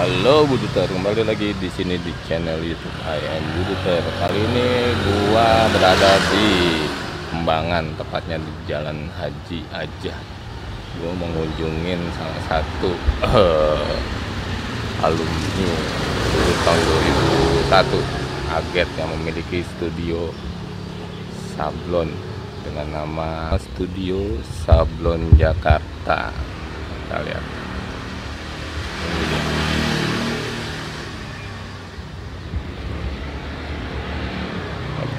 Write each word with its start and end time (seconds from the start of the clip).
Halo 0.00 0.48
Buduter, 0.48 0.88
kembali 0.88 1.28
lagi 1.28 1.52
di 1.60 1.68
sini 1.68 2.00
di 2.00 2.08
channel 2.24 2.56
YouTube 2.64 3.04
I 3.04 3.20
am 3.20 3.44
Buduter. 3.52 4.00
Kali 4.00 4.40
ini 4.48 4.96
gua 4.96 5.68
berada 5.76 6.16
di 6.32 6.48
Kembangan, 7.28 8.00
tepatnya 8.00 8.40
di 8.40 8.48
Jalan 8.64 9.12
Haji 9.12 9.60
Aja. 9.68 10.16
Gua 10.96 11.12
mengunjungin 11.20 12.00
salah 12.16 12.42
satu 12.48 12.96
eh, 13.28 13.92
alumni 15.04 15.68
lulus 16.32 16.58
tahun 16.64 16.80
2001, 17.68 18.56
Aget 18.56 18.88
yang 18.96 19.12
memiliki 19.20 19.60
studio 19.76 20.32
sablon 21.60 22.08
dengan 22.64 23.04
nama 23.04 23.52
Studio 23.60 24.16
Sablon 24.64 25.36
Jakarta. 25.36 26.32
Kita 26.88 27.20
lihat. 27.20 27.44
Ini 29.04 29.24
dia. 29.28 29.60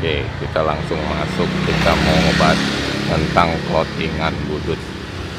Oke, 0.02 0.26
kita 0.42 0.66
langsung 0.66 0.98
masuk. 0.98 1.46
Kita 1.62 1.94
mau 1.94 2.18
ngebahas 2.26 2.58
tentang 3.06 3.54
clothingan 3.70 4.34
budut, 4.50 4.82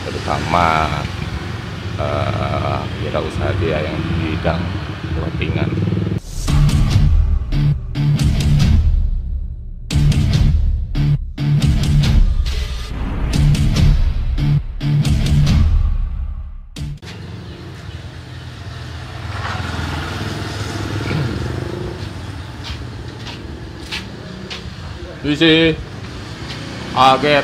terutama 0.07 0.87
wirausaha 3.03 3.51
dia 3.59 3.83
yang 3.83 3.99
di 3.99 4.39
bidang 4.39 4.63
clothingan. 5.19 5.67
Visi, 25.33 25.73
Aget, 26.93 27.41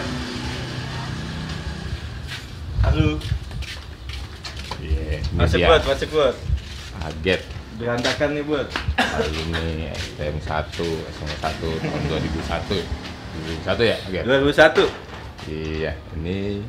Halo. 2.85 3.17
Iya, 4.77 5.25
ini 5.25 5.33
Masuk 5.33 5.57
dia. 5.57 5.69
buat, 5.73 5.83
masuk 5.89 6.09
buat. 6.13 6.37
Aget, 7.01 7.41
Berantakan 7.81 8.37
nih 8.37 8.45
buat. 8.45 8.69
alumni 9.01 9.89
STM 9.97 10.37
1, 10.37 10.85
SMA 11.17 11.37
1 11.41 11.65
tahun 11.81 12.03
2001. 12.13 12.85
2001 13.65 13.81
ya, 13.81 13.97
Aget? 14.05 14.23
2001. 14.29 14.85
Iya, 15.49 15.93
ini 16.21 16.61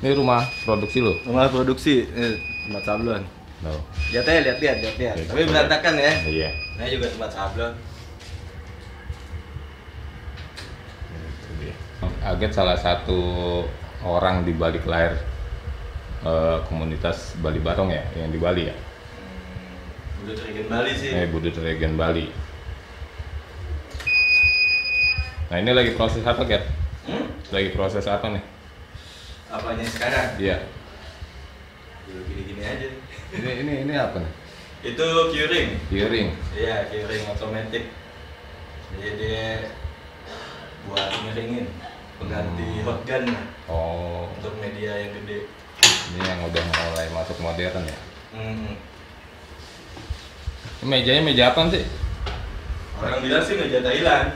ini 0.00 0.10
rumah 0.16 0.48
produksi 0.64 1.04
lo. 1.04 1.12
Rumah 1.28 1.52
produksi 1.52 2.08
eh, 2.08 2.40
tempat 2.64 2.88
sablon. 2.88 3.20
No. 3.60 3.84
Lihat 4.08 4.24
aja, 4.24 4.40
lihat 4.48 4.58
lihat, 4.64 4.76
lihat 4.80 4.96
lihat. 4.96 5.16
Tapi 5.28 5.44
berantakan 5.44 5.92
ya. 6.00 6.12
Iya. 6.24 6.50
Nah 6.80 6.88
juga 6.88 7.12
tempat 7.12 7.28
sablon. 7.36 7.76
Itu 11.12 11.50
dia. 11.60 11.74
Aget 12.22 12.54
salah 12.54 12.78
satu 12.78 13.18
orang 14.06 14.46
di 14.46 14.54
balik 14.54 14.86
layar 14.86 15.18
eh, 16.22 16.58
komunitas 16.70 17.34
Bali 17.42 17.58
Barong 17.58 17.90
ya, 17.90 18.06
yang 18.14 18.30
di 18.30 18.38
Bali 18.38 18.70
ya. 18.70 18.76
Udah 20.22 20.34
terikin 20.38 20.70
Bali 20.70 20.94
sih. 20.94 21.10
Eh, 21.10 21.26
Budut 21.26 21.50
Regen 21.58 21.98
Bali. 21.98 22.30
Nah 25.50 25.58
ini 25.58 25.74
lagi 25.74 25.98
proses 25.98 26.22
apa, 26.22 26.46
Get? 26.46 26.62
Hmm? 27.10 27.26
Lagi 27.50 27.74
proses 27.74 28.06
apa 28.06 28.30
nih? 28.30 28.44
Apanya 29.50 29.84
sekarang? 29.84 30.38
Iya. 30.38 30.62
Dulu 32.06 32.22
gini-gini 32.30 32.62
aja. 32.62 32.86
Ini 33.34 33.50
ini 33.66 33.72
ini 33.82 33.94
apa 33.98 34.22
nih? 34.22 34.32
Itu 34.94 35.06
curing. 35.34 35.68
Hearing. 35.90 36.28
Iya, 36.54 36.86
curing 36.86 37.22
otomatis. 37.34 37.84
Jadi 38.94 39.10
dia 39.18 39.74
buat 40.86 41.10
ngeringin 41.26 41.66
pengganti 42.16 42.68
Hmm. 42.80 42.84
hot 42.84 43.00
gun 43.04 43.24
Oh, 43.66 44.28
untuk 44.32 44.52
media 44.58 44.92
yang 44.98 45.12
gede. 45.16 45.48
ini 46.12 46.20
yang 46.20 46.40
udah 46.44 46.62
mulai 46.66 47.06
masuk 47.10 47.38
modern 47.40 47.84
ya. 47.84 47.98
Hmm. 48.32 48.74
Ini 50.82 50.86
mejanya 50.86 51.22
meja 51.22 51.44
apa 51.50 51.70
sih? 51.70 51.84
Orang 52.98 53.22
bilang 53.22 53.42
sih 53.42 53.56
meja 53.56 53.80
Thailand. 53.80 54.28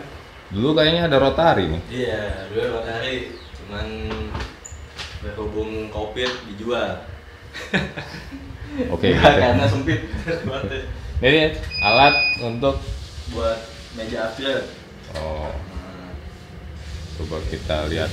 Dulu 0.46 0.72
kayaknya 0.72 1.10
ada 1.10 1.18
rotari 1.18 1.66
nih. 1.68 1.82
Iya, 1.90 2.22
dulu 2.48 2.78
matahari 2.78 3.34
cuman 3.58 3.86
berhubung 5.20 5.70
covid 5.90 6.30
dijual. 6.46 7.02
Oke. 8.94 9.10
Nggak, 9.10 9.32
gitu. 9.32 9.42
karena 9.42 9.64
sempit. 9.66 10.00
Ini 11.18 11.42
alat 11.82 12.14
untuk 12.40 12.76
buat 13.32 13.58
meja 13.96 14.30
upgrade. 14.30 14.68
oh, 15.16 15.48
coba 17.16 17.40
kita 17.48 17.88
lihat. 17.88 18.10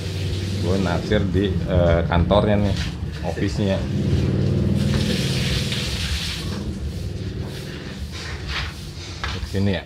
Gue 0.64 0.80
naksir 0.80 1.22
di 1.28 1.52
eh, 1.52 2.02
kantornya 2.08 2.56
nih, 2.56 2.76
office-nya. 3.28 3.78
Sini 9.52 9.72
ya. 9.76 9.84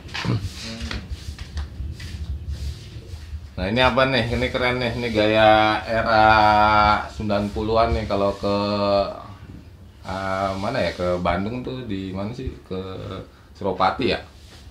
Nah 3.58 3.66
ini 3.74 3.82
apa 3.82 4.06
nih? 4.06 4.26
Ini 4.38 4.48
keren 4.54 4.78
nih. 4.78 4.92
Ini 4.96 5.08
gaya 5.12 5.82
era 5.84 6.26
90-an 7.10 7.90
nih 7.98 8.06
kalau 8.06 8.32
ke 8.38 8.56
ah, 10.06 10.54
mana 10.62 10.78
ya? 10.78 10.94
Ke 10.94 11.18
Bandung 11.18 11.66
tuh 11.66 11.90
di 11.90 12.14
mana 12.14 12.32
sih? 12.32 12.54
Ke 12.64 12.80
Suropati 13.58 14.14
ya? 14.14 14.22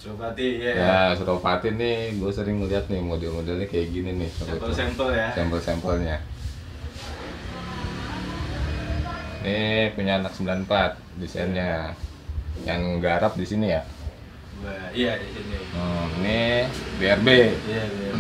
Coba-ti 0.06 0.62
ya. 0.62 0.72
Ya, 0.78 1.00
Suropati 1.18 1.74
nih 1.74 2.14
gue 2.14 2.30
sering 2.30 2.62
ngeliat 2.62 2.86
nih 2.86 3.02
model-modelnya 3.02 3.66
kayak 3.66 3.90
gini 3.90 4.14
nih. 4.14 4.30
Sampel-sampel 4.38 5.08
ya. 5.10 5.28
Sampel-sampelnya. 5.34 6.16
Ini 9.42 9.90
punya 9.98 10.22
anak 10.22 10.30
94 10.38 10.94
desainnya. 11.18 11.90
Yang 12.62 12.82
garap 13.02 13.34
di 13.34 13.42
sini 13.42 13.74
ya. 13.74 13.82
Iya 14.94 15.18
di 15.18 15.28
sini. 15.34 15.58
Hmm, 15.74 16.06
ini 16.22 16.38
BRB. 17.02 17.28
Iya, 17.66 17.82
iya. 17.84 18.10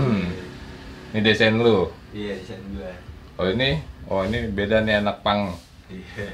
Ini 1.14 1.18
desain 1.22 1.54
lu. 1.56 1.88
Iya, 2.10 2.34
di 2.36 2.44
sini 2.44 2.76
gua. 2.76 2.92
Oh 3.38 3.46
ini, 3.46 3.80
oh 4.10 4.20
ini 4.26 4.50
beda 4.52 4.82
nih 4.82 5.00
anak 5.00 5.22
pang. 5.22 5.54
Iya. 5.88 6.28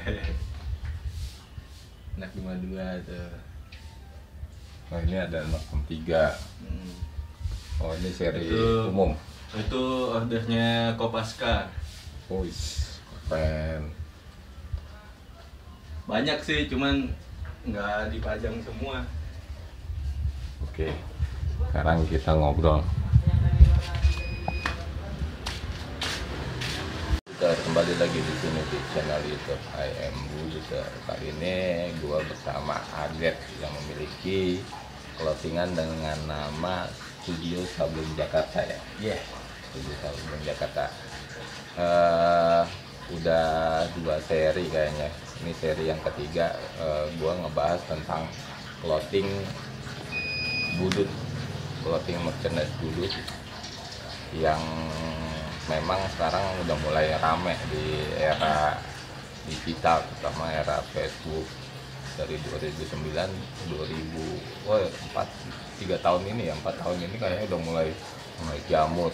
Anak 2.17 2.31
dua 2.35 2.53
dua 2.57 2.87
tuh. 3.05 3.42
Oh 4.93 5.01
ini 5.01 5.17
ada 5.17 5.41
anak 5.41 5.65
tiga. 5.89 6.37
Hmm. 6.61 6.93
Oh 7.81 7.97
ini 7.97 8.13
seri 8.13 8.45
Itu- 8.45 8.93
umum. 8.93 9.17
Itu 9.57 10.13
ordernya 10.13 10.93
Kopaska. 11.01 11.65
Oh 12.29 12.45
is, 12.45 12.93
keren. 13.25 13.89
Banyak 16.05 16.37
sih, 16.45 16.69
cuman 16.69 17.09
nggak 17.65 18.13
dipajang 18.13 18.53
semua. 18.61 19.01
Oke, 20.61 20.93
sekarang 21.73 22.05
kita 22.05 22.37
ngobrol. 22.37 22.85
Kita 27.25 27.49
kembali 27.65 27.93
lagi 27.97 28.19
di 28.21 28.33
sini 28.39 28.61
di 28.69 28.77
channel 28.93 29.21
YouTube 29.25 29.65
I 29.73 29.89
am 30.05 30.15
Buduter. 30.37 30.85
Kali 31.09 31.33
ini 31.33 31.57
gua 31.99 32.21
bersama 32.29 32.77
Aget 32.93 33.35
yang 33.59 33.73
memiliki 33.83 34.63
clothingan 35.19 35.69
dengan 35.73 36.17
nama 36.25 36.87
Studio 37.23 37.63
Sablon 37.65 38.07
Jakarta 38.17 38.59
ya. 38.63 38.79
Iya. 38.99 39.17
Studio 39.71 39.93
Sablon 40.01 40.41
Jakarta. 40.43 40.85
Eh, 41.73 42.63
udah 43.13 43.47
dua 43.99 44.15
seri 44.23 44.65
kayaknya. 44.69 45.09
Ini 45.43 45.51
seri 45.57 45.89
yang 45.89 46.01
ketiga. 46.01 46.55
eh, 46.79 47.05
gua 47.17 47.37
ngebahas 47.39 47.81
tentang 47.87 48.27
clothing 48.83 49.27
budut 50.77 51.07
clothing 51.83 52.19
merchandise 52.23 52.73
budut 52.81 53.11
yang 54.33 54.59
memang 55.69 55.99
sekarang 56.17 56.43
udah 56.65 56.77
mulai 56.83 57.13
rame 57.21 57.53
di 57.71 58.01
era 58.17 58.75
digital 59.45 60.01
terutama 60.03 60.49
era 60.51 60.81
Facebook 60.91 61.45
dari 62.13 62.35
2009 62.37 63.13
2000 63.73 64.69
oh 64.69 64.77
4 65.15 65.79
tiga 65.81 65.97
tahun 65.99 66.21
ini 66.29 66.49
ya 66.49 66.53
empat 66.55 66.75
tahun 66.79 66.97
ini 67.01 67.15
kayaknya 67.17 67.45
udah 67.49 67.61
mulai 67.65 67.87
mulai 68.41 68.59
jamur 68.69 69.11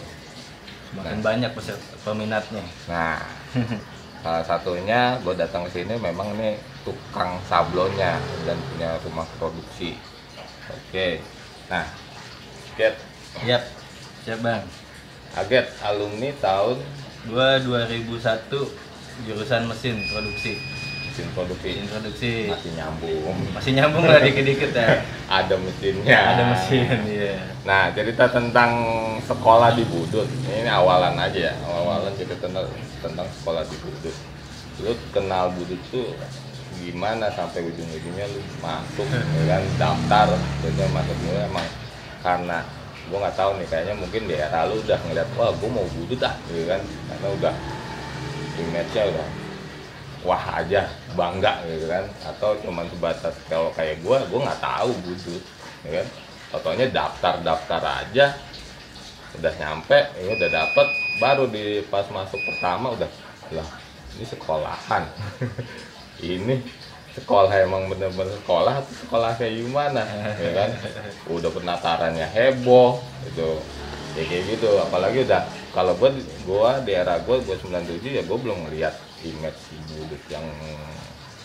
Makin 0.90 1.22
banyak 1.22 1.54
peser- 1.54 1.78
peminatnya. 2.02 2.66
nah 2.90 3.22
salah 4.22 4.44
satunya 4.44 5.16
gue 5.22 5.32
datang 5.32 5.64
ke 5.70 5.80
sini 5.80 5.96
memang 5.96 6.34
ini 6.36 6.58
tukang 6.82 7.40
sablonnya 7.46 8.18
dan 8.44 8.58
punya 8.74 8.98
rumah 9.06 9.24
produksi 9.38 9.96
oke 10.68 11.08
nah 11.70 11.86
get 12.76 12.98
Yap. 13.46 13.62
Siap 14.26 14.42
bang. 14.42 14.58
Aget 15.38 15.70
alumni 15.86 16.34
tahun 16.42 16.82
Gua 17.30 17.62
2001 17.62 18.50
jurusan 19.22 19.70
mesin 19.70 20.02
produksi. 20.10 20.58
Mesin 21.10 21.26
produksi. 21.34 21.70
Introduksi 21.82 22.30
masih 22.46 22.70
nyambung. 22.78 23.36
Masih 23.50 23.72
nyambung 23.74 24.06
lah 24.06 24.22
dikit-dikit 24.22 24.70
ya. 24.70 25.02
Ada 25.42 25.58
mesinnya. 25.58 26.18
Ada 26.22 26.42
mesin 26.54 26.86
iya. 27.10 27.34
Nah 27.66 27.90
cerita 27.90 28.30
tentang 28.30 28.70
sekolah 29.26 29.74
di 29.74 29.82
Budut. 29.90 30.30
Ini 30.46 30.70
awalan 30.70 31.18
aja 31.18 31.50
ya. 31.50 31.54
Awalan 31.66 32.14
cerita 32.14 32.38
tentang 32.38 32.70
tentang 33.02 33.26
sekolah 33.42 33.66
di 33.66 33.76
Budut. 33.82 34.16
Lu 34.86 34.94
kenal 35.10 35.50
Budut 35.50 35.82
tuh 35.90 36.14
gimana 36.78 37.28
sampai 37.34 37.66
ujung-ujungnya 37.66 38.30
lu 38.30 38.40
masuk 38.62 39.04
ya 39.10 39.42
kan 39.50 39.62
daftar? 39.82 40.38
Dan 40.62 40.88
masuk 40.94 41.16
mulai 41.26 41.50
emang 41.50 41.68
karena 42.22 42.58
gua 43.10 43.26
nggak 43.26 43.36
tahu 43.36 43.50
nih 43.58 43.66
kayaknya 43.66 43.94
mungkin 43.98 44.22
di 44.30 44.38
era 44.38 44.70
lu 44.70 44.78
udah 44.78 44.98
ngeliat 45.10 45.28
wah 45.34 45.50
gua 45.58 45.70
mau 45.74 45.86
Budut 45.98 46.22
ah 46.22 46.38
gitu 46.46 46.70
kan. 46.70 46.78
Karena 47.10 47.28
udah 47.34 47.54
image-nya 48.60 49.04
udah 49.10 49.26
wah 50.20 50.60
aja 50.60 50.88
bangga 51.16 51.64
gitu 51.64 51.86
kan? 51.88 52.04
Atau 52.26 52.56
cuman 52.60 52.86
sebatas 52.92 53.34
kalau 53.48 53.72
kayak 53.72 54.04
gua 54.04 54.20
gua 54.28 54.50
nggak 54.50 54.62
tahu 54.62 54.90
Budut 55.04 55.42
ya 55.86 55.90
kan? 56.00 56.06
Fotonya 56.50 56.86
daftar 56.90 57.34
daftar 57.40 57.82
aja 58.04 58.26
udah 59.38 59.52
nyampe 59.62 59.98
ya 60.18 60.34
udah 60.34 60.50
dapet 60.50 60.86
baru 61.22 61.46
di 61.46 61.86
pas 61.86 62.02
masuk 62.10 62.42
pertama 62.42 62.92
udah 62.92 63.10
lah 63.54 63.68
ini 64.18 64.24
sekolahan. 64.26 65.04
Ini 66.20 66.54
sekolah 67.10 67.50
emang 67.64 67.90
bener-bener 67.90 68.36
sekolah 68.44 68.86
sekolah 69.06 69.34
kayak 69.40 69.64
gimana 69.64 70.02
ya 70.36 70.50
kan? 70.52 70.70
Udah 71.30 71.50
penatarannya 71.50 72.26
heboh 72.28 73.00
itu 73.24 73.48
ya 74.18 74.26
kayak 74.26 74.58
gitu 74.58 74.68
apalagi 74.82 75.22
udah 75.22 75.46
kalau 75.70 75.94
gua 75.94 76.10
gua 76.42 76.70
di 76.82 76.92
era 76.98 77.22
gua 77.22 77.38
gua 77.46 77.54
97 77.54 78.02
ya 78.10 78.22
gua 78.26 78.38
belum 78.42 78.66
ngeliat 78.66 78.94
image 79.24 79.60
Budut 79.96 80.22
yang 80.32 80.44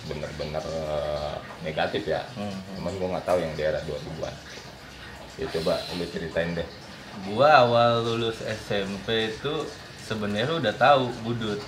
bener-bener 0.06 0.62
eh, 0.62 1.36
negatif 1.66 2.06
ya. 2.06 2.22
Hmm. 2.38 2.54
cuman 2.78 2.94
gua 3.02 3.08
nggak 3.18 3.26
tahu 3.26 3.38
yang 3.42 3.54
di 3.58 3.64
era 3.66 3.82
2000-an 3.90 4.36
ya 5.36 5.46
coba 5.60 5.82
lu 5.98 6.06
ceritain 6.08 6.54
deh. 6.56 6.68
Gua 7.26 7.66
awal 7.66 8.06
lulus 8.06 8.40
SMP 8.44 9.34
itu 9.34 9.66
sebenarnya 10.06 10.62
udah 10.62 10.76
tahu 10.78 11.10
budut. 11.26 11.60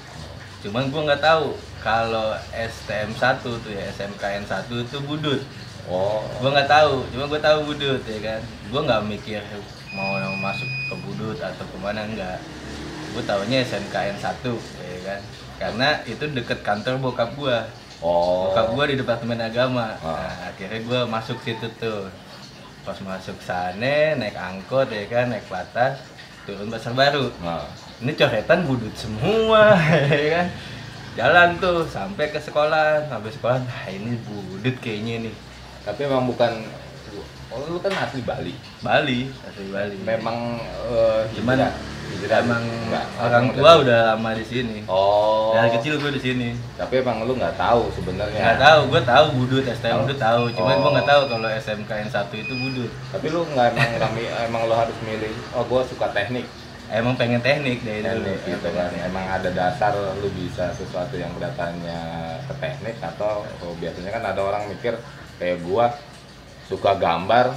Cuman 0.61 0.93
gua 0.93 1.11
nggak 1.11 1.23
tahu 1.23 1.57
kalau 1.81 2.37
STM 2.53 3.11
1 3.15 3.41
tuh 3.41 3.71
ya 3.73 3.89
SMKN 3.91 4.45
1 4.45 4.69
itu 4.69 4.97
budut. 5.03 5.41
Oh. 5.89 6.23
Gua 6.39 6.53
nggak 6.53 6.69
tahu 6.69 7.03
cuma 7.11 7.25
gua 7.25 7.41
tahu 7.41 7.73
budut 7.73 8.01
ya 8.05 8.19
kan? 8.21 8.41
Gua 8.69 8.81
nggak 8.85 9.01
mikir 9.07 9.41
mau 9.97 10.13
masuk 10.37 10.67
ke 10.67 10.95
budut 11.09 11.37
atau 11.41 11.65
ke 11.65 11.77
mana 11.81 12.05
enggak 12.05 12.37
gua 13.17 13.23
tahunya 13.25 13.65
SMKN 13.65 14.17
1 14.21 14.29
ya 14.77 14.99
kan 15.01 15.21
karena 15.57 16.01
itu 16.05 16.23
deket 16.29 16.61
kantor 16.61 17.01
bokap 17.01 17.33
gua. 17.33 17.65
Oh. 18.01 18.49
Bokap 18.49 18.77
gua 18.77 18.85
di 18.85 18.95
departemen 18.95 19.41
agama. 19.41 19.97
Ah. 20.01 20.21
nah, 20.21 20.53
akhirnya 20.53 20.79
gua 20.85 21.01
masuk 21.09 21.41
situ 21.41 21.65
tuh. 21.81 22.09
Pas 22.85 22.95
masuk 23.03 23.35
sana 23.43 24.15
naik 24.15 24.37
angkot 24.37 24.87
ya 24.87 25.03
kan 25.11 25.27
naik 25.27 25.43
batas 25.51 25.99
turun 26.47 26.71
pasar 26.71 26.95
baru. 26.95 27.27
Nah 27.43 27.67
ini 27.99 28.15
coretan 28.15 28.63
budut 28.63 28.93
semua 28.95 29.75
ya 30.13 30.27
kan. 30.39 30.47
Jalan 31.17 31.49
tuh 31.57 31.83
sampai 31.83 32.29
ke 32.31 32.39
sekolah 32.39 33.09
sampai 33.11 33.31
sekolah. 33.33 33.59
Nah 33.59 33.83
ini 33.91 34.15
budut 34.23 34.77
kayaknya 34.79 35.27
nih. 35.27 35.35
Tapi 35.83 36.07
emang 36.07 36.29
bukan 36.29 36.63
oh 37.47 37.59
lu 37.65 37.79
kan 37.79 37.93
asli 37.93 38.21
Bali. 38.21 38.53
Bali. 38.79 39.19
Asli 39.41 39.65
Bali. 39.67 39.95
Memang 40.01 40.59
eh, 40.87 41.21
Cuman 41.33 41.57
hijrah. 42.07 42.39
Emang 42.39 42.63
Enggak, 42.63 43.03
orang 43.19 43.45
tua 43.51 43.67
dari- 43.69 43.81
udah 43.83 43.99
lama 44.09 44.29
di 44.31 44.45
sini. 44.45 44.77
Oh. 44.87 45.51
Dari 45.51 45.69
kecil 45.75 45.97
gue 45.97 46.07
di 46.09 46.21
sini. 46.21 46.49
Tapi 46.73 46.93
emang 46.97 47.23
lu 47.23 47.35
nggak 47.35 47.55
tahu 47.55 47.91
sebenarnya. 47.91 48.39
Nggak 48.41 48.59
tahu 48.59 48.79
gue 48.87 49.01
tahu 49.03 49.25
budut 49.35 49.63
STM 49.65 49.97
budut 50.03 50.15
tahu. 50.17 50.41
cuman 50.49 50.73
Oh. 50.73 50.81
gue 50.81 50.91
nggak 50.95 51.09
tahu 51.09 51.21
kalau 51.27 51.47
SMKN 51.51 52.07
1 52.07 52.31
itu 52.37 52.53
budut. 52.57 52.91
Tapi 53.11 53.25
lu 53.27 53.43
nggak 53.45 53.65
emang 53.71 53.89
nggak 53.97 54.11
mi- 54.13 54.33
emang 54.41 54.61
lu 54.65 54.73
harus 54.73 54.97
milih. 55.03 55.33
Oh 55.51 55.63
gua 55.63 55.83
suka 55.83 56.07
teknik. 56.09 56.47
Emang 56.87 57.19
pengen 57.19 57.43
teknik 57.43 57.83
dari 57.83 57.99
dulu. 57.99 58.23
Teknik 58.23 58.39
gitu 58.47 58.69
kan. 58.71 58.87
Emang 58.97 59.25
ada 59.27 59.49
dasar 59.51 59.91
lu 59.91 60.31
bisa 60.31 60.71
sesuatu 60.71 61.11
yang 61.13 61.35
kelihatannya 61.35 61.99
ke 62.47 62.53
teknik 62.55 62.95
atau 62.97 63.43
oh, 63.43 63.75
biasanya 63.75 64.09
kan 64.09 64.23
ada 64.25 64.39
orang 64.41 64.63
mikir 64.71 64.95
kayak 65.35 65.59
gua 65.61 65.91
suka 66.67 66.99
gambar 66.99 67.55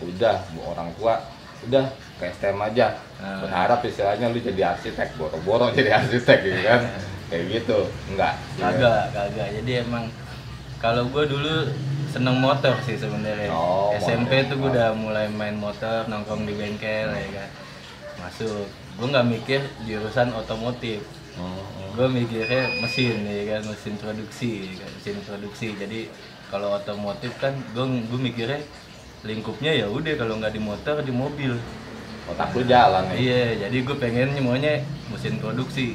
udah 0.00 0.36
bu 0.54 0.60
orang 0.70 0.90
tua 0.96 1.18
udah 1.66 1.86
ke 2.16 2.24
STM 2.32 2.58
aja. 2.62 2.96
Ah. 3.16 3.40
berharap 3.40 3.80
istilahnya 3.80 4.28
lu 4.28 4.36
jadi 4.44 4.76
arsitek 4.76 5.16
boro-boro 5.16 5.72
jadi 5.72 6.00
arsitek 6.00 6.38
gitu 6.44 6.60
kan. 6.64 6.80
Kayak 7.32 7.44
gitu 7.58 7.78
enggak. 8.12 8.34
Kagak 8.54 9.10
kagak. 9.10 9.48
Jadi 9.58 9.72
emang 9.82 10.06
kalau 10.78 11.08
gue 11.10 11.24
dulu 11.26 11.54
seneng 12.12 12.38
motor 12.38 12.76
sih 12.86 12.94
sebenarnya. 12.94 13.50
Oh, 13.50 13.90
SMP 13.98 14.46
motor. 14.46 14.48
tuh 14.52 14.56
gue 14.62 14.70
udah 14.78 14.88
mulai 14.94 15.26
main 15.32 15.56
motor 15.58 16.06
nongkrong 16.06 16.46
di 16.46 16.54
bengkel 16.54 17.10
ya 17.10 17.28
kan. 17.34 17.48
Masuk. 18.22 18.70
Gue 18.96 19.06
nggak 19.10 19.26
mikir 19.26 19.60
jurusan 19.84 20.30
otomotif. 20.32 21.02
Hmm. 21.36 21.92
gue 21.92 22.08
mikirnya 22.08 22.80
mesin 22.80 23.28
ya 23.28 23.44
kan 23.56 23.68
mesin 23.68 24.00
produksi 24.00 24.72
ya 24.72 24.84
kan 24.84 24.90
mesin 24.94 25.16
produksi. 25.20 25.68
Jadi 25.76 26.00
kalau 26.46 26.72
otomotif 26.72 27.32
kan 27.36 27.52
gue 27.72 27.84
gue 28.06 28.20
mikirnya 28.22 28.60
lingkupnya 29.22 29.74
ya 29.74 29.86
udah 29.86 30.14
kalau 30.14 30.38
nggak 30.38 30.52
di 30.52 30.60
motor 30.60 31.00
di 31.00 31.10
mobil 31.10 31.58
otak 32.26 32.50
lu 32.52 32.62
jalan 32.64 33.06
nih 33.08 33.16
Iya, 33.20 33.42
jadi 33.66 33.76
gue 33.82 33.96
pengen 33.96 34.28
maunya 34.40 34.82
mesin 35.08 35.38
produksi. 35.38 35.94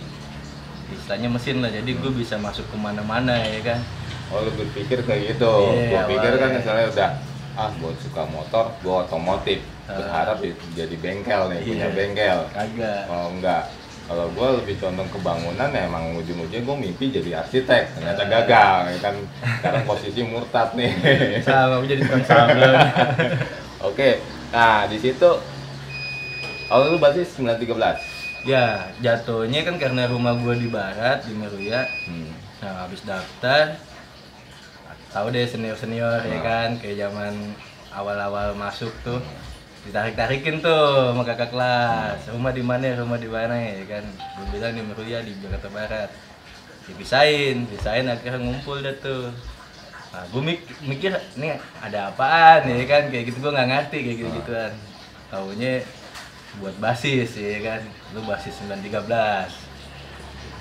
Istilahnya 0.89 1.27
mesin 1.27 1.59
lah, 1.59 1.67
jadi 1.67 1.87
gue 1.87 2.11
bisa 2.11 2.35
masuk 2.35 2.67
ke 2.67 2.75
mana-mana 2.75 3.35
ya 3.37 3.59
kan. 3.65 3.79
oh 4.27 4.39
lu 4.41 4.51
berpikir 4.53 4.99
kayak 5.01 5.35
gitu 5.35 5.51
Iya, 5.73 5.87
gua 5.89 6.01
pikir 6.07 6.31
kan 6.35 6.49
misalnya 6.53 6.85
udah 6.87 7.09
ah 7.51 7.67
gua 7.75 7.91
suka 7.99 8.23
motor 8.25 8.65
gua 8.79 9.03
otomotif 9.03 9.59
Ah. 9.83 9.99
berharap 9.99 10.39
di- 10.39 10.55
jadi 10.71 10.95
bengkel 10.95 11.51
nih 11.51 11.59
punya 11.61 11.83
Iya. 11.83 11.87
bengkel 11.91 12.39
Kagak. 12.49 13.03
Oh 13.07 13.27
enggak. 13.27 13.63
Kalau 14.11 14.27
gue 14.27 14.47
lebih 14.59 14.75
condong 14.75 15.07
ke 15.07 15.19
bangunan 15.19 15.71
ya 15.71 15.87
emang 15.87 16.19
ujung-ujungnya 16.19 16.67
gue 16.67 16.75
mimpi 16.77 17.05
jadi 17.09 17.39
arsitek. 17.39 17.95
Ternyata 17.95 18.23
gagal. 18.27 18.75
ya 18.91 18.99
kan 18.99 19.15
sekarang 19.55 19.83
posisi 19.87 20.19
murtad 20.21 20.75
nih. 20.75 20.91
Sama 21.47 21.79
gue 21.79 21.89
jadi 21.89 22.03
tukang 22.03 22.25
sablon. 22.27 22.75
Oke. 23.87 24.19
Nah, 24.51 24.83
di 24.85 24.99
situ 24.99 25.29
kalau 26.67 26.83
lu 26.87 26.99
berarti 26.99 27.23
913. 27.23 28.43
ya, 28.43 28.83
jatuhnya 28.99 29.63
kan 29.63 29.79
karena 29.79 30.11
rumah 30.11 30.35
gue 30.35 30.55
di 30.57 30.67
barat 30.67 31.23
di 31.23 31.31
Meruya. 31.31 31.87
Hmm. 32.03 32.35
Nah, 32.59 32.83
habis 32.83 32.99
daftar 33.01 33.79
tahu 35.07 35.27
deh 35.29 35.43
senior-senior 35.43 36.19
ya 36.21 36.35
Nah. 36.35 36.41
kan 36.41 36.69
kayak 36.75 36.99
zaman 37.01 37.55
awal-awal 37.91 38.55
masuk 38.55 38.91
tuh 39.01 39.19
ditarik-tarikin 39.81 40.61
tuh 40.61 41.13
sama 41.13 41.25
kakak 41.25 41.49
kelas. 41.49 42.29
Rumah 42.29 42.51
di 42.53 42.63
mana 42.63 42.93
rumah 43.01 43.17
di 43.17 43.29
mana 43.29 43.55
ya 43.57 43.83
kan? 43.89 44.05
Gue 44.37 44.45
bilang 44.53 44.77
di 44.77 44.81
Meruya 44.85 45.25
di 45.25 45.33
Jakarta 45.41 45.69
Barat. 45.73 46.09
Dipisahin 46.85 47.65
pisahin 47.65 48.09
akhirnya 48.09 48.41
ngumpul 48.41 48.81
dah 48.81 48.93
tuh. 49.01 49.33
Nah 50.11 50.23
gue 50.27 50.41
mikir 50.85 51.11
nih 51.39 51.57
ada 51.81 52.13
apaan 52.13 52.67
ya 52.69 52.85
kan? 52.85 53.09
Kayak 53.09 53.33
gitu 53.33 53.37
gue 53.41 53.51
nggak 53.53 53.69
ngerti 53.69 53.97
kayak 54.05 54.17
gitu 54.21 54.29
gituan 54.41 54.73
taunya 55.31 55.81
buat 56.59 56.75
basis 56.77 57.39
ya 57.39 57.59
kan? 57.63 57.81
Lu 58.13 58.21
basis 58.27 58.59
913 58.67 59.70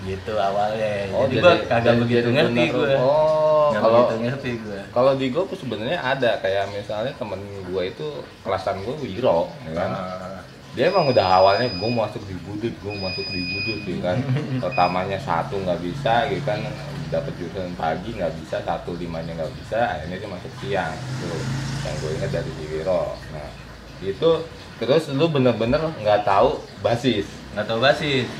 gitu 0.00 0.32
awalnya. 0.32 0.92
Jadi, 1.06 1.34
gue 1.36 1.54
kagak 1.64 1.82
jadi- 1.84 2.00
begitu 2.00 2.20
jadi 2.22 2.34
ngerti 2.34 2.54
bener- 2.56 2.72
gue 2.72 2.92
Oh, 2.96 3.68
kalau 3.70 4.00
ngerti 4.16 4.50
gue 4.58 4.80
kalau 4.90 5.12
di 5.14 5.26
gue 5.28 5.44
sebenarnya 5.52 5.98
ada. 5.98 6.30
Kayak 6.38 6.64
misalnya 6.70 7.12
temen 7.14 7.38
gue 7.62 7.82
itu 7.84 8.06
kelasan 8.40 8.80
gue 8.80 8.94
Wiro, 8.98 9.52
ya 9.62 9.72
kan? 9.76 9.90
Ah. 9.92 10.38
dia 10.70 10.86
emang 10.86 11.10
udah 11.10 11.26
awalnya 11.34 11.66
gue 11.66 11.90
masuk 11.90 12.22
di 12.24 12.36
budut 12.40 12.70
gue 12.70 12.94
masuk 12.96 13.26
di 13.26 13.40
budut 13.44 13.78
gitu 13.82 14.00
kan? 14.00 14.16
Pertamanya 14.64 15.18
satu 15.18 15.58
nggak 15.58 15.82
bisa 15.82 16.30
gitu 16.30 16.46
kan? 16.46 16.62
Dapat 17.10 17.32
jurusan 17.36 17.74
pagi 17.74 18.14
nggak 18.14 18.30
bisa 18.38 18.62
satu 18.62 18.94
limanya 18.94 19.34
nggak 19.34 19.50
bisa 19.58 19.98
akhirnya 19.98 20.16
dia 20.16 20.30
masuk 20.30 20.52
siang 20.62 20.94
tuh 21.18 21.42
yang 21.82 21.94
gue 21.98 22.10
ingat 22.14 22.30
dari 22.30 22.50
Diwiro 22.54 23.18
nah 23.34 23.50
itu 23.98 24.30
terus 24.78 25.10
lu 25.10 25.26
bener-bener 25.26 25.82
nggak 25.98 26.22
tahu 26.22 26.62
basis. 26.80 27.26
Nggak 27.52 27.66
tahu 27.66 27.78
basis 27.82 28.30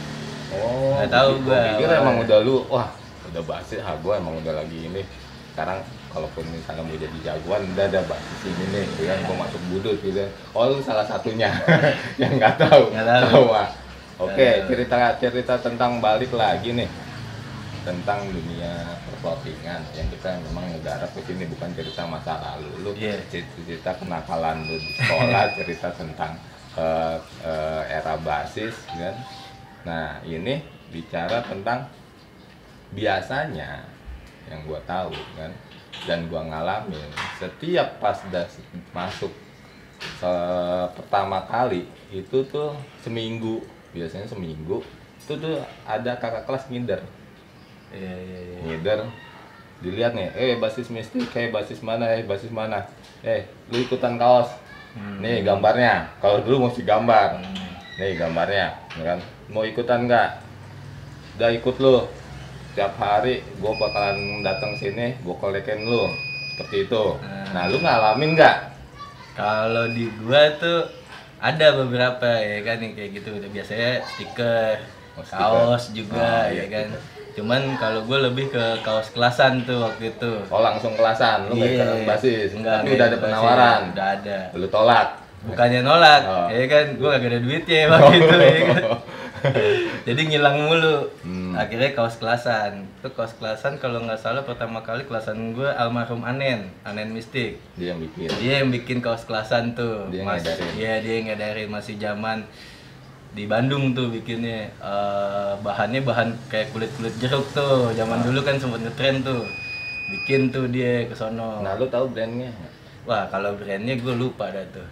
oh 0.58 0.98
Nggak 0.98 1.10
tahu 1.10 1.30
gua 1.46 1.54
gua 1.54 1.58
pikir 1.74 1.88
emang 1.94 2.16
udah 2.22 2.38
lu 2.42 2.56
wah 2.66 2.88
udah 3.30 3.42
basis 3.46 3.78
ah 3.86 3.94
gue 3.94 4.12
emang 4.18 4.34
udah 4.42 4.54
lagi 4.58 4.78
ini. 4.90 5.02
Sekarang 5.54 5.82
kalaupun 6.10 6.42
misalnya 6.50 6.82
mau 6.82 6.96
jadi 6.98 7.18
jagoan 7.22 7.62
udah 7.74 7.86
ada 7.86 8.00
basis 8.06 8.40
ini 8.46 8.64
nih 8.74 8.82
gitu 8.90 9.02
kan 9.06 9.18
gue 9.22 9.36
masuk 9.38 9.62
budut 9.70 9.96
gitu. 10.02 10.22
Oh 10.54 10.66
lu 10.66 10.82
salah 10.82 11.06
satunya 11.06 11.50
yang 12.20 12.34
nggak 12.38 12.58
tahu. 12.58 12.90
Nggak 12.90 13.06
tahu. 13.30 13.44
ah. 13.54 13.68
oke 14.18 14.34
tahu. 14.34 14.66
cerita 14.74 14.96
cerita 15.22 15.54
tentang 15.62 16.02
balik 16.02 16.34
lagi 16.34 16.74
nih. 16.74 16.90
Tentang 17.80 18.28
dunia 18.28 19.00
perplottingan 19.08 19.80
yang 19.96 20.08
kita 20.12 20.36
memang 20.50 20.68
negara 20.68 21.08
ke 21.08 21.20
sini 21.24 21.48
bukan 21.48 21.70
cerita 21.72 22.04
masa 22.04 22.36
lalu. 22.36 22.70
Lu 22.84 22.90
Iya. 22.92 23.16
cerita, 23.30 23.56
cerita 23.64 23.90
kenakalan 23.96 24.66
lu 24.66 24.76
di 24.76 24.90
sekolah 24.98 25.44
cerita 25.58 25.88
tentang 25.94 26.32
eh, 26.76 27.16
eh, 27.46 27.82
era 27.88 28.14
basis 28.20 28.74
kan 28.90 29.16
nah 29.86 30.20
ini 30.22 30.60
bicara 30.90 31.40
tentang 31.44 31.88
biasanya 32.90 33.86
yang 34.50 34.60
gua 34.66 34.80
tahu 34.84 35.14
kan? 35.38 35.52
Dan 36.08 36.26
gua 36.32 36.42
ngalamin 36.48 37.10
setiap 37.36 38.00
pas 38.00 38.16
das 38.32 38.56
masuk 38.90 39.30
se- 40.00 40.88
pertama 40.96 41.44
kali 41.44 41.84
itu 42.10 42.40
tuh 42.48 42.72
seminggu 43.04 43.60
biasanya 43.92 44.26
seminggu 44.26 44.80
itu 45.20 45.32
tuh 45.36 45.60
ada 45.84 46.16
kakak 46.16 46.48
kelas 46.48 46.66
ngider. 46.72 47.00
Iya 47.92 48.14
iya 48.16 48.38
iya. 48.40 48.58
Ngider 48.64 49.00
dilihat 49.80 50.12
nih 50.12 50.28
eh 50.36 50.52
basis 50.60 50.92
mistik 50.92 51.28
eh 51.36 51.48
basis 51.48 51.80
mana 51.80 52.04
eh 52.16 52.24
basis 52.24 52.52
mana? 52.52 52.84
Eh 53.24 53.44
lu 53.70 53.80
ikutan 53.80 54.16
kaos. 54.16 54.50
Hmm. 54.90 55.22
nih 55.22 55.46
gambarnya 55.46 56.10
kalau 56.18 56.42
dulu 56.42 56.66
mesti 56.66 56.82
gambar. 56.82 57.38
Hmm. 57.38 57.70
nih 57.94 58.18
gambarnya 58.18 58.74
ya 58.98 59.02
kan 59.14 59.18
mau 59.50 59.62
ikutan 59.62 60.04
nggak 60.04 60.30
udah 61.36 61.50
ikut 61.52 61.76
lu 61.76 62.06
tiap 62.70 62.94
hari 62.94 63.42
gue 63.42 63.72
bakalan 63.74 64.16
datang 64.40 64.72
sini 64.74 65.16
gue 65.16 65.34
kolekin 65.34 65.82
lu 65.82 66.06
seperti 66.52 66.84
itu 66.84 67.04
Hmm. 67.16 67.46
nah 67.50 67.66
lu 67.66 67.78
ngalamin 67.78 68.32
nggak 68.32 68.56
Kalau 69.30 69.88
di 69.88 70.04
gua 70.18 70.52
tuh 70.54 70.84
ada 71.38 71.72
beberapa 71.74 72.28
ya 72.36 72.60
kan 72.60 72.76
yang 72.76 72.92
kayak 72.92 73.10
gitu. 73.16 73.32
Udah 73.32 73.48
biasanya 73.48 74.04
stiker, 74.04 74.76
Oh, 75.10 75.22
stiker. 75.22 75.38
kaos 75.38 75.84
juga 75.90 76.28
Oh, 76.44 76.52
iya, 76.52 76.60
ya 76.60 76.66
kan. 76.68 76.86
Cuman 77.32 77.60
kalau 77.74 78.04
gua 78.04 78.18
lebih 78.22 78.50
ke 78.50 78.60
kaos 78.80 79.08
kelasan 79.08 79.64
tuh 79.64 79.80
waktu 79.80 80.12
itu. 80.12 80.32
oh 80.44 80.60
langsung 80.60 80.92
kelasan 80.92 81.48
lu 81.48 81.56
nggak 81.56 81.64
Iya. 81.64 81.76
ikutan 81.78 82.00
basis 82.04 82.48
Enggak, 82.52 82.76
tapi 82.76 82.90
udah 82.92 83.06
ada 83.06 83.18
penawaran. 83.18 83.80
Udah 83.88 84.08
ada. 84.12 84.38
lu 84.52 84.66
tolak 84.68 85.08
Bukannya 85.40 85.80
nolak, 85.80 86.20
Oh. 86.22 86.46
ya 86.50 86.64
kan 86.66 86.84
gua 86.94 87.10
gak 87.14 87.24
ada 87.24 87.40
duitnya 87.40 87.80
waktu 87.88 88.12
itu 88.20 88.36
ya 88.36 88.60
kan. 88.68 88.82
Jadi 90.06 90.20
ngilang 90.26 90.56
mulu. 90.60 91.08
Hmm. 91.22 91.52
Akhirnya 91.54 91.92
kaos 91.92 92.16
kelasan. 92.16 92.84
Itu 92.98 93.08
kaos 93.10 93.32
kelasan 93.36 93.76
kalau 93.76 94.00
nggak 94.00 94.18
salah 94.18 94.42
pertama 94.42 94.80
kali 94.80 95.04
kelasan 95.04 95.52
gua 95.52 95.72
almarhum 95.74 96.22
Anen, 96.22 96.68
Anen 96.82 97.10
Mistik. 97.10 97.56
dia 97.74 97.92
yang 97.92 98.00
bikin 98.00 98.28
Dia 98.38 98.52
yang 98.60 98.68
bikin 98.68 98.98
kaos 99.00 99.24
kelasan 99.24 99.72
tuh. 99.72 100.08
Dia 100.08 100.22
yang 100.22 100.28
Mas- 100.28 100.42
ngedarin. 100.42 100.70
Iya, 100.74 100.94
dia 101.00 101.12
yang 101.14 101.26
ngedarin 101.28 101.68
masih 101.68 101.94
zaman 101.96 102.44
di 103.30 103.46
Bandung 103.46 103.94
tuh 103.94 104.10
bikinnya 104.10 104.68
Eh, 104.74 105.52
bahannya 105.60 106.02
bahan 106.02 106.34
kayak 106.48 106.70
kulit-kulit 106.70 107.14
jeruk 107.16 107.46
tuh. 107.50 107.90
Zaman 107.92 108.20
dulu 108.20 108.42
kan 108.42 108.56
sempat 108.56 108.80
ngetren 108.80 109.22
tuh. 109.22 109.44
Bikin 110.10 110.50
tuh 110.50 110.66
dia 110.66 111.06
ke 111.06 111.14
sono. 111.14 111.62
nah 111.62 111.78
lu 111.78 111.86
tahu 111.86 112.10
brandnya? 112.10 112.50
Wah, 113.06 113.30
kalau 113.30 113.54
brandnya 113.54 113.94
gue 113.96 114.12
lupa 114.12 114.50
dah 114.50 114.66
tuh. 114.70 114.84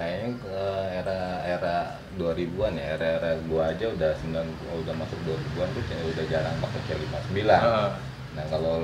Kayaknya 0.00 0.32
ke 0.40 0.56
era 0.96 1.20
era 1.44 1.76
2000-an 2.16 2.72
ya 2.72 2.84
era 2.96 3.06
era 3.20 3.30
gua 3.44 3.68
aja 3.68 3.84
udah 3.92 4.12
9 4.16 4.32
udah 4.80 4.94
masuk 4.96 5.18
2000-an 5.28 5.68
tuh 5.76 5.82
udah 6.16 6.24
jarang 6.32 6.56
pakai 6.64 6.80
C59 6.88 7.36
Heeh. 7.36 7.88
nah 8.32 8.44
kalau 8.48 8.74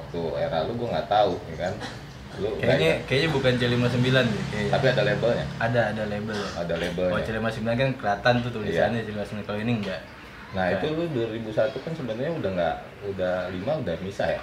waktu 0.00 0.20
era 0.40 0.64
lu 0.64 0.72
gua 0.80 0.88
nggak 0.96 1.08
tahu 1.12 1.36
ya 1.52 1.68
kan? 1.68 1.74
Lu 2.34 2.50
Kayaknya 2.58 2.92
kayaknya 3.06 3.28
bukan 3.30 3.52
C59 3.60 4.08
deh, 4.10 4.42
kayaknya. 4.50 4.70
tapi 4.74 4.86
ada 4.90 5.02
labelnya? 5.06 5.46
Ada 5.62 5.80
ada 5.94 6.02
label. 6.10 6.34
ada 6.34 6.74
Kalau 6.74 6.82
labelnya 6.82 7.22
C59 7.22 7.62
kan 7.78 7.90
kelihatan 8.00 8.34
tuh 8.42 8.50
tulisannya 8.56 9.00
C59 9.04 9.44
kalau 9.44 9.60
ini 9.60 9.72
enggak. 9.84 10.00
nah 10.54 10.70
itu 10.70 10.86
lu 10.86 11.04
2001 11.10 11.74
kan 11.82 11.92
sebenarnya 11.98 12.30
udah 12.30 12.50
nggak 12.54 12.76
udah 13.14 13.36
lima 13.52 13.72
udah 13.84 13.94
misah 14.00 14.32
ya? 14.32 14.40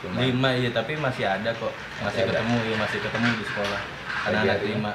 Cuma 0.00 0.18
Lima 0.18 0.48
iya 0.56 0.70
tapi 0.74 0.96
masih 0.98 1.28
ada 1.28 1.50
kok. 1.54 1.70
Masih 1.70 2.02
masih, 2.02 2.20
ada? 2.24 2.30
ketemu 2.34 2.56
iya 2.66 2.76
masih 2.80 2.98
ketemu 3.04 3.28
di 3.36 3.44
sekolah. 3.46 3.80
Anak-anak 4.22 4.60
lima 4.66 4.92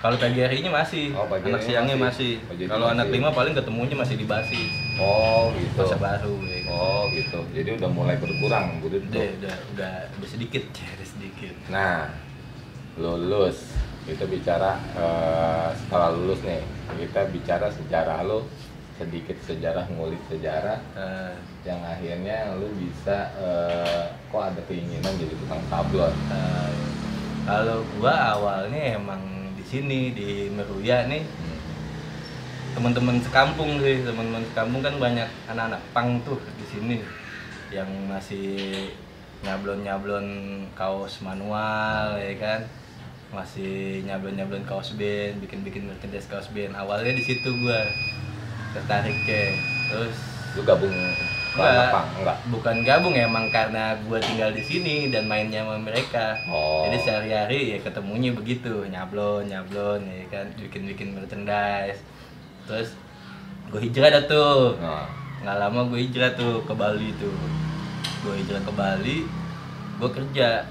kalau 0.00 0.16
pagi 0.16 0.40
harinya 0.40 0.80
masih. 0.80 1.12
Oh, 1.12 1.28
pagi 1.28 1.52
anak 1.52 1.60
siangnya 1.60 1.96
masih. 2.00 2.40
masih, 2.48 2.66
kalau 2.72 2.88
anak 2.88 3.12
lima 3.12 3.28
paling 3.36 3.52
ketemunya 3.52 3.92
masih 3.92 4.16
di 4.16 4.24
basis. 4.24 4.72
Oh 4.96 5.52
gitu. 5.52 5.84
Masa 5.84 6.00
baru 6.00 6.40
ya. 6.40 6.58
Oh 6.72 7.04
gitu. 7.12 7.40
Jadi 7.52 7.76
udah 7.76 7.90
mulai 7.92 8.16
berkurang 8.16 8.80
gitu 8.80 8.96
udah 8.96 9.28
udah 9.44 9.56
udah 9.76 9.94
udah 10.16 10.28
sedikit 10.28 10.64
udah 10.96 11.08
sedikit. 11.08 11.54
Nah, 11.68 12.08
lulus. 12.96 13.76
Kita 14.08 14.24
bicara 14.24 14.80
eh, 14.96 15.68
setelah 15.76 16.16
lulus 16.16 16.40
nih 16.48 16.64
kita 16.96 17.28
bicara 17.28 17.68
sejarah 17.68 18.24
lo 18.24 18.48
sedikit 18.96 19.36
sejarah 19.44 19.88
ngulik 19.96 20.20
sejarah 20.28 20.80
Eh, 20.96 21.32
yang 21.68 21.80
akhirnya 21.84 22.56
lu 22.56 22.72
bisa 22.80 23.28
eh, 23.36 24.04
kok 24.32 24.40
ada 24.40 24.60
keinginan 24.64 25.12
jadi 25.20 25.36
tukang 25.36 25.60
sablon? 25.68 26.12
Eh, 26.32 26.72
kalau 27.44 27.84
gua 28.00 28.14
awalnya 28.36 28.96
emang 28.96 29.39
sini 29.70 30.10
di 30.10 30.50
Meruya 30.50 31.06
nih. 31.06 31.22
Teman-teman 32.74 33.22
sekampung 33.22 33.78
sih 33.78 34.02
teman-teman 34.02 34.42
sekampung 34.50 34.82
kan 34.82 34.94
banyak 34.98 35.30
anak-anak 35.46 35.82
pang 35.94 36.18
tuh 36.26 36.38
di 36.58 36.66
sini 36.66 36.96
yang 37.70 37.86
masih 38.10 38.90
nyablon-nyablon 39.46 40.26
kaos 40.74 41.22
manual 41.22 42.18
ya 42.18 42.34
kan? 42.38 42.60
Masih 43.30 44.02
nyablon-nyablon 44.10 44.66
kaos 44.66 44.98
band 44.98 45.38
bikin-bikin 45.38 45.86
merchandise 45.86 46.26
kaos 46.26 46.50
band. 46.50 46.74
Awalnya 46.74 47.14
di 47.14 47.22
situ 47.22 47.50
gua 47.62 47.86
tertariknya 48.74 49.54
terus 49.90 50.18
lu 50.58 50.62
gabung 50.66 50.94
Enggak. 51.52 51.90
apa 51.90 52.00
enggak 52.14 52.36
bukan 52.46 52.76
gabung 52.80 53.12
emang 53.12 53.46
karena 53.48 53.92
gua 54.04 54.18
tinggal 54.18 54.50
di 54.50 54.60
sini 54.60 55.10
dan 55.10 55.26
mainnya 55.26 55.62
sama 55.62 55.76
mereka. 55.76 56.38
Oh. 56.46 56.86
jadi 56.86 56.96
sehari-hari 56.96 57.60
ya 57.70 57.78
ketemunya 57.80 58.30
begitu 58.30 58.86
nyablon 58.86 59.44
nyablon 59.44 60.00
ya 60.04 60.24
kan 60.28 60.46
bikin-bikin 60.54 61.12
merchandise. 61.12 61.98
Terus 62.64 62.94
gue 63.66 63.80
hijrah 63.80 64.10
dah 64.12 64.24
tuh. 64.24 64.74
Nah, 64.76 65.06
nggak 65.40 65.56
lama 65.58 65.80
gue 65.86 66.00
hijrah 66.00 66.30
tuh 66.32 66.62
ke 66.62 66.72
Bali 66.72 67.10
tuh. 67.16 67.34
Gue 68.20 68.34
hijrah 68.36 68.60
ke 68.60 68.72
Bali 68.72 69.18
gue 69.96 70.10
kerja 70.10 70.62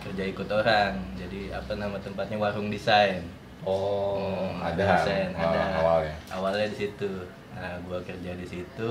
kerja 0.00 0.22
ikut 0.26 0.48
orang. 0.48 0.92
Jadi 1.14 1.48
apa 1.50 1.72
nama 1.74 1.96
tempatnya 1.96 2.36
warung 2.36 2.68
desain. 2.68 3.24
Oh 3.62 4.20
Hmm, 4.52 4.60
ada. 4.62 4.84
desain, 4.98 5.32
awal- 5.32 5.52
ada. 5.52 5.62
awalnya. 5.78 6.14
Awalnya 6.30 6.66
di 6.66 6.78
situ. 6.78 7.12
Nah 7.54 7.76
gua 7.82 7.96
kerja 8.00 8.32
di 8.32 8.44
situ 8.44 8.90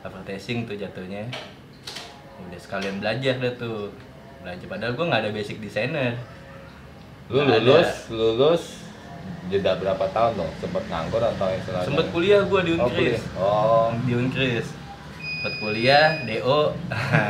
advertising 0.00 0.64
tuh 0.64 0.76
jatuhnya. 0.76 1.28
Udah 2.40 2.60
sekalian 2.60 3.00
belajar 3.00 3.36
dah 3.36 3.52
tuh. 3.56 3.92
Belajar 4.40 4.66
padahal 4.66 4.92
gua 4.96 5.06
nggak 5.12 5.22
ada 5.28 5.30
basic 5.32 5.60
designer. 5.60 6.16
Lu 7.28 7.44
Nggak 7.44 7.60
ada. 7.60 7.64
lulus 7.64 7.90
lulus 8.10 8.62
jeda 9.52 9.76
berapa 9.76 10.04
tahun 10.10 10.40
dong? 10.40 10.52
Sempet 10.58 10.84
nganggur 10.88 11.22
atau 11.22 11.48
istilahnya 11.52 11.86
sempet 11.86 12.06
kuliah 12.10 12.40
gua 12.48 12.60
di 12.64 12.72
oh, 12.74 12.88
Unkris. 12.88 13.20
kuliah. 13.20 13.40
oh. 13.40 13.88
Di 14.02 14.12
Unkris. 14.16 14.66
Sempet 15.40 15.54
kuliah 15.60 16.06
do 16.24 16.56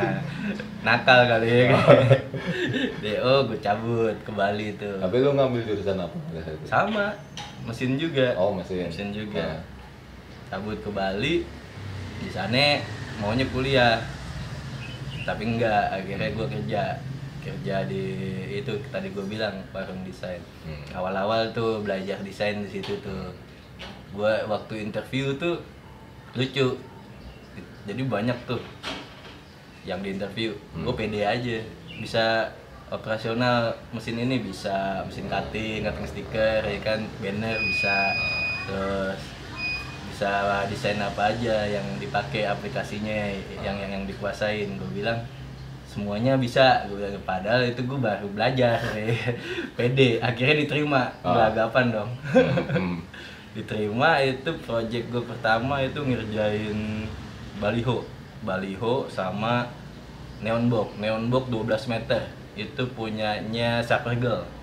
nakal 0.87 1.21
kali 1.29 1.47
ya. 1.47 1.77
Do 3.05 3.53
gue 3.53 3.59
cabut 3.61 4.17
ke 4.25 4.33
Bali 4.33 4.73
tuh. 4.81 4.97
Tapi 4.97 5.17
lu 5.21 5.37
ngambil 5.37 5.61
jurusan 5.65 6.01
apa 6.01 6.17
sama 6.65 7.13
mesin 7.69 8.01
juga. 8.01 8.33
Oh 8.41 8.57
mesin. 8.57 8.89
Mesin 8.89 9.13
juga. 9.13 9.45
Nah. 9.45 9.61
cabut 10.49 10.79
ke 10.81 10.91
Bali 10.91 11.45
di 12.21 12.31
sana 12.31 12.79
maunya 13.21 13.49
kuliah. 13.49 13.99
Tapi 15.25 15.43
enggak 15.57 15.93
akhirnya 15.93 16.31
gue 16.33 16.47
kerja. 16.47 16.83
Kerja 17.41 17.89
di 17.89 18.05
itu 18.61 18.77
tadi 18.93 19.09
gue 19.13 19.25
bilang 19.25 19.65
warung 19.73 20.05
desain. 20.05 20.41
Hmm. 20.65 20.85
awal-awal 20.93 21.49
tuh 21.57 21.81
belajar 21.81 22.21
desain 22.21 22.61
di 22.61 22.69
situ 22.69 23.01
tuh. 23.01 23.33
Gue 24.13 24.33
waktu 24.49 24.85
interview 24.85 25.37
tuh 25.41 25.65
lucu. 26.37 26.77
Jadi 27.89 28.03
banyak 28.05 28.37
tuh 28.45 28.61
yang 29.89 30.05
di 30.05 30.13
interview. 30.17 30.53
Hmm. 30.77 30.85
gue 30.85 30.95
pede 30.97 31.25
aja. 31.25 31.59
Bisa 32.01 32.53
operasional 32.91 33.77
mesin 33.95 34.19
ini 34.19 34.43
bisa 34.43 35.07
mesin 35.07 35.31
cutting 35.31 35.85
cutting 35.85 36.09
stiker 36.09 36.61
ya 36.65 36.79
kan? 36.85 37.01
Banner 37.21 37.57
bisa. 37.65 37.97
Terus 38.69 39.40
bisa 40.21 40.69
desain 40.69 41.01
apa 41.01 41.33
aja 41.33 41.65
yang 41.65 41.97
dipakai 41.97 42.45
aplikasinya 42.45 43.33
yang 43.65 43.81
yang 43.81 43.89
yang 43.89 44.05
dikuasain. 44.05 44.69
Gue 44.77 45.01
bilang 45.01 45.17
semuanya 45.89 46.37
bisa. 46.37 46.85
Gue 46.93 47.01
bilang 47.01 47.25
padahal 47.25 47.65
itu 47.65 47.81
gue 47.89 47.97
baru 47.97 48.29
belajar. 48.29 48.85
Pede. 49.81 50.21
Akhirnya 50.21 50.61
diterima. 50.61 51.09
Ah. 51.25 51.49
beragapan 51.49 51.85
dong. 51.89 52.11
Hmm. 52.37 53.01
diterima 53.57 54.21
itu 54.21 54.53
project 54.61 55.09
gue 55.09 55.25
pertama 55.25 55.81
itu 55.81 56.05
ngerjain 56.05 57.09
baliho. 57.57 58.05
Baliho 58.45 59.09
sama 59.09 59.73
neon 60.45 60.69
box. 60.69 61.01
Neon 61.01 61.33
box 61.33 61.49
12 61.49 61.97
meter. 61.97 62.29
Itu 62.61 62.93
punyanya 62.93 63.81
Supergirl 63.81 64.60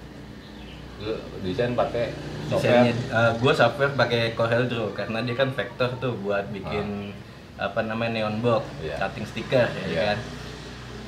lu 0.97 1.13
desain 1.41 1.73
pakai 1.73 2.09
software 2.47 2.89
desainnya 2.89 2.93
gue 3.35 3.53
software 3.53 3.93
pakai 3.93 4.33
Corel 4.33 4.65
Draw 4.65 4.91
karena 4.91 5.21
dia 5.21 5.35
kan 5.35 5.49
vektor 5.49 5.89
tuh 5.97 6.17
buat 6.17 6.49
bikin 6.49 7.13
apa 7.55 7.81
namanya 7.81 8.21
neon 8.23 8.37
box 8.39 8.65
Iya. 8.79 8.97
cutting 8.99 9.25
stiker 9.25 9.67
ya 9.67 9.85
Iya. 9.87 10.01
kan 10.07 10.17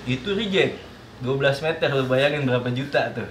itu 0.06 0.30
reject 0.32 0.74
12 1.20 1.36
meter 1.60 1.90
lu 1.92 2.06
bayangin 2.06 2.44
berapa 2.44 2.70
juta 2.70 3.12
tuh 3.12 3.30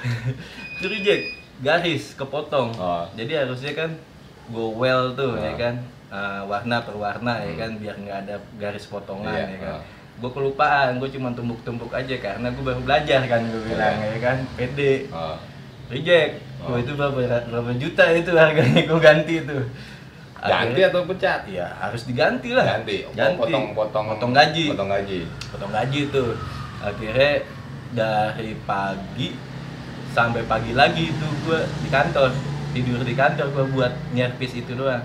itu 0.74 0.86
reject 0.88 1.24
garis 1.60 2.14
kepotong 2.14 2.70
Oh. 2.74 3.04
jadi 3.12 3.44
harusnya 3.44 3.74
kan 3.76 3.90
go 4.48 4.72
well 4.72 5.10
tuh 5.12 5.34
Ah. 5.34 5.44
ya 5.44 5.54
kan 5.56 5.76
Uh, 6.10 6.42
warna 6.44 6.82
per 6.82 6.90
warna 6.92 7.38
ya 7.38 7.54
kan 7.56 7.78
biar 7.78 7.94
nggak 7.94 8.18
ada 8.20 8.34
garis 8.58 8.82
potongan 8.84 9.30
Iya, 9.30 9.46
ya 9.48 9.58
kan 9.60 9.74
ah. 9.78 9.82
gue 10.18 10.26
kelupaan 10.28 10.98
gue 10.98 11.06
cuma 11.08 11.30
tumbuk-tumbuk 11.30 11.86
aja 11.88 12.18
karena 12.18 12.50
gue 12.50 12.58
baru 12.60 12.82
belajar 12.82 13.22
kan 13.24 13.38
gue 13.44 13.62
bilang 13.64 13.94
Iya. 13.96 14.06
ya 14.08 14.18
kan 14.20 14.38
pede 14.52 15.06
Oh. 15.08 15.38
Reject 15.90 16.34
Oh. 16.60 16.76
itu 16.76 16.92
berapa 16.92 17.16
berapa 17.46 17.72
juta 17.74 18.04
itu 18.12 18.30
harganya 18.32 18.84
gue 18.84 19.00
ganti 19.00 19.34
itu 19.38 19.58
Ganti 20.38 20.80
atau 20.82 21.04
pecat? 21.04 21.44
Iya 21.44 21.68
harus 21.74 22.04
diganti 22.04 22.52
lah 22.52 22.64
Ganti. 22.76 23.04
Oh, 23.04 23.12
ganti 23.12 23.36
potong 23.38 23.66
potong 23.72 24.06
potong 24.08 24.32
gaji 24.32 24.68
Potong 24.68 24.88
gaji. 24.88 25.20
potong 25.48 25.68
gaji 25.70 26.00
itu 26.06 26.24
akhirnya 26.78 27.32
dari 27.90 28.52
pagi 28.62 29.36
sampai 30.10 30.44
pagi 30.44 30.72
lagi 30.72 31.08
itu 31.08 31.26
gue 31.44 31.60
di 31.80 31.88
kantor 31.88 32.28
tidur 32.70 33.00
di 33.00 33.12
kantor 33.12 33.46
gue 33.50 33.64
buat 33.70 33.92
nyervis 34.10 34.52
itu 34.58 34.72
doang 34.72 35.00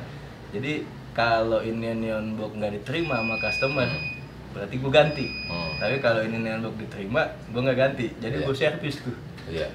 jadi 0.51 0.84
kalau 1.12 1.60
ini 1.62 1.96
neon 1.98 2.36
box 2.36 2.51
nggak 2.54 2.74
diterima 2.74 3.15
sama 3.18 3.36
customer 3.38 3.88
berarti 4.51 4.75
gue 4.75 4.92
ganti 4.94 5.27
Hmm. 5.46 5.72
tapi 5.77 6.00
kalau 6.00 6.20
ini 6.20 6.36
neon 6.38 6.62
box 6.62 6.75
diterima 6.80 7.22
gue 7.48 7.60
nggak 7.60 7.75
ganti 7.77 8.08
jadi 8.18 8.36
Iya. 8.38 8.46
gue 8.46 8.56
servis 8.56 8.96
tuh 8.98 9.15
Iya. 9.48 9.68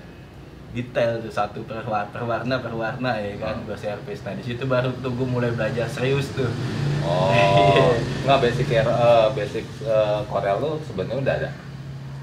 Detail 0.70 1.18
tuh 1.18 1.28
satu 1.28 1.60
per, 1.62 1.82
wa- 1.82 2.06
per 2.06 2.22
warna 2.22 2.56
per 2.56 2.70
warna 2.70 3.16
ya 3.16 3.34
kan 3.36 3.54
Hmm. 3.56 3.66
gue 3.66 3.76
servis 3.76 4.20
nah 4.20 4.32
di 4.32 4.42
situ 4.42 4.62
baru 4.64 4.94
tuh 4.96 5.10
gue 5.10 5.26
mulai 5.26 5.50
belajar 5.50 5.86
serius 5.86 6.30
tuh 6.30 6.46
Oh. 7.00 7.96
Nggak 8.24 8.38
basic 8.40 8.68
eh, 8.70 8.84
basic 9.32 9.64
eh, 9.82 10.20
Corel 10.26 10.56
lu 10.56 10.76
sebenarnya 10.80 11.16
udah 11.18 11.34
ada. 11.34 11.50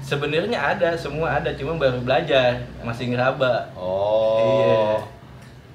sebenarnya 0.00 0.54
ada 0.56 0.94
semua 0.94 1.34
ada 1.34 1.50
cuma 1.52 1.74
baru 1.74 1.98
belajar 1.98 2.56
masih 2.80 3.10
ngeraba 3.10 3.68
Oh. 3.74 4.38
Iya. 4.38 5.17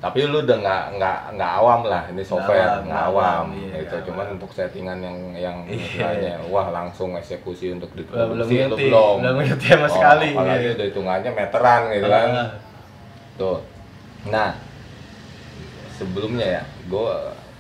Tapi 0.04 0.20
lu 0.28 0.44
udah 0.44 0.58
nggak 0.60 0.84
nggak 1.00 1.20
nggak 1.40 1.52
awam 1.64 1.82
lah 1.88 2.04
ini 2.12 2.20
software 2.20 2.84
nggak 2.84 3.04
awam, 3.08 3.56
awam, 3.56 3.56
iya, 3.56 3.88
gitu. 3.88 4.12
Cuman 4.12 4.36
untuk 4.36 4.52
settingan 4.52 5.00
yang 5.00 5.18
yang 5.32 5.58
Iya. 5.64 5.80
istilahnya 5.80 6.34
wah 6.52 6.68
langsung 6.76 7.16
eksekusi 7.16 7.72
untuk 7.72 7.88
belum 7.96 8.04
diproduksi 8.04 8.52
lu 8.52 8.68
ngerti, 8.68 8.84
belum. 8.92 9.16
belum 9.24 9.36
ngerti 9.48 9.66
sama 9.72 9.88
sekali, 9.88 10.28
Apalagi 10.36 10.68
iya. 10.68 10.76
udah 10.76 10.86
hitungannya 10.92 11.32
meteran 11.32 11.82
gitu 11.96 12.08
kan. 12.12 12.28
Ah. 12.36 12.50
Tuh. 13.40 13.58
Nah, 14.28 14.50
sebelumnya 15.96 16.48
ya, 16.60 16.64
gue 16.84 17.10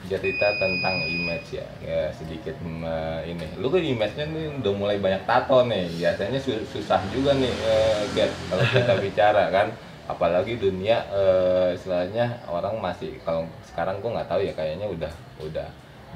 cerita 0.03 0.47
tentang 0.59 0.99
image 0.99 1.57
ya, 1.57 1.67
ya 1.79 2.11
sedikit 2.11 2.59
eh, 2.59 3.19
ini. 3.23 3.45
Lu 3.55 3.71
kan 3.71 3.79
image-nya 3.79 4.27
nih 4.27 4.59
udah 4.59 4.73
mulai 4.75 4.99
banyak 4.99 5.23
tato 5.23 5.63
nih. 5.63 5.87
Biasanya 5.95 6.43
su- 6.43 6.67
susah 6.67 6.99
juga 7.09 7.31
nih, 7.33 7.49
eh, 7.49 7.99
Get, 8.11 8.31
kalau 8.51 8.63
kita 8.67 8.93
bicara 9.07 9.47
kan. 9.47 9.67
Apalagi 10.03 10.59
dunia 10.59 10.99
eh, 11.15 11.79
istilahnya 11.79 12.43
orang 12.51 12.75
masih 12.79 13.15
kalau 13.23 13.47
sekarang 13.63 14.03
gue 14.03 14.11
nggak 14.11 14.27
tahu 14.27 14.41
ya 14.43 14.51
kayaknya 14.51 14.87
udah 14.91 15.13
udah 15.39 15.67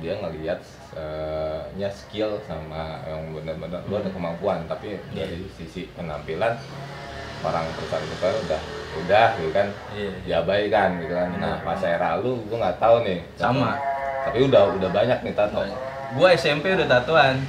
dia 0.04 0.14
ngelihat 0.20 0.60
eh, 0.94 1.62
nya 1.80 1.90
skill 1.90 2.38
sama 2.44 3.02
yang 3.08 3.32
benar-benar 3.32 3.82
lu 3.88 3.96
ada 3.96 4.12
kemampuan. 4.12 4.68
Tapi 4.68 5.00
dari 5.16 5.48
sisi 5.56 5.88
penampilan 5.96 6.60
orang 7.46 7.66
perusahaan-perusahaan 7.78 8.38
udah 8.50 8.62
udah 8.98 9.28
gitu 9.40 9.52
kan? 9.54 9.68
Iya. 9.94 10.12
diabaikan 10.26 10.90
gitu 11.00 11.14
kan? 11.16 11.30
Nah 11.40 11.56
pas 11.64 11.80
era 11.86 12.20
lu 12.20 12.44
gue 12.44 12.58
nggak 12.58 12.80
tahu 12.82 13.08
nih. 13.08 13.20
Sama. 13.40 13.80
tapi 14.28 14.44
udah 14.44 14.76
udah 14.76 14.90
banyak 14.92 15.24
nih 15.24 15.32
tato. 15.32 15.64
Gua 16.20 16.36
SMP 16.36 16.76
udah 16.76 16.84
tatoan. 16.84 17.40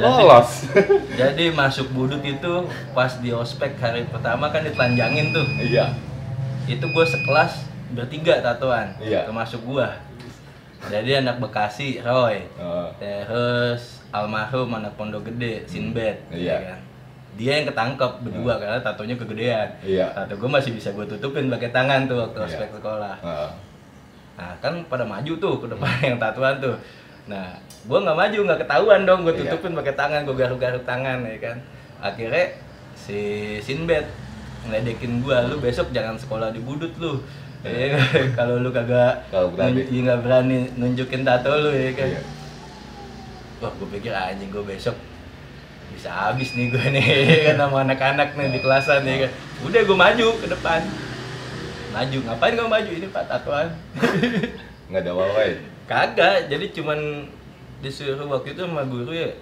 Jadi, 0.00 0.08
lolos 0.16 0.50
jadi 1.20 1.44
masuk 1.52 1.86
budut 1.90 2.20
itu 2.20 2.52
pas 2.90 3.12
di 3.14 3.30
ospek 3.30 3.76
hari 3.76 4.04
pertama 4.04 4.48
kan 4.48 4.60
ditelanjangin 4.60 5.30
tuh. 5.30 5.46
iya 5.56 5.92
Itu 6.64 6.86
gue 6.86 7.04
sekelas 7.04 7.52
bertiga 7.90 8.38
tatoan. 8.40 8.94
Iya. 8.98 9.26
Termasuk 9.26 9.60
gua. 9.64 9.90
Jadi 10.80 11.18
anak 11.18 11.36
Bekasi, 11.38 11.98
Roy. 11.98 12.46
Eh, 12.48 12.88
Terus 12.96 14.00
almarhum 14.08 14.70
anak 14.72 14.94
Pondok 14.94 15.26
Gede, 15.26 15.66
Sinbad. 15.66 16.16
Iya. 16.30 16.54
ya 16.54 16.56
kan? 16.68 16.80
Dia 17.30 17.52
yang 17.58 17.66
ketangkep 17.66 18.12
berdua 18.22 18.54
karena 18.56 18.78
tatonya 18.78 19.14
kegedean. 19.14 19.68
Iya. 19.82 20.06
Tato 20.10 20.34
gue 20.34 20.48
masih 20.48 20.72
bisa 20.72 20.90
gue 20.90 21.04
tutupin 21.04 21.46
pakai 21.48 21.68
tangan 21.68 22.06
tuh 22.06 22.16
waktu 22.20 22.38
Iya. 22.38 22.46
ospek 22.46 22.68
sekolah. 22.72 23.16
eh, 23.20 23.50
Nah 24.38 24.56
kan 24.56 24.72
pada 24.86 25.04
maju 25.04 25.32
tuh 25.36 25.54
ke 25.58 25.66
depan 25.68 25.90
yang 26.06 26.16
tatuan 26.16 26.56
tuh. 26.56 26.76
Nah 27.26 27.58
gue 27.80 27.98
nggak 27.98 28.12
maju 28.14 28.38
nggak 28.44 28.60
ketahuan 28.60 29.00
dong 29.02 29.20
gue 29.24 29.32
Iya. 29.32 29.40
tutupin 29.48 29.72
pakai 29.72 29.94
tangan 29.94 30.20
gue 30.22 30.36
garuk-garuk 30.36 30.84
tangan 30.84 31.24
ya 31.24 31.38
kan. 31.38 31.56
Akhirnya 32.00 32.56
si 32.94 33.18
Sinbad 33.58 34.04
ngeledekin 34.62 35.20
gue, 35.20 35.36
lu 35.48 35.56
besok 35.58 35.88
jangan 35.90 36.16
sekolah 36.16 36.52
di 36.52 36.60
budut 36.60 36.92
lu. 36.96 37.24
Eh, 37.60 37.92
kalau 38.38 38.56
lu 38.56 38.68
kagak 38.68 39.24
Kalau 39.28 39.52
berani. 39.52 39.84
nggak 39.84 40.20
berani 40.20 40.58
nunjukin 40.74 41.24
tato 41.24 41.52
lu 41.52 41.70
ya 41.70 41.92
kan. 41.92 42.08
iya. 42.08 42.20
Wah 43.60 43.72
gue 43.72 43.88
pikir 43.90 44.10
anjing 44.10 44.48
gue 44.48 44.64
besok 44.64 44.96
bisa 45.90 46.06
habis 46.08 46.54
nih 46.54 46.70
gue 46.70 46.86
nih 46.86 47.04
kan 47.50 47.56
sama 47.58 47.82
anak-anak 47.82 48.32
nih 48.32 48.48
di 48.50 48.60
kelasan 48.60 49.04
ya 49.04 49.26
kan. 49.26 49.30
Udah 49.64 49.80
gue 49.82 49.96
maju 49.98 50.26
ke 50.36 50.46
depan. 50.48 50.80
Maju 51.90 52.16
ngapain 52.22 52.54
gue 52.54 52.68
maju 52.68 52.90
ini 52.92 53.06
pak 53.08 53.24
tatoan? 53.26 53.68
nggak 54.86 55.02
ada 55.02 55.12
wawai 55.12 55.50
Kagak, 55.86 56.46
jadi 56.46 56.70
cuman 56.70 57.26
disuruh 57.80 58.28
waktu 58.28 58.52
itu 58.56 58.60
sama 58.64 58.84
guru 58.84 59.12
ya 59.12 59.32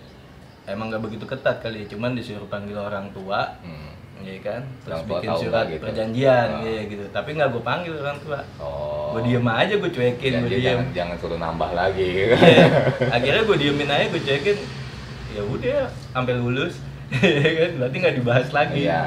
emang 0.69 0.93
nggak 0.93 1.03
begitu 1.03 1.25
ketat 1.25 1.65
kali, 1.65 1.89
cuman 1.89 2.13
disuruh 2.13 2.45
panggil 2.47 2.77
orang 2.77 3.09
tua, 3.17 3.57
hmm. 3.65 4.21
ya 4.21 4.37
kan, 4.45 4.63
terus 4.85 5.01
tua 5.01 5.09
bikin 5.17 5.31
surat 5.41 5.65
gitu. 5.73 5.81
perjanjian, 5.81 6.49
Ah. 6.61 6.63
ya 6.63 6.83
gitu. 6.85 7.05
Tapi 7.09 7.29
nggak 7.41 7.49
gue 7.57 7.63
panggil 7.65 7.93
orang 7.97 8.19
tua, 8.21 8.45
oh 8.61 9.17
gue 9.17 9.33
diem 9.33 9.49
aja, 9.49 9.75
gue 9.81 9.91
cuekin, 9.91 10.31
Ya, 10.37 10.39
gue 10.45 10.51
dia 10.53 10.61
diem. 10.61 10.69
jangan 10.69 10.87
jangan 10.93 11.17
suruh 11.17 11.41
nambah 11.41 11.71
lagi. 11.73 12.05
Iya. 12.29 12.37
Akhirnya 13.17 13.43
gue 13.49 13.57
diemin 13.57 13.89
aja, 13.89 14.07
gue 14.13 14.21
cuekin, 14.21 14.59
ya 15.33 15.43
udah, 15.49 15.83
sampai 16.13 16.35
lulus, 16.37 16.75
ya 17.17 17.51
kan, 17.65 17.71
berarti 17.81 17.97
nggak 18.05 18.17
dibahas 18.21 18.49
lagi. 18.53 18.85
Iya. 18.85 19.03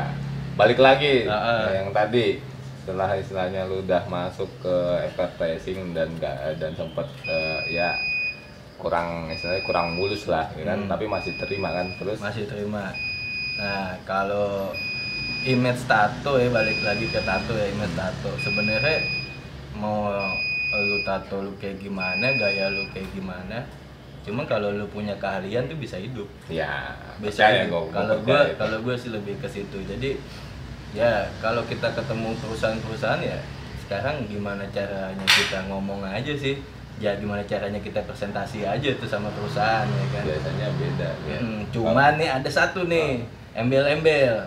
Balik 0.57 0.79
lagi 0.81 1.29
ah. 1.29 1.69
yang 1.69 1.93
tadi 1.93 2.41
setelah 2.81 3.13
istilahnya 3.13 3.69
lu 3.69 3.85
udah 3.85 4.09
masuk 4.09 4.49
ke 4.57 4.75
advertising 5.05 5.93
dan 5.93 6.09
gak 6.17 6.57
dan 6.57 6.73
sempet 6.73 7.05
eh, 7.29 7.77
ya 7.77 7.93
kurang 8.81 9.29
istilahnya 9.29 9.61
kurang 9.61 9.93
mulus 9.93 10.25
lah 10.25 10.49
ya 10.57 10.73
kan? 10.73 10.85
Hmm. 10.85 10.89
tapi 10.89 11.05
masih 11.05 11.37
terima 11.37 11.69
kan 11.69 11.87
terus? 12.01 12.17
Masih 12.17 12.49
terima. 12.49 12.89
Nah 13.61 13.93
kalau 14.09 14.73
image 15.45 15.85
tato 15.85 16.41
ya 16.41 16.49
balik 16.49 16.81
lagi 16.81 17.05
ke 17.05 17.21
tato 17.21 17.53
ya 17.53 17.69
image 17.69 17.93
tato. 17.93 18.33
Sebenarnya 18.41 19.05
mau 19.77 20.09
lu 20.81 20.97
tato 21.05 21.45
lu 21.45 21.53
kayak 21.61 21.77
gimana 21.77 22.33
gaya 22.35 22.73
lu 22.73 22.87
kayak 22.95 23.11
gimana 23.11 23.59
cuma 24.21 24.45
kalau 24.45 24.69
lu 24.69 24.85
punya 24.89 25.17
keahlian 25.17 25.69
tuh 25.69 25.77
bisa 25.77 26.01
hidup. 26.01 26.25
Ya 26.49 26.97
bisa 27.21 27.69
gua 27.69 27.85
kalau 27.93 28.17
gue 28.25 28.41
kalau 28.57 28.77
gue 28.81 28.95
sih 28.97 29.13
lebih 29.13 29.37
ke 29.37 29.47
situ. 29.49 29.77
Jadi 29.85 30.17
ya 30.97 31.29
kalau 31.39 31.61
kita 31.69 31.93
ketemu 31.93 32.33
perusahaan-perusahaan 32.41 33.21
ya 33.21 33.39
sekarang 33.87 34.23
gimana 34.31 34.63
caranya 34.71 35.27
kita 35.27 35.67
ngomong 35.67 36.07
aja 36.07 36.31
sih 36.31 36.63
ya 37.01 37.17
gimana 37.17 37.41
caranya 37.43 37.77
kita 37.77 37.99
presentasi 38.01 38.61
aja 38.61 38.89
tuh 38.93 39.05
sama 39.05 39.27
perusahaan 39.31 39.83
ya 39.83 40.05
kan 40.07 40.21
biasanya 40.23 40.67
beda 40.71 41.09
ya 41.25 41.37
Hmm, 41.37 41.61
cuman 41.67 42.13
nih 42.15 42.29
ada 42.29 42.45
satu 42.47 42.85
nih, 42.85 43.25
embel-embel. 43.51 44.45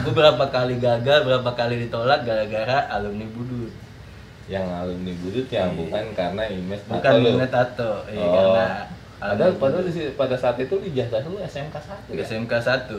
Gue 0.00 0.12
berapa 0.12 0.44
kali 0.46 0.78
gagal, 0.78 1.20
berapa 1.22 1.50
kali 1.52 1.82
ditolak 1.82 2.22
gara-gara 2.22 2.88
alumni 2.88 3.28
budut. 3.28 3.68
yang 4.46 4.66
alumni 4.66 5.14
budut 5.16 5.46
yang 5.46 5.70
Iya. 5.70 5.78
bukan 5.78 6.04
karena 6.12 6.42
image 6.48 6.82
Bukan 6.84 6.98
tato 7.06 7.22
minat 7.22 7.50
tato, 7.50 7.92
iya 8.08 8.18
Oh. 8.18 8.32
karena 8.34 8.66
alumni 9.20 9.54
padahal 9.54 9.84
di 9.84 9.92
pada 10.12 10.34
saat 10.34 10.56
itu 10.58 10.74
ijazah 10.82 11.22
lu 11.22 11.38
SMK 11.38 11.76
1 11.76 12.10
ya? 12.10 12.24
SMK 12.24 12.52
1 12.58 12.98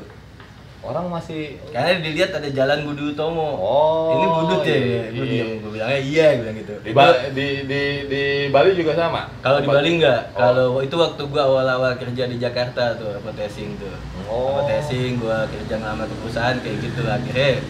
orang 0.82 1.06
masih 1.08 1.62
Karena 1.70 2.02
dilihat 2.02 2.34
ada 2.34 2.50
jalan 2.50 2.82
Budi 2.84 3.14
Utomo. 3.14 3.54
Oh, 3.54 4.10
Ini 4.12 4.26
budut 4.28 4.62
ya, 4.64 4.74
iya, 4.74 5.02
gue 5.08 5.26
iya. 5.26 5.44
gue 5.56 5.72
bilangnya 5.72 6.00
iya, 6.00 6.26
gue 6.32 6.42
bilang 6.42 6.58
gitu. 6.58 6.74
di, 6.80 6.90
Ba- 6.92 7.22
di 7.30 7.48
di 7.64 7.82
di 8.10 8.24
Bali 8.50 8.74
juga 8.74 8.94
sama 8.94 9.30
Kalau 9.40 9.62
di 9.62 9.68
Bali 9.68 9.90
enggak, 9.96 10.34
Oh. 10.34 10.42
kalau 10.42 10.68
itu 10.80 10.96
waktu 10.96 11.22
gua 11.24 11.44
awal-awal 11.46 11.94
kerja 11.96 12.26
di 12.26 12.36
Jakarta 12.36 12.94
tuh, 12.96 13.14
advertising 13.14 13.78
tuh. 13.78 13.94
Oh. 14.26 14.58
Advertising, 14.60 15.18
gua 15.18 15.46
kerja 15.46 15.76
ngelamar 15.76 16.06
ke 16.06 16.16
perusahaan 16.18 16.58
kayak 16.58 16.78
gitu 16.80 17.02
akhirnya 17.04 17.62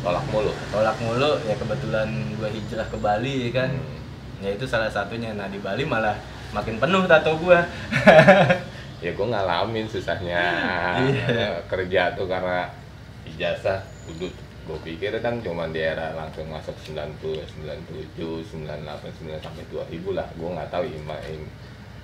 tolak 0.00 0.24
mulu 0.30 0.48
tolak 0.70 0.96
mulu 0.96 1.30
ya 1.44 1.54
kebetulan 1.54 2.08
gua 2.34 2.48
hijrah 2.48 2.86
ke 2.86 2.96
Bali 2.96 3.34
ya 3.44 3.50
kan 3.52 3.70
Hmm. 3.74 3.98
ya 4.40 4.50
itu 4.50 4.64
salah 4.64 4.88
satunya 4.88 5.34
nah 5.34 5.44
di 5.44 5.58
Bali 5.58 5.84
malah 5.84 6.16
makin 6.50 6.78
penuh 6.78 7.04
tato 7.04 7.34
gua 7.36 7.60
ya 9.00 9.10
gue 9.10 9.26
ngalamin 9.26 9.86
susahnya 9.88 10.42
Iya. 11.00 11.64
kerja 11.66 12.12
tuh 12.12 12.28
karena 12.28 12.68
ijazah 13.24 13.80
budut 14.04 14.32
gue 14.60 14.78
pikir 14.84 15.16
kan 15.18 15.40
cuma 15.40 15.64
di 15.66 15.80
era 15.80 16.12
langsung 16.12 16.46
masuk 16.46 16.76
90, 16.84 17.40
97, 17.42 18.44
98, 18.44 19.08
9 19.08 19.40
sampai 19.40 19.64
2000 19.66 20.12
lah 20.12 20.28
gue 20.30 20.46
nggak 20.46 20.70
tahu 20.70 20.84
imba, 20.84 21.16
im- 21.26 21.52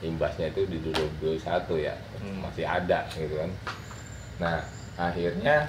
imbasnya 0.02 0.48
itu 0.50 0.64
di 0.66 0.80
2021 0.80 1.76
ya 1.78 1.94
Hmm. 2.16 2.40
masih 2.42 2.64
ada 2.64 3.04
gitu 3.12 3.36
kan 3.36 3.50
nah 4.36 4.58
akhirnya 4.96 5.68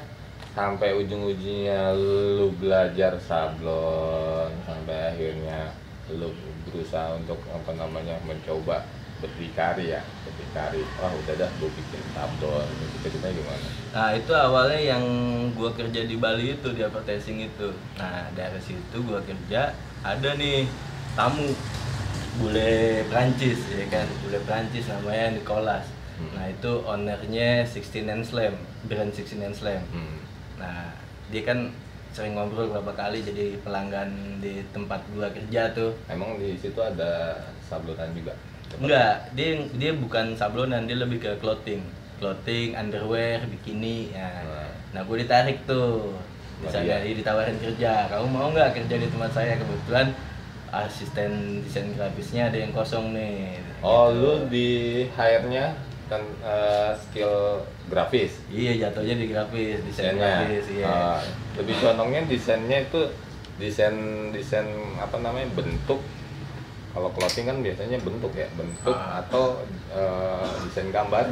sampai 0.55 0.95
ujung-ujungnya 0.95 1.91
lu 1.93 2.49
belajar 2.55 3.19
sablon 3.19 4.49
sampai 4.63 5.11
akhirnya 5.11 5.69
lu 6.09 6.31
berusaha 6.65 7.19
untuk 7.19 7.37
apa 7.51 7.71
namanya 7.75 8.15
mencoba 8.23 8.79
berdikari 9.17 9.93
ya 9.97 10.01
berdikari 10.25 10.81
wah 11.01 11.09
udah 11.09 11.35
dah 11.35 11.49
gue 11.57 11.69
bikin 11.73 12.01
itu 12.97 13.07
kita 13.13 13.27
gimana 13.33 13.67
Nah 13.97 14.13
itu 14.13 14.29
awalnya 14.29 14.77
yang 14.77 15.03
gua 15.57 15.73
kerja 15.73 16.05
di 16.05 16.21
Bali 16.21 16.53
itu 16.53 16.69
di 16.69 16.85
advertising 16.85 17.49
itu. 17.49 17.73
Nah 17.97 18.29
dari 18.37 18.61
situ 18.61 18.97
gua 19.01 19.17
kerja 19.25 19.73
ada 20.05 20.29
nih 20.37 20.69
tamu 21.17 21.49
bule 22.37 23.01
Prancis 23.09 23.57
ya 23.73 23.89
kan 23.89 24.05
bule 24.21 24.37
Prancis 24.45 24.85
namanya 24.85 25.33
Nicolas. 25.33 25.89
Hmm. 26.21 26.29
Nah 26.37 26.45
itu 26.45 26.71
ownernya 26.85 27.65
16 27.65 28.05
and 28.05 28.21
Slam 28.21 28.53
brand 28.85 29.09
16 29.09 29.41
and 29.41 29.57
Slam. 29.57 29.81
hmm. 29.89 30.17
Nah 30.61 30.93
dia 31.33 31.41
kan 31.41 31.73
sering 32.13 32.37
ngobrol 32.37 32.69
beberapa 32.69 32.93
kali 32.93 33.25
jadi 33.25 33.57
pelanggan 33.65 34.37
di 34.37 34.61
tempat 34.77 35.01
gua 35.17 35.33
kerja 35.33 35.73
tuh. 35.73 35.97
emang 36.05 36.37
di 36.37 36.53
situ 36.53 36.77
ada 36.77 37.41
sablonan 37.65 38.13
juga 38.13 38.37
Enggak, 38.75 39.31
dia 39.33 39.49
dia 39.79 39.91
bukan 39.95 40.35
sablonan, 40.35 40.85
dia 40.85 40.97
lebih 40.99 41.23
ke 41.23 41.31
clothing. 41.39 41.81
Clothing, 42.19 42.75
underwear, 42.75 43.41
bikini. 43.47 44.11
Ya. 44.11 44.43
Nah. 44.43 44.69
Nah, 44.93 45.01
gue 45.07 45.17
ditarik 45.23 45.63
tuh. 45.63 46.13
Iya. 46.57 47.05
dia 47.05 47.13
ditawarin 47.13 47.57
kerja. 47.61 48.09
Kamu 48.09 48.25
mau 48.33 48.49
nggak 48.49 48.73
kerja 48.73 48.95
di 48.97 49.07
tempat 49.13 49.29
saya? 49.29 49.61
Kebetulan 49.61 50.09
asisten 50.73 51.63
desain 51.63 51.87
grafisnya 51.95 52.51
ada 52.51 52.57
yang 52.59 52.73
kosong 52.75 53.15
nih. 53.15 53.61
oh 53.79 54.09
Gitu. 54.11 54.19
lu 54.19 54.33
di 54.49 54.69
hire-nya 55.13 55.71
kan 56.07 56.23
eh, 56.41 56.91
skill 56.97 57.61
grafis 57.91 58.39
Iya, 58.47 58.87
jatuhnya 58.89 59.15
di 59.19 59.27
grafis, 59.27 59.79
desain 59.83 60.15
desainnya 60.15 60.47
grafis, 60.47 60.65
iya. 60.71 60.85
Ah, 60.87 61.19
lebih 61.59 61.75
condongnya 61.83 62.21
desainnya 62.25 62.79
itu 62.87 63.01
desain 63.59 63.95
desain 64.31 64.65
apa 64.97 65.19
namanya 65.19 65.47
bentuk 65.55 65.99
kalau 66.97 67.13
clothing 67.13 67.45
kan 67.45 67.57
biasanya 67.61 68.01
bentuk 68.01 68.33
ya 68.33 68.49
bentuk 68.51 68.89
Ah. 68.89 69.21
atau 69.21 69.61
eh, 69.87 70.49
desain 70.63 70.89
gambar 70.89 71.29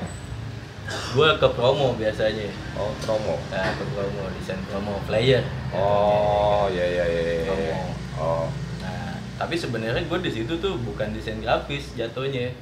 Gue 0.86 1.26
ke 1.36 1.48
promo 1.50 1.98
biasanya. 1.98 2.46
oh 2.78 2.94
promo 3.02 3.42
Nah, 3.50 3.74
ke 3.74 3.82
promo, 3.90 4.30
desain 4.32 4.62
promo 4.64 5.02
flyer. 5.02 5.42
oh 5.74 6.70
ya 6.70 6.86
ya 6.86 7.02
ya 7.04 7.22
ya, 7.24 7.34
ya. 7.36 7.46
Promo. 7.48 7.74
oh 8.16 8.46
Nah, 8.78 9.18
tapi 9.36 9.58
sebenarnya 9.58 9.98
gue 10.00 10.20
di 10.22 10.30
situ 10.32 10.54
tuh 10.56 10.78
bukan 10.80 11.10
desain 11.10 11.42
grafis 11.42 11.98
jatuhnya. 11.98 12.54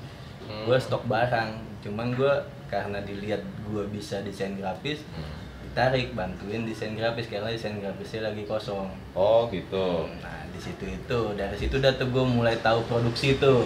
Hmm. 0.41 0.63
Gue 0.63 0.79
stok 0.79 1.03
barang. 1.05 1.51
Cuman 1.81 2.15
gue 2.15 2.31
karena 2.65 3.03
dilihat 3.03 3.43
gue 3.61 3.83
bisa 3.91 4.23
desain 4.23 4.55
grafis, 4.55 5.03
Hmm. 5.11 5.27
ditarik 5.61 6.15
bantuin 6.15 6.63
desain 6.63 6.95
grafis 6.95 7.27
karena 7.27 7.51
desain 7.51 7.75
grafisnya 7.75 8.23
lagi 8.23 8.47
kosong. 8.47 8.87
oh 9.11 9.51
gitu 9.51 10.07
Nah, 10.17 10.42
di 10.53 10.59
situ 10.61 10.85
itu 10.85 11.19
dari 11.33 11.55
situ 11.57 11.81
udah 11.81 11.93
tuh 11.97 12.07
gue 12.13 12.25
mulai 12.25 12.55
tahu 12.61 12.85
produksi 12.85 13.41
tuh. 13.41 13.65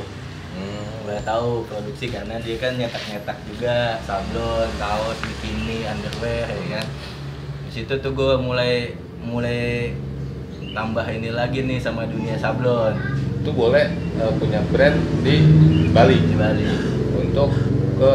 Hmm. 0.57 1.05
Mulai 1.05 1.21
tahu 1.21 1.67
produksi 1.67 2.09
karena 2.09 2.39
dia 2.41 2.57
kan 2.57 2.75
nyetak-nyetak 2.75 3.37
juga 3.47 4.01
sablon, 4.03 4.67
kaos, 4.79 5.17
bikini, 5.21 5.85
underwear 5.85 6.47
ya 6.47 6.79
kan. 6.79 6.85
Di 7.67 7.71
situ 7.71 7.93
tuh 7.99 8.11
gue 8.15 8.33
mulai 8.39 8.95
mulai 9.21 9.93
tambah 10.71 11.05
ini 11.09 11.33
lagi 11.33 11.65
nih 11.65 11.81
sama 11.81 12.05
dunia 12.05 12.37
sablon 12.37 12.93
itu 13.47 13.55
boleh 13.55 13.87
eh, 14.19 14.31
punya 14.35 14.59
brand 14.75 14.99
di 15.23 15.39
Bali 15.95 16.19
di 16.19 16.35
Bali. 16.35 16.67
untuk 17.15 17.55
ke 17.95 18.13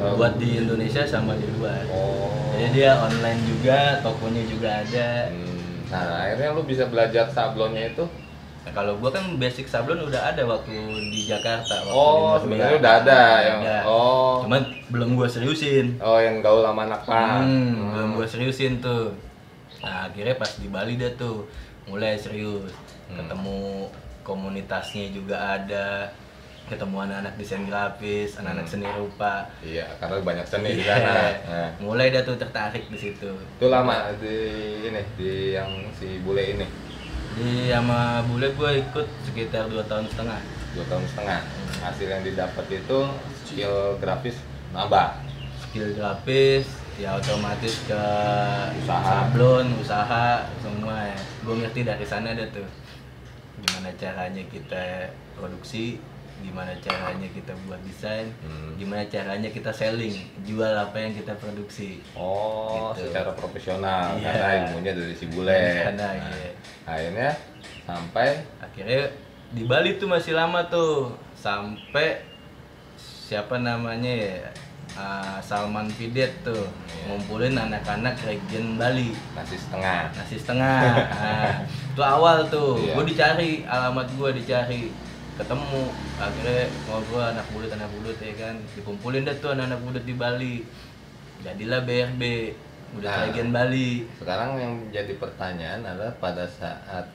eh, 0.00 0.12
Buat 0.16 0.40
di 0.40 0.56
Indonesia 0.56 1.04
sama 1.04 1.36
di 1.36 1.44
luar. 1.60 1.84
oh 1.92 2.32
Jadi 2.56 2.80
dia 2.80 2.96
online 2.96 3.44
juga, 3.44 4.00
tokonya 4.00 4.48
juga 4.48 4.80
ada. 4.80 5.28
Hmm, 5.28 5.55
nah 5.86 6.26
akhirnya 6.26 6.50
lu 6.52 6.62
bisa 6.62 6.84
belajar 6.86 7.30
sablonnya 7.30 7.92
itu 7.92 8.06
Nah, 8.66 8.74
kalau 8.74 8.98
gua 8.98 9.14
kan 9.14 9.38
basic 9.38 9.70
sablon 9.70 10.10
udah 10.10 10.34
ada 10.34 10.42
waktu 10.42 10.74
di 11.06 11.22
Jakarta. 11.22 11.86
Waktu 11.86 11.94
oh 11.94 12.34
sebenarnya 12.34 12.82
udah 12.82 12.92
ada 12.98 13.20
Ada. 13.62 13.76
oh 13.86 14.42
Cuman 14.42 14.58
belum 14.90 15.14
gua 15.14 15.30
seriusin. 15.30 16.02
oh 16.02 16.18
yang 16.18 16.42
gaul 16.42 16.66
sama 16.66 16.82
anak 16.82 17.06
pan 17.06 17.46
Hmm, 17.46 17.94
belum 17.94 18.10
gua 18.18 18.26
seriusin 18.26 18.82
tuh. 18.82 19.14
Nah, 19.86 20.10
akhirnya 20.10 20.34
pas 20.34 20.50
di 20.58 20.66
Bali 20.66 20.98
dia 20.98 21.14
tuh 21.14 21.46
mulai 21.86 22.18
serius. 22.18 22.74
Hmm. 23.06 23.22
Ketemu 23.22 23.86
komunitasnya 24.26 25.14
juga 25.14 25.38
ada. 25.54 26.10
Ketemu 26.66 26.96
anak-anak 27.00 27.34
desain 27.36 27.62
grafis, 27.62 28.34
anak-anak 28.36 28.66
Hmm. 28.66 28.72
seni 28.74 28.88
rupa. 28.92 29.46
iya 29.60 29.86
karena 29.96 30.18
banyak 30.20 30.42
seni 30.44 30.70
di 30.72 30.82
Iya. 30.82 30.98
sana 30.98 31.14
Nah, 31.46 31.70
Mulai 31.78 32.10
dia 32.10 32.22
tuh 32.22 32.34
tertarik 32.34 32.84
di 32.86 32.98
situ. 32.98 33.30
itu 33.30 33.66
lama 33.66 33.94
di 34.16 34.34
ini 34.82 35.02
di 35.14 35.30
yang 35.52 35.70
si 35.92 36.18
bule 36.20 36.42
ini 36.44 36.66
Di 37.32 37.68
sama 37.68 38.24
bule 38.24 38.50
gue 38.50 38.70
ikut 38.82 39.06
sekitar 39.22 39.68
dua 39.68 39.84
tahun 39.84 40.08
setengah. 40.08 40.40
dua 40.72 40.84
tahun 40.86 41.04
setengah 41.06 41.40
hasil 41.78 42.08
yang 42.10 42.22
didapat 42.22 42.66
itu 42.68 42.98
skill 43.40 43.74
grafis 43.96 44.34
nambah 44.72 45.22
Skill 45.62 45.94
grafis, 45.94 46.66
ya 46.96 47.14
otomatis 47.14 47.84
ke 47.84 48.02
Usaha. 48.76 49.28
sablon, 49.28 49.66
usaha, 49.76 50.26
semua 50.58 51.04
ya. 51.06 51.18
Gue 51.40 51.54
ngerti 51.58 51.80
dari 51.82 52.02
sana 52.02 52.32
ada 52.32 52.44
tuh. 52.48 52.64
Gimana 53.58 53.88
caranya 53.94 54.40
kita 54.46 54.84
produksi, 55.32 56.00
gimana 56.38 56.72
caranya 56.76 57.28
kita 57.28 57.52
buat 57.64 57.80
desain, 57.82 58.28
Hmm. 58.40 58.76
gimana 58.76 59.02
caranya 59.04 59.48
kita 59.48 59.68
selling, 59.70 60.14
jual 60.42 60.68
apa 60.70 60.96
yang 60.96 61.12
kita 61.12 61.32
produksi. 61.34 62.00
oh 62.12 62.92
Gitu. 62.92 63.08
secara 63.08 63.32
profesional 63.32 64.14
Iya. 64.14 64.24
karena 64.26 64.48
ilmunya 64.66 64.92
dari 64.92 65.12
si 65.12 65.26
bule 65.26 65.50
Dari 65.50 65.80
sana, 65.82 65.96
Nah, 65.96 66.12
iya. 66.12 66.50
akhirnya 66.84 67.30
sampai 67.82 68.28
akhirnya 68.58 69.02
di 69.48 69.62
Bali 69.62 69.96
tuh 69.96 70.08
masih 70.08 70.32
lama 70.32 70.64
tuh 70.66 71.14
sampai 71.34 72.24
siapa 72.96 73.56
namanya 73.58 74.12
ya 74.12 74.36
Ah, 74.96 75.36
Salman 75.38 75.92
Pidet 75.92 76.40
tuh 76.40 76.56
Iya. 76.56 77.12
ngumpulin 77.12 77.52
anak-anak 77.52 78.16
region 78.18 78.80
Bali 78.80 79.12
nasi 79.36 79.52
setengah 79.54 80.08
nasi 80.10 80.40
setengah 80.40 80.80
nah, 81.12 81.52
itu 81.68 82.00
awal 82.00 82.48
tuh 82.48 82.80
Iya. 82.80 82.96
gue 82.96 83.04
dicari 83.06 83.50
alamat 83.62 84.08
gue 84.10 84.30
dicari 84.34 84.88
ketemu 85.36 85.82
akhirnya 86.16 86.64
ngobrol 86.88 87.20
anak 87.22 87.46
bulut 87.52 87.70
anak 87.70 87.88
bulut 87.92 88.16
ya 88.18 88.32
kan 88.40 88.56
dikumpulin 88.72 89.28
deh 89.28 89.36
tuh 89.36 89.52
anak-anak 89.52 89.80
bulut 89.84 90.04
di 90.04 90.14
Bali 90.16 90.54
jadilah 91.44 91.84
BRB 91.84 92.22
udah 92.96 93.10
Nah. 93.12 93.22
region 93.28 93.50
Bali 93.52 94.08
Sekarang 94.16 94.56
yang 94.56 94.72
jadi 94.88 95.12
pertanyaan 95.20 95.84
adalah 95.84 96.16
pada 96.16 96.48
saat 96.48 97.12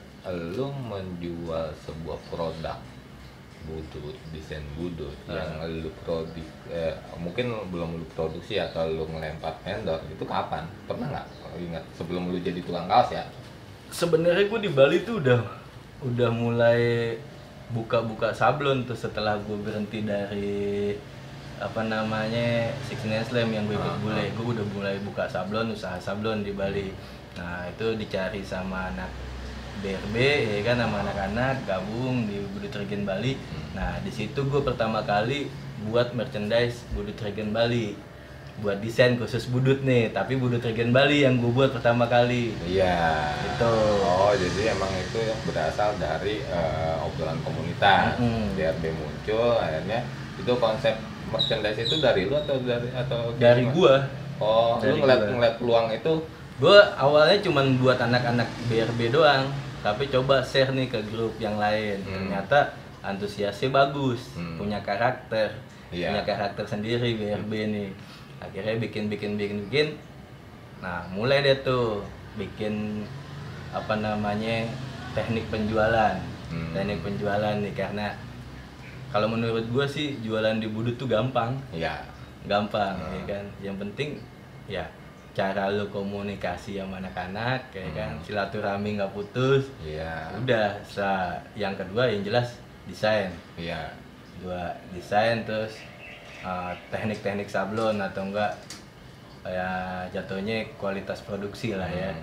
lu 0.54 0.70
menjual 0.70 1.74
sebuah 1.82 2.18
produk 2.30 2.78
budut, 3.62 4.14
desain 4.30 4.62
budut 4.74 5.14
Ah. 5.26 5.38
yang 5.38 5.82
lu 5.82 5.90
produk 6.02 6.46
eh, 6.70 6.94
mungkin 7.18 7.50
belum 7.70 7.98
lu 7.98 8.06
produksi 8.14 8.58
atau 8.58 8.86
lu 8.86 9.06
ngelempar 9.06 9.58
vendor 9.62 9.98
itu 10.06 10.22
kapan? 10.22 10.66
Pernah 10.86 11.06
nggak? 11.10 11.26
Ingat 11.58 11.84
sebelum 11.94 12.30
lu 12.30 12.38
jadi 12.38 12.62
tukang 12.62 12.86
kaos 12.86 13.10
ya? 13.10 13.26
sebenarnya 13.92 14.48
gue 14.48 14.60
di 14.64 14.70
Bali 14.72 15.04
tuh 15.04 15.20
udah 15.20 15.40
udah 16.00 16.30
mulai 16.32 16.80
buka-buka 17.72 18.30
sablon 18.30 18.84
tuh 18.84 18.94
setelah 18.94 19.36
gue 19.38 19.56
berhenti 19.56 20.04
dari 20.04 20.92
apa 21.56 21.82
namanya 21.82 22.68
Six 22.84 23.04
Nine 23.04 23.22
Slam 23.22 23.48
yang 23.48 23.64
gue 23.64 23.74
ikut 23.74 23.86
Ah, 23.88 23.98
bule. 23.98 24.18
ah. 24.18 24.28
gue 24.28 24.46
udah 24.52 24.66
mulai 24.70 24.96
buka 25.00 25.24
sablon 25.26 25.70
usaha 25.70 25.96
sablon 25.96 26.42
di 26.42 26.52
Bali. 26.52 26.90
Nah 27.32 27.64
itu 27.66 27.94
dicari 27.94 28.42
sama 28.42 28.90
anak 28.90 29.08
BRB 29.80 30.16
ya 30.52 30.60
kan 30.62 30.76
sama 30.76 31.00
anak-anak 31.00 31.64
gabung 31.64 32.28
di 32.28 32.44
Budut 32.50 32.74
Regen 32.74 33.02
Bali. 33.02 33.38
Nah 33.72 33.96
di 33.98 34.10
situ 34.10 34.42
gue 34.42 34.60
pertama 34.60 35.00
kali 35.02 35.48
buat 35.82 36.12
merchandise 36.12 36.84
Budut 36.92 37.16
Regen 37.16 37.50
Bali 37.50 37.96
buat 38.54 38.78
desain 38.78 39.16
khusus 39.16 39.46
budut 39.46 39.80
nih 39.80 40.10
tapi 40.10 40.34
budut 40.34 40.60
Regen 40.60 40.90
Bali 40.90 41.20
yang 41.20 41.38
gue 41.38 41.48
buat 41.48 41.70
pertama 41.70 42.04
kali 42.04 42.52
Iya. 42.62 43.32
Itu. 43.48 43.72
Oh 44.02 44.30
jadi 44.30 44.72
emang 44.72 44.92
itu 44.92 45.18
berasal 45.42 45.96
dari 45.96 46.42
eh, 46.42 46.94
obrolan 47.00 47.40
komunitas. 47.40 48.18
Mm-mm. 48.18 48.52
DRB 48.52 48.92
muncul 48.92 49.56
akhirnya 49.56 50.04
itu 50.34 50.52
konsep 50.54 50.94
merchandise 51.26 51.80
itu 51.80 51.96
dari 51.98 52.24
lu 52.24 52.36
atau 52.36 52.60
dari 52.60 52.88
atau 52.90 53.32
dari 53.34 53.64
gimana? 53.64 53.74
gua 53.74 53.94
Oh, 54.36 54.74
Dari 54.76 54.90
lu 54.92 54.96
ngeliat 55.00 55.20
gua. 55.22 55.32
ngeliat 55.32 55.54
peluang 55.56 55.86
itu 55.90 56.12
gua 56.58 56.78
awalnya 56.94 57.38
cuman 57.40 57.66
buat 57.76 57.96
anak-anak 57.96 58.48
BRB 58.66 59.00
doang 59.10 59.48
tapi 59.80 60.06
coba 60.06 60.38
share 60.40 60.70
nih 60.70 60.86
ke 60.86 61.00
grup 61.08 61.34
yang 61.36 61.56
lain 61.56 61.98
Hmm. 62.00 62.28
ternyata 62.28 62.74
antusiasnya 63.00 63.70
bagus 63.70 64.30
Hmm. 64.32 64.54
punya 64.56 64.78
karakter 64.78 65.56
Iya. 65.88 66.08
punya 66.10 66.22
karakter 66.24 66.64
sendiri 66.64 67.14
BRB 67.14 67.52
nih 67.66 67.88
akhirnya 68.42 68.74
bikin 68.78 69.06
bikin 69.06 69.38
bikin 69.38 69.58
bikin. 69.68 69.88
Nah 70.82 71.06
mulai 71.10 71.40
deh 71.40 71.62
tuh 71.62 72.02
bikin 72.34 73.06
apa 73.70 73.94
namanya 73.96 74.66
teknik 75.14 75.46
penjualan. 75.48 76.16
Hmm. 76.52 76.68
teknik 76.76 77.00
penjualan 77.00 77.56
nih 77.64 77.72
karena 77.72 78.12
kalau 79.08 79.24
menurut 79.24 79.64
gua 79.68 79.88
sih 79.88 80.20
jualan 80.20 80.56
di 80.56 80.68
budut 80.68 80.96
tuh 80.96 81.08
gampang. 81.08 81.56
Ya 81.72 82.04
gampang 82.44 82.98
Nah. 82.98 83.08
ya 83.14 83.20
kan? 83.24 83.44
Yang 83.62 83.76
penting 83.80 84.08
ya 84.68 84.84
cara 85.32 85.72
lu 85.72 85.88
komunikasi 85.88 86.76
sama 86.76 87.00
anak-anak 87.00 87.72
kayak 87.72 87.88
Hmm. 87.88 87.96
kan 87.96 88.10
silaturahmi 88.20 89.00
nggak 89.00 89.12
putus 89.16 89.72
iya. 89.80 90.28
udah. 90.36 90.76
Sa 90.84 91.32
yang 91.56 91.72
kedua 91.72 92.04
yang 92.04 92.20
jelas 92.20 92.60
desain. 92.84 93.32
Iya. 93.56 93.88
Dua 94.44 94.76
desain 94.92 95.40
terus 95.46 95.72
uh, 96.42 96.72
teknik-teknik 96.90 97.48
sablon 97.48 97.98
atau 97.98 98.26
enggak 98.26 98.52
kayak 99.42 100.06
jatuhnya 100.14 100.62
kualitas 100.78 101.22
produksi 101.22 101.74
lah 101.74 101.88
ya 101.88 102.12
Hmm. 102.12 102.22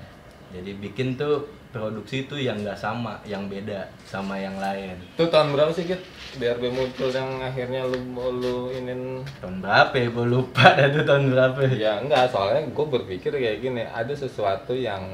jadi 0.55 0.71
bikin 0.79 1.13
tuh 1.13 1.45
produksi 1.69 2.25
tuh 2.25 2.41
yang 2.41 2.58
nggak 2.58 2.73
sama 2.73 3.21
yang 3.21 3.45
beda 3.45 3.86
sama 4.01 4.34
yang 4.34 4.58
lain 4.58 4.97
Itu 5.13 5.29
tahun 5.29 5.53
berapa 5.53 5.69
sih 5.69 5.86
Kit? 5.86 6.01
BRB 6.41 6.73
muncul 6.73 7.13
yang 7.13 7.38
akhirnya 7.38 7.86
lu 7.86 7.99
lu 8.34 8.73
inin 8.73 9.21
tahun 9.38 9.62
berapa 9.62 9.93
ya 9.93 10.08
gue 10.10 10.25
lupa 10.25 10.73
dah 10.79 10.89
tuh 10.89 11.05
tahun 11.05 11.29
berapa 11.29 11.60
Ya 11.77 12.01
enggak, 12.01 12.34
soalnya 12.34 12.65
gue 12.65 12.86
berpikir 12.89 13.29
kayak 13.29 13.62
gini, 13.62 13.86
ada 13.86 14.10
sesuatu 14.10 14.73
yang 14.73 15.05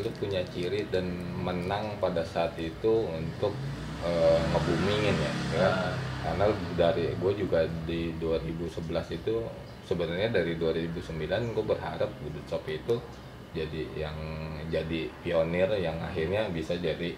lu 0.00 0.08
punya 0.16 0.40
ciri 0.48 0.88
dan 0.88 1.04
menang 1.36 2.00
pada 2.00 2.24
saat 2.24 2.56
itu 2.56 3.04
untuk 3.12 3.52
eh, 4.00 4.38
ngebumingin 4.48 5.16
ya, 5.18 5.32
ya. 5.60 5.70
Karena 6.28 6.44
dari 6.76 7.16
gue 7.16 7.32
juga 7.34 7.64
di 7.88 8.12
2011 8.20 9.16
itu 9.16 9.34
sebenarnya 9.88 10.28
dari 10.28 10.60
2009 10.60 11.56
gue 11.56 11.64
berharap 11.64 12.10
Budut 12.20 12.44
Shop 12.44 12.60
itu 12.68 13.00
jadi 13.56 13.82
yang 13.96 14.18
jadi 14.68 15.08
pionir 15.24 15.72
yang 15.80 15.96
akhirnya 16.04 16.52
bisa 16.52 16.76
jadi 16.76 17.16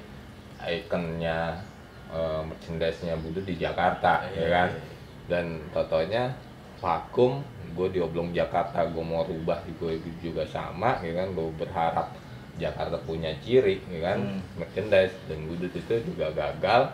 ikonnya 0.63 1.59
eh, 2.15 2.43
merchandise-nya 2.47 3.19
Budut 3.19 3.43
di 3.43 3.59
Jakarta, 3.59 4.23
Iya, 4.31 4.39
ya 4.39 4.47
kan? 4.47 4.69
iya. 4.71 4.83
dan 5.31 5.45
totonya 5.75 6.23
vakum 6.79 7.43
gue 7.75 7.89
di 7.91 7.99
oblong 8.03 8.31
Jakarta 8.31 8.83
gue 8.87 9.05
mau 9.05 9.23
rubah 9.23 9.63
gue 9.69 9.99
juga 10.19 10.43
sama 10.47 10.99
ya 11.03 11.13
kan 11.19 11.35
gue 11.35 11.49
berharap 11.55 12.15
Jakarta 12.59 12.99
punya 13.03 13.31
ciri 13.43 13.79
ya 13.91 14.15
kan 14.15 14.19
Hmm. 14.23 14.41
merchandise 14.59 15.15
dan 15.27 15.47
Budut 15.51 15.71
itu 15.71 15.95
juga 16.07 16.31
gagal 16.35 16.91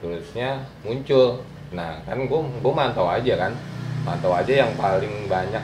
terusnya 0.00 0.62
muncul. 0.82 1.42
Nah 1.74 2.00
kan 2.06 2.18
gue 2.24 2.40
gue 2.62 2.72
mantau 2.74 3.06
aja 3.06 3.34
kan. 3.36 3.52
Mantau 4.06 4.32
aja 4.32 4.64
yang 4.64 4.72
paling 4.78 5.28
banyak 5.28 5.60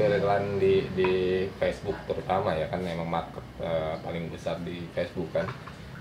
iklan 0.00 0.58
di 0.58 0.82
di 0.98 1.12
Facebook 1.62 1.94
terutama 2.10 2.50
ya 2.56 2.66
kan 2.66 2.82
emang 2.82 3.06
market 3.06 3.44
eh, 3.62 3.94
paling 4.02 4.32
besar 4.32 4.58
di 4.66 4.82
Facebook 4.96 5.30
kan. 5.30 5.46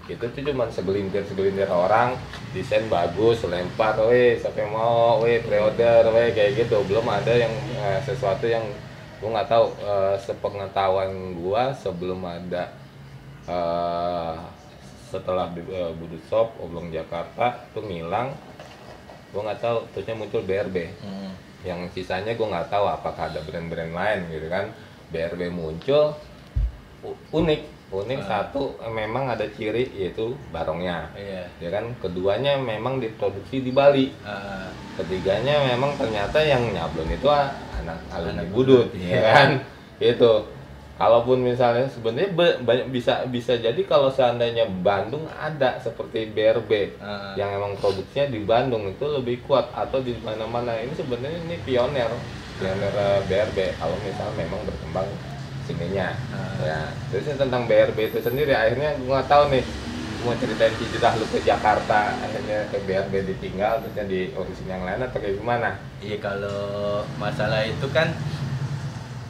Itu 0.09 0.27
tuh 0.31 0.41
cuman 0.43 0.67
segelintir 0.67 1.23
segelintir 1.23 1.69
orang 1.71 2.17
desain 2.51 2.87
bagus 2.91 3.45
lempar 3.47 3.95
weh 4.09 4.35
siapa 4.35 4.67
mau? 4.67 5.21
Weh 5.21 5.39
pre-order 5.43 6.09
weh 6.11 6.33
kayak 6.33 6.65
gitu. 6.65 6.81
Belum 6.89 7.05
ada 7.07 7.31
yang 7.31 7.51
eh, 7.77 7.99
sesuatu 8.03 8.47
yang 8.49 8.63
gua 9.21 9.39
nggak 9.39 9.49
tahu 9.51 9.65
eh, 9.79 10.15
sepengetahuan 10.19 11.11
gua 11.39 11.71
sebelum 11.71 12.19
ada 12.25 12.73
eh, 13.47 14.35
setelah 15.13 15.53
di- 15.53 15.69
eh, 15.69 15.93
Budut 15.93 16.23
Shop 16.25 16.57
Oblong 16.57 16.89
Jakarta 16.89 17.69
tuh 17.69 17.85
ngilang. 17.85 18.33
Gua 19.29 19.45
nggak 19.45 19.61
tahu 19.61 19.77
terusnya 19.93 20.15
muncul 20.15 20.41
BRB 20.41 20.89
Hmm. 21.01 21.31
yang 21.63 21.85
sisanya 21.89 22.33
gue 22.33 22.43
nggak 22.43 22.67
tahu 22.67 22.85
apakah 22.85 23.29
ada 23.29 23.41
brand-brand 23.41 23.93
lain 23.93 24.19
gitu 24.29 24.45
kan. 24.47 24.73
BRB 25.09 25.49
muncul 25.49 26.17
unik. 27.31 27.61
Unik 27.93 28.25
Ah. 28.25 28.49
satu 28.49 28.73
memang 28.89 29.29
ada 29.29 29.45
ciri 29.47 29.85
yaitu 29.93 30.33
barongnya. 30.49 31.13
Iya. 31.13 31.45
Ya 31.61 31.69
kan? 31.69 31.93
Keduanya 32.01 32.57
memang 32.57 32.97
diproduksi 32.97 33.61
di 33.61 33.69
Bali. 33.69 34.09
Ah, 34.25 34.73
ketiganya 34.97 35.61
memang 35.67 35.93
ternyata 35.93 36.41
yang 36.41 36.73
nyablon 36.73 37.05
itu 37.07 37.29
anak 37.29 38.01
alumni 38.09 38.45
Budut, 38.49 38.89
ya 38.97 38.97
iya. 38.97 39.21
kan? 39.29 39.49
Itu 40.01 40.49
kalaupun 40.93 41.41
misalnya 41.41 41.89
sebenarnya 41.89 42.31
be- 42.37 42.59
banyak 42.61 42.87
bisa 42.93 43.25
bisa 43.25 43.57
jadi 43.57 43.81
kalau 43.89 44.13
seandainya 44.13 44.69
Bandung 44.69 45.25
ada 45.33 45.81
seperti 45.81 46.29
BRB 46.29 47.01
ah, 47.01 47.33
yang 47.33 47.49
emang 47.57 47.73
produksinya 47.81 48.29
di 48.29 48.45
Bandung 48.45 48.85
itu 48.85 49.05
lebih 49.09 49.41
kuat 49.49 49.73
atau 49.73 49.99
di 50.05 50.13
mana-mana. 50.21 50.77
Ini 50.77 50.93
sebenarnya 50.93 51.39
ini 51.49 51.57
pioner 51.65 52.09
pioner 52.61 52.93
eh, 52.93 53.21
BRB 53.25 53.57
kalau 53.81 53.97
misalnya 54.05 54.35
memang 54.37 54.61
berkembang 54.69 55.09
sininya. 55.65 56.13
Ah. 56.29 56.55
ya 56.61 56.79
terus 57.09 57.33
tentang 57.33 57.65
BRB 57.65 58.13
itu 58.13 58.19
sendiri. 58.21 58.53
Akhirnya 58.53 58.93
gue 58.93 59.09
nggak 59.09 59.29
tahu 59.31 59.49
nih 59.49 59.63
mau 60.23 60.37
ceritain 60.39 60.71
hijrah 60.77 61.13
lu 61.17 61.25
ke 61.27 61.41
Jakarta. 61.41 62.21
Akhirnya 62.21 62.69
ke 62.69 62.77
BRB 62.85 63.13
ditinggal 63.33 63.81
terusnya 63.81 64.05
di 64.05 64.29
urusin 64.37 64.69
yang 64.69 64.85
lain 64.85 65.01
atau 65.03 65.17
kayak 65.17 65.41
gimana? 65.41 65.81
Iya 65.99 66.17
kalau 66.21 67.01
masalah 67.17 67.65
itu 67.65 67.89
kan 67.89 68.13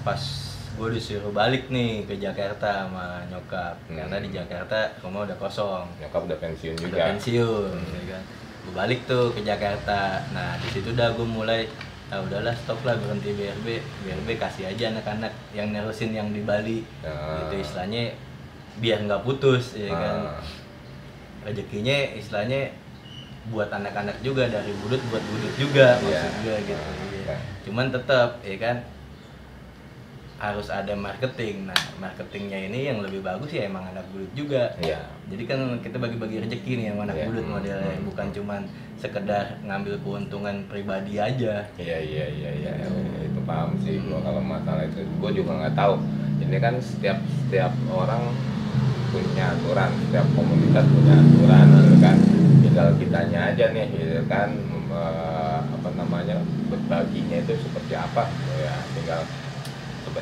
pas 0.04 0.43
gue 0.74 0.88
disuruh 0.90 1.30
balik 1.30 1.70
nih 1.70 2.02
ke 2.04 2.18
Jakarta 2.18 2.86
sama 2.86 3.22
nyokap. 3.28 3.78
Hmm. 3.86 3.96
karena 3.96 4.18
di 4.18 4.30
Jakarta 4.30 4.78
rumah 5.00 5.24
udah 5.24 5.38
kosong. 5.38 5.86
Nyokap 6.00 6.22
udah 6.26 6.38
pensiun 6.40 6.76
udah 6.76 6.88
juga. 6.88 7.04
pensiun 7.10 7.78
ya 7.94 8.04
kan? 8.10 8.24
Gue 8.64 8.74
balik 8.74 9.00
tuh 9.06 9.26
ke 9.32 9.42
Jakarta. 9.42 10.00
Nah 10.32 10.58
di 10.58 10.68
situ 10.70 10.92
dah 10.92 11.12
gue 11.12 11.24
mulai 11.24 11.70
ah 12.10 12.20
udahlah 12.20 12.54
stop 12.54 12.82
lah 12.84 12.94
berhenti 12.96 13.34
BRB 13.34 13.68
BRB 14.04 14.28
kasih 14.36 14.68
aja 14.68 14.92
anak-anak 14.92 15.34
yang 15.52 15.70
nerusin 15.70 16.10
yang 16.10 16.30
di 16.30 16.42
Bali. 16.42 16.82
Ah. 17.02 17.42
itu 17.44 17.62
istilahnya 17.62 18.14
biar 18.76 19.02
nggak 19.02 19.22
putus 19.22 19.74
ya 19.74 19.90
kan? 19.90 20.18
Ah, 20.32 20.42
rezekinya 21.44 21.98
istilahnya 22.14 22.74
buat 23.46 23.68
anak-anak 23.68 24.24
juga 24.24 24.48
dari 24.48 24.72
budut 24.80 25.04
buat 25.06 25.20
budut 25.22 25.54
juga 25.54 26.00
Iya. 26.00 26.16
maksud 26.16 26.34
gue 26.40 26.56
gitu 26.66 26.80
Ah, 26.80 26.96
iya. 26.96 27.20
oke. 27.20 27.36
cuman 27.64 27.86
tetap 27.92 28.30
ya 28.42 28.56
kan 28.58 28.76
harus 30.44 30.68
ada 30.68 30.92
marketing. 30.92 31.72
Nah 31.72 31.80
marketingnya 32.04 32.68
ini 32.68 32.92
yang 32.92 33.00
lebih 33.00 33.24
bagus 33.24 33.48
ya 33.56 33.64
emang 33.72 33.88
anak 33.88 34.04
budut 34.12 34.28
juga. 34.36 34.76
Iya. 34.84 35.00
jadi 35.32 35.44
kan 35.48 35.60
kita 35.80 35.96
bagi-bagi 35.98 36.44
rezeki 36.44 36.72
nih 36.84 36.86
sama 36.92 37.08
anak 37.08 37.16
Iya. 37.16 37.26
budut 37.32 37.46
modelnya. 37.48 37.96
Hmm. 37.96 38.08
bukan 38.12 38.28
cuman 38.36 38.62
sekedar 39.00 39.46
ngambil 39.64 39.96
keuntungan 40.04 40.68
pribadi 40.68 41.16
aja. 41.16 41.64
Iya 41.80 41.98
iya 42.04 42.26
iya 42.28 42.50
iya. 42.60 42.72
Itu 43.24 43.40
paham 43.48 43.80
sih 43.80 44.04
gua 44.04 44.20
kalau 44.20 44.44
masalah 44.44 44.84
itu. 44.84 45.08
Gua 45.24 45.32
juga 45.32 45.52
nggak 45.64 45.76
tahu. 45.80 45.96
Ini 46.44 46.58
kan 46.60 46.76
setiap 46.84 47.24
setiap 47.48 47.72
orang 47.88 48.36
punya 49.16 49.56
aturan. 49.56 49.90
Setiap 50.04 50.28
komunitas 50.36 50.86
punya 50.92 51.14
aturan 51.24 51.66
gitu 51.72 51.98
kan. 52.04 52.18
Tinggal 52.60 52.88
kitanya 53.00 53.40
aja 53.56 53.66
nih 53.72 53.88
gitu 53.96 54.22
kan. 54.28 54.52
Eh, 54.94 55.60
apa 55.66 55.90
namanya 55.98 56.38
berbaginya 56.68 57.40
itu 57.40 57.56
seperti 57.64 57.96
apa 57.96 58.28
ya. 58.60 58.76
Tinggal 58.94 59.24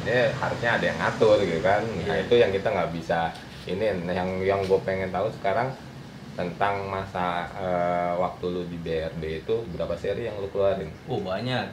sebenarnya 0.01 0.33
harusnya 0.41 0.69
ada 0.81 0.85
yang 0.89 0.97
ngatur 0.97 1.37
gitu 1.45 1.61
kan. 1.61 1.81
Nah 2.09 2.17
Iya. 2.17 2.25
itu 2.25 2.33
yang 2.41 2.51
kita 2.51 2.67
nggak 2.73 2.91
bisa 2.97 3.19
ini 3.69 3.85
nah, 4.01 4.13
yang 4.17 4.29
yang 4.41 4.59
gue 4.65 4.79
pengen 4.81 5.13
tahu 5.13 5.29
sekarang 5.37 5.69
tentang 6.33 6.89
masa 6.89 7.45
eh, 7.53 8.13
waktu 8.17 8.45
lu 8.49 8.65
di 8.65 8.81
BRB 8.81 9.45
itu 9.45 9.55
berapa 9.77 9.93
seri 9.93 10.25
yang 10.25 10.41
lu 10.41 10.49
keluarin? 10.49 10.89
Oh 11.05 11.21
banyak. 11.21 11.69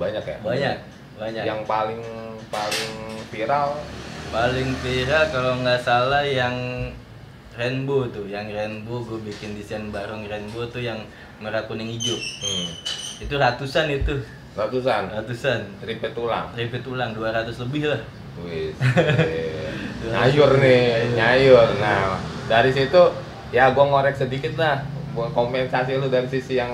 Banyak 0.00 0.24
ya? 0.24 0.36
Banyak 0.40 0.76
banyak. 1.18 1.44
Yang 1.44 1.60
paling 1.68 2.00
paling 2.48 2.92
viral? 3.28 3.76
Paling 4.32 4.70
viral 4.80 5.24
kalau 5.28 5.52
nggak 5.60 5.80
salah 5.84 6.24
yang 6.24 6.54
rainbow 7.58 8.06
tuh 8.08 8.24
yang 8.30 8.46
rainbow 8.48 9.02
gue 9.02 9.18
bikin 9.26 9.58
desain 9.58 9.90
bareng 9.90 10.30
rainbow 10.30 10.64
tuh 10.70 10.80
yang 10.80 11.02
merah 11.42 11.66
kuning 11.66 11.90
hijau. 11.90 12.14
Hmm, 12.40 12.70
itu 13.18 13.34
ratusan 13.34 13.90
itu 13.90 14.14
ratusan? 14.58 15.02
Ratusan. 15.08 15.60
Ribet 15.80 16.12
tulang? 16.12 16.50
Repeat 16.52 16.82
ulang 16.84 17.14
200 17.14 17.46
lebih 17.62 17.82
lah. 17.86 18.02
Wis, 18.38 18.74
nyayur 20.12 20.50
nih 20.56 21.10
nyayur. 21.12 21.68
nah 21.78 22.14
dari 22.46 22.70
situ 22.70 23.02
ya 23.50 23.70
gua 23.70 23.86
ngorek 23.88 24.14
sedikit 24.14 24.54
lah. 24.54 24.82
Buat 25.08 25.34
kompensasi 25.34 25.98
lu 25.98 26.06
dari 26.06 26.26
sisi 26.26 26.54
yang 26.54 26.70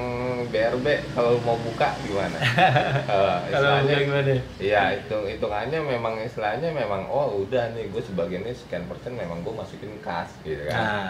BRB 0.47 0.85
kalau 1.14 1.40
mau 1.40 1.57
buka 1.57 1.97
gimana? 1.99 2.37
Eh, 2.44 3.37
kalau 3.49 3.81
istilahnya- 3.81 3.81
bukan 3.81 4.05
gimana? 4.05 4.33
Iya, 4.59 4.83
itu 4.99 5.18
hitungannya 5.27 5.79
memang 5.81 6.14
istilahnya 6.18 6.68
memang 6.68 7.07
oh 7.07 7.40
udah 7.40 7.73
nih 7.73 7.88
gue 7.88 8.03
sebagiannya 8.03 8.53
sekian 8.53 8.85
persen 8.85 9.14
memang 9.14 9.40
gue 9.40 9.55
masukin 9.55 9.97
kas 10.01 10.29
gitu 10.40 10.61
kan. 10.66 10.77
nah 10.77 11.09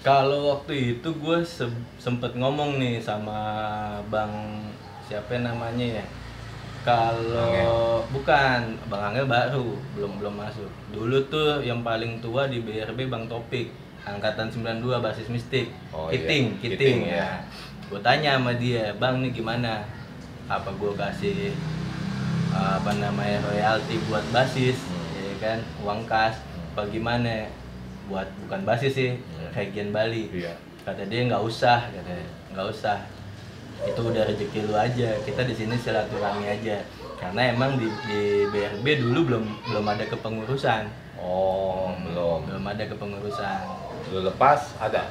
kalau 0.00 0.54
waktu 0.54 0.96
itu 0.96 1.08
gue 1.12 1.38
se- 1.42 1.68
sempet 1.96 2.32
ngomong 2.32 2.78
nih 2.78 2.96
sama 2.98 3.40
bang 4.06 4.30
siapa 5.10 5.42
namanya 5.42 5.98
ya? 5.98 6.04
Kalau 6.80 8.00
bukan 8.08 8.78
bang 8.88 9.02
Angel 9.12 9.26
baru 9.28 9.76
belum 9.92 10.16
belum 10.16 10.34
masuk. 10.38 10.70
Dulu 10.94 11.18
tuh 11.28 11.60
yang 11.60 11.84
paling 11.84 12.22
tua 12.24 12.48
di 12.48 12.62
BRB 12.62 13.10
bang 13.10 13.28
Topik 13.28 13.68
angkatan 14.06 14.48
92 14.48 14.80
basis 15.04 15.28
mistik. 15.28 15.68
Oh, 15.92 16.08
iya. 16.08 16.16
kiting 16.16 16.44
Kiting, 16.56 16.78
kiting 16.78 16.98
ya. 17.04 17.16
ya. 17.20 17.30
Gue 17.90 18.00
tanya 18.00 18.38
sama 18.38 18.56
dia 18.56 18.96
bang 18.96 19.20
nih 19.20 19.34
gimana? 19.34 19.84
Apa 20.48 20.72
gue 20.72 20.92
kasih 20.96 21.52
uh, 22.54 22.80
apa 22.80 22.96
namanya 22.96 23.44
royalti 23.44 24.00
buat 24.08 24.24
basis? 24.32 24.80
Hmm. 24.80 25.20
ya 25.20 25.34
kan 25.36 25.58
uang 25.84 26.08
kas. 26.08 26.38
Apa 26.72 26.88
gimana? 26.88 27.44
Buat 28.08 28.30
bukan 28.46 28.64
basis 28.64 28.94
sih 28.96 29.10
Hmm. 29.36 29.50
region 29.52 29.90
Bali. 29.92 30.30
Iya. 30.32 30.54
kata 30.80 31.04
dia 31.12 31.28
nggak 31.28 31.44
usah 31.44 31.92
katanya. 31.92 32.24
Nggak 32.56 32.66
usah 32.72 32.96
itu 33.82 34.00
udah 34.02 34.22
rezeki 34.24 34.60
lu 34.62 34.74
aja 34.74 35.08
kita 35.20 35.42
di 35.42 35.54
sini 35.54 35.74
silaturahmi 35.74 36.46
aja 36.46 36.84
karena 37.16 37.50
emang 37.50 37.76
di, 37.76 37.88
di 38.04 38.20
BRB 38.46 38.86
dulu 38.98 39.20
belum 39.26 39.44
belum 39.66 39.84
ada 39.86 40.04
kepengurusan 40.06 40.84
Oh 41.16 41.92
belum. 42.02 42.48
belum 42.48 42.64
ada 42.66 42.84
kepengurusan 42.86 43.60
Lu 44.08 44.20
lepas 44.22 44.72
ada. 44.76 45.04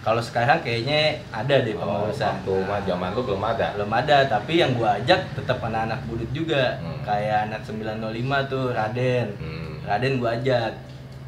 kalau 0.00 0.18
sekarang 0.18 0.58
kayaknya 0.60 1.20
ada 1.28 1.60
deh 1.60 1.72
Oh, 1.72 1.80
pengurusan 1.80 2.40
waktu 2.40 2.54
mah 2.62 2.80
zaman 2.82 3.10
lu 3.10 3.22
belum 3.22 3.42
ada. 3.46 3.68
belum 3.72 3.92
ada 3.92 4.16
tapi 4.26 4.58
yang 4.58 4.72
gua 4.74 4.96
ajak 4.96 5.20
tetap 5.32 5.60
anak-anak 5.60 6.00
budut 6.04 6.30
juga 6.30 6.80
Hmm. 6.80 7.00
kayak 7.02 7.38
anak 7.46 7.60
905 7.62 8.02
tuh 8.46 8.64
Raden 8.70 9.26
Hmm. 9.36 9.72
Raden 9.82 10.14
gua 10.18 10.34
ajak 10.34 10.72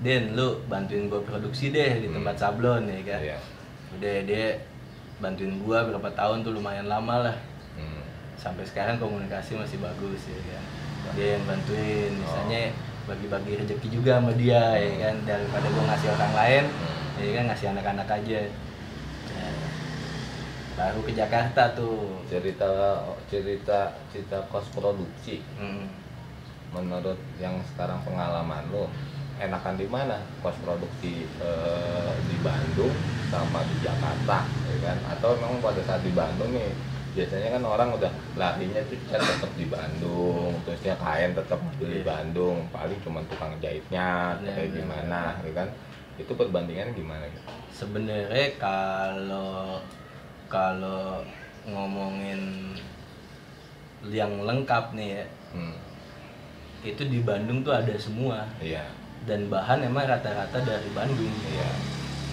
Den 0.01 0.33
lu 0.33 0.61
bantuin 0.65 1.07
gua 1.07 1.21
produksi 1.21 1.69
deh 1.69 1.97
di 1.99 2.09
Hmm. 2.09 2.17
tempat 2.19 2.37
sablon 2.37 2.89
ya 2.89 3.01
kan 3.07 3.21
Iya. 3.23 3.39
udah 3.95 4.17
dia 4.27 4.47
bantuin 5.23 5.55
gua 5.63 5.87
berapa 5.87 6.11
tahun 6.15 6.43
tuh 6.43 6.53
lumayan 6.57 6.87
lama 6.91 7.31
lah. 7.31 7.37
Hmm. 7.75 8.03
sampai 8.39 8.63
sekarang 8.67 8.99
komunikasi 9.03 9.59
masih 9.59 9.79
bagus 9.83 10.31
ya 10.31 10.39
kan. 10.53 10.63
Dia 11.15 11.27
yang 11.39 11.45
bantuin. 11.47 12.13
Misalnya 12.19 12.71
bagi-bagi 13.05 13.63
rezeki 13.63 13.89
juga 13.91 14.19
sama 14.19 14.33
dia 14.35 14.75
ya 14.79 14.95
kan. 15.09 15.15
Daripada 15.27 15.67
gua 15.71 15.85
ngasih 15.95 16.09
orang 16.15 16.33
lain 16.35 16.65
Hmm. 16.71 17.23
ya 17.23 17.31
kan 17.35 17.45
ngasih 17.51 17.67
anak-anak 17.75 18.09
aja. 18.11 18.41
Ya. 19.35 19.49
baru 20.75 20.99
ke 21.07 21.13
Jakarta 21.15 21.71
tuh. 21.79 22.19
Cerita 22.27 23.03
cerita 23.31 23.95
cerita 24.11 24.39
kos 24.51 24.67
produksi. 24.75 25.43
Hmm. 25.59 25.87
menurut 26.75 27.15
yang 27.39 27.55
sekarang 27.71 28.03
pengalaman 28.03 28.67
lu 28.75 28.91
enakan 29.37 29.75
di 29.75 29.87
mana? 29.87 30.19
Kos 30.39 30.55
produksi 30.61 31.27
eh, 31.39 32.13
di 32.25 32.37
Bandung 32.41 32.95
sama 33.29 33.61
di 33.67 33.77
Jakarta 33.81 34.47
ya 34.47 34.77
kan? 34.83 34.99
Atau 35.11 35.35
memang 35.37 35.59
pada 35.59 35.81
saat 35.83 36.03
di 36.03 36.13
Bandung 36.13 36.51
nih 36.51 36.71
biasanya 37.15 37.55
kan 37.55 37.63
orang 37.63 37.89
udah 37.95 38.11
larinya 38.35 38.83
tuh 38.91 38.99
kan 39.07 39.23
tetap 39.23 39.47
di 39.55 39.71
Bandung 39.71 40.51
terusnya 40.67 40.99
kain 40.99 41.31
tetap 41.31 41.63
di 41.79 42.03
Iya. 42.03 42.03
Bandung 42.03 42.67
paling 42.75 42.99
cuma 43.07 43.23
tukang 43.31 43.55
jahitnya 43.63 44.35
Bener, 44.43 44.51
kayak 44.51 44.67
bener. 44.67 44.79
gimana 44.83 45.21
ya 45.47 45.53
kan? 45.55 45.69
Itu 46.19 46.35
perbandingan 46.35 46.91
gimana 46.91 47.23
gitu 47.31 47.47
sebenarnya 47.71 48.59
kalau 48.59 49.79
kalau 50.51 51.23
ngomongin 51.67 52.75
yang 54.11 54.43
lengkap 54.43 54.93
nih 54.93 55.23
ya 55.23 55.25
hmm, 55.55 55.77
itu 56.83 57.03
di 57.07 57.23
Bandung 57.23 57.63
tuh 57.63 57.73
ada 57.73 57.95
semua. 57.97 58.43
Iya 58.59 58.85
dan 59.25 59.49
bahan 59.49 59.85
emang 59.89 60.05
rata-rata 60.05 60.61
dari 60.61 60.89
Bandung 60.93 61.33
iya 61.53 61.71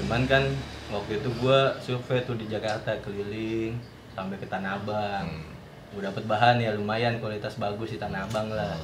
cuman 0.02 0.26
kan 0.26 0.44
waktu 0.92 1.24
itu 1.24 1.30
gua 1.40 1.78
survei 1.80 2.26
tuh 2.28 2.36
di 2.36 2.50
Jakarta 2.52 2.98
keliling 3.00 3.80
sampai 4.12 4.36
ke 4.38 4.48
Tanah 4.48 4.82
Abang. 4.82 5.28
Hmm. 5.28 5.50
gue 5.92 6.08
dapet 6.08 6.24
bahan 6.24 6.64
ya 6.64 6.72
lumayan 6.72 7.20
kualitas 7.20 7.60
bagus 7.60 7.96
di 7.96 8.00
Tanah 8.00 8.28
Abang 8.28 8.48
lah. 8.52 8.80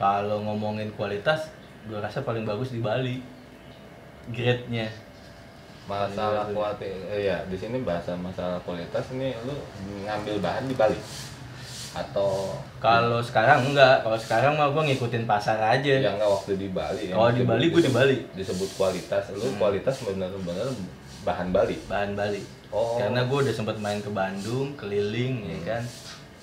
Kalau 0.00 0.40
ngomongin 0.44 0.88
kualitas 0.96 1.52
gua 1.88 2.00
rasa 2.00 2.24
paling 2.24 2.44
bagus 2.44 2.72
di 2.72 2.80
Bali. 2.80 3.20
Grade-nya. 4.30 4.88
Masalah 5.88 6.48
Iya, 6.48 6.54
kualitas 6.54 6.96
iya 7.18 7.36
di 7.48 7.56
sini 7.56 7.82
bahasa 7.82 8.14
masalah 8.14 8.60
kualitas 8.62 9.10
ini 9.10 9.34
lu 9.42 9.56
ngambil 10.06 10.38
bahan 10.38 10.64
di 10.70 10.76
Bali 10.76 10.98
atau 11.92 12.54
kalau 12.78 13.18
sekarang 13.18 13.66
enggak 13.66 14.00
kalau 14.00 14.14
sekarang 14.14 14.54
mah 14.54 14.70
gua 14.70 14.82
ngikutin 14.82 15.24
pasar 15.24 15.58
aja 15.58 15.94
yang 16.00 16.14
nggak 16.14 16.30
waktu 16.30 16.54
di 16.56 16.68
Bali 16.68 17.02
yang 17.06 17.18
Kalau 17.18 17.32
di 17.32 17.42
Bali, 17.42 17.64
gua 17.66 17.80
di 17.80 17.90
Bali. 17.90 18.16
disebut 18.32 18.70
kualitas 18.74 19.26
lu 19.30 19.42
Hmm. 19.42 19.58
kualitas 19.58 19.98
benar-benar 20.00 20.70
bahan 21.20 21.50
Bali 21.50 21.76
bahan 21.84 22.14
Bali 22.14 22.42
oh 22.70 22.94
karena 22.96 23.22
gue 23.22 23.38
udah 23.42 23.52
sempat 23.52 23.76
main 23.76 23.98
ke 23.98 24.08
Bandung 24.08 24.72
keliling 24.74 25.34
ya 25.42 25.50
Hmm. 25.52 25.66
kan 25.66 25.82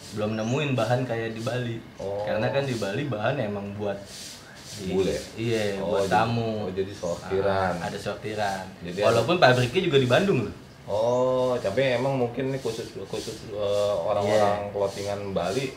belum 0.10 0.32
nemuin 0.36 0.72
bahan 0.74 1.02
kayak 1.04 1.32
di 1.32 1.42
Bali 1.42 1.76
Oh. 1.96 2.24
karena 2.24 2.48
kan 2.50 2.64
di 2.64 2.76
Bali 2.76 3.04
bahan 3.06 3.36
emang 3.40 3.72
buat 3.74 3.96
Bule? 4.78 5.16
iya 5.34 5.80
Oh, 5.80 5.90
buat 5.90 6.06
jadi- 6.06 6.14
tamu 6.14 6.52
oh, 6.62 6.70
jadi 6.70 6.94
sortiran. 6.94 7.74
Ah, 7.74 7.88
ada 7.88 7.98
sortiran 7.98 8.62
Jadi 8.80 9.00
walaupun 9.00 9.36
pabriknya 9.38 9.82
juga 9.82 9.98
di 9.98 10.06
Bandung 10.06 10.40
loh 10.44 10.54
oh 10.88 11.60
tapi 11.60 11.94
emang 11.94 12.16
mungkin 12.16 12.50
ini 12.50 12.58
khusus 12.58 12.88
khusus 13.06 13.52
eh, 13.52 13.94
orang-orang 14.00 14.68
Iya. 14.68 14.72
clothingan 14.72 15.22
Bali 15.32 15.76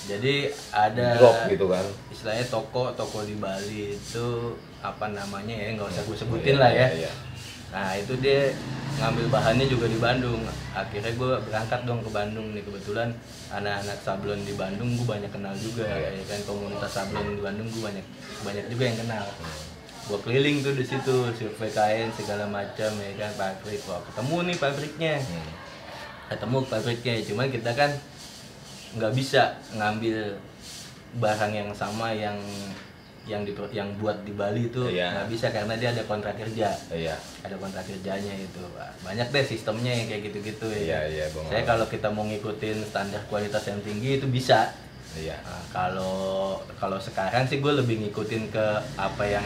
jadi 0.00 0.48
ada 0.70 1.16
drop 1.18 1.48
gitu 1.48 1.66
kan 1.66 1.84
istilahnya 2.08 2.46
toko 2.46 2.92
toko 2.92 3.24
di 3.24 3.36
Bali 3.36 3.96
itu 3.96 4.54
apa 4.80 5.10
namanya 5.10 5.52
ya 5.52 5.74
nggak 5.74 5.88
usah 5.88 6.02
gue 6.04 6.12
Oh, 6.12 6.18
sebutin 6.18 6.54
iya, 6.56 6.62
lah 6.62 6.70
ya 6.70 6.78
iya, 6.78 6.88
iya. 7.08 7.12
Nah 7.70 7.94
itu 7.94 8.18
dia 8.18 8.50
ngambil 8.98 9.30
bahannya 9.30 9.62
juga 9.70 9.86
di 9.86 9.94
Bandung. 9.94 10.42
Akhirnya 10.74 11.14
gue 11.14 11.38
berangkat 11.46 11.86
dong 11.86 12.02
ke 12.02 12.10
Bandung 12.10 12.50
nih 12.50 12.66
kebetulan 12.66 13.14
anak-anak 13.46 13.94
sablon 14.02 14.42
di 14.42 14.58
Bandung 14.58 14.98
gue 14.98 15.06
banyak 15.06 15.30
kenal 15.30 15.54
juga 15.54 15.86
Iya. 15.86 16.18
ya 16.18 16.24
kan 16.26 16.40
komunitas 16.50 16.90
sablon 16.90 17.30
di 17.30 17.38
Bandung 17.38 17.70
gue 17.70 17.78
banyak 17.78 18.02
banyak 18.42 18.64
juga 18.66 18.82
yang 18.90 18.98
kenal. 18.98 19.22
Gue 20.10 20.18
keliling 20.20 20.58
tuh 20.58 20.74
di 20.74 20.82
situ 20.82 21.14
survei 21.30 21.70
kain 21.70 22.10
segala 22.10 22.42
macam 22.44 22.90
ya 22.92 23.10
kan 23.16 23.30
pabrik. 23.32 23.78
Wah 23.86 24.02
ketemu 24.02 24.36
nih 24.42 24.56
pabriknya, 24.58 25.14
Hmm. 25.16 25.50
ketemu 26.28 26.58
pabriknya. 26.66 27.14
Cuman 27.22 27.46
kita 27.46 27.70
kan 27.72 27.90
nggak 28.90 29.12
bisa 29.14 29.54
ngambil 29.72 30.34
barang 31.12 31.52
yang 31.52 31.70
sama 31.70 32.10
yang 32.10 32.34
yang 33.22 33.44
di 33.44 33.52
yang 33.70 33.86
buat 33.96 34.24
di 34.24 34.32
Bali 34.32 34.66
itu 34.66 34.82
Iya. 34.88 35.12
nggak 35.12 35.28
bisa 35.28 35.46
karena 35.50 35.76
dia 35.76 35.92
ada 35.92 36.02
kontrak 36.02 36.34
kerja 36.34 36.72
iya 36.90 37.14
ada 37.44 37.52
kontrak 37.54 37.84
kerjanya 37.84 38.32
itu 38.32 38.58
banyak 39.04 39.28
deh 39.28 39.44
sistemnya 39.44 39.92
yang 39.92 40.08
kayak 40.08 40.22
gitu-gitu 40.26 40.66
ya 40.66 40.80
iya 40.80 41.00
iya 41.06 41.26
Bang. 41.30 41.44
saya 41.46 41.62
kalau 41.62 41.84
kita 41.84 42.08
mau 42.08 42.24
ngikutin 42.24 42.80
standar 42.82 43.20
kualitas 43.28 43.60
yang 43.68 43.78
tinggi 43.84 44.16
itu 44.16 44.26
bisa 44.26 44.72
iya 45.12 45.36
Nah, 45.40 45.62
kalau 45.70 46.14
kalau 46.74 46.96
sekarang 46.96 47.42
sih 47.44 47.58
gue 47.58 47.72
lebih 47.72 47.98
ngikutin 48.00 48.48
ke 48.48 48.66
apa 48.94 49.24
yang 49.24 49.44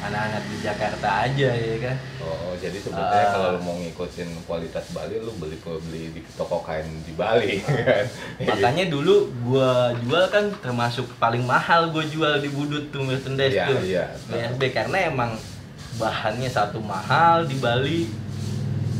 anak-anak 0.00 0.42
di 0.44 0.56
Jakarta 0.58 1.08
aja 1.22 1.50
ya 1.50 1.76
kan 1.80 1.96
Oh, 2.18 2.54
jadi 2.54 2.74
sebetulnya 2.74 3.22
Ah. 3.22 3.30
kalau 3.30 3.48
lu 3.52 3.60
mau 3.60 3.76
ngikutin 3.76 4.28
kualitas 4.42 4.90
Bali, 4.90 5.14
lu 5.16 5.30
beli 5.36 5.54
beli 5.60 6.10
di 6.10 6.20
toko 6.32 6.58
kain 6.60 6.84
di 7.02 7.12
Bali 7.12 7.60
kan. 7.66 8.04
makanya 8.42 8.88
dulu 8.88 9.14
gue 9.42 9.70
jual 10.02 10.24
kan 10.28 10.50
termasuk 10.58 11.06
paling 11.16 11.42
mahal 11.42 11.88
gue 11.88 12.02
jual 12.04 12.38
di 12.38 12.48
Budut 12.48 12.88
tuh 12.88 13.02
merchandise 13.02 13.52
Iya, 13.52 13.66
tuh 13.68 13.78
iya. 13.82 14.04
BSB 14.26 14.60
karena 14.72 15.06
emang 15.06 15.30
bahannya 15.94 16.48
satu 16.48 16.78
mahal 16.78 17.44
di 17.44 17.56
Bali 17.56 18.08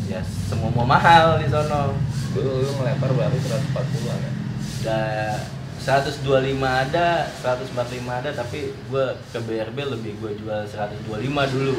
ya 0.06 0.20
semua 0.44 0.68
mahal 0.78 1.36
di 1.36 1.48
sono 1.48 1.96
Dulu 2.30 2.48
lu 2.60 2.70
ngelempar 2.74 3.10
baru 3.10 3.36
140-an 3.36 4.18
ya. 4.18 4.32
Udah 4.78 5.36
125 5.82 6.62
ada, 6.62 7.26
145 7.42 8.06
ada, 8.06 8.30
tapi 8.30 8.70
gue 8.70 9.04
ke 9.34 9.38
BRB 9.42 9.78
lebih 9.90 10.14
gue 10.22 10.38
jual 10.38 10.62
125 10.62 11.10
dulu. 11.58 11.74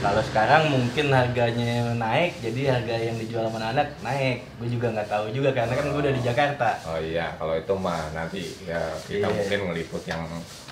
Kalau 0.00 0.22
sekarang 0.24 0.72
mungkin 0.72 1.12
harganya 1.12 1.92
naik, 1.92 2.40
jadi 2.40 2.76
harga 2.80 2.96
yang 2.96 3.16
dijual 3.20 3.52
sama 3.52 3.60
anak 3.68 3.92
naik. 4.00 4.48
Gue 4.56 4.72
juga 4.72 4.96
nggak 4.96 5.08
tahu 5.12 5.28
juga 5.28 5.52
karena 5.52 5.76
kan 5.76 5.92
gue 5.92 6.00
udah 6.00 6.14
di 6.16 6.22
Jakarta. 6.24 6.68
Oh 6.88 6.96
iya, 6.96 7.36
kalau 7.36 7.52
itu 7.52 7.74
mah 7.76 8.12
nanti 8.16 8.48
ya 8.64 8.80
kita 9.04 9.28
Iya. 9.28 9.36
mungkin 9.36 9.58
ngeliput 9.68 10.02
yang 10.08 10.24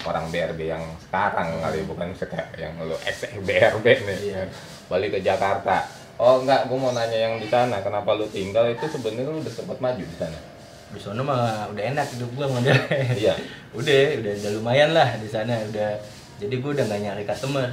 orang 0.09 0.25
BRB 0.33 0.61
yang 0.73 0.85
sekarang 1.05 1.49
kali 1.61 1.85
bukan 1.85 2.09
yang 2.57 2.73
lu 2.81 2.97
ex 3.05 3.29
BRB 3.37 3.85
nih. 4.09 4.19
Kan. 4.33 4.49
Balik 4.89 5.17
ke 5.17 5.21
Jakarta. 5.21 5.85
Oh 6.17 6.41
enggak, 6.41 6.69
gue 6.73 6.79
mau 6.81 6.93
nanya 6.97 7.19
yang 7.29 7.35
di 7.37 7.49
sana, 7.53 7.85
kenapa 7.85 8.17
lu 8.17 8.25
tinggal 8.33 8.69
itu 8.69 8.85
sebenarnya 8.89 9.29
lu 9.29 9.41
udah 9.45 9.53
sempat 9.53 9.77
maju 9.81 10.05
di 10.05 10.17
sana? 10.17 10.52
Di 10.93 11.01
sana 11.01 11.21
mah 11.25 11.73
udah 11.73 11.85
enak 11.97 12.07
hidup 12.17 12.31
gue 12.37 12.47
model. 12.47 12.77
Iya. 13.17 13.35
udah, 13.79 14.01
udah, 14.21 14.33
udah 14.45 14.51
lumayan 14.61 14.91
lah 14.93 15.17
di 15.17 15.29
sana. 15.29 15.57
Udah, 15.73 15.97
jadi 16.37 16.55
gue 16.61 16.71
udah 16.77 16.85
nggak 16.85 17.01
nyari 17.01 17.25
customer. 17.25 17.69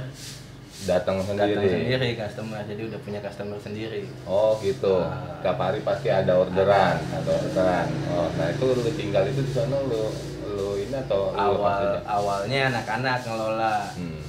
Datang 0.88 1.20
sendiri. 1.20 1.52
Datang 1.52 1.68
sendiri 1.76 2.08
customer, 2.16 2.60
jadi 2.64 2.82
udah 2.88 2.98
punya 3.04 3.20
customer 3.20 3.58
sendiri. 3.60 4.08
Oh 4.24 4.56
gitu. 4.64 5.04
Ah. 5.04 5.36
Tiap 5.44 5.60
hari 5.60 5.84
pasti 5.84 6.08
ada 6.08 6.40
orderan, 6.40 6.96
ada 6.96 7.30
orderan. 7.36 7.86
Oh, 8.16 8.32
nah 8.40 8.48
itu 8.48 8.64
lu 8.64 8.90
tinggal 8.96 9.28
itu 9.28 9.44
di 9.44 9.52
sana 9.52 9.76
lu 9.84 10.08
lu 10.56 10.80
ini 10.80 10.96
atau 11.04 11.36
lu 11.36 11.38
Awal 11.38 12.00
awalnya 12.08 12.72
anak-anak 12.72 13.28
ngelola, 13.28 13.92
Hmm. 13.92 14.24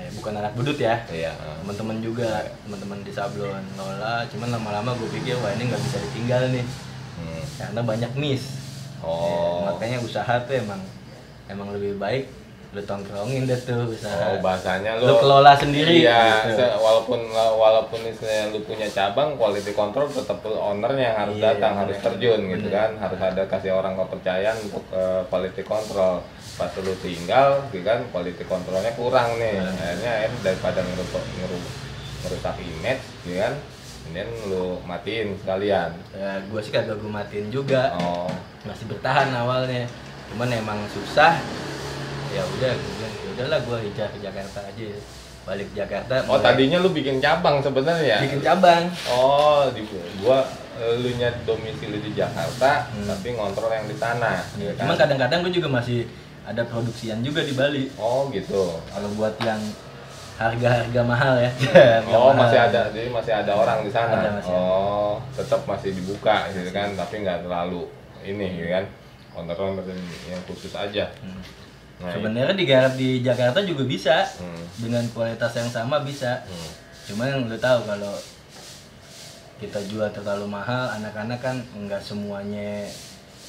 Eh, 0.00 0.08
bukan 0.16 0.32
anak 0.38 0.54
budut 0.56 0.78
ya. 0.78 0.96
Iya. 1.10 1.34
ah. 1.36 1.58
teman-teman 1.60 1.98
juga 2.00 2.46
teman-teman 2.64 3.04
di 3.04 3.12
sablon 3.12 3.60
ngelola 3.76 4.24
cuman 4.32 4.48
lama-lama 4.48 4.96
gue 4.96 5.10
pikir 5.20 5.36
wah 5.42 5.52
ini 5.52 5.68
nggak 5.68 5.82
bisa 5.90 5.98
ditinggal 6.06 6.42
nih. 6.54 6.64
Karena 7.56 7.80
banyak 7.80 8.12
miss 8.14 8.44
Oh. 9.00 9.64
Ya, 9.64 9.72
makanya 9.72 9.98
usaha 9.98 10.34
tuh 10.44 10.54
emang 10.54 10.76
emang 11.48 11.72
lebih 11.72 11.96
baik 11.96 12.28
lu 12.70 12.84
tongkrongin 12.84 13.48
deh 13.48 13.56
tuh 13.56 13.88
usaha 13.88 14.30
Oh, 14.30 14.38
bahasanya 14.38 14.94
lu 14.94 15.16
kelola 15.16 15.56
sendiri 15.56 16.04
Iya, 16.04 16.46
gitu. 16.46 16.60
walaupun 16.78 17.18
walaupun 17.32 17.98
istilahnya 18.04 18.52
lu 18.52 18.60
punya 18.62 18.86
cabang, 18.86 19.34
quality 19.34 19.72
control 19.72 20.06
tetap 20.06 20.38
ownernya 20.44 21.02
yang 21.02 21.18
harus 21.18 21.34
Iya, 21.34 21.44
datang, 21.50 21.72
harus 21.80 21.96
terjun 21.98 22.40
gitu 22.46 22.68
kan, 22.68 22.94
harus 22.94 23.18
ada 23.18 23.42
kasih 23.48 23.72
orang 23.72 23.96
kepercayaan 23.96 24.56
untuk 24.62 24.84
eh, 24.92 25.22
quality 25.26 25.62
control. 25.64 26.22
Pas 26.54 26.70
lu 26.76 26.92
tinggal, 26.94 27.48
gitu 27.72 27.82
kan, 27.82 28.04
quality 28.12 28.44
controlnya 28.44 28.92
kurang 28.94 29.34
nih. 29.34 29.58
Akhirnya 29.58 30.12
em, 30.28 30.32
daripada 30.44 30.78
ngerusak 30.78 31.24
ngeru- 31.40 31.72
ngerusak 32.22 32.54
image, 32.60 33.02
gitu 33.24 33.40
kan, 33.40 33.54
kemudian 34.10 34.26
lu 34.50 34.82
matiin 34.82 35.38
sekalian. 35.38 35.94
ya 36.10 36.42
gue 36.42 36.58
sih 36.58 36.74
kagak 36.74 36.98
gue 36.98 37.06
matiin 37.08 37.46
juga 37.46 37.94
Oh, 37.94 38.26
masih 38.66 38.90
bertahan 38.90 39.30
awalnya 39.32 39.86
cuman 40.26 40.50
emang 40.52 40.82
susah 40.90 41.38
ya 42.28 42.42
udah 42.42 42.72
gue 42.72 42.90
bilang 42.92 43.14
ya 43.16 43.28
udahlah 43.32 43.58
gue 43.60 43.76
hijrah 43.80 44.08
ke 44.08 44.18
Jakarta 44.18 44.58
aja 44.60 44.86
balik 45.40 45.68
Jakarta 45.72 46.14
Oh 46.26 46.34
mulai 46.34 46.42
tadinya 46.44 46.78
lu 46.78 46.90
bikin 46.90 47.22
cabang 47.22 47.62
sebenarnya. 47.62 48.18
bikin 48.20 48.42
cabang 48.42 48.90
Oh 49.08 49.70
di 49.70 49.86
gua 50.18 50.42
lu 50.92 51.10
nya 51.14 51.30
domisili 51.44 51.98
di 52.00 52.10
Jakarta 52.12 52.90
Hmm. 52.90 53.06
tapi 53.06 53.30
ngontrol 53.32 53.70
yang 53.70 53.86
di 53.86 53.94
sana. 53.94 54.42
ya 54.56 54.74
kan? 54.74 54.90
cuman 54.90 54.96
kadang-kadang 54.98 55.38
gue 55.46 55.54
juga 55.54 55.68
masih 55.70 56.10
ada 56.42 56.66
produksian 56.66 57.22
juga 57.22 57.46
di 57.46 57.54
Bali 57.54 57.86
Oh 57.94 58.26
gitu. 58.28 58.74
kalau 58.86 59.06
buat 59.14 59.38
yang 59.38 59.62
harga-harga 60.40 61.00
mahal 61.04 61.34
ya 61.36 61.50
Harga 62.00 62.16
Oh 62.16 62.32
mahal. 62.32 62.40
masih 62.40 62.58
ada, 62.62 62.80
jadi 62.88 63.08
masih 63.08 63.32
ada 63.34 63.52
orang 63.52 63.78
di 63.84 63.90
sana. 63.92 64.16
Ada, 64.16 64.30
masih 64.32 64.50
ada. 64.50 64.64
oh 64.64 65.14
tetap 65.30 65.60
masih 65.64 65.90
dibuka 65.92 66.48
gitu 66.48 66.70
kan, 66.70 66.88
tapi 66.96 67.20
nggak 67.20 67.44
terlalu 67.44 67.84
ini 68.22 68.46
gitu 68.56 68.68
kan. 68.70 68.84
Kontrol 69.30 69.76
yang 70.26 70.40
khusus 70.44 70.72
aja. 70.72 71.04
Hmm. 71.20 71.44
Nah, 72.00 72.08
sebenarnya 72.10 72.56
digarap 72.56 72.96
di 72.96 73.20
Jakarta 73.20 73.60
juga 73.60 73.84
bisa 73.84 74.24
Hmm. 74.40 74.64
dengan 74.80 75.04
kualitas 75.12 75.52
yang 75.52 75.68
sama 75.68 76.00
bisa 76.00 76.40
Hmm. 76.42 76.70
cuma 77.04 77.28
yang 77.28 77.44
lu 77.44 77.54
tahu 77.54 77.84
kalau 77.84 78.16
kita 79.56 79.76
jual 79.84 80.08
terlalu 80.08 80.48
mahal 80.48 80.88
anak-anak 80.90 81.36
kan 81.38 81.56
nggak 81.76 82.00
semuanya 82.00 82.88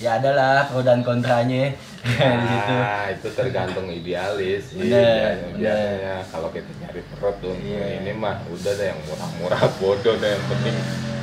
ya 0.01 0.17
adalah 0.17 0.65
pro 0.65 0.81
dan 0.81 0.99
kontranya 1.01 1.69
di 2.01 2.09
situ 2.49 2.73
Nah, 2.73 3.05
itu 3.07 3.27
tergantung 3.31 3.85
idealis 3.87 4.73
sih. 4.73 4.81
Bener, 4.81 4.97
Biasanya- 4.97 5.45
bener. 5.45 5.59
Biasanya 5.61 6.15
kalau 6.27 6.49
kita 6.49 6.71
nyari 6.75 7.01
perut 7.07 7.35
tuh, 7.37 7.53
Iya. 7.55 7.85
ini 8.01 8.11
mah 8.11 8.41
udah 8.49 8.73
deh 8.73 8.87
yang 8.89 9.01
murah-murah 9.05 9.61
bodoh 9.79 10.15
deh 10.17 10.29
yang 10.31 10.45
penting 10.47 10.77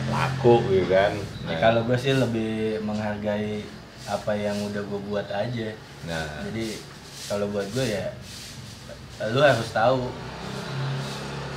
laku 0.09 0.55
gitu 0.65 0.87
kan. 0.89 1.13
Ya, 1.45 1.57
kalau 1.59 1.81
gue 1.83 1.99
sih 1.99 2.15
lebih 2.15 2.53
menghargai 2.81 3.67
apa 4.07 4.33
yang 4.33 4.57
udah 4.65 4.81
gue 4.81 5.01
buat 5.05 5.29
aja 5.29 5.69
nah, 6.05 6.41
jadi 6.49 6.81
kalau 7.29 7.45
buat 7.53 7.69
gue 7.69 7.85
ya 7.85 8.09
lu 9.29 9.37
harus 9.39 9.69
tahu 9.69 10.09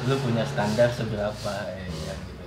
lu 0.04 0.16
punya 0.20 0.44
standar 0.44 0.90
seberapa 0.90 1.54
ya 1.70 1.86
kan, 2.10 2.18
gitu 2.20 2.46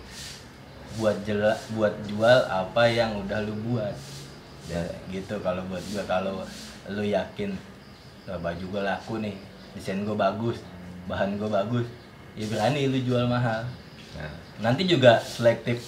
buat 0.94 1.16
jela, 1.24 1.56
buat 1.72 1.94
jual 2.04 2.38
apa 2.44 2.84
yang 2.84 3.16
udah 3.16 3.38
lu 3.42 3.54
buat 3.64 3.96
ya 4.70 4.80
gitu 5.12 5.36
kalau 5.44 5.60
buat 5.68 5.84
gue 5.92 6.04
kalau 6.08 6.40
lu 6.88 7.04
yakin 7.04 7.52
"Wah, 8.24 8.40
baju 8.40 8.64
gue 8.64 8.82
laku 8.82 9.14
nih 9.20 9.36
desain 9.76 10.00
gue 10.00 10.16
bagus 10.16 10.60
bahan 11.04 11.36
gue 11.36 11.50
bagus 11.50 11.86
ya 12.34 12.46
berani 12.50 12.90
lu 12.90 12.98
jual 13.04 13.24
mahal. 13.30 13.62
Nah, 14.14 14.32
nanti 14.62 14.86
juga 14.86 15.18
selektif 15.22 15.82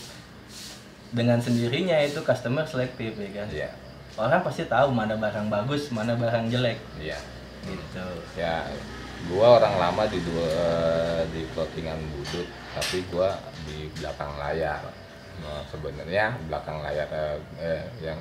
dengan 1.10 1.38
sendirinya 1.38 1.98
itu 2.02 2.22
customer 2.22 2.66
selektif 2.66 3.14
ya 3.18 3.30
kan? 3.34 3.48
Iya, 3.50 3.70
orang 4.18 4.42
pasti 4.42 4.66
tahu 4.66 4.90
mana 4.90 5.14
barang 5.18 5.46
bagus 5.50 5.90
mana 5.90 6.14
barang 6.14 6.50
jelek. 6.50 6.78
Iya. 6.98 7.18
gitu. 7.66 8.06
Ya, 8.38 8.62
gua 9.26 9.58
orang 9.58 9.74
lama 9.74 10.06
di 10.06 10.22
dua 10.22 10.54
di 11.34 11.42
clothingan 11.50 11.98
budut, 12.14 12.46
tapi 12.78 13.02
gua 13.10 13.34
di 13.66 13.90
belakang 13.98 14.38
layar. 14.38 14.86
Nah, 15.42 15.66
sebenarnya 15.66 16.38
belakang 16.46 16.78
layar 16.86 17.10
eh, 17.10 17.38
eh, 17.58 17.82
yang 18.06 18.18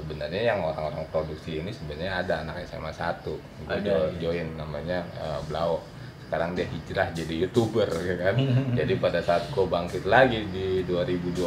sebenarnya 0.00 0.42
yang 0.56 0.64
orang-orang 0.64 1.04
produksi 1.12 1.60
ini 1.60 1.68
sebenarnya 1.68 2.24
ada 2.24 2.34
anak 2.40 2.64
SMA 2.64 2.88
1 2.88 3.20
gua 3.28 3.76
Ada, 3.76 4.16
iya. 4.16 4.16
join 4.16 4.48
namanya 4.56 5.04
eh, 5.20 5.40
Blau 5.44 5.84
sekarang 6.24 6.54
dia 6.54 6.62
hijrah 6.70 7.10
jadi 7.12 7.34
youtuber 7.44 7.90
ya 7.90 8.16
kan? 8.22 8.38
Jadi 8.78 9.02
pada 9.02 9.18
saat 9.18 9.50
gua 9.50 9.66
bangkit 9.66 10.06
lagi 10.06 10.46
di 10.54 10.86
2020 10.86 11.42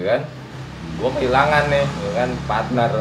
ya 0.00 0.04
kan? 0.16 0.20
Gua 1.02 1.10
kehilangan 1.18 1.64
nih 1.66 1.82
ya 1.84 2.10
kan 2.22 2.30
partner. 2.46 2.92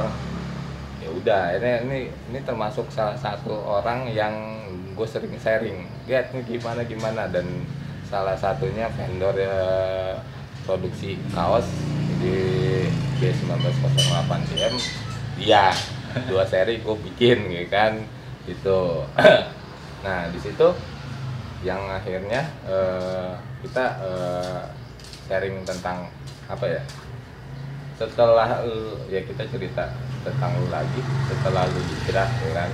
Ya 1.05 1.09
udah 1.13 1.43
ini 1.61 1.69
ini 1.85 1.99
ini 2.33 2.39
termasuk 2.41 2.89
salah 2.89 3.13
satu 3.13 3.53
orang 3.53 4.09
yang 4.09 4.33
gue 4.97 5.07
sering 5.09 5.37
sharing. 5.37 5.85
Lihat 6.09 6.33
nih 6.33 6.57
gimana 6.57 6.81
gimana 6.81 7.29
dan 7.29 7.45
salah 8.09 8.37
satunya 8.37 8.89
vendor 8.93 9.33
ya, 9.37 9.57
produksi 10.63 11.19
kaos 11.35 11.67
di 12.23 12.37
B1908 13.19 14.31
DM 14.51 14.75
dia 15.39 15.75
dua 16.29 16.43
seri 16.47 16.79
gue 16.79 16.95
bikin 17.11 17.51
gitu 17.51 17.67
kan? 17.69 17.93
Itu 18.53 19.07
nah 20.03 20.27
di 20.27 20.39
situ 20.39 20.67
yang 21.63 21.79
akhirnya 21.87 22.43
eh, 22.67 23.31
kita 23.63 23.85
eh, 24.03 24.61
sharing 25.27 25.63
tentang 25.63 26.11
apa 26.51 26.65
ya? 26.67 26.81
Setelah 27.95 28.59
ya 29.07 29.21
kita 29.23 29.47
cerita 29.47 29.95
tentang 30.23 30.55
lu 30.59 30.67
lagi 30.71 31.01
setelah 31.27 31.67
lu 31.67 31.79
hijrah 31.79 32.27
ya 32.27 32.51
kan 32.55 32.71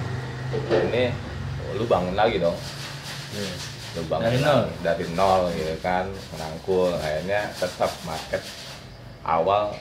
ini 0.90 1.14
lu 1.78 1.86
bangun 1.86 2.18
lagi 2.18 2.42
dong. 2.42 2.58
Lu 3.38 3.79
bangun 4.06 4.26
Dari 4.26 4.38
nol. 4.40 4.62
dari 4.80 5.06
nol 5.14 5.42
gitu 5.54 5.76
kan 5.82 6.06
merangkul. 6.30 6.94
Akhirnya 6.94 7.50
tetap 7.54 7.92
market 8.06 8.42
awal 9.22 9.74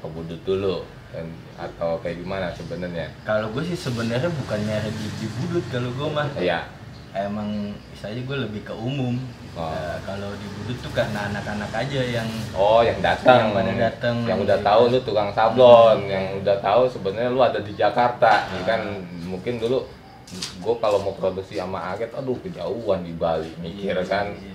ke 0.00 0.06
budut 0.06 0.40
dulu. 0.44 0.76
Dan 1.14 1.30
atau 1.54 1.94
kayak 2.02 2.18
gimana 2.20 2.50
sebenarnya? 2.50 3.06
Kalau 3.22 3.46
gue 3.54 3.62
sih 3.62 3.78
sebenarnya 3.78 4.26
bukan 4.34 4.58
nyari 4.66 4.90
di, 4.90 5.26
budut 5.38 5.64
kalau 5.70 5.90
gue 5.94 6.08
mah. 6.10 6.26
Iya. 6.34 6.66
Emang 7.14 7.70
istilahnya 7.94 8.26
gue 8.26 8.36
lebih 8.50 8.62
ke 8.66 8.74
umum. 8.74 9.14
Oh. 9.54 9.70
Ya, 9.70 10.02
kalau 10.02 10.34
di 10.34 10.50
budut 10.58 10.74
tuh 10.82 10.90
karena 10.90 11.30
anak-anak 11.30 11.70
aja 11.70 12.00
yang 12.02 12.26
Oh, 12.58 12.82
yang 12.82 12.98
datang, 12.98 13.54
Yang 13.54 13.54
pada 13.54 13.72
datang. 13.78 14.16
yang 14.26 14.38
udah 14.42 14.58
tahu 14.58 14.82
lu 14.90 14.98
tukang 15.06 15.30
sablon, 15.30 16.10
yang 16.10 16.42
udah 16.42 16.58
tahu 16.58 16.90
sebenarnya 16.90 17.30
lu 17.30 17.38
ada 17.38 17.62
di 17.62 17.70
Jakarta, 17.78 18.50
ya 18.50 18.62
kan. 18.66 18.82
Mungkin 19.22 19.62
dulu 19.62 19.86
gue 20.34 20.74
kalau 20.78 20.98
mau 21.00 21.14
produksi 21.14 21.56
sama 21.56 21.92
Aget, 21.92 22.10
aduh 22.12 22.36
kejauhan 22.40 23.02
di 23.02 23.12
Bali, 23.12 23.50
mikir 23.58 23.94
Iya, 23.94 24.04
kan 24.04 24.26
iya. 24.34 24.52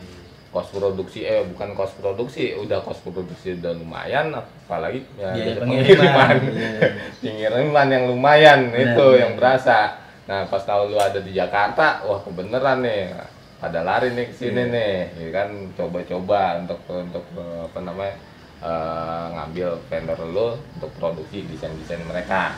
kos 0.50 0.74
produksi, 0.74 1.24
eh 1.24 1.46
bukan 1.46 1.78
kos 1.78 1.94
produksi, 1.96 2.58
udah 2.58 2.82
kos 2.82 3.00
produksi 3.00 3.58
udah 3.58 3.74
lumayan, 3.78 4.34
apalagi 4.34 5.06
ya, 5.16 5.32
jadi 5.34 5.62
pengiriman. 5.62 6.36
Iya. 6.50 6.82
pengiriman 7.22 7.88
yang 7.88 8.04
lumayan 8.10 8.60
itu 8.74 8.98
benar. 8.98 9.22
yang 9.22 9.32
berasa. 9.38 9.80
Nah 10.26 10.46
pas 10.46 10.62
tahu 10.62 10.90
lu 10.90 10.98
ada 10.98 11.22
di 11.22 11.34
Jakarta, 11.34 12.02
wah 12.04 12.22
kebeneran 12.22 12.82
nih, 12.82 13.14
pada 13.58 13.84
lari 13.84 14.14
nih 14.14 14.26
ke 14.30 14.36
sini 14.36 14.62
Iya. 14.66 14.74
nih, 14.74 14.94
ya 15.22 15.30
kan 15.34 15.50
coba-coba 15.78 16.42
untuk 16.62 16.80
untuk 16.90 17.26
apa 17.38 17.80
namanya 17.82 18.16
eh, 18.60 19.26
ngambil 19.38 19.70
vendor 19.88 20.20
lu 20.28 20.48
untuk 20.76 20.92
produksi 20.98 21.46
desain-desain 21.46 22.02
mereka. 22.04 22.58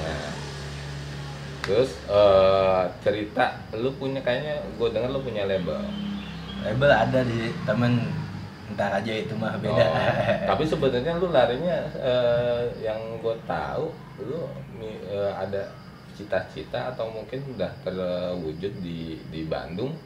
Nah, 0.00 0.32
terus 1.64 1.90
eh, 2.08 2.82
cerita 3.04 3.60
lu 3.76 3.92
punya 3.96 4.20
kayaknya 4.24 4.60
gue 4.80 4.88
dengar 4.90 5.10
lu 5.12 5.20
punya 5.20 5.44
label. 5.44 5.76
label 6.60 6.90
ada 6.92 7.20
di 7.24 7.52
temen 7.64 8.00
ntar 8.76 9.02
aja 9.02 9.12
itu 9.12 9.34
mah 9.34 9.58
beda 9.58 9.82
Oh, 9.82 9.94
tapi 10.54 10.62
sebenarnya 10.62 11.18
lu 11.18 11.34
larinya 11.34 11.78
eh, 11.98 12.62
yang 12.84 13.00
gue 13.18 13.34
tahu 13.48 13.90
lu 14.22 14.46
eh, 14.84 15.32
ada 15.34 15.72
cita-cita 16.14 16.92
atau 16.94 17.08
mungkin 17.10 17.40
udah 17.56 17.70
terwujud 17.82 18.72
di 18.84 19.18
di 19.32 19.48
Bandung 19.48 19.96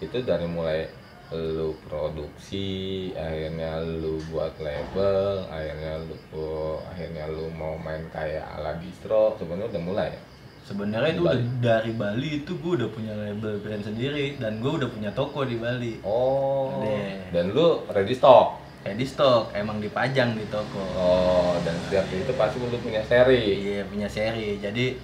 itu 0.00 0.20
dari 0.22 0.46
mulai 0.46 0.84
lu 1.30 1.78
produksi 1.86 3.10
akhirnya 3.14 3.78
lu 3.86 4.18
buat 4.34 4.50
label 4.58 5.46
akhirnya 5.46 6.02
lu 6.02 6.14
oh, 6.34 6.82
akhirnya 6.90 7.30
lu 7.30 7.46
mau 7.54 7.78
main 7.78 8.02
kayak 8.10 8.42
ala 8.58 8.74
distro 8.82 9.38
sebenarnya 9.38 9.70
udah 9.70 9.82
mulai 9.82 10.08
ya? 10.10 10.22
Sebenarnya 10.70 11.10
itu 11.12 11.24
Bali. 11.24 11.42
dari 11.58 11.90
Bali 11.92 12.28
itu 12.40 12.52
gue 12.54 12.72
udah 12.78 12.88
punya 12.88 13.10
label 13.12 13.58
brand 13.58 13.82
sendiri 13.82 14.38
dan 14.38 14.62
gue 14.62 14.70
udah 14.70 14.86
punya 14.86 15.10
toko 15.10 15.42
di 15.42 15.58
Bali 15.58 15.98
oh 16.00 16.78
Ada. 16.78 17.34
dan 17.34 17.44
lu 17.50 17.82
ready 17.90 18.14
stock 18.14 18.62
di 18.80 19.04
stok 19.04 19.52
emang 19.52 19.76
dipajang 19.76 20.32
di 20.32 20.46
toko 20.46 20.80
oh 20.94 21.52
dan 21.60 21.74
setiap 21.84 22.06
itu 22.08 22.32
pasti 22.32 22.56
lu 22.56 22.78
punya 22.78 23.02
seri 23.02 23.42
Iya 23.60 23.82
punya 23.84 24.06
seri. 24.06 24.56
Jadi 24.56 24.96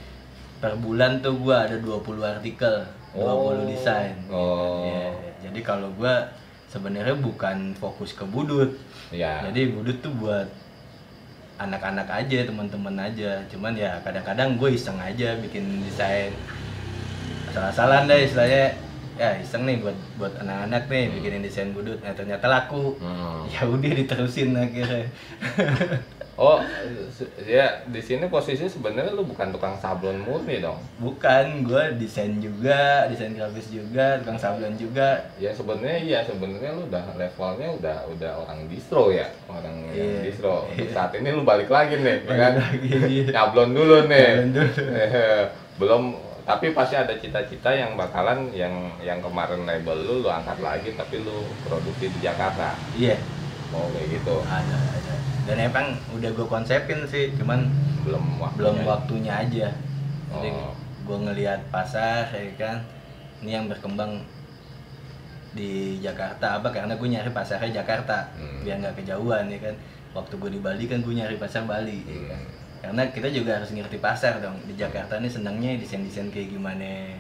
per 0.57 0.79
bulan 0.79 1.21
tuh 1.21 1.37
gua 1.37 1.69
ada 1.69 1.77
20 1.77 2.01
artikel, 2.25 2.89
20 3.13 3.21
Oh. 3.21 3.69
desain. 3.69 4.17
Oh. 4.33 4.81
Iya. 4.81 5.13
Jadi 5.45 5.61
kalau 5.61 5.93
gua 5.93 6.33
sebenarnya 6.67 7.13
bukan 7.15 7.77
fokus 7.77 8.11
ke 8.11 8.25
budut. 8.25 8.81
ya 9.13 9.45
Jadi 9.45 9.69
budut 9.71 10.01
tuh 10.01 10.13
buat 10.17 10.49
anak-anak 11.57 12.09
aja, 12.09 12.39
teman-teman 12.45 12.97
aja. 13.01 13.41
Cuman 13.49 13.73
ya 13.77 14.01
kadang-kadang 14.05 14.61
gue 14.61 14.77
iseng 14.77 15.01
aja 15.01 15.37
bikin 15.41 15.85
desain. 15.85 16.33
Asal-asalan 17.53 18.09
deh 18.09 18.25
istilahnya. 18.25 18.77
Ya 19.17 19.33
iseng 19.41 19.65
nih 19.65 19.81
buat 19.81 19.97
buat 20.21 20.35
anak-anak 20.45 20.93
nih 20.93 21.09
bikinin 21.09 21.41
desain 21.41 21.73
budut. 21.73 21.97
Nah 22.05 22.13
ternyata 22.13 22.47
laku. 22.49 22.97
Hmm. 23.01 23.49
Ya 23.55 23.65
udah 23.65 23.93
diterusin 23.97 24.53
akhirnya. 24.53 25.09
Oh, 26.37 26.61
ya 27.41 27.81
di 27.89 27.97
sini 27.97 28.29
posisi 28.29 28.69
sebenarnya 28.69 29.17
lu 29.17 29.25
bukan 29.25 29.49
tukang 29.49 29.73
sablon 29.81 30.21
murni 30.21 30.61
dong. 30.61 30.77
Bukan, 31.01 31.65
gue 31.65 31.97
desain 31.97 32.37
juga, 32.37 33.09
desain 33.09 33.33
grafis 33.33 33.73
juga, 33.73 34.21
tukang 34.21 34.37
sablon 34.37 34.77
juga. 34.77 35.33
Ya 35.41 35.49
sebenarnya 35.49 35.97
iya 35.97 36.19
sebenarnya 36.21 36.77
lu 36.77 36.93
udah 36.93 37.17
levelnya 37.17 37.73
udah 37.81 37.97
udah 38.13 38.33
orang 38.45 38.69
distro 38.69 39.09
ya, 39.09 39.33
orang 39.49 39.89
yang 39.89 39.97
Iya. 39.97 40.29
distro. 40.29 40.69
Untuk 40.69 40.93
saat 40.93 41.17
ini 41.17 41.33
lu 41.33 41.41
balik 41.41 41.73
lagi 41.73 41.97
nih, 41.97 42.21
ya 42.21 42.29
Balik 42.29 42.37
kan? 42.37 42.53
lagi, 42.61 42.89
iya. 43.09 43.25
Nyablon 43.33 43.71
dulu 43.73 43.97
nih. 44.05 44.29
Nyablon 44.29 44.51
dulu. 44.53 44.83
belum 45.81 46.03
Tapi 46.47 46.71
pasti 46.71 46.95
ada 46.95 47.11
cita-cita 47.19 47.75
yang 47.75 47.99
bakalan 47.99 48.55
yang 48.55 48.71
yang 49.03 49.19
kemarin 49.19 49.67
label 49.67 49.99
lu 49.99 50.23
lu 50.23 50.31
angkat 50.31 50.63
lagi 50.63 50.95
tapi 50.95 51.19
lu 51.19 51.43
produksi 51.67 52.07
di 52.07 52.23
Jakarta. 52.23 52.77
iya 52.95 53.19
Mau 53.75 53.91
kayak 53.91 54.15
gitu. 54.15 54.47
ada 54.47 54.79
ada 54.95 55.15
dan 55.47 55.57
emang 55.61 55.87
udah 56.13 56.29
gue 56.29 56.47
konsepin 56.47 57.01
sih 57.05 57.31
cuman 57.35 57.71
Belum 58.03 58.23
waktunya. 58.37 58.57
belum 58.57 58.77
waktunya 58.85 59.33
aja 59.37 59.69
jadi 60.29 60.51
Oh. 60.51 60.75
gue 61.05 61.19
ngelihat 61.23 61.61
pasar 61.71 62.27
ya 62.29 62.51
kan 62.57 62.77
ini 63.39 63.51
yang 63.53 63.67
berkembang 63.67 64.27
di 65.53 65.71
Jakarta 65.99 66.59
apa 66.59 66.69
karena 66.69 66.93
gue 66.93 67.09
nyari 67.09 67.31
pasarnya 67.31 67.71
Jakarta 67.77 68.29
Hmm. 68.35 68.61
biar 68.61 68.77
nggak 68.79 68.97
kejauhan 68.99 69.47
ya 69.47 69.59
kan 69.61 69.75
waktu 70.13 70.35
gue 70.35 70.51
di 70.51 70.61
Bali 70.61 70.85
kan 70.85 71.01
gue 71.01 71.15
nyari 71.15 71.37
pasar 71.37 71.65
Bali 71.65 72.03
ya 72.03 72.21
kan? 72.29 72.37
Hmm. 72.37 72.51
karena 72.77 73.03
kita 73.09 73.29
juga 73.31 73.57
harus 73.57 73.71
ngerti 73.71 73.99
pasar 73.99 74.39
dong 74.39 74.59
di 74.63 74.75
Jakarta 74.75 75.17
nih 75.17 75.31
senangnya 75.31 75.75
desain 75.75 76.03
desain 76.03 76.29
kayak 76.29 76.51
gimana 76.51 77.17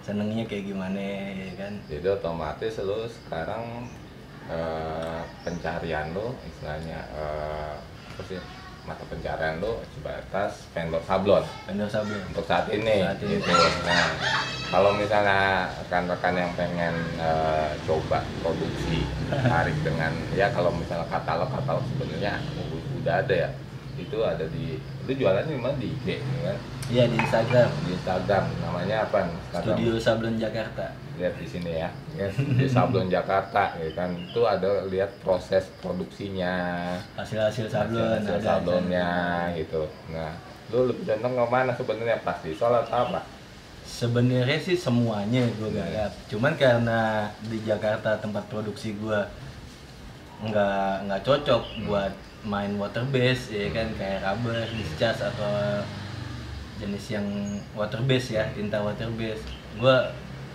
senengnya 0.00 0.44
kayak 0.44 0.64
gimana 0.66 1.00
ya 1.30 1.52
kan 1.56 1.72
Jadi 1.86 2.06
otomatis 2.06 2.74
lu 2.78 3.04
sekarang 3.06 3.88
eh, 4.50 5.20
pencarian 5.40 6.10
lu 6.10 6.34
istilahnya 6.42 6.98
eh, 7.12 7.72
apa 8.10 8.22
sih 8.26 8.38
mata 8.82 9.04
pencarian 9.06 9.56
lu 9.58 9.78
sebatas 9.92 10.66
vendor 10.72 11.02
sablon 11.04 11.44
vendor 11.64 11.86
sablon 11.86 12.20
untuk 12.26 12.44
saat 12.44 12.66
ini, 12.68 13.00
Saat 13.00 13.20
ini. 13.22 13.38
gitu. 13.38 13.52
Nah, 13.86 14.08
kalau 14.70 14.90
misalnya 14.94 15.40
rekan-rekan 15.78 16.34
yang 16.36 16.50
pengen 16.54 16.94
eh, 17.16 17.70
coba 17.84 18.22
produksi 18.40 19.06
tarik 19.30 19.76
dengan 19.80 20.10
ya 20.32 20.50
kalau 20.50 20.70
misalnya 20.72 21.06
katalog 21.06 21.50
katalog 21.50 21.84
sebenarnya 21.88 22.38
u- 22.58 22.84
udah 22.98 23.22
ada 23.22 23.34
ya 23.36 23.50
itu 23.96 24.18
ada 24.20 24.46
di 24.48 24.80
itu 25.04 25.12
jualannya 25.14 25.50
di 25.50 25.60
mana 25.60 25.76
di 25.76 25.88
IG 25.92 26.06
ya 26.18 26.40
kan 26.46 26.58
iya 26.90 27.04
di 27.06 27.16
Instagram. 27.16 27.68
Di 27.86 27.90
Instagram. 27.94 28.44
Namanya 28.66 28.96
apa? 29.06 29.30
Instagram 29.30 29.76
Studio 29.78 29.92
Sablon 29.96 30.36
Jakarta. 30.36 30.86
Lihat 31.16 31.34
di 31.38 31.46
sini 31.46 31.70
ya. 31.78 31.88
Di 32.34 32.66
Sablon 32.66 33.06
Jakarta 33.06 33.78
ya 33.78 33.90
kan. 33.94 34.10
Itu 34.18 34.42
ada 34.44 34.84
lihat 34.90 35.14
proses 35.22 35.70
produksinya. 35.78 36.54
Hasil-hasil 37.14 37.70
sablon 37.70 38.20
hasil 38.20 38.42
ada 38.42 38.42
sablonnya 38.42 39.10
gitu. 39.54 39.86
Nah 40.10 40.34
lu 40.70 40.86
lebih 40.86 41.02
condong 41.02 41.34
ke 41.34 41.46
mana 41.50 41.70
sebenarnya? 41.74 42.22
Plastisol 42.22 42.72
atau 42.74 43.10
apa? 43.10 43.20
Sebenarnya 43.82 44.58
sih 44.58 44.78
semuanya 44.78 45.46
gue 45.58 45.70
garap. 45.74 46.12
Cuman 46.30 46.54
karena 46.54 47.30
di 47.46 47.58
Jakarta 47.66 48.18
tempat 48.18 48.46
produksi 48.46 48.94
gue 48.98 49.18
nggak 50.40 51.10
nggak 51.10 51.22
cocok 51.26 51.62
buat 51.84 52.12
main 52.46 52.78
water 52.78 53.02
base 53.10 53.50
ya 53.50 53.66
kan. 53.74 53.90
Kayak 53.98 54.22
rubber, 54.26 54.62
discharge 54.78 55.22
atau 55.26 55.82
jenis 56.80 57.04
yang 57.12 57.26
water 57.72 58.00
base 58.02 58.32
ya 58.32 58.48
tinta 58.50 58.80
water 58.80 59.12
base. 59.14 59.44
Gue 59.76 59.96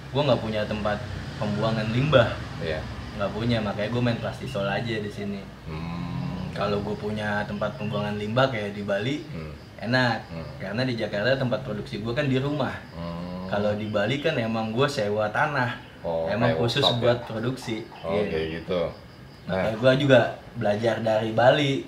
gue 0.09 0.21
nggak 0.21 0.41
punya 0.41 0.61
tempat 0.63 0.97
pembuangan 1.36 1.86
limbah, 1.88 2.34
Iya. 2.59 2.80
nggak 3.15 3.32
punya 3.32 3.57
makanya 3.59 3.89
gue 3.89 4.01
main 4.01 4.17
plastisol 4.17 4.65
aja 4.65 4.95
di 4.97 5.07
sini. 5.07 5.39
Hmm. 5.65 6.49
Kalau 6.51 6.80
gue 6.80 6.95
punya 6.95 7.43
tempat 7.43 7.76
pembuangan 7.76 8.15
limbah 8.15 8.47
kayak 8.47 8.71
di 8.71 8.82
Bali 8.82 9.21
Hmm. 9.28 9.51
enak 9.82 10.23
Hmm. 10.28 10.47
karena 10.57 10.82
di 10.82 10.95
Jakarta 10.95 11.36
tempat 11.36 11.61
produksi 11.61 11.99
gue 11.99 12.11
kan 12.11 12.26
di 12.26 12.39
rumah. 12.39 12.73
Hmm. 12.91 13.45
Kalau 13.45 13.76
di 13.76 13.86
Bali 13.88 14.19
kan 14.19 14.34
emang 14.36 14.71
gue 14.71 14.88
sewa 14.88 15.30
tanah, 15.30 15.78
Oh, 16.01 16.26
emang 16.26 16.53
khusus 16.55 16.82
buat 16.97 17.17
ya? 17.17 17.26
produksi. 17.26 17.86
oh 18.01 18.17
kayak 18.21 18.61
gitu 18.61 18.82
nah 19.45 19.61
Makanya 19.61 19.78
gue 19.78 19.93
juga 20.01 20.21
belajar 20.55 20.95
dari 20.99 21.30
Bali. 21.30 21.86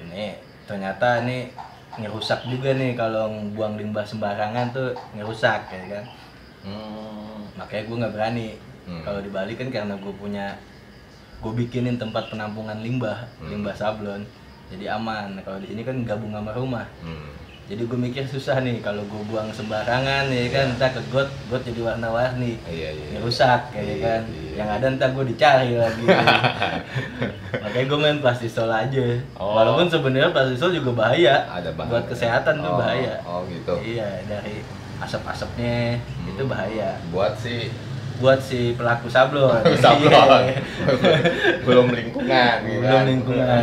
Ini 0.00 0.26
ternyata 0.64 1.20
nih 1.20 1.52
ngerusak 1.96 2.46
juga 2.46 2.74
nih 2.74 2.94
kalau 2.94 3.28
buang 3.52 3.76
limbah 3.76 4.02
sembarangan 4.02 4.70
tuh 4.70 4.88
ngerusak 5.14 5.60
ya 5.68 5.82
kan. 5.90 6.04
hmm. 6.64 7.54
Makanya 7.54 7.82
gue 7.84 7.96
nggak 8.02 8.14
berani. 8.14 8.48
Hmm. 8.84 9.02
Kalau 9.02 9.20
di 9.22 9.30
Bali 9.30 9.54
kan 9.54 9.68
karena 9.70 9.94
gue 9.96 10.12
punya 10.12 10.58
gue 11.38 11.52
bikinin 11.52 11.96
tempat 11.96 12.28
penampungan 12.28 12.80
limbah, 12.80 13.28
Hmm. 13.38 13.48
limbah 13.48 13.74
sablon. 13.74 14.24
Jadi 14.72 14.88
aman. 14.88 15.38
Kalau 15.40 15.60
di 15.60 15.70
sini 15.70 15.84
kan 15.84 15.96
gabung 16.02 16.32
sama 16.32 16.50
rumah. 16.50 16.88
Hmm. 17.00 17.30
Jadi 17.64 17.80
gue 17.82 17.96
mikir 17.98 18.24
susah 18.24 18.60
nih 18.60 18.78
kalau 18.78 19.00
gue 19.02 19.22
buang 19.24 19.48
sembarangan 19.48 20.28
ya 20.28 20.44
kan, 20.48 20.66
entah 20.70 20.90
ke 20.90 21.00
got, 21.08 21.24
got 21.48 21.62
jadi 21.62 21.80
warna-warni. 21.82 22.60
iya 22.66 22.92
iya 22.92 23.04
Ini 23.10 23.18
rusak 23.18 23.72
kayak 23.72 23.84
Iya, 23.86 23.96
kan. 23.98 24.20
iya. 24.28 24.52
Yang 24.54 24.68
ada 24.70 24.86
ntar 24.92 25.08
gue 25.10 25.24
dicari 25.26 25.70
lagi. 25.74 26.04
Makanya 27.64 27.86
gue 27.86 27.98
main 27.98 28.18
plastisol 28.18 28.68
aja. 28.68 29.06
Oh. 29.34 29.56
Walaupun 29.56 29.88
sebenarnya 29.88 30.28
plastisol 30.30 30.70
juga 30.72 30.92
bahaya. 30.94 31.48
ada 31.48 31.72
bahan 31.72 31.88
Buat 31.88 32.04
kesehatan 32.06 32.54
tuh 32.58 32.68
Oh, 32.68 32.76
bahaya. 32.76 33.14
oh 33.22 33.40
gitu 33.46 33.74
Iya, 33.80 34.08
dari 34.24 34.60
asap-asapnya 34.96 35.96
itu 36.22 36.42
Hmm. 36.42 36.52
bahaya. 36.52 37.00
buat 37.08 37.32
si 37.34 37.72
Buat 38.14 38.38
si 38.38 38.72
pelaku 38.72 39.10
sablon. 39.10 39.58
sablon 39.84 40.42
Iya. 40.44 40.58
belum 41.66 41.86
lingkungan 41.90 42.56
gitu 42.62 42.78
Belum 42.80 42.94
kan. 42.94 43.04
lingkungan. 43.04 43.62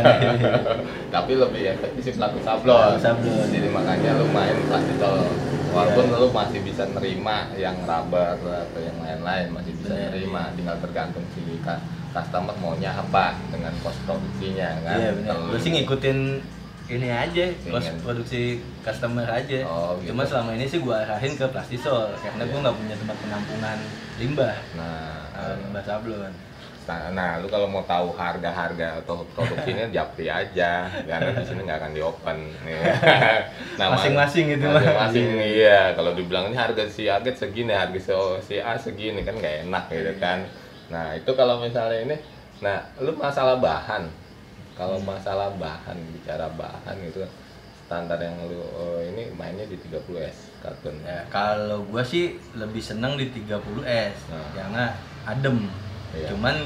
tapi 1.14 1.32
lebih 1.34 1.62
efektif 1.70 2.00
si 2.02 2.12
pelaku 2.12 2.38
sablon 2.40 2.72
Pelaku 2.92 3.00
sablon. 3.00 3.46
jadi 3.48 3.68
makanya 3.68 4.10
lu 4.16 4.26
main 4.28 4.56
plastisol 4.64 5.28
walaupun 5.72 6.04
lu 6.10 6.28
masih 6.30 6.60
bisa 6.60 6.84
nerima 6.88 7.48
yang 7.54 7.76
rubber 7.84 8.36
atau 8.36 8.80
yang 8.80 8.96
lain-lain 8.98 9.48
masih 9.50 9.72
bisa 9.76 9.92
Bener, 9.92 10.08
nerima 10.12 10.52
tinggal 10.52 10.76
tergantung 10.80 11.24
si 11.32 11.40
customer 12.12 12.52
maunya 12.60 12.92
apa 12.92 13.40
dengan 13.48 13.72
cost 13.80 13.96
produksinya 14.04 14.68
kan 14.84 14.96
Iya 14.96 15.10
benar. 15.16 15.32
Kalau 15.32 15.48
Gue 15.48 15.60
sih 15.60 15.70
ngikutin 15.72 16.18
ini 16.92 17.08
aja, 17.08 17.44
Ingin. 17.48 17.96
produksi 18.00 18.60
customer 18.80 19.24
aja. 19.24 19.58
Oh, 19.64 19.96
gitu. 19.98 20.12
Cuma 20.12 20.22
selama 20.22 20.52
ini 20.52 20.64
sih 20.64 20.78
gue 20.78 20.92
arahin 20.92 21.32
ke 21.32 21.46
plastisol 21.48 22.12
karena 22.18 22.42
gue 22.44 22.52
Iya. 22.52 22.62
nggak 22.62 22.76
punya 22.76 22.94
tempat 22.96 23.16
penampungan 23.18 23.78
limbah, 24.20 24.56
nah 24.76 25.28
uh, 25.32 25.54
limbah 25.56 25.82
sablon. 25.82 26.34
Nah, 26.82 27.14
nah, 27.14 27.30
lu 27.38 27.46
kalau 27.46 27.70
mau 27.70 27.86
tahu 27.86 28.10
harga-harga 28.12 28.98
atau 28.98 29.22
produksinya 29.38 29.86
japri 29.94 30.26
aja, 30.26 30.90
karena 31.06 31.30
di 31.30 31.46
sini 31.46 31.62
nggak 31.62 31.78
akan 31.78 31.92
di 31.94 32.02
open. 32.02 32.38
Nah, 33.78 33.86
Masing-masing 33.96 34.58
gitu, 34.58 34.66
Mas. 34.66 34.82
Masing-masing 34.82 35.26
iya. 35.40 35.94
Kalau 35.94 36.12
dibilang 36.12 36.50
ini 36.50 36.58
harga 36.58 36.84
si 36.90 37.06
Aget 37.06 37.38
segini, 37.38 37.70
harga 37.70 37.96
si, 37.96 38.10
si 38.44 38.54
A 38.58 38.74
segini 38.76 39.22
kan 39.22 39.38
nggak 39.38 39.70
enak 39.70 39.84
gitu 39.88 40.12
kan. 40.18 40.42
Nah 40.90 41.16
itu 41.16 41.30
kalau 41.32 41.62
misalnya 41.62 42.02
ini, 42.04 42.16
nah 42.60 42.82
lu 43.00 43.14
masalah 43.16 43.56
bahan, 43.56 44.10
kalau 44.72 44.98
masalah 45.04 45.52
bahan 45.60 45.96
bicara 46.16 46.48
bahan 46.56 46.96
itu 47.04 47.20
standar 47.86 48.16
yang 48.16 48.32
lu 48.48 48.56
eh, 48.56 49.12
ini 49.12 49.22
mainnya 49.36 49.68
di 49.68 49.76
30s 49.76 50.64
kartun. 50.64 50.96
Ya, 51.04 51.28
kalau 51.28 51.84
gue 51.84 52.00
sih 52.00 52.40
lebih 52.56 52.80
seneng 52.80 53.20
di 53.20 53.28
30S 53.28 54.32
Nah. 54.32 54.48
karena 54.56 54.84
adem. 55.28 55.68
Iya. 56.16 56.32
Cuman 56.32 56.56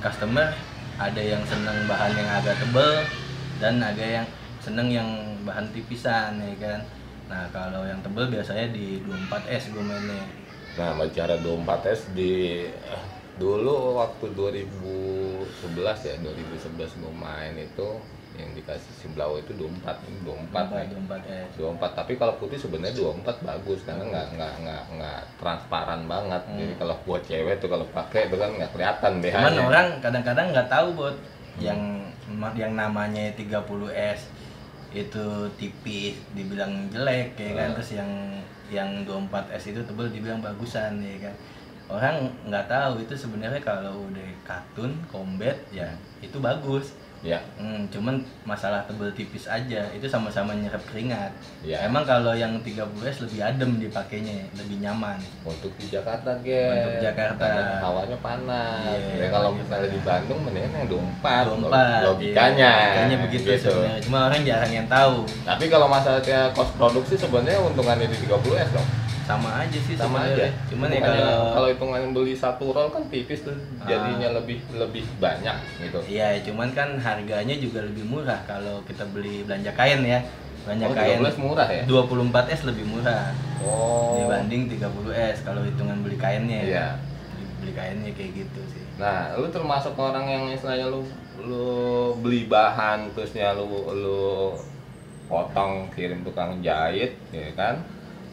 customer 0.00 0.48
ada 0.96 1.22
yang 1.22 1.44
seneng 1.44 1.84
bahan 1.84 2.12
yang 2.16 2.30
agak 2.40 2.56
tebel 2.62 3.04
dan 3.60 3.82
ada 3.82 4.04
yang 4.04 4.26
seneng 4.64 4.88
yang 4.88 5.08
bahan 5.44 5.68
tipisan 5.76 6.40
ya 6.40 6.54
kan. 6.56 6.80
Nah 7.28 7.44
kalau 7.52 7.84
yang 7.84 8.00
tebel 8.00 8.32
biasanya 8.32 8.72
di 8.72 9.04
24S 9.04 9.74
gue 9.76 9.84
mainnya. 9.84 10.24
Nah, 10.74 10.90
bicara 10.98 11.38
24S 11.38 12.16
di 12.18 12.66
eh, 12.66 13.02
dulu 13.34 13.98
waktu 13.98 14.30
2011 14.30 16.06
ya, 16.06 16.14
2011 16.22 17.00
gue 17.00 17.12
main 17.14 17.54
itu 17.56 17.88
yang 18.34 18.50
dikasih 18.50 18.92
si 18.98 19.06
Blau 19.14 19.38
itu 19.38 19.54
24, 19.54 19.94
ini 20.10 20.18
24 20.26 20.74
nih. 20.74 20.86
24S. 20.90 21.46
24 21.54 21.94
tapi 21.94 22.12
kalau 22.18 22.34
putih 22.34 22.58
sebenarnya 22.58 22.98
24 22.98 23.46
bagus 23.46 23.78
karena 23.86 24.02
nggak 24.10 24.26
nggak 24.34 24.52
nggak 24.58 24.82
nggak 24.98 25.20
transparan 25.38 26.02
banget. 26.10 26.42
Jadi 26.50 26.74
kalau 26.74 26.94
buat 27.06 27.22
cewek 27.22 27.62
tuh 27.62 27.70
kalau 27.70 27.86
pakai 27.94 28.26
itu 28.26 28.36
kan 28.36 28.50
nggak 28.58 28.70
kelihatan 28.74 29.12
deh 29.22 29.30
Cuman 29.30 29.54
orang 29.62 29.86
kadang-kadang 30.02 30.46
nggak 30.50 30.66
tahu 30.66 30.86
buat 30.98 31.16
yang 31.62 31.78
ma- 32.34 32.54
yang 32.58 32.74
namanya 32.74 33.30
30S 33.38 34.26
itu 34.90 35.26
tipis 35.54 36.18
dibilang 36.34 36.90
jelek 36.90 37.38
ya 37.38 37.50
kan. 37.54 37.68
Ah. 37.70 37.74
terus 37.78 37.90
yang 37.94 38.10
yang 38.66 39.06
24S 39.06 39.70
itu 39.70 39.80
tebel 39.86 40.10
dibilang 40.10 40.42
bagusan 40.42 40.98
ya 40.98 41.30
kan 41.30 41.34
orang 41.88 42.32
nggak 42.48 42.66
tahu 42.66 43.04
itu 43.04 43.14
sebenarnya 43.14 43.60
kalau 43.60 44.08
udah 44.08 44.28
katun 44.44 44.96
combat 45.12 45.56
ya 45.68 45.92
itu 46.24 46.40
bagus. 46.40 46.96
Ya. 47.24 47.40
Hmm, 47.56 47.88
cuman 47.88 48.20
masalah 48.44 48.84
tebel 48.84 49.08
tipis 49.16 49.48
aja 49.48 49.88
itu 49.96 50.04
sama-sama 50.04 50.52
nyerap 50.52 50.84
keringat. 50.84 51.32
Ya. 51.64 51.80
emang 51.88 52.04
kalau 52.04 52.36
yang 52.36 52.52
30S 52.60 53.24
lebih 53.24 53.40
adem 53.40 53.80
dipakainya 53.80 54.44
lebih 54.52 54.84
nyaman. 54.84 55.16
Untuk 55.40 55.72
di 55.80 55.88
Jakarta 55.88 56.36
guys 56.44 56.84
Untuk 56.84 57.00
Jakarta. 57.00 57.40
Karena 57.48 57.80
hawanya 57.80 58.18
panas. 58.20 58.92
Iya, 58.92 59.24
ya 59.24 59.28
kalau 59.32 59.56
hawanya 59.56 59.64
misalnya 59.64 59.88
di. 59.88 60.00
Bandung 60.04 60.40
mendingan 60.44 60.72
yang 60.76 60.86
24 60.92 61.48
24 61.64 62.12
logikanya 62.12 62.52
iya. 62.52 62.72
logikanya. 62.76 63.16
Begitu 63.24 63.48
gitu. 63.48 63.72
sebenarnya. 63.72 64.00
Cuma 64.04 64.18
orang 64.28 64.42
jarang 64.44 64.72
yang 64.76 64.88
tahu. 64.92 65.16
Tapi 65.48 65.64
kalau 65.72 65.86
masalahnya 65.88 66.40
cost 66.52 66.72
produksi 66.76 67.16
sebenarnya 67.16 67.56
untungannya 67.64 68.04
di 68.04 68.16
30S 68.20 68.68
dong 68.76 69.03
sama 69.24 69.48
aja 69.64 69.78
sih 69.80 69.96
sama 69.96 70.20
sebenarnya. 70.20 70.48
aja. 70.52 70.68
Cuman 70.68 70.88
ya 70.92 71.00
kalau 71.00 71.36
kalau 71.56 71.68
hitungan 71.72 72.02
beli 72.12 72.34
satu 72.36 72.64
roll 72.76 72.88
kan 72.92 73.02
tipis 73.08 73.40
tuh. 73.40 73.56
Ah. 73.80 73.88
jadinya 73.88 74.36
lebih 74.36 74.60
lebih 74.76 75.04
banyak 75.16 75.56
gitu. 75.80 75.98
Iya 76.04 76.44
cuman 76.44 76.68
kan 76.76 77.00
harganya 77.00 77.56
juga 77.56 77.80
lebih 77.84 78.04
murah 78.04 78.40
kalau 78.44 78.84
kita 78.84 79.04
beli 79.10 79.42
belanja 79.48 79.72
kain 79.72 80.04
ya. 80.04 80.20
Banyak 80.64 80.88
oh, 80.88 80.96
kain 80.96 81.20
13 81.20 81.44
murah 81.44 81.68
ya? 81.68 81.82
24S 81.84 82.60
lebih 82.68 82.84
murah. 82.88 83.32
Oh. 83.60 84.16
Dibanding 84.20 84.68
30S 84.72 85.44
kalau 85.44 85.60
hitungan 85.64 86.00
beli 86.00 86.16
kainnya 86.16 86.60
Iya. 86.64 86.88
beli, 87.36 87.44
beli 87.60 87.72
kainnya 87.76 88.10
kayak 88.16 88.32
gitu 88.44 88.60
sih. 88.72 88.84
Nah, 88.96 89.34
lu 89.36 89.48
termasuk 89.52 89.92
orang 89.96 90.24
yang 90.24 90.44
istilahnya 90.52 90.88
lu 90.88 91.04
lu 91.44 91.68
beli 92.22 92.46
bahan 92.48 93.10
terusnya 93.12 93.52
lu 93.58 93.66
lu 93.92 94.54
potong 95.28 95.88
kirim 95.92 96.20
tukang 96.24 96.60
jahit, 96.60 97.16
ya 97.32 97.48
kan? 97.56 97.80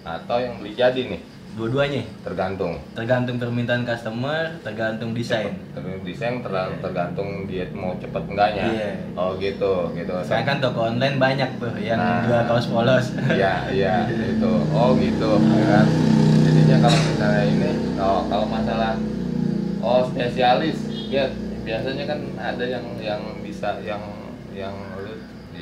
Atau 0.01 0.37
yang 0.37 0.57
beli 0.57 0.73
jadi 0.73 1.01
nih, 1.07 1.21
dua-duanya 1.51 2.01
tergantung. 2.21 2.79
tergantung 2.91 3.35
permintaan 3.35 3.83
customer 3.83 4.55
tergantung 4.61 5.11
desain 5.11 5.51
Tergantung 5.69 6.01
desain, 6.01 6.33
ter- 6.39 6.49
Iya. 6.49 6.79
tergantung 6.79 7.29
dia 7.45 7.65
mau 7.71 7.93
cepet 7.95 8.23
enggaknya. 8.25 8.65
Iya. 8.67 8.91
Oh 9.13 9.35
gitu, 9.35 9.91
gitu. 9.93 10.13
saya 10.23 10.41
kan 10.41 10.57
toko 10.57 10.87
online 10.87 11.17
banyak 11.17 11.49
tuh 11.57 11.75
yang 11.77 11.97
Nah. 11.97 12.23
jual 12.23 12.41
kaos 12.45 12.65
polos 12.65 13.05
Iya, 13.29 13.67
iya, 13.69 13.93
itu. 14.31 14.53
Oh 14.71 14.95
gitu, 14.95 15.31
ya 15.37 15.65
kan? 15.69 15.85
Jadinya 16.41 16.77
kalau 16.81 16.99
misalnya 17.03 17.43
ini, 17.45 17.69
oh, 17.95 18.21
kalau 18.25 18.45
masalah 18.47 18.93
oh 19.79 20.01
spesialis, 20.03 20.77
ya 21.07 21.29
biasanya 21.61 22.03
kan 22.05 22.19
ada 22.37 22.63
yang 22.63 22.85
yang 22.97 23.21
bisa 23.39 23.77
yang 23.81 24.01
yang 24.51 24.73
ya 24.73 24.90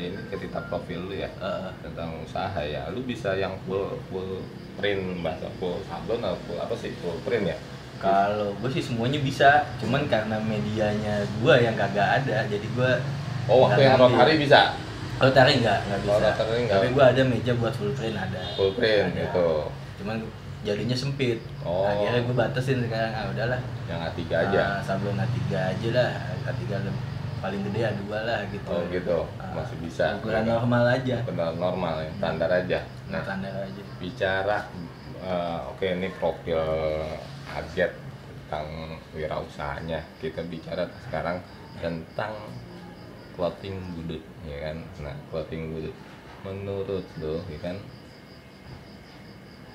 ini 0.02 0.20
ketika 0.32 0.64
profil 0.66 1.06
lu 1.06 1.16
ya 1.16 1.28
Heeh. 1.36 1.72
tentang 1.84 2.16
usaha 2.24 2.62
ya, 2.62 2.88
lu 2.89 3.04
bisa 3.04 3.36
yang 3.36 3.54
full 3.64 4.00
full 4.08 4.39
print 4.76 5.20
bahasa 5.20 5.52
full 5.60 5.84
sablon 5.86 6.24
atau 6.24 6.39
full 6.47 6.56
apa 6.56 6.72
sih 6.74 6.95
full 7.00 7.20
print 7.22 7.52
ya? 7.52 7.58
Kalau 8.00 8.56
gue 8.56 8.70
sih 8.72 8.80
semuanya 8.80 9.20
bisa, 9.20 9.68
cuman 9.78 10.08
karena 10.08 10.39
medianya 10.39 11.20
gue 11.43 11.54
yang 11.60 11.76
kagak 11.76 12.24
ada, 12.24 12.47
jadi 12.47 12.64
gue 12.64 12.91
Oh 13.50 13.66
waktu 13.68 13.82
yang 13.82 13.97
rotary 13.97 14.39
bisa 14.39 14.78
rotary 15.20 15.60
nggak 15.60 15.80
nggak 15.84 16.00
bisa. 16.00 16.16
Oh, 16.16 16.20
rotary 16.24 16.60
nggak. 16.64 16.76
Tapi 16.80 16.88
gue 16.95 17.04
ada 17.04 17.22
meja 17.28 17.52
buat 17.60 17.74
full 17.76 17.91
print 17.91 18.16
ada. 18.16 18.43
full 18.56 18.72
print 18.72 19.12
Ada. 19.12 19.20
gitu. 19.28 19.50
Cuman 20.00 20.16
jadinya 20.64 20.95
sempit. 20.95 21.39
Oh. 21.68 21.84
Akhirnya 21.84 22.24
gue 22.24 22.36
batasin 22.36 22.80
sekarang, 22.88 23.12
ah 23.12 23.26
udahlah. 23.28 23.60
Yang 23.91 24.00
A3 24.00 24.20
aja. 24.32 24.60
Ah, 24.64 24.80
sablon 24.80 25.20
A3 25.20 25.38
aja 25.52 25.88
lah, 25.91 26.10
A3 26.47 26.62
lem- 26.72 27.04
paling 27.39 27.61
gede 27.65 27.79
A2 27.85 28.03
lah 28.11 28.39
gitu. 28.47 28.67
Oh 28.67 28.83
gitu, 28.87 29.19
Ah, 29.35 29.51
masih 29.55 29.77
bisa. 29.79 30.19
Ukuran 30.19 30.43
normal 30.43 30.83
aja. 30.91 31.17
Benar 31.23 31.55
normal 31.55 31.95
ya, 31.99 32.11
standar 32.15 32.49
aja. 32.49 32.79
Nah, 33.07 33.21
standar 33.23 33.53
aja. 33.57 33.81
bicara 33.97 34.57
eh, 35.19 35.59
oke 35.67 35.83
ini 35.83 36.07
profil 36.15 36.61
target 37.43 37.91
tentang 38.47 38.67
wirausahanya 39.11 39.99
kita 40.17 40.39
bicara 40.47 40.87
sekarang 41.03 41.43
tentang 41.77 42.31
clothing 43.35 43.75
budut 43.93 44.23
ya 44.41 44.57
kan 44.63 44.77
nah 44.99 45.15
clothing 45.27 45.75
budut 45.75 45.95
menurut 46.41 47.03
lo 47.19 47.43
ya 47.45 47.59
kan 47.59 47.75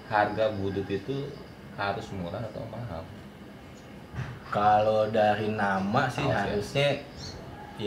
harga 0.08 0.52
budut 0.56 0.88
itu 0.88 1.28
harus 1.76 2.06
murah 2.12 2.40
atau 2.40 2.64
mahal 2.68 3.02
Kalau 4.48 5.10
dari 5.10 5.50
nama 5.50 6.06
sih 6.06 6.22
ya. 6.22 6.46
harusnya 6.46 6.88
ya 6.94 7.02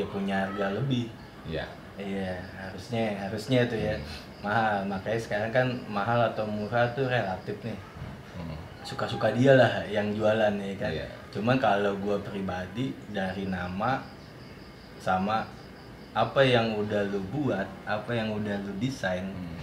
punya 0.08 0.48
harga 0.48 0.76
lebih. 0.76 1.08
ya 1.48 1.64
Iya, 1.98 2.38
harusnya 2.54 3.18
harusnya 3.18 3.66
itu 3.66 3.74
ya 3.74 3.98
mahal. 4.46 4.86
Makanya 4.86 5.18
sekarang 5.18 5.50
kan 5.50 5.68
mahal 5.90 6.30
atau 6.30 6.46
murah 6.46 6.86
tuh 6.94 7.10
relatif 7.10 7.58
nih. 7.66 7.74
Hmm. 8.38 8.54
Suka-suka 8.86 9.34
dia 9.34 9.58
lah 9.58 9.82
yang 9.90 10.14
jualan 10.14 10.54
ya 10.62 10.76
kan. 10.78 10.92
Iya. 10.94 11.08
Cuman 11.34 11.58
kalau 11.58 11.98
gua 11.98 12.22
pribadi 12.22 12.94
dari 13.10 13.50
nama 13.50 14.06
sama 15.02 15.42
apa 16.14 16.42
yang 16.46 16.78
udah 16.78 17.10
lu 17.10 17.22
buat, 17.34 17.66
apa 17.86 18.10
yang 18.14 18.34
udah 18.34 18.62
lu 18.62 18.74
desain, 18.78 19.26
Hmm. 19.26 19.58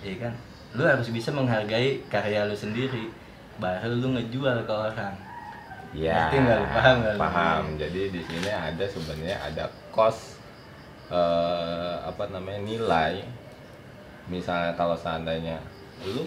ya 0.00 0.16
kan. 0.16 0.32
Lu 0.72 0.88
harus 0.88 1.12
bisa 1.12 1.28
menghargai 1.36 2.00
karya 2.08 2.48
lu 2.48 2.56
sendiri. 2.56 3.12
Baru 3.60 3.92
lu 3.92 4.16
ngejual 4.16 4.64
ke 4.64 4.72
orang. 4.72 5.14
Ya, 5.94 6.26
Ngerti 6.26 6.36
nggak 6.42 6.56
lu? 6.58 6.66
Paham 6.68 6.94
nggak 7.00 7.14
lu? 7.14 7.20
Paham. 7.22 7.62
Jadi 7.78 8.00
di 8.10 8.20
sini 8.20 8.50
ada 8.50 8.84
sebenarnya 8.84 9.36
ada 9.40 9.64
cost 9.94 10.42
eh, 11.08 11.96
apa 12.02 12.24
namanya 12.28 12.60
nilai. 12.60 13.22
Misalnya 14.26 14.72
kalau 14.74 14.96
seandainya 14.96 15.60
lu 16.02 16.24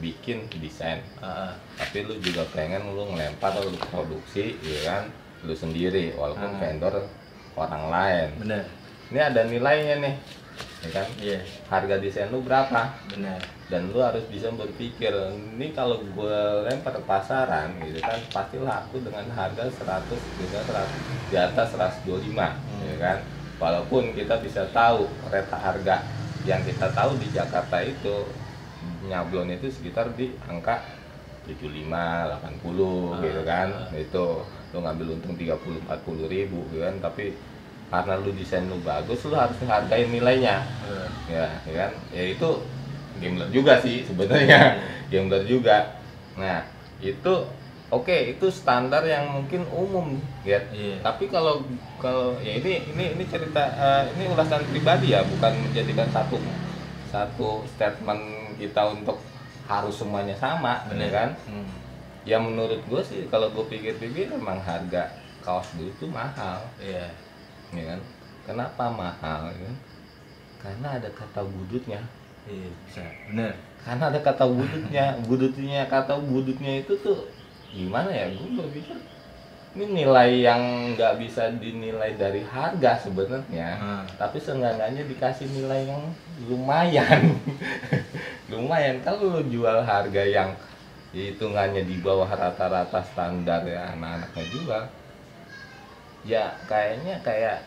bikin 0.00 0.48
desain, 0.56 1.04
Heeh. 1.20 1.52
tapi 1.76 2.08
lu 2.08 2.16
juga 2.24 2.46
pengen 2.48 2.80
lu 2.96 3.12
ngelempar 3.12 3.52
atau 3.52 3.68
lu 3.68 3.76
produksi, 3.92 4.56
ya 4.64 4.80
kan, 4.88 5.02
lu 5.44 5.52
sendiri 5.52 6.16
walaupun 6.16 6.48
Hmm. 6.48 6.60
vendor 6.62 6.94
orang 7.52 7.84
lain. 7.92 8.28
bener. 8.40 8.64
Ini 9.12 9.20
ada 9.20 9.44
nilainya 9.44 10.00
nih, 10.00 10.14
ya 10.80 10.90
kan? 10.96 11.06
Iya, 11.20 11.38
Harga 11.68 12.00
desain 12.00 12.32
lu 12.32 12.40
berapa? 12.40 12.88
bener. 13.12 13.36
Dan 13.72 13.88
lu 13.88 14.04
harus 14.04 14.20
bisa 14.28 14.52
berpikir 14.52 15.16
ini 15.56 15.72
kalau 15.72 16.04
gue 16.04 16.40
lempar 16.68 16.92
ke 16.92 17.02
pasaran 17.08 17.72
gitu 17.80 18.04
kan 18.04 18.20
pasti 18.28 18.60
laku 18.60 19.00
dengan 19.00 19.24
harga 19.32 19.64
100 19.64 20.12
juga 20.12 20.60
100 20.68 21.32
di 21.32 21.36
atas 21.40 21.72
125 22.04 22.36
ya 22.84 22.96
kan. 23.00 23.18
Walaupun 23.56 24.12
kita 24.12 24.44
bisa 24.44 24.68
tahu 24.76 25.08
reta 25.32 25.56
harga 25.56 26.04
yang 26.44 26.60
kita 26.68 26.92
tahu 26.92 27.16
di 27.16 27.32
Jakarta 27.32 27.80
itu 27.80 28.28
nyablon 29.08 29.56
itu 29.56 29.72
sekitar 29.72 30.12
di 30.20 30.36
angka 30.44 30.84
75 31.48 31.64
80 31.88 33.24
gitu 33.24 33.42
kan. 33.48 33.68
Itu 33.96 34.44
lu 34.76 34.78
ngambil 34.84 35.16
untung 35.16 35.32
30 35.32 35.88
40 35.88 36.28
ribu 36.28 36.68
gitu 36.68 36.84
kan. 36.84 37.00
Tapi 37.00 37.32
karena 37.88 38.20
lu 38.20 38.36
desain 38.36 38.68
lu 38.68 38.76
bagus 38.84 39.24
lu 39.24 39.32
harus 39.32 39.56
menghargai 39.64 40.04
nilainya. 40.12 40.60
Bener. 40.84 41.08
ya, 41.32 41.46
ya 41.64 41.74
kan. 41.88 41.92
Ya 42.12 42.24
itu 42.36 42.50
gambler 43.22 43.48
juga 43.48 43.78
sih 43.78 44.02
sebenarnya 44.02 44.76
gambler 45.14 45.46
juga. 45.46 45.96
Nah 46.34 46.66
itu 46.98 47.32
oke 47.88 48.16
itu 48.34 48.46
standar 48.50 49.04
yang 49.04 49.30
mungkin 49.30 49.62
umum 49.70 50.16
ya 50.42 50.58
Iya. 50.72 50.96
tapi 51.04 51.28
kalau 51.28 51.60
kalau 52.00 52.34
ya 52.40 52.56
ini 52.56 52.82
ini 52.90 53.04
ini 53.14 53.24
cerita 53.28 53.62
eh, 53.62 54.02
ini 54.16 54.26
ulasan 54.26 54.64
pribadi 54.68 55.12
ya 55.12 55.20
bukan 55.22 55.52
menjadikan 55.60 56.08
satu 56.10 56.40
satu 57.12 57.62
statement 57.68 58.22
kita 58.56 58.80
untuk 58.88 59.20
harus 59.68 59.94
semuanya 59.94 60.32
sama 60.34 60.82
ya 60.90 61.10
kan? 61.12 61.30
Hmm. 61.46 61.68
ya 62.24 62.38
menurut 62.38 62.80
gue 62.86 63.02
sih 63.04 63.26
kalau 63.28 63.50
gue 63.50 63.66
pikir-pikir 63.68 64.30
memang 64.30 64.56
harga 64.62 65.10
kaos 65.42 65.66
dulu 65.74 65.90
itu 65.90 66.06
mahal. 66.08 66.62
Iya. 66.78 67.10
ya 67.74 67.84
kan? 67.92 68.00
Kenapa 68.46 68.84
mahal 68.88 69.50
ya 69.52 69.58
kan? 69.68 69.76
karena 70.62 70.88
ada 70.94 71.10
kata 71.10 71.42
budutnya 71.42 71.98
Iya, 72.44 72.68
bisa. 72.84 73.02
Bener. 73.30 73.52
karena 73.82 74.14
ada 74.14 74.20
kata 74.22 74.46
budutnya 74.46 75.18
budutnya 75.26 75.82
kata 75.90 76.14
budutnya 76.22 76.86
itu 76.86 76.94
tuh 77.02 77.26
gimana 77.74 78.14
ya 78.14 78.30
gue 78.30 78.50
berpikir 78.54 78.94
ini 79.74 80.04
nilai 80.04 80.38
yang 80.38 80.62
nggak 80.94 81.18
bisa 81.18 81.50
dinilai 81.58 82.14
dari 82.14 82.46
harga 82.46 83.02
sebenarnya 83.02 83.74
Hmm. 83.82 84.06
tapi 84.14 84.38
seenggaknya 84.38 85.02
dikasih 85.02 85.50
nilai 85.50 85.90
yang 85.90 86.14
lumayan 86.46 87.34
lumayan 88.54 89.02
kalau 89.02 89.38
lu 89.38 89.50
jual 89.50 89.82
harga 89.82 90.22
yang 90.22 90.54
hitungannya 91.10 91.82
di 91.82 91.98
bawah 91.98 92.30
rata-rata 92.30 93.02
standar 93.02 93.66
ya 93.66 93.98
anak-anaknya 93.98 94.44
jual 94.54 94.82
ya 96.22 96.54
kayaknya 96.70 97.18
kayak 97.26 97.66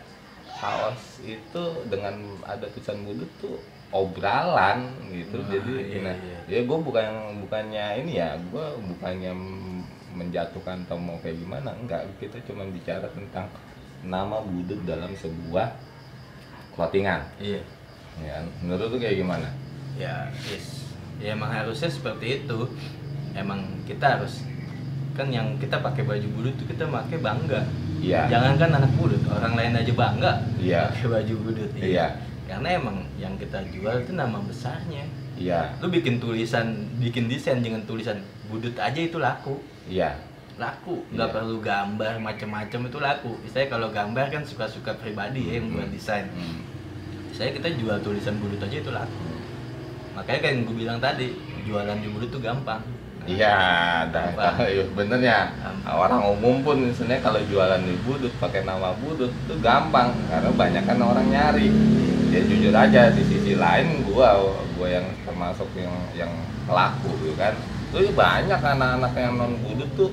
kaos 0.55 1.19
itu 1.27 1.63
dengan 1.91 2.15
ada 2.47 2.63
tulisan 2.71 3.03
budut 3.03 3.27
tuh 3.35 3.59
obralan 3.91 4.89
gitu 5.09 5.39
Nah, 5.39 5.49
jadi 5.49 5.73
iya, 5.85 5.99
nah, 6.01 6.15
iya. 6.15 6.39
ya 6.45 6.59
gue 6.63 6.77
bukan 6.79 7.07
bukannya 7.41 7.85
ini 8.01 8.11
ya 8.17 8.35
gue 8.39 8.65
bukannya 8.85 9.31
menjatuhkan 10.11 10.87
atau 10.87 10.95
mau 10.95 11.19
kayak 11.19 11.37
gimana 11.37 11.75
enggak 11.75 12.07
kita 12.17 12.39
cuma 12.45 12.63
bicara 12.65 13.05
tentang 13.11 13.51
nama 14.01 14.39
budut 14.39 14.79
dalam 14.83 15.11
sebuah 15.11 15.75
clothingan 16.71 17.23
Iya. 17.37 17.61
ya 18.21 18.35
menurut 18.61 18.89
lu 18.89 18.97
kayak 18.97 19.19
gimana 19.19 19.49
Ya, 19.95 20.27
yes. 20.51 20.91
Ya 21.15 21.31
emang 21.31 21.47
harusnya 21.47 21.87
seperti 21.87 22.43
itu. 22.43 22.67
Emang 23.31 23.63
kita 23.87 24.19
harus 24.19 24.43
kan 25.15 25.31
yang 25.31 25.55
kita 25.55 25.79
pakai 25.79 26.03
baju 26.03 26.27
budut 26.35 26.51
tuh 26.59 26.67
kita 26.67 26.83
pakai 26.83 27.23
bangga. 27.23 27.63
iya 28.03 28.27
Jangankan 28.27 28.75
anak 28.75 28.91
budut, 28.99 29.23
orang 29.31 29.55
lain 29.55 29.71
aja 29.71 29.95
bangga 29.95 30.31
Iya. 30.59 30.91
pakai 30.91 31.07
baju 31.07 31.33
budut. 31.47 31.71
Iya. 31.79 32.11
Karena 32.45 32.69
emang 32.71 33.01
yang 33.15 33.33
kita 33.35 33.59
jual 33.67 33.95
itu 33.99 34.13
nama 34.13 34.37
besarnya. 34.39 35.03
iya. 35.35 35.73
Lu 35.79 35.89
bikin 35.89 36.17
tulisan, 36.17 36.71
bikin 36.95 37.25
desain 37.25 37.59
dengan 37.59 37.81
tulisan 37.83 38.21
budut 38.47 38.73
aja 38.75 38.95
itu 38.97 39.17
laku. 39.17 39.57
iya. 39.85 40.15
Laku. 40.55 41.03
Nggak 41.11 41.27
Iya. 41.27 41.35
perlu 41.35 41.57
gambar 41.59 42.13
macam-macam 42.17 42.79
itu 42.87 42.97
laku. 42.97 43.31
Saya 43.45 43.67
kalau 43.67 43.91
gambar 43.91 44.29
kan 44.29 44.39
suka-suka 44.41 44.95
pribadi 44.95 45.43
ya 45.45 45.59
yang 45.59 45.67
buat 45.69 45.89
desain. 45.89 46.31
Hmm. 46.31 46.63
saya 47.29 47.51
kita 47.51 47.67
jual 47.75 47.99
tulisan 47.99 48.39
budut 48.39 48.63
aja 48.63 48.79
itu 48.79 48.87
laku. 48.89 49.27
Makanya 50.15 50.39
kayak 50.39 50.53
yang 50.53 50.63
gue 50.63 50.75
bilang 50.77 50.99
tadi 50.99 51.35
jualan 51.63 51.99
di 51.99 52.07
budut 52.07 52.31
tuh 52.31 52.39
gampang 52.39 52.79
Iya, 53.25 53.55
dah 54.13 54.25
iya, 54.69 54.85
bener 54.93 55.19
ya. 55.19 55.49
Gampang. 55.51 55.95
Orang 55.97 56.21
umum 56.37 56.55
pun 56.61 56.77
sebenarnya 56.93 57.25
kalau 57.25 57.41
jualan 57.45 57.81
di 57.81 57.97
budut 58.05 58.29
pakai 58.37 58.61
nama 58.61 58.93
budut 58.95 59.33
itu 59.33 59.53
gampang 59.59 60.13
karena 60.29 60.49
banyak 60.53 60.83
kan 60.85 60.97
orang 61.01 61.27
nyari. 61.27 61.73
Ya 62.29 62.41
jujur 62.41 62.69
aja 62.69 63.09
di 63.09 63.23
sisi 63.23 63.57
lain 63.57 64.05
gua 64.05 64.37
gua 64.75 64.87
yang 64.91 65.07
termasuk 65.25 65.65
yang 65.73 65.93
yang 66.13 66.31
pelaku 66.65 67.09
gitu 67.21 67.33
kan. 67.33 67.57
Tuh 67.89 68.05
banyak 68.11 68.59
anak-anak 68.59 69.13
yang 69.15 69.33
non 69.35 69.57
budut 69.57 69.89
tuh 69.95 70.11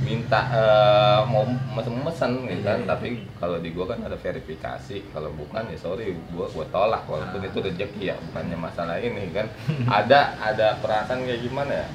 minta 0.00 0.38
eh, 0.54 1.20
mau 1.26 1.42
mesen-mesen 1.74 2.46
gitu 2.46 2.62
kan 2.62 2.78
Iya. 2.78 2.86
tapi 2.86 3.06
kalau 3.36 3.58
di 3.58 3.74
gua 3.74 3.90
kan 3.90 4.06
ada 4.06 4.14
verifikasi 4.14 5.02
kalau 5.10 5.34
bukan 5.34 5.66
ya 5.66 5.74
sorry 5.74 6.14
gua 6.30 6.46
gua 6.46 6.62
tolak 6.70 7.02
walaupun 7.04 7.42
Ah. 7.42 7.48
itu 7.50 7.58
rezeki 7.58 8.02
ya 8.04 8.16
bukannya 8.22 8.54
masalah 8.54 9.02
ini 9.02 9.34
kan 9.34 9.50
ada 9.84 10.38
ada 10.38 10.78
perasaan 10.78 11.26
kayak 11.26 11.42
gimana 11.42 11.82
ya 11.82 11.86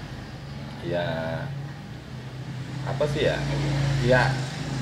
ya 0.83 1.05
apa 2.81 3.03
sih 3.13 3.29
ya? 3.29 3.37
Ya 4.01 4.21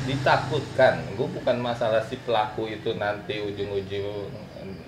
ditakutkan. 0.07 1.03
Gue 1.19 1.27
bukan 1.29 1.59
masalah 1.59 2.01
si 2.01 2.15
pelaku 2.23 2.71
itu 2.71 2.95
nanti 2.95 3.43
ujung-ujung 3.43 4.31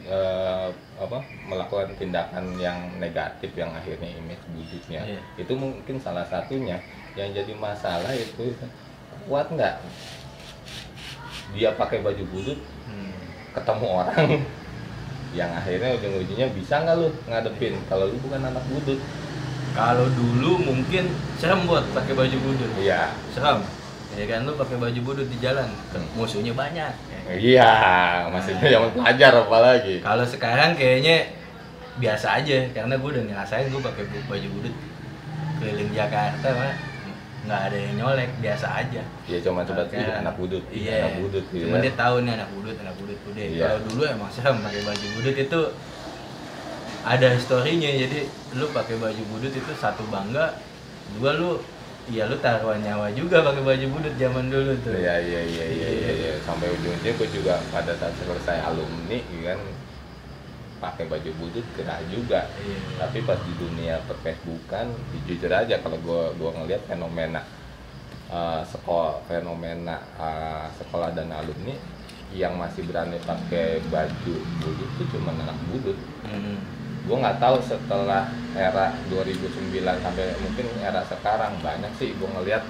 eh, 0.07 0.67
apa 0.97 1.17
melakukan 1.45 1.93
tindakan 1.95 2.55
yang 2.57 2.77
negatif 2.97 3.51
yang 3.53 3.69
akhirnya 3.71 4.09
image 4.11 4.43
budutnya 4.51 5.01
Iya. 5.05 5.21
itu 5.37 5.53
mungkin 5.53 5.99
salah 5.99 6.25
satunya. 6.25 6.79
Yang 7.13 7.43
jadi 7.43 7.53
masalah 7.59 8.11
itu 8.15 8.55
kuat 9.27 9.51
nggak? 9.51 9.75
Dia 11.51 11.75
pakai 11.75 11.99
baju 11.99 12.23
budut 12.31 12.59
Hmm. 12.87 13.11
ketemu 13.55 13.87
orang 13.87 14.25
yang 15.31 15.51
akhirnya 15.51 15.95
ujung-ujungnya 15.95 16.47
bisa 16.51 16.81
nggak 16.81 16.95
lu 16.97 17.07
ngadepin? 17.27 17.75
Kalau 17.87 18.07
lu 18.07 18.17
bukan 18.19 18.41
anak 18.41 18.63
budut 18.67 18.99
Kalau 19.71 20.07
dulu 20.11 20.59
mungkin 20.61 21.07
serem 21.35 21.63
buat 21.63 21.83
pakai 21.91 22.13
baju 22.13 22.37
budut. 22.37 22.71
iya 22.77 23.11
Serem. 23.31 23.63
Ya 24.11 24.27
kan 24.27 24.43
lu 24.43 24.53
pakai 24.53 24.75
baju 24.75 24.99
budut 25.01 25.23
di 25.25 25.39
jalan, 25.39 25.71
musuhnya 26.13 26.51
banyak. 26.51 26.91
ya 26.91 27.17
kan? 27.17 27.33
iya 27.33 27.71
maksudnya 28.27 28.67
zaman 28.69 28.89
pelajar 28.91 29.31
apalagi 29.37 29.95
Kalau 29.99 30.25
sekarang 30.25 30.75
kayaknya 30.75 31.31
biasa 31.93 32.27
aja 32.37 32.67
karena 32.71 32.95
gue 32.95 33.09
udah 33.09 33.23
ngerasain 33.25 33.67
gue 33.67 33.79
pakai 33.79 34.03
baju 34.25 34.47
budut 34.51 34.75
keliling 35.57 35.91
Jakarta 35.91 36.47
mah 36.51 36.73
nggak 37.41 37.61
ada 37.63 37.77
yang 37.79 37.93
nyolek 37.95 38.29
biasa 38.37 38.67
aja. 38.75 39.01
ya 39.25 39.37
cuma 39.39 39.63
coba 39.63 39.81
Oke. 39.83 39.97
"Ih, 39.97 40.13
anak 40.13 40.35
budut 40.35 40.63
ih, 40.69 40.85
Iya. 40.85 40.97
anak 41.01 41.13
budut 41.19 41.43
gitu 41.47 41.63
Cuman 41.65 41.73
kan. 41.73 41.83
dia 41.83 41.93
tahu 41.95 42.15
nih 42.21 42.31
anak 42.35 42.49
budut, 42.51 42.75
anak 42.77 42.95
budut 42.95 43.17
budut. 43.21 43.41
Iya. 43.41 43.63
Kalau 43.63 43.79
dulu 43.81 44.01
emang 44.05 44.29
serem 44.29 44.55
pakai 44.59 44.81
baju 44.83 45.05
budut 45.15 45.35
itu 45.35 45.61
ada 47.03 47.27
historinya. 47.33 47.89
Jadi 47.89 48.25
lu 48.55 48.65
pakai 48.69 48.95
baju 48.97 49.23
budut 49.31 49.53
itu 49.53 49.71
satu 49.77 50.03
bangga, 50.09 50.57
dua 51.17 51.37
lu 51.37 51.59
ya 52.09 52.25
lu 52.25 52.35
taruhan 52.41 52.81
nyawa 52.81 53.13
juga 53.13 53.45
pakai 53.45 53.61
baju 53.61 53.85
budut 53.93 54.13
zaman 54.17 54.49
dulu 54.49 54.73
tuh. 54.81 54.93
Iya 54.97 55.15
iya 55.21 55.41
iya 55.45 55.65
iya 55.69 55.89
iya 55.89 56.11
iya. 56.17 56.31
sampai 56.41 56.67
ujungnya 56.73 57.13
gue 57.13 57.29
juga 57.29 57.61
pada 57.69 57.93
saat 57.95 58.13
selesai 58.17 58.57
alumni 58.65 59.21
kan 59.45 59.59
pakai 60.81 61.05
baju 61.05 61.29
budut 61.37 61.61
gerah 61.77 62.01
juga 62.09 62.49
Iya. 62.57 63.05
tapi 63.05 63.21
pas 63.21 63.37
di 63.45 63.53
dunia 63.53 64.01
perfacebookan 64.09 64.89
jujur 65.29 65.53
aja 65.53 65.77
kalau 65.77 65.93
gue 66.01 66.21
gua 66.41 66.49
ngelihat 66.57 66.89
fenomena 66.89 67.45
eh, 68.25 68.61
sekolah 68.65 69.21
fenomena 69.29 70.01
eh, 70.17 70.65
sekolah 70.81 71.13
dan 71.13 71.29
alumni 71.29 71.77
yang 72.33 72.57
masih 72.57 72.81
berani 72.89 73.21
pakai 73.21 73.77
baju 73.93 74.33
budut 74.65 74.89
itu 74.97 75.03
cuma 75.13 75.37
anak 75.37 75.57
budut 75.69 75.97
Hmm. 76.25 76.57
Gue 77.01 77.17
nggak 77.17 77.41
tahu 77.41 77.57
setelah 77.65 78.29
era 78.53 78.93
2009 79.09 79.73
sampai 80.05 80.37
mungkin 80.37 80.67
era 80.77 81.01
sekarang 81.07 81.57
banyak 81.65 81.91
sih 81.97 82.13
gue 82.13 82.29
ngelihat 82.29 82.61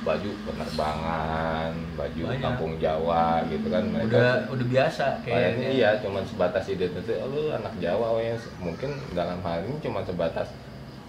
baju 0.00 0.30
penerbangan 0.48 1.70
baju 1.92 2.22
Banyak. 2.24 2.40
kampung 2.40 2.72
Jawa 2.80 3.44
gitu 3.52 3.68
kan 3.68 3.84
Udah 3.84 3.92
mereka 3.92 4.20
udah 4.48 4.66
biasa 4.66 5.06
kayaknya 5.20 5.68
iya 5.76 5.90
cuman 6.00 6.24
sebatas 6.24 6.64
identitas 6.72 7.20
oh, 7.20 7.28
lu 7.28 7.52
anak 7.52 7.74
Jawa 7.76 8.16
ya. 8.16 8.32
mungkin 8.56 8.96
dalam 9.12 9.44
hal 9.44 9.60
ini 9.68 9.76
cuma 9.84 10.00
sebatas 10.00 10.48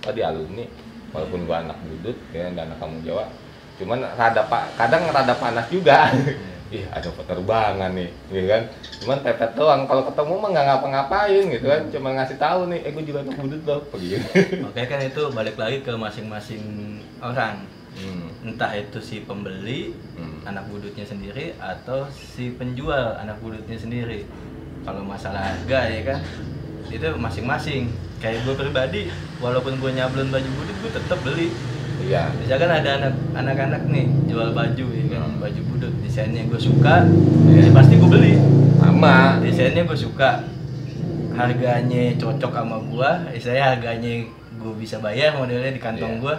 oh 0.04 0.12
di 0.12 0.20
alumni 0.20 0.68
walaupun 1.16 1.48
gua 1.48 1.64
anak 1.64 1.80
budut 1.88 2.18
ya 2.36 2.52
dan 2.52 2.68
anak 2.68 2.78
kampung 2.84 3.04
Jawa 3.08 3.26
cuman 3.80 4.00
rada 4.20 4.44
pak 4.52 4.64
kadang 4.76 5.04
rada 5.08 5.34
panas 5.40 5.66
juga 5.72 6.12
ih 6.72 6.88
ada 6.88 7.12
penerbangan 7.12 7.92
nih 7.92 8.10
gitu 8.32 8.48
kan 8.48 8.64
cuman 9.04 9.18
pepet 9.20 9.52
doang 9.54 9.82
kalau 9.84 10.08
ketemu 10.08 10.34
mah 10.40 10.50
nggak 10.50 10.66
ngapa-ngapain 10.72 11.44
gitu 11.52 11.66
kan 11.68 11.82
cuma 11.92 12.10
ngasih 12.16 12.38
tahu 12.40 12.60
nih 12.72 12.80
eh 12.88 12.92
gue 12.96 13.04
juga 13.04 13.20
anak 13.28 13.36
budut 13.38 13.62
loh 13.68 13.80
begitu 13.92 14.24
Makanya 14.64 14.88
kan 14.88 15.00
itu 15.04 15.22
balik 15.30 15.56
lagi 15.56 15.78
ke 15.84 15.92
masing-masing 15.92 16.64
orang. 17.20 17.68
hmm. 18.00 18.48
Entah 18.48 18.72
itu 18.74 18.98
si 19.04 19.22
pembeli 19.22 19.92
Hmm. 20.16 20.40
anak 20.48 20.70
budutnya 20.70 21.04
sendiri 21.04 21.52
atau 21.60 22.08
si 22.14 22.56
penjual 22.56 23.20
anak 23.20 23.36
budutnya 23.44 23.76
sendiri. 23.76 24.24
Kalau 24.82 25.04
masalah 25.04 25.54
harga 25.54 25.80
ya 25.92 26.02
kan 26.08 26.20
itu 26.88 27.08
masing-masing. 27.20 27.92
Kayak 28.22 28.46
gue 28.46 28.54
pribadi, 28.54 29.02
walaupun 29.42 29.82
gue 29.82 29.92
nyablon 29.92 30.30
baju 30.30 30.50
budut, 30.54 30.78
gue 30.78 30.92
tetap 30.94 31.20
beli. 31.26 31.50
Iya 32.02 32.24
Misalkan 32.36 32.72
ada 32.72 32.90
anak 32.98 33.14
anak-anak 33.34 33.82
nih 33.86 34.06
jual 34.26 34.52
baju 34.52 34.86
ya 34.88 35.04
kan, 35.10 35.20
Hmm. 35.22 35.40
baju 35.40 35.62
budut 35.68 35.94
desainnya 36.02 36.44
gue 36.44 36.58
suka, 36.58 36.96
ya 37.48 37.72
pasti 37.72 37.94
gue 37.96 38.10
beli. 38.10 38.34
sama 38.78 39.38
Desainnya 39.40 39.84
gue 39.84 39.96
suka, 39.96 40.44
harganya 41.32 42.04
cocok 42.16 42.52
sama 42.52 42.78
gua, 42.84 43.10
saya 43.36 43.72
harganya 43.72 44.26
gue 44.54 44.74
bisa 44.76 44.98
bayar 44.98 45.34
modelnya 45.34 45.70
di 45.70 45.80
kantong 45.80 46.18
Iya. 46.18 46.22
gua, 46.22 46.34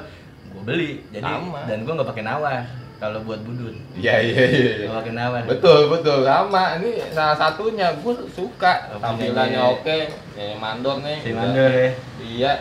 gue 0.48 0.62
beli. 0.62 0.90
Jadi 1.08 1.24
Sama. 1.24 1.60
dan 1.64 1.78
gue 1.80 1.92
nggak 1.92 2.08
pakai 2.08 2.22
nawar 2.22 2.60
kalau 2.96 3.18
buat 3.20 3.42
budut, 3.42 3.74
iya 3.96 4.14
iya 4.20 4.42
iya 4.46 4.72
iya. 4.76 4.86
nggak 4.86 4.98
pakai 5.00 5.12
nawar. 5.12 5.42
Betul 5.44 5.80
betul 5.88 6.18
sama 6.22 6.64
ini 6.76 6.90
salah 7.10 7.34
satunya 7.34 7.86
gue 7.96 8.14
suka 8.30 8.72
tampilannya 8.94 9.58
oke 9.60 9.96
kayak 10.32 10.56
mandor 10.56 11.02
nih 11.02 11.18
Si 11.18 11.30
mandor 11.32 11.66
ya. 11.66 11.90
iya 12.20 12.52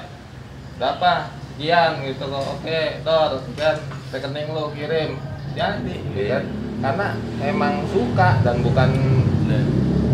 berapa 0.76 1.30
sekian 1.62 2.02
gitu 2.02 2.26
loh. 2.26 2.42
Oke 2.58 2.98
dor 3.06 3.38
kan 3.54 3.78
rekening 4.10 4.50
lo 4.50 4.74
kirim. 4.74 5.14
Jadi 5.54 5.94
gitu 6.10 6.18
Iya. 6.18 6.30
kan. 6.34 6.44
Karena 6.82 7.08
emang 7.40 7.86
suka 7.86 8.42
dan 8.42 8.66
bukan 8.66 8.90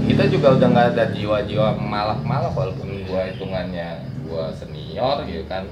kita 0.03 0.27
juga 0.27 0.59
udah 0.59 0.67
nggak 0.67 0.87
ada 0.91 1.03
jiwa-jiwa 1.15 1.79
malak-malak 1.79 2.51
walaupun 2.51 3.07
gua 3.07 3.23
hitungannya 3.23 4.03
gua 4.27 4.51
senior 4.51 5.23
gitu 5.23 5.47
kan 5.47 5.63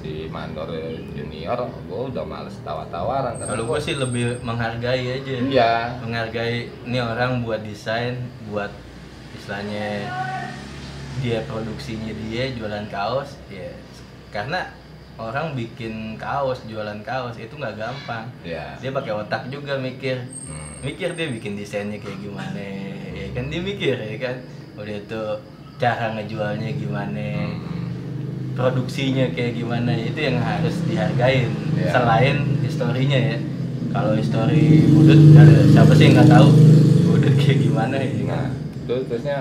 si 0.00 0.28
mandor 0.28 0.68
junior 1.12 1.56
gua 1.86 2.00
udah 2.08 2.24
males 2.26 2.56
tawa-tawaran 2.60 3.40
Kalau 3.40 3.64
gua- 3.64 3.80
gue 3.80 3.88
sih 3.88 3.96
lebih 3.96 4.36
menghargai 4.42 5.16
aja. 5.16 5.32
iya. 5.40 5.72
Menghargai 6.04 6.68
ini 6.84 6.98
orang 7.00 7.40
buat 7.40 7.64
desain, 7.64 8.20
buat 8.48 8.68
istilahnya 9.32 10.12
dia 11.20 11.40
produksinya 11.46 12.12
dia 12.18 12.52
jualan 12.52 12.84
kaos, 12.88 13.36
ya. 13.48 13.72
Karena 14.28 14.72
orang 15.14 15.52
bikin 15.52 16.16
kaos, 16.16 16.64
jualan 16.64 17.00
kaos 17.02 17.36
itu 17.36 17.52
nggak 17.52 17.76
gampang. 17.76 18.24
iya 18.42 18.76
Dia 18.78 18.90
pakai 18.90 19.12
otak 19.14 19.48
juga 19.48 19.76
mikir, 19.76 20.16
Hmm. 20.44 20.80
mikir 20.80 21.12
dia 21.12 21.28
bikin 21.28 21.54
desainnya 21.54 21.96
kayak 21.96 22.18
gimana, 22.18 22.60
ya 23.12 23.26
kan 23.30 23.44
dia 23.46 23.60
mikir 23.60 23.94
ya 23.94 24.16
kan. 24.18 24.36
Udah 24.72 24.96
itu 24.96 25.22
cara 25.76 26.14
ngejualnya 26.14 26.70
gimana, 26.72 27.28
Hmm. 27.44 27.88
produksinya 28.52 29.28
kayak 29.30 29.52
gimana 29.54 29.92
itu 29.94 30.18
yang 30.18 30.36
harus 30.38 30.76
dihargain 30.84 31.48
Iya. 31.72 31.88
selain 31.90 32.36
historinya 32.60 33.16
ya 33.16 33.36
kalau 33.88 34.12
histori 34.12 34.84
budut 34.88 35.32
ada 35.34 35.56
siapa 35.66 35.92
sih 35.92 36.12
nggak 36.12 36.28
tahu 36.28 36.48
budut 37.06 37.32
kayak 37.34 37.58
gimana 37.60 37.96
ya 37.96 38.12
Nah, 38.24 38.48
itu 38.52 38.94
terusnya 39.06 39.38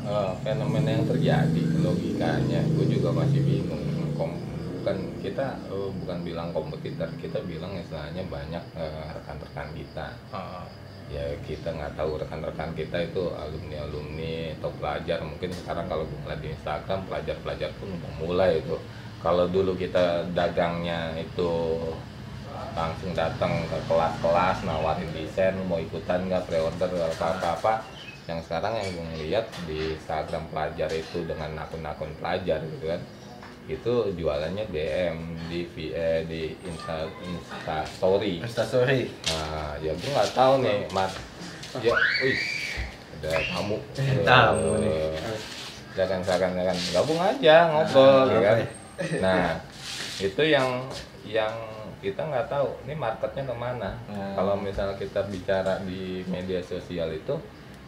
eh, 0.00 0.30
fenomena 0.40 0.88
yang 0.90 1.04
terjadi 1.06 1.64
logikanya, 1.80 2.60
gue 2.70 2.86
juga 2.90 3.08
masih 3.14 3.40
bingung. 3.40 3.80
Kom- 4.14 4.36
bukan 4.84 5.00
kita 5.24 5.56
eh, 5.72 5.90
bukan 6.04 6.18
bilang 6.20 6.52
kompetitor, 6.52 7.08
kita 7.16 7.40
bilang 7.48 7.72
istilahnya 7.72 8.20
banyak 8.28 8.60
eh, 8.76 9.08
rekan-rekan 9.16 9.72
kita. 9.72 10.12
Oh, 10.36 10.68
Ya 11.12 11.36
kita 11.44 11.68
nggak 11.68 12.00
tahu 12.00 12.16
rekan-rekan 12.16 12.72
kita 12.72 12.96
itu 13.04 13.28
alumni 13.36 13.84
alumni 13.84 14.56
atau 14.56 14.72
pelajar. 14.80 15.20
Mungkin 15.20 15.52
sekarang 15.52 15.84
kalau 15.84 16.08
gue 16.08 16.16
ngeliat 16.24 16.40
di 16.40 16.48
Instagram 16.56 17.04
pelajar-pelajar 17.04 17.70
pun 17.76 17.92
udah 17.92 18.12
mulai 18.24 18.50
itu. 18.56 18.76
Kalau 19.20 19.44
dulu 19.44 19.76
kita 19.76 20.24
dagangnya 20.32 21.12
itu 21.20 21.76
langsung 22.72 23.12
datang 23.12 23.68
ke 23.68 23.78
kelas-kelas 23.84 24.64
nawarin 24.64 25.12
desain 25.12 25.52
mau 25.68 25.76
ikutan 25.76 26.24
nggak 26.24 26.48
pre-order 26.48 26.88
apa-apa 27.04 27.84
yang 28.24 28.40
sekarang 28.40 28.72
yang 28.80 28.88
gue 28.88 29.06
ngeliat 29.12 29.44
di 29.68 29.92
Instagram 30.00 30.48
pelajar 30.48 30.88
itu 30.88 31.20
dengan 31.28 31.52
akun-akun 31.60 32.16
pelajar 32.16 32.64
gitu 32.64 32.96
kan 32.96 33.00
itu 33.64 33.94
jualannya 34.12 34.64
DM 34.68 35.16
di 35.48 35.64
VA 35.66 36.20
di 36.24 36.52
Insta, 36.62 37.08
Insta 37.20 37.80
Story. 37.88 38.44
Instastory 38.44 39.08
nah 39.26 39.72
ya 39.78 39.90
gue 39.90 40.10
nggak 40.10 40.32
tahu 40.32 40.60
nih 40.60 40.84
mas 40.92 41.12
ya 41.80 41.92
wih 42.20 42.38
ada 43.18 43.40
tamu. 43.48 43.76
Tamu 44.20 44.70
nih. 44.78 45.16
Eh, 45.16 45.38
silakan 45.96 46.20
silakan 46.20 46.50
silakan 46.52 46.78
gabung 46.92 47.20
aja 47.20 47.56
ngobrol 47.72 48.04
Ah, 48.04 48.24
ya 48.28 48.40
kan? 48.42 48.56
nah 49.18 49.44
itu 50.18 50.42
yang 50.44 50.68
yang 51.24 51.54
kita 51.98 52.20
nggak 52.20 52.46
tahu 52.46 52.68
ini 52.84 52.92
marketnya 52.94 53.48
ke 53.48 53.56
mana. 53.56 53.90
Hmm. 54.06 54.36
kalau 54.36 54.54
misalnya 54.54 54.92
kita 54.94 55.24
bicara 55.24 55.80
di 55.82 56.20
media 56.28 56.60
sosial 56.60 57.08
itu 57.10 57.32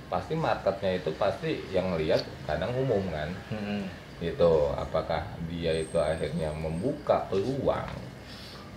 pasti 0.09 0.33
marketnya 0.33 0.97
itu 0.97 1.13
pasti 1.15 1.61
yang 1.69 1.93
lihat 1.95 2.25
kadang 2.49 2.73
umum 2.73 3.05
kan. 3.13 3.29
Mm-mm. 3.53 3.85
Itu 4.19 4.53
apakah 4.73 5.21
dia 5.45 5.77
itu 5.77 5.97
akhirnya 5.97 6.49
membuka 6.53 7.29
peluang 7.29 7.93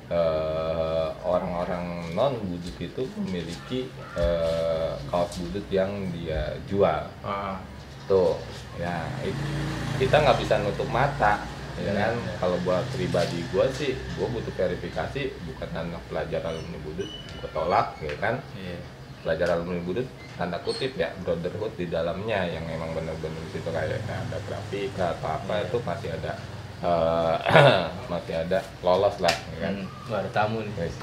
eh, 0.09 1.09
orang-orang 1.23 2.11
non 2.11 2.33
budut 2.43 2.75
itu 2.75 3.03
memiliki 3.15 3.87
eh, 4.17 4.93
kaos 5.07 5.31
budut 5.37 5.63
yang 5.69 5.91
dia 6.11 6.57
jual 6.65 7.07
Ah, 7.23 7.55
tuh 8.03 8.35
ya 8.75 8.91
it- 9.23 9.47
kita 9.95 10.15
nggak 10.17 10.39
bisa 10.39 10.59
nutup 10.59 10.87
mata 10.89 11.39
ya 11.79 11.87
Iya, 11.87 11.91
kan 11.95 12.13
iya. 12.19 12.33
kalau 12.35 12.57
buat 12.67 12.83
pribadi 12.91 13.39
gue 13.47 13.65
sih 13.71 13.91
gue 13.95 14.27
butuh 14.27 14.51
verifikasi 14.51 15.21
bukan 15.47 15.69
anak 15.71 16.03
pelajar 16.11 16.43
alumni 16.43 16.75
budut 16.83 17.07
gue 17.07 17.49
tolak 17.55 17.95
ya 18.03 18.11
kan 18.19 18.35
iya. 18.59 18.75
Pelajar 19.19 19.51
alumni 19.51 19.81
budut 19.83 20.07
tanda 20.35 20.55
kutip 20.63 20.95
ya 20.95 21.11
brotherhood 21.21 21.73
di 21.75 21.85
dalamnya 21.87 22.47
yang 22.47 22.63
memang 22.63 22.95
benar-benar 22.95 23.43
situ 23.51 23.67
kayak 23.67 23.99
ada 24.07 24.37
grafika 24.47 25.05
atau 25.19 25.29
apa 25.35 25.53
Iya. 25.59 25.65
itu 25.67 25.77
masih 25.83 26.09
ada 26.15 26.31
eh, 26.79 27.35
masih 28.11 28.35
ada 28.39 28.59
lolos 28.79 29.15
lah 29.19 29.35
ya 29.55 29.59
kan 29.67 29.73
Hmm. 29.79 30.15
Ada 30.15 30.29
tamu 30.33 30.63
nih. 30.63 30.73
Guys, 30.73 30.95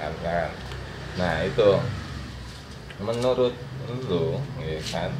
kan, 0.00 0.12
kan. 0.24 0.50
nah 1.18 1.44
itu 1.44 1.68
menurut 3.00 3.54
lu 4.08 4.36
ya 4.60 4.80
kan 4.92 5.10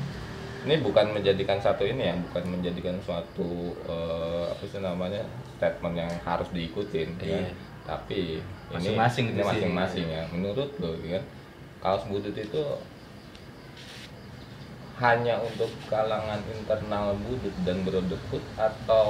ini 0.61 0.77
bukan 0.85 1.17
menjadikan 1.17 1.57
satu 1.57 1.89
ini 1.89 2.13
ya 2.13 2.15
bukan 2.29 2.45
menjadikan 2.53 2.97
suatu 3.01 3.73
eh, 3.89 4.45
apa 4.53 4.65
sih 4.69 4.81
namanya 4.81 5.25
statement 5.57 5.97
yang 5.97 6.13
harus 6.25 6.49
diikutin 6.53 7.09
ya 7.21 7.41
kan? 7.41 7.45
Iya. 7.81 7.89
tapi 7.89 8.21
ini 8.41 8.77
Masing-masing 8.77 9.25
ini 9.35 9.43
masing-masing 9.43 10.07
ya. 10.07 10.23
Menurut 10.31 10.71
lo 10.79 10.95
ya 11.03 11.21
kaos 11.81 12.05
budut 12.13 12.37
itu 12.37 12.63
hanya 15.01 15.41
untuk 15.41 15.73
kalangan 15.89 16.45
internal 16.53 17.17
budut 17.25 17.57
dan 17.65 17.81
brotherhood 17.89 18.45
atau 18.61 19.09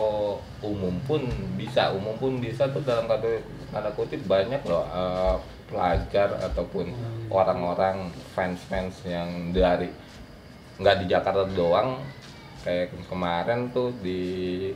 umum 0.62 0.95
pun 1.03 1.27
bisa. 1.59 1.91
Umum 1.91 2.14
pun 2.14 2.39
bisa 2.39 2.71
tuh 2.71 2.79
dalam 2.87 3.11
kata 3.11 3.43
tanda 3.75 3.91
kutip 3.99 4.23
banyak 4.31 4.62
loh 4.71 4.87
eh, 4.87 5.37
pelajar 5.66 6.31
ataupun 6.47 6.95
orang-orang 7.27 8.07
fans-fans 8.39 9.03
yang 9.03 9.51
dari 9.51 9.91
nggak 10.79 10.97
di 11.03 11.07
Jakarta 11.11 11.43
doang. 11.51 11.99
Kayak 12.62 12.95
kemarin 13.11 13.75
tuh 13.75 13.91
di 13.99 14.71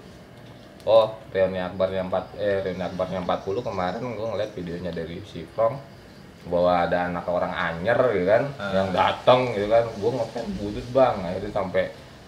oh 0.84 1.06
reuni 1.32 1.58
akbar 1.58 1.88
yang 1.88 2.06
4 2.06 2.36
eh 2.36 2.56
reuni 2.62 2.84
akbar 2.84 3.08
yang 3.08 3.24
40 3.24 3.60
kemarin 3.60 4.02
gue 4.04 4.26
ngeliat 4.28 4.50
videonya 4.52 4.92
dari 4.92 5.16
si 5.24 5.42
Frong 5.48 5.76
bahwa 6.44 6.84
ada 6.84 7.08
anak 7.08 7.24
orang 7.24 7.50
anyer 7.50 7.96
gitu 8.12 8.26
kan 8.28 8.44
Ah. 8.60 8.70
yang 8.76 8.88
datang 8.92 9.48
gitu 9.50 9.64
kan 9.66 9.84
gue 9.88 10.10
ngefans 10.12 10.50
budut 10.60 10.86
bang 10.92 11.16
akhirnya 11.24 11.52
sampai 11.52 11.84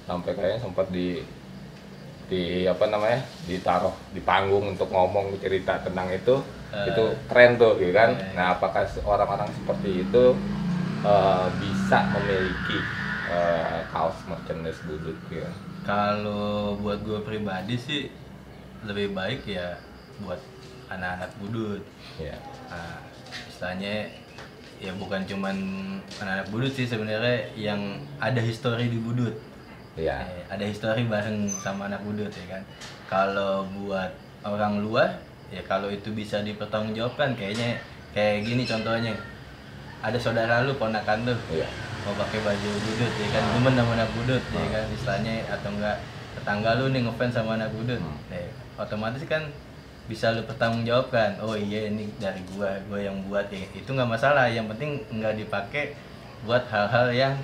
sampai 0.08 0.30
kayaknya 0.32 0.60
sempat 0.62 0.86
di 0.88 1.20
di 2.26 2.66
apa 2.66 2.90
namanya 2.90 3.22
ditaruh 3.46 3.94
di 4.10 4.18
panggung 4.18 4.74
untuk 4.74 4.90
ngomong 4.90 5.38
cerita 5.38 5.78
tentang 5.78 6.10
itu 6.10 6.40
Ah. 6.66 6.82
itu 6.82 7.04
keren 7.30 7.54
tuh 7.54 7.78
gitu 7.78 7.92
kan 7.92 8.10
iya. 8.10 8.34
nah 8.34 8.46
apakah 8.52 8.82
orang-orang 9.04 9.46
seperti 9.54 10.02
itu 10.02 10.24
eh, 11.04 11.46
bisa 11.62 11.98
memiliki 12.10 12.78
eh, 13.30 13.80
kaos 13.92 14.16
merchandise 14.26 14.80
budut 14.82 15.14
gitu 15.28 15.46
Kalau 15.86 16.74
buat 16.82 16.98
gue 17.06 17.22
pribadi 17.22 17.78
sih 17.78 18.10
lebih 18.86 19.12
baik 19.12 19.44
ya 19.44 19.76
buat 20.22 20.40
anak-anak 20.88 21.30
budut. 21.42 21.82
ya 22.16 22.36
Nah, 22.66 22.98
istilahnya 23.46 24.10
ya 24.82 24.92
bukan 24.96 25.22
cuman 25.24 25.56
anak-anak 26.20 26.48
budut 26.50 26.72
sih 26.74 26.86
sebenarnya 26.86 27.50
yang 27.58 28.00
ada 28.22 28.38
histori 28.40 28.90
di 28.90 28.98
budut. 28.98 29.34
ya 29.96 30.20
Eh, 30.22 30.44
ada 30.52 30.64
histori 30.64 31.08
bareng 31.08 31.48
sama 31.48 31.90
anak 31.90 32.02
budut 32.06 32.30
ya 32.30 32.46
kan. 32.58 32.62
Kalau 33.06 33.66
buat 33.74 34.12
orang 34.46 34.82
luar 34.82 35.20
ya 35.50 35.62
kalau 35.62 35.90
itu 35.90 36.10
bisa 36.10 36.42
dipertanggungjawabkan 36.42 37.38
kayaknya 37.38 37.82
kayak 38.14 38.46
gini 38.46 38.62
contohnya. 38.66 39.14
Ada 40.04 40.20
saudara 40.20 40.62
lu 40.62 40.76
ponakan 40.78 41.34
tuh 41.34 41.38
iya 41.50 41.66
mau 42.06 42.14
pakai 42.22 42.38
baju 42.38 42.70
budut 42.86 43.12
ya 43.18 43.28
kan 43.34 43.42
demen 43.50 43.74
sama 43.74 43.92
anak 43.98 44.10
budut 44.14 44.42
ya 44.54 44.66
kan 44.70 44.84
istilahnya 44.94 45.42
atau 45.50 45.74
enggak 45.74 45.98
tetangga 46.36 46.76
lu 46.76 46.88
nih 46.88 47.02
ngefans 47.02 47.32
sama 47.32 47.56
anak 47.56 47.72
budut 47.72 47.96
Hmm. 47.96 48.18
eh, 48.30 48.46
otomatis 48.76 49.24
kan 49.24 49.48
bisa 50.06 50.30
lu 50.30 50.44
pertanggungjawabkan 50.44 51.40
oh 51.40 51.52
iya 51.52 51.88
ini 51.88 52.06
dari 52.16 52.38
gua 52.48 52.78
gua 52.86 53.00
yang 53.00 53.16
buat. 53.24 53.48
Ya 53.48 53.66
itu 53.68 53.88
nggak 53.88 54.06
masalah. 54.08 54.46
Yang 54.46 54.70
penting 54.72 54.90
nggak 55.12 55.34
dipakai 55.36 55.96
buat 56.42 56.62
hal-hal 56.66 57.10
yang 57.10 57.34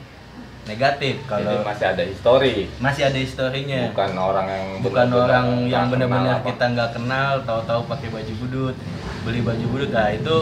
negatif. 0.63 1.19
Jadi 1.19 1.27
kalau 1.27 1.67
masih 1.67 1.87
ada 1.89 2.05
histori 2.05 2.55
masih 2.79 3.03
ada 3.03 3.19
historinya 3.19 3.91
bukan 3.91 4.13
orang 4.15 4.47
yang 4.47 4.67
bukan 4.79 5.05
benar-benar 5.05 5.27
orang 5.27 5.47
yang 5.67 5.87
benar-benar 5.91 6.37
kita 6.41 6.65
nggak 6.71 6.91
kenal 6.95 7.31
tahu-tahu 7.43 7.81
pakai 7.85 8.09
baju 8.09 8.33
budut 8.39 8.75
beli 9.23 9.41
baju 9.41 9.65
budut 9.69 9.91
nah 9.91 10.09
itu 10.09 10.37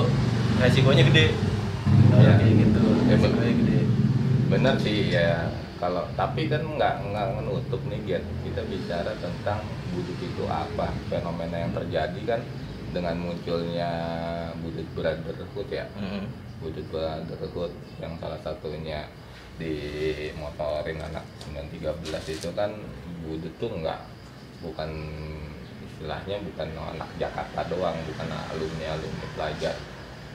resikonya 0.59 1.05
gede. 1.05 1.26
Kalau 2.11 2.20
Iya. 2.20 2.32
kayak 2.36 2.55
gitu 2.55 2.82
Ya, 3.01 3.14
resikonya 3.16 3.55
gede. 3.57 3.80
bener 4.46 4.74
sih 4.76 4.98
ya 5.09 5.48
kalau 5.81 6.05
tapi 6.12 6.45
kan 6.45 6.61
nggak 6.61 6.95
nggak 7.09 7.28
menutup 7.41 7.81
nih 7.89 7.99
Giat. 8.05 8.24
kita 8.45 8.62
bicara 8.68 9.12
tentang 9.16 9.64
budut 9.97 10.18
itu 10.20 10.45
apa 10.45 10.93
fenomena 11.09 11.57
yang 11.57 11.72
terjadi 11.72 12.20
kan 12.37 12.41
dengan 12.93 13.16
munculnya 13.16 13.91
budut 14.61 14.85
brotherhood 14.93 15.68
ya 15.72 15.89
Mm-mm. 15.97 16.28
budut 16.61 16.85
brotherhood 16.93 17.72
yang 17.97 18.12
salah 18.20 18.37
satunya 18.45 19.09
di 19.57 19.72
motorin 20.37 21.01
anak 21.01 21.24
913 21.49 22.37
itu 22.37 22.49
kan 22.53 22.76
budut 23.24 23.53
tuh 23.57 23.72
nggak 23.72 24.01
bukan 24.61 24.91
istilahnya 25.81 26.41
bukan 26.45 26.68
anak 26.97 27.09
Jakarta 27.16 27.61
doang 27.72 27.97
bukan 28.05 28.28
alumni 28.53 28.87
alumni 28.97 29.26
pelajar 29.37 29.76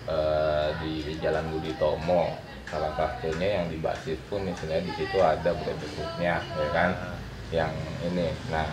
eh, 0.09 0.69
di 0.81 0.93
Jalan 1.21 1.53
Budi 1.53 1.73
Tomo 1.77 2.33
salah 2.65 2.91
satunya 2.93 3.61
yang 3.61 3.65
di 3.67 3.77
basis 3.77 4.17
pun 4.25 4.41
istilahnya 4.43 4.83
di 4.83 4.93
situ 4.95 5.17
ada 5.17 5.51
brotherhoodnya 5.53 6.35
ya 6.41 6.67
kan 6.71 6.89
yang 7.49 7.71
ini 8.01 8.33
nah 8.47 8.65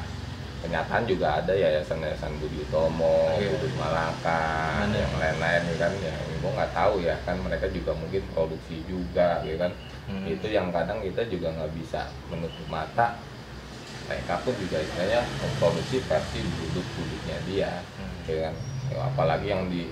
kenyataan 0.63 1.05
juga 1.05 1.43
ada 1.43 1.51
yayasan-yayasan 1.53 2.39
Budi 2.39 2.63
Tomo, 2.71 3.35
Iya. 3.35 3.51
Budut 3.51 3.75
Malaka, 3.75 4.79
Bener. 4.87 5.03
yang 5.03 5.15
lain-lain 5.19 5.63
ya 5.67 5.77
kan 5.77 5.93
ya 5.99 6.15
gue 6.39 6.51
nggak 6.55 6.73
tahu 6.73 6.95
ya 7.03 7.17
kan 7.21 7.35
mereka 7.37 7.67
juga 7.69 7.91
mungkin 7.93 8.23
produksi 8.31 8.79
juga 8.87 9.43
ya 9.43 9.59
kan 9.59 9.73
Hmm. 10.03 10.27
itu 10.27 10.51
yang 10.51 10.71
kadang 10.71 10.99
kita 10.99 11.23
juga 11.27 11.47
nggak 11.51 11.73
bisa 11.79 12.03
menutup 12.27 12.67
mata 12.67 13.15
mereka 14.03 14.35
pun 14.43 14.51
juga 14.59 14.83
istilahnya 14.83 15.23
memproduksi 15.39 16.03
versi 16.03 16.43
budut-budutnya 16.43 17.39
dia 17.47 17.71
Hmm. 17.95 18.19
ya 18.27 18.37
kan 18.47 18.55
apalagi 18.93 19.47
yang 19.49 19.67
di 19.67 19.87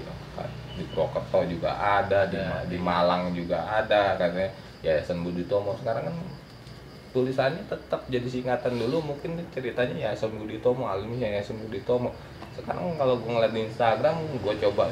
di 0.79 0.85
Purwokerto 0.91 1.41
juga 1.49 1.71
ada 1.75 2.27
di, 2.31 2.39
Ada, 2.39 2.67
di 2.71 2.79
iya. 2.79 2.85
Malang 2.85 3.23
juga 3.35 3.59
ada 3.67 4.15
katanya 4.19 4.51
Yayasan 4.81 5.21
Budi 5.23 5.45
Tomo 5.45 5.77
sekarang 5.79 6.09
kan 6.09 6.17
tulisannya 7.11 7.67
tetap 7.67 8.07
jadi 8.07 8.29
singkatan 8.31 8.79
dulu 8.79 9.03
mungkin 9.15 9.41
ceritanya 9.51 10.09
Yayasan 10.09 10.35
Budi 10.39 10.63
Tomo 10.63 10.87
alumni 10.87 11.27
Yayasan 11.27 11.59
Budi 11.59 11.83
Tomo 11.83 12.15
sekarang 12.55 12.95
kalau 12.99 13.19
gue 13.19 13.31
ngeliat 13.31 13.53
di 13.55 13.67
Instagram 13.67 14.17
gue 14.41 14.55
coba 14.69 14.91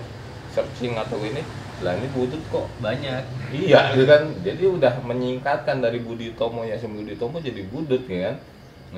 searching 0.51 0.97
atau 0.99 1.19
ini 1.23 1.43
lah 1.79 1.95
ini 1.95 2.11
budut 2.11 2.43
kok 2.51 2.67
banyak 2.83 3.23
Iya, 3.55 3.95
gitu 3.95 4.05
kan. 4.05 4.23
Jadi 4.43 4.63
udah 4.67 4.99
menyingkatkan 5.07 5.79
dari 5.79 6.03
Budi 6.03 6.35
Tomo 6.35 6.67
ya 6.67 6.75
Budi 6.83 7.15
Tomo 7.15 7.39
jadi 7.39 7.63
budut 7.71 8.03
ya 8.11 8.33
kan. 8.33 8.37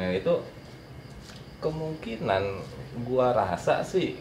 Nah, 0.01 0.09
itu 0.17 0.33
kemungkinan 1.61 2.43
gua 3.05 3.37
rasa 3.37 3.85
sih 3.85 4.17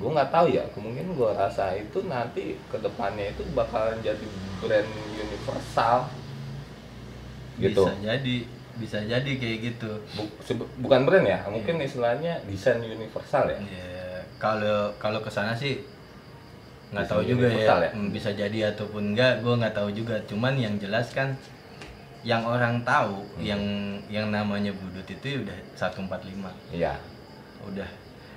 gua 0.00 0.10
nggak 0.20 0.30
tahu 0.34 0.46
ya 0.50 0.64
kemungkinan 0.74 1.14
gua 1.14 1.30
rasa 1.38 1.70
itu 1.74 2.02
nanti 2.10 2.58
ke 2.66 2.76
depannya 2.82 3.30
itu 3.30 3.42
bakalan 3.54 3.98
jadi 4.02 4.26
brand 4.58 4.90
universal. 5.14 6.10
Gitu. 7.62 7.78
Bisa 7.78 7.94
jadi 8.02 8.36
bisa 8.74 8.98
jadi 9.06 9.30
kayak 9.38 9.58
gitu. 9.62 9.90
Bukan 10.82 11.06
brand 11.06 11.26
ya 11.26 11.46
mungkin 11.46 11.78
istilahnya 11.78 12.42
desain 12.50 12.82
universal 12.82 13.46
ya. 13.46 13.58
Ya 13.62 14.18
kalau 14.42 14.90
kalau 14.98 15.22
ke 15.22 15.30
sana 15.30 15.54
sih 15.54 15.86
nggak 16.90 17.06
tahu 17.10 17.22
juga 17.26 17.50
ya, 17.50 17.86
ya? 17.86 17.90
Hmm, 17.94 18.10
bisa 18.10 18.30
jadi 18.34 18.74
ataupun 18.74 19.14
enggak 19.14 19.42
gue 19.42 19.54
nggak 19.54 19.74
tahu 19.74 19.94
juga. 19.94 20.18
Cuman 20.26 20.58
yang 20.58 20.74
jelas 20.78 21.14
kan 21.14 21.38
yang 22.24 22.42
orang 22.42 22.82
tahu 22.82 23.20
Hmm. 23.36 23.44
yang 23.44 23.62
yang 24.08 24.26
namanya 24.32 24.72
budut 24.74 25.04
itu 25.06 25.44
udah 25.44 25.58
145 25.76 26.50
iya. 26.72 26.96
Udah 27.62 27.86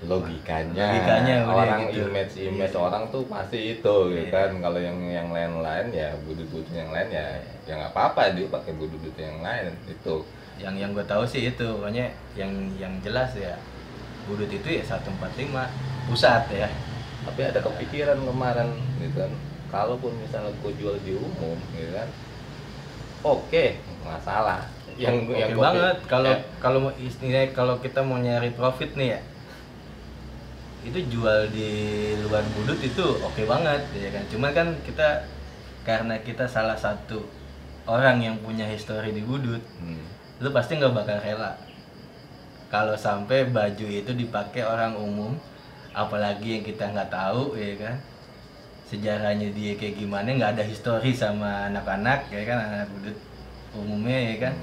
logikanya, 0.06 0.88
Logikanya 0.94 1.36
orang 1.50 1.90
gitu. 1.90 2.06
image 2.06 2.34
image 2.38 2.76
Iya. 2.78 2.86
orang 2.86 3.04
tuh 3.10 3.26
pasti 3.26 3.60
itu 3.74 3.96
gitu 4.14 4.30
Iya. 4.30 4.30
kan. 4.30 4.50
Kalau 4.62 4.78
yang 4.78 4.98
yang 5.02 5.28
lain-lain 5.34 5.90
ya 5.90 6.14
budut-budut 6.22 6.70
yang 6.70 6.94
lain 6.94 7.10
ya 7.10 7.26
ya 7.66 7.74
nggak 7.74 7.92
apa-apa 7.98 8.38
dia 8.38 8.46
pakai 8.46 8.78
budut-budut 8.78 9.18
yang 9.18 9.42
lain 9.42 9.74
itu. 9.90 10.16
Yang 10.62 10.76
yang 10.78 10.90
gue 10.94 11.06
tahu 11.06 11.24
sih 11.26 11.50
itu 11.50 11.66
pokoknya 11.66 12.14
yang 12.38 12.52
yang 12.78 12.94
jelas 13.02 13.34
ya 13.34 13.58
Budut 14.28 14.52
itu 14.52 14.68
ya 14.68 14.84
145 14.84 15.72
pusat 16.06 16.44
ya. 16.52 16.68
Tapi 17.24 17.48
ada 17.48 17.64
kepikiran 17.64 18.20
kemarin 18.20 18.76
gitu 19.00 19.24
kan. 19.24 19.32
Kalaupun 19.68 20.12
misalnya 20.20 20.52
gue 20.62 20.72
jual 20.76 21.00
di 21.02 21.16
umum 21.16 21.56
gitu 21.74 21.96
kan 21.96 22.08
oke 23.24 23.66
masalah 24.06 24.62
yang 24.96 25.26
Oke 25.26 25.36
yang 25.36 25.54
banget. 25.58 25.96
Kalau 26.08 26.32
eh, 26.32 26.40
kalau 26.58 26.80
istilahnya 26.96 27.52
kalau 27.52 27.76
kita 27.78 28.02
mau 28.02 28.18
nyari 28.18 28.54
profit 28.54 28.94
nih 28.96 29.18
ya 29.18 29.20
itu 30.88 31.00
jual 31.12 31.52
di 31.52 31.70
luar 32.24 32.44
budut 32.56 32.80
itu 32.80 33.06
oke 33.20 33.44
banget 33.44 33.84
ya 33.92 34.10
kan? 34.16 34.24
Cuman 34.32 34.52
kan 34.56 34.68
kita 34.88 35.28
karena 35.84 36.16
kita 36.24 36.48
salah 36.48 36.76
satu 36.80 37.24
orang 37.88 38.24
yang 38.24 38.36
punya 38.40 38.68
histori 38.68 39.16
di 39.16 39.24
budut 39.24 39.60
hmm, 39.80 40.04
lu 40.44 40.50
pasti 40.56 40.80
nggak 40.80 40.96
bakal 40.96 41.18
rela. 41.20 41.60
Kalau 42.68 42.96
sampai 43.00 43.48
baju 43.48 43.88
itu 43.88 44.12
dipakai 44.12 44.64
orang 44.64 44.96
umum 45.00 45.36
apalagi 45.96 46.60
yang 46.60 46.64
kita 46.64 46.92
nggak 46.92 47.12
tahu 47.12 47.56
ya 47.60 47.76
kan? 47.80 47.96
Sejarahnya 48.88 49.52
dia 49.52 49.76
kayak 49.76 50.00
gimana 50.00 50.32
nggak 50.32 50.60
ada 50.60 50.64
histori 50.64 51.12
sama 51.12 51.68
anak-anak 51.68 52.32
ya 52.32 52.44
kan? 52.48 52.58
Anak 52.64 52.88
budut 52.96 53.18
umumnya 53.76 54.20
ya 54.34 54.36
kan 54.48 54.54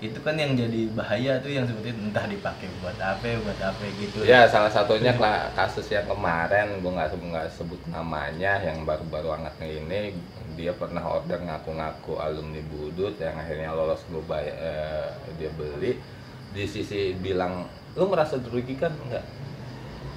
itu 0.00 0.16
kan 0.24 0.32
yang 0.32 0.56
jadi 0.56 0.88
bahaya 0.96 1.36
tuh 1.44 1.52
yang 1.52 1.68
seperti 1.68 1.92
itu, 1.92 2.00
entah 2.08 2.24
dipakai 2.24 2.72
buat 2.80 2.96
apa 2.96 3.36
buat 3.44 3.60
apa 3.60 3.84
gitu. 4.00 4.24
Ya 4.24 4.48
salah 4.48 4.72
satunya 4.72 5.12
kasus 5.52 5.92
yang 5.92 6.08
kemarin 6.08 6.80
gue 6.80 6.88
nggak 6.88 7.12
sebut 7.12 7.28
nggak 7.28 7.48
sebut 7.52 7.80
namanya 7.92 8.56
yang 8.64 8.88
baru-baru 8.88 9.36
anaknya 9.36 9.68
ini 9.68 10.16
dia 10.56 10.72
pernah 10.72 11.04
order 11.04 11.44
ngaku-ngaku 11.44 12.16
alumni 12.16 12.60
budut 12.72 13.14
yang 13.20 13.36
akhirnya 13.36 13.76
lolos 13.76 14.00
gue 14.08 14.24
bayar 14.24 14.56
eh, 14.56 15.08
dia 15.36 15.52
beli. 15.52 16.00
Di 16.50 16.64
sisi 16.64 17.12
bilang 17.20 17.68
lu 17.92 18.08
merasa 18.08 18.40
dirugikan? 18.40 18.96
Enggak 19.04 19.22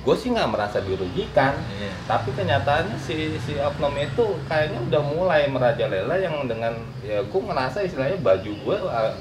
gue 0.03 0.15
sih 0.19 0.35
nggak 0.35 0.51
merasa 0.51 0.83
dirugikan. 0.83 1.55
Iya. 1.79 1.91
tapi 2.03 2.35
kenyataannya 2.35 2.99
si 2.99 3.39
si 3.39 3.55
oknum 3.55 3.95
itu 3.95 4.35
kayaknya 4.51 4.79
udah 4.91 5.01
mulai 5.15 5.47
merajalela 5.47 6.19
yang 6.19 6.43
dengan 6.43 6.75
ya 6.99 7.23
gue 7.23 7.41
ngerasa 7.41 7.87
istilahnya 7.87 8.19
baju 8.19 8.51
gue 8.51 8.77
ah, 8.91 9.15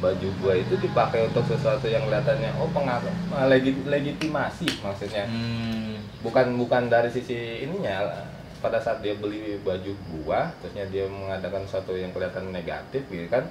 baju 0.00 0.28
gue 0.32 0.54
itu 0.64 0.74
dipakai 0.80 1.28
untuk 1.28 1.44
sesuatu 1.44 1.84
yang 1.84 2.08
kelihatannya 2.08 2.56
oh 2.56 2.72
pengaruh 2.72 3.12
ah, 3.36 3.46
legi- 3.46 3.84
legitimasi 3.84 4.80
maksudnya. 4.80 5.28
Hmm, 5.28 6.00
bukan 6.24 6.56
bukan 6.56 6.88
dari 6.88 7.12
sisi 7.12 7.68
ininya. 7.68 8.26
Pada 8.60 8.76
saat 8.76 9.00
dia 9.00 9.16
beli 9.16 9.56
baju 9.64 9.92
gua 10.12 10.52
terusnya 10.60 10.84
dia 10.92 11.08
mengadakan 11.08 11.64
sesuatu 11.64 11.96
yang 11.96 12.12
kelihatan 12.12 12.52
negatif 12.52 13.00
gitu 13.08 13.24
kan 13.32 13.48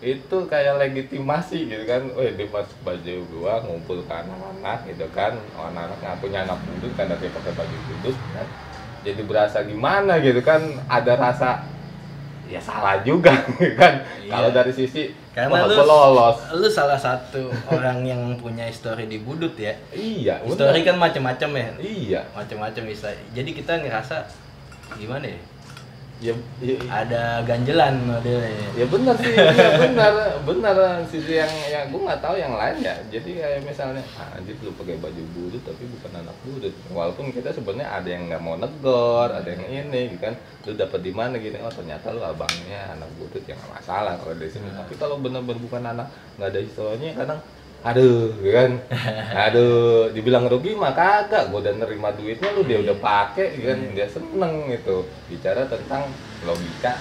itu 0.00 0.36
kayak 0.46 0.80
legitimasi 0.80 1.66
gitu 1.66 1.84
kan. 1.84 2.06
Oh 2.14 2.22
dia 2.22 2.46
masuk 2.46 2.78
baju 2.86 3.14
gua 3.34 3.60
ngumpul 3.66 3.98
ke 4.06 4.14
anak-anak 4.14 4.78
gitu 4.86 5.06
kan. 5.12 5.34
Oh, 5.58 5.68
anak-anak 5.68 5.98
ngakunya 5.98 6.46
anak 6.46 6.58
budut 6.62 6.92
karena 6.96 7.14
dia 7.18 7.30
pakai 7.30 7.52
baju 7.58 7.76
budut 7.90 8.16
kan. 8.32 8.46
Jadi 9.02 9.22
berasa 9.26 9.58
gimana 9.66 10.18
gitu 10.24 10.40
kan. 10.40 10.62
Ada 10.88 11.12
rasa 11.18 11.50
ya 12.50 12.58
salah 12.58 12.98
juga 13.06 13.30
kan? 13.80 14.02
Iya. 14.18 14.30
kalau 14.34 14.50
dari 14.50 14.72
sisi 14.74 15.14
karena 15.30 15.70
lu 15.70 15.86
lolos. 15.86 16.36
lu 16.58 16.66
salah 16.66 16.98
satu 16.98 17.46
orang 17.74 18.02
yang 18.02 18.18
punya 18.34 18.66
histori 18.66 19.06
di 19.06 19.22
budut 19.22 19.54
ya. 19.54 19.72
Iya 19.94 20.42
histori 20.42 20.82
kan 20.82 20.98
macam-macam 20.98 21.50
ya. 21.54 21.70
Iya. 21.78 22.20
Macam-macam 22.34 22.82
bisa. 22.90 23.14
Jadi 23.30 23.54
kita 23.54 23.78
ngerasa 23.78 24.26
gimana 24.98 25.30
ya 25.30 25.38
ya, 26.20 26.34
ya, 26.60 26.76
ada 26.92 27.40
ganjelan 27.48 28.04
modelnya 28.04 28.68
ya 28.76 28.84
benar 28.84 29.16
sih 29.16 29.32
ya 29.32 29.68
benar 29.80 30.12
benar. 30.44 30.76
Sisi 31.08 31.40
yang 31.40 31.52
yang 31.72 31.88
gue 31.88 32.00
nggak 32.00 32.20
tahu 32.20 32.36
yang 32.36 32.54
lain 32.54 32.76
ya. 32.84 32.94
Jadi 33.08 33.40
kayak 33.40 33.64
misalnya 33.64 34.04
ah, 34.20 34.36
anjir 34.36 34.54
lu 34.60 34.70
pakai 34.76 35.00
baju 35.00 35.22
budut 35.32 35.62
tapi 35.64 35.88
bukan 35.88 36.12
anak 36.20 36.36
budut 36.44 36.74
walaupun 36.92 37.32
kita 37.32 37.50
sebenarnya 37.50 37.88
ada 37.88 38.08
yang 38.08 38.28
nggak 38.28 38.42
mau 38.44 38.56
negor 38.60 39.28
ada 39.32 39.48
yang 39.48 39.64
ini 39.88 40.14
gitu 40.14 40.22
kan. 40.28 40.34
Lu 40.68 40.72
dapat 40.76 41.00
di 41.00 41.12
mana? 41.12 41.34
Gitu 41.40 41.56
oh 41.60 41.72
ternyata 41.72 42.12
lu 42.12 42.20
abangnya 42.20 42.94
anak 42.94 43.10
budut 43.16 43.42
ya 43.48 43.56
nggak 43.56 43.72
masalah 43.80 44.14
kalau 44.20 44.34
dari 44.36 44.52
sini. 44.52 44.68
Tapi 44.70 44.94
kalau 45.00 45.16
benar-benar 45.18 45.60
bukan 45.60 45.82
anak 45.82 46.06
nggak 46.36 46.48
ada 46.52 46.60
historinya 46.60 47.10
kadang 47.16 47.40
aduh 47.80 48.36
gitu 48.36 48.52
kan. 48.52 48.70
Aduh 49.48 50.12
dibilang 50.12 50.46
rugi 50.46 50.76
mah 50.76 50.92
kagak. 50.92 51.48
Gue 51.48 51.64
udah 51.64 51.74
nerima 51.76 52.12
duitnya 52.12 52.52
lu 52.52 52.62
dia 52.64 52.78
udah 52.80 52.96
pakai 53.00 53.56
gitu 53.56 53.66
kan. 53.72 53.80
Dia 53.96 54.06
seneng 54.08 54.54
gitu. 54.68 55.08
Bicara 55.32 55.64
tentang 55.64 56.08
logika 56.44 56.96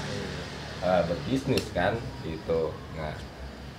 uh, 0.83 1.03
berbisnis 1.07 1.67
kan 1.75 1.95
gitu. 2.23 2.71
Nah 2.95 3.13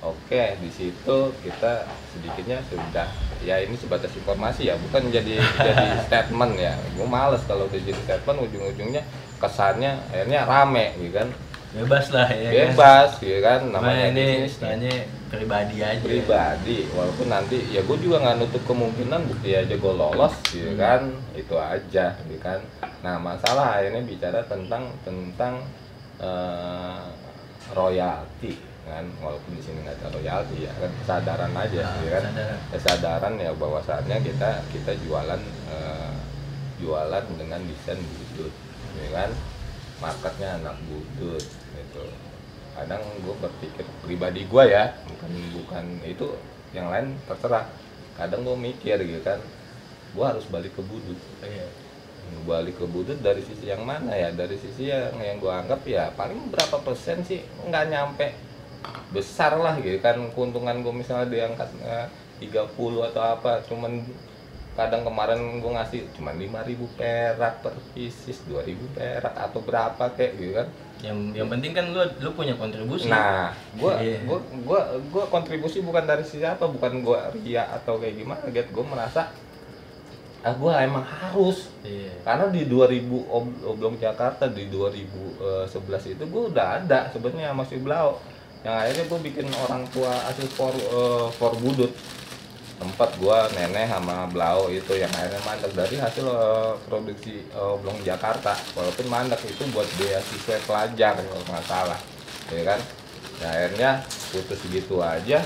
oke 0.01 0.43
di 0.65 0.71
situ 0.73 1.19
kita 1.45 1.85
sedikitnya 2.17 2.65
sudah 2.73 3.09
ya 3.45 3.61
ini 3.61 3.77
sebatas 3.77 4.09
informasi 4.17 4.73
ya 4.73 4.77
bukan 4.77 5.09
jadi 5.09 5.41
jadi 5.41 5.87
statement 6.09 6.55
ya. 6.61 6.77
Gue 6.97 7.09
males 7.09 7.41
kalau 7.49 7.69
udah 7.69 7.81
jadi 7.81 8.01
statement 8.05 8.39
ujung-ujungnya 8.49 9.03
kesannya 9.41 9.97
akhirnya 10.13 10.45
rame 10.45 10.93
gitu 11.01 11.17
kan 11.17 11.29
bebas 11.71 12.07
lah 12.11 12.27
ya 12.27 12.51
kan? 12.51 12.59
bebas 12.75 13.11
kan? 13.21 13.61
Cuma 13.63 13.75
namanya 13.79 14.05
ini 14.11 14.25
istilahnya 14.43 14.95
pribadi 15.31 15.77
aja. 15.79 16.03
Pribadi 16.03 16.91
walaupun 16.91 17.27
nanti 17.27 17.63
ya 17.71 17.81
gue 17.81 17.97
juga 17.97 18.17
nggak 18.19 18.37
nutup 18.39 18.63
kemungkinan 18.67 19.21
bukti 19.25 19.55
aja 19.55 19.75
gue 19.75 19.95
lolos 19.95 20.35
gitu 20.51 20.75
Hmm. 20.75 20.81
kan? 20.81 21.01
Itu 21.33 21.55
aja 21.55 22.05
gitu 22.21 22.37
kan? 22.43 22.59
Nah 23.01 23.17
masalah 23.17 23.79
akhirnya 23.79 24.03
bicara 24.03 24.43
tentang 24.45 24.91
tentang 25.03 25.63
eh, 26.19 27.01
royalti 27.71 28.59
kan? 28.83 29.07
Walaupun 29.23 29.55
di 29.55 29.63
sini 29.63 29.87
nggak 29.87 30.03
ada 30.03 30.09
royalti 30.11 30.67
ya 30.67 30.73
kan? 30.75 30.91
Kesadaran 30.99 31.53
aja 31.55 31.79
Nah, 31.81 31.93
gitu 31.95 32.07
kan? 32.11 32.23
kesadaran. 32.27 32.59
kesadaran 32.75 33.35
ya 33.39 33.51
bahwasannya 33.55 34.17
kita 34.21 34.51
kita 34.75 34.93
jualan 35.07 35.43
eh, 35.71 36.13
jualan 36.83 37.25
dengan 37.39 37.61
desain 37.63 38.01
budut 38.01 38.53
ya 38.99 39.09
kan? 39.15 39.31
Marketnya 40.01 40.57
anak 40.57 40.77
gitu 40.89 41.37
kadang 42.81 43.05
gue 43.21 43.35
berpikir 43.37 43.85
pribadi 44.01 44.49
gue 44.49 44.65
ya 44.73 44.97
bukan 45.05 45.33
bukan 45.61 45.85
itu 46.09 46.27
yang 46.73 46.89
lain 46.89 47.13
terserah. 47.29 47.69
Kadang 48.17 48.41
gue 48.47 48.57
mikir 48.57 48.97
gitu 49.05 49.21
kan 49.21 49.41
gue 50.11 50.25
harus 50.25 50.49
balik 50.49 50.73
ke 50.73 50.83
budut. 50.83 51.21
Iya. 51.45 51.69
balik 52.47 52.79
ke 52.79 52.87
budut 52.87 53.19
dari 53.21 53.43
sisi 53.43 53.69
yang 53.69 53.85
mana 53.85 54.17
ya? 54.17 54.31
Dari 54.33 54.55
sisi 54.57 54.89
yang 54.89 55.13
yang 55.19 55.37
gue 55.43 55.51
anggap 55.51 55.83
ya 55.85 56.15
paling 56.15 56.49
berapa 56.49 56.79
persen 56.81 57.21
sih 57.27 57.43
nggak 57.69 57.85
nyampe 57.91 58.33
besar 59.13 59.61
lah 59.61 59.77
gitu 59.83 60.01
kan. 60.01 60.17
Keuntungan 60.33 60.81
gue 60.81 60.95
misalnya 60.95 61.29
diangkat 61.29 61.69
eh, 61.85 62.09
30 62.41 63.09
atau 63.13 63.23
apa 63.23 63.61
cuman 63.69 64.09
kadang 64.79 65.05
kemarin 65.05 65.61
gue 65.61 65.73
ngasih 65.77 66.01
cuman 66.17 66.41
5000 66.41 66.97
perak 66.97 67.55
per 67.61 67.75
pieces 67.93 68.41
2000 68.49 68.97
perak 68.97 69.35
atau 69.37 69.61
berapa 69.61 70.05
kayak 70.17 70.33
gitu 70.41 70.53
kan 70.57 70.69
yang 71.01 71.33
yang 71.33 71.49
penting 71.49 71.73
kan 71.73 71.89
lu 71.89 72.01
lu 72.21 72.31
punya 72.33 72.53
kontribusi. 72.55 73.09
Nah, 73.09 73.49
gua 73.75 73.97
Iya. 73.99 74.21
gua 74.25 74.39
gua 74.63 74.81
gua 75.09 75.25
kontribusi 75.27 75.81
bukan 75.81 76.05
dari 76.05 76.21
siapa, 76.21 76.65
bukan 76.65 77.01
gua 77.01 77.33
ria 77.33 77.65
atau 77.71 77.97
kayak 77.97 78.21
gimana, 78.21 78.45
gitu. 78.49 78.69
Gua 78.71 78.85
merasa 78.87 79.33
ah 80.41 80.53
gua 80.53 80.81
emang 80.81 81.05
harus. 81.05 81.73
Iya. 81.81 82.13
Karena 82.21 82.49
di 82.49 82.65
2000 82.65 83.17
Ob- 83.29 83.61
oblong 83.67 83.97
Jakarta 83.97 84.45
di 84.47 84.69
2011 84.69 85.77
itu 86.11 86.25
gua 86.29 86.43
udah 86.49 86.67
ada 86.81 87.09
sebenarnya 87.09 87.53
masih 87.53 87.81
blau 87.81 88.21
yang 88.61 88.77
akhirnya 88.77 89.05
gua 89.09 89.21
bikin 89.21 89.47
orang 89.57 89.89
tua 89.89 90.13
asis 90.29 90.53
for 90.53 90.73
eh, 90.73 91.27
for 91.33 91.53
budut 91.57 91.89
tempat 92.81 93.11
gua 93.21 93.45
nenek 93.53 93.93
sama 93.93 94.25
blau 94.33 94.73
itu 94.73 94.97
yang 94.97 95.13
akhirnya 95.13 95.41
mandek 95.45 95.73
dari 95.77 95.97
hasil 96.01 96.25
eh, 96.25 96.73
produksi 96.89 97.45
eh, 97.45 97.61
oblong 97.77 98.01
Jakarta 98.01 98.57
walaupun 98.73 99.07
mandek 99.13 99.41
itu 99.45 99.69
buat 99.69 99.85
beasiswa 100.01 100.57
pelajar 100.65 101.21
kalau 101.21 101.45
nggak 101.45 101.65
salah 101.69 102.01
ya 102.49 102.63
kan 102.65 102.81
ya 103.41 103.47
akhirnya 103.53 103.91
putus 104.33 104.61
gitu 104.73 105.05
aja 105.05 105.45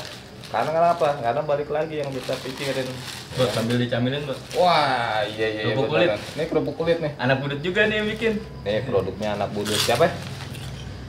karena 0.55 0.70
kenapa 0.70 1.18
karena 1.18 1.43
balik 1.43 1.68
lagi 1.74 1.99
yang 1.99 2.11
kita 2.14 2.39
pikirin 2.47 2.87
Bos, 3.35 3.51
sambil 3.51 3.74
dicamilin, 3.74 4.22
Bos. 4.22 4.39
wah 4.55 5.26
iya 5.26 5.51
iya 5.51 5.62
iya 5.66 5.74
Kerupuk 5.74 5.91
kulit. 5.91 6.09
ini 6.14 6.45
kerupuk 6.47 6.74
kulit 6.78 6.99
nih 7.03 7.12
Anak 7.18 7.43
budut 7.43 7.59
juga 7.59 7.91
nih 7.91 7.99
yang 7.99 8.07
bikin. 8.14 8.32
Nih 8.62 8.87
produknya 8.87 9.35
anak 9.35 9.51
budut 9.51 9.74
siapa? 9.74 10.07
ya? 10.07 10.12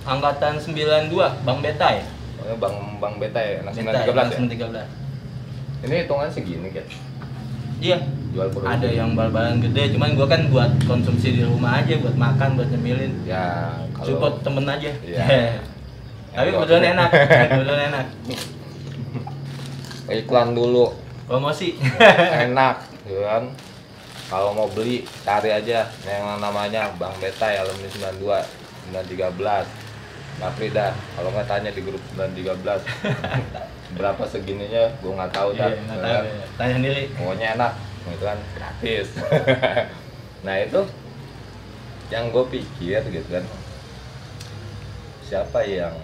Angkatan 0.10 0.58
92, 0.58 1.14
Bang 1.46 1.62
Betai. 1.62 2.02
Oh, 2.42 2.58
Bang 2.58 2.98
Bang 2.98 3.22
Beta 3.22 3.38
ya, 3.38 3.62
anak 3.62 3.78
Betai, 3.78 4.06
913 4.06 4.10
ya. 4.10 4.14
langsung 4.18 4.46
13. 4.50 5.05
Ini 5.86 5.96
hitungan 6.06 6.30
segini 6.34 6.70
kan. 6.74 6.86
Iya, 7.78 7.98
Jual 8.34 8.50
produk. 8.50 8.74
ada 8.74 8.90
yang 8.90 9.14
bal-balan 9.14 9.62
gede, 9.62 9.94
cuman 9.94 10.18
gua 10.18 10.26
kan 10.26 10.50
buat 10.50 10.72
konsumsi 10.90 11.38
di 11.38 11.44
rumah 11.46 11.84
aja, 11.84 11.94
buat 12.02 12.18
makan, 12.18 12.58
buat 12.58 12.74
nyemilin. 12.74 13.14
Ya, 13.28 13.70
kalau 13.94 14.08
Support 14.10 14.42
temen 14.42 14.66
aja. 14.66 14.92
Iya. 15.06 15.22
Tapi 16.36 16.50
kebetulan 16.52 16.98
enak, 16.98 17.10
kebetulan 17.54 17.82
enak. 17.94 18.06
iklan 20.06 20.54
dulu 20.54 20.94
Promosi. 21.26 21.74
enak, 22.46 22.76
ya 23.10 23.20
kan. 23.26 23.44
Kalau 24.26 24.58
mau 24.58 24.70
beli 24.70 25.06
cari 25.22 25.54
aja 25.54 25.86
yang 26.02 26.42
namanya 26.42 26.90
Bang 26.98 27.14
Beta 27.22 27.46
ya 27.50 27.62
alumni 27.62 27.90
92 28.18 28.90
913. 28.90 29.85
Afrida 30.44 30.92
kalau 31.16 31.30
nggak 31.32 31.48
tanya 31.48 31.72
di 31.72 31.82
grup 31.84 32.04
913 32.16 32.84
berapa 33.96 34.24
segininya 34.28 34.92
gue 35.00 35.12
nggak 35.14 35.32
tahu 35.32 35.50
dah. 35.56 35.72
Iya, 35.72 35.80
nggak 35.88 35.96
ya 35.96 36.04
tahu 36.04 36.12
kan? 36.12 36.24
ya. 36.26 36.46
Tanya 36.60 36.74
sendiri. 36.76 37.04
pokoknya 37.16 37.48
enak 37.56 37.74
gitu 38.06 38.24
kan. 38.26 38.40
Gratis. 38.58 39.08
Nah 40.46 40.62
itu 40.62 40.78
yang 42.14 42.30
gue 42.30 42.46
pikir 42.54 43.02
gitu 43.10 43.30
kan. 43.34 43.46
Siapa 45.26 45.66
yang 45.66 45.98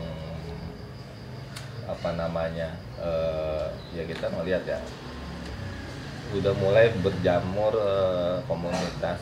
apa 1.86 2.10
namanya 2.18 2.74
eh, 2.98 3.70
ya 3.94 4.04
kita 4.10 4.34
ngelihat 4.34 4.66
ya. 4.66 4.82
Udah 6.34 6.58
mulai 6.58 6.90
berjamur 7.06 7.78
eh, 7.78 8.42
komunitas 8.50 9.22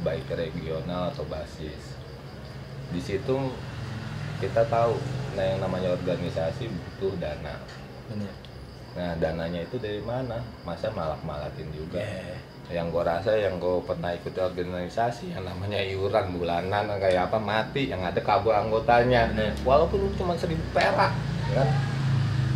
baik 0.00 0.32
regional 0.32 1.12
atau 1.12 1.28
basis. 1.28 1.92
Di 2.88 3.00
situ 3.04 3.52
kita 4.42 4.66
tahu 4.66 4.98
nah 5.38 5.44
yang 5.46 5.62
namanya 5.62 5.94
organisasi 5.94 6.66
butuh 6.66 7.14
dana 7.22 7.54
Bener. 8.10 8.34
Nah 8.92 9.16
dananya 9.16 9.64
itu 9.64 9.80
dari 9.80 10.04
mana? 10.04 10.36
Masa 10.68 10.92
malak-malatin 10.92 11.68
juga. 11.72 12.04
Yeah. 12.04 12.36
Yang 12.72 12.86
gue 12.92 13.02
rasa 13.04 13.32
yang 13.36 13.56
gue 13.56 13.80
pernah 13.84 14.12
ikut 14.12 14.32
organisasi 14.36 15.32
yang 15.32 15.44
namanya 15.44 15.80
iuran 15.80 16.36
bulanan 16.36 16.88
kayak 17.00 17.32
apa 17.32 17.38
mati 17.40 17.88
yang 17.88 18.04
ada 18.04 18.20
kabur 18.20 18.52
anggotanya. 18.52 19.32
Bener. 19.32 19.52
Walaupun 19.64 20.12
cuma 20.20 20.36
seribu 20.36 20.62
perak, 20.76 21.12
kan? 21.56 21.68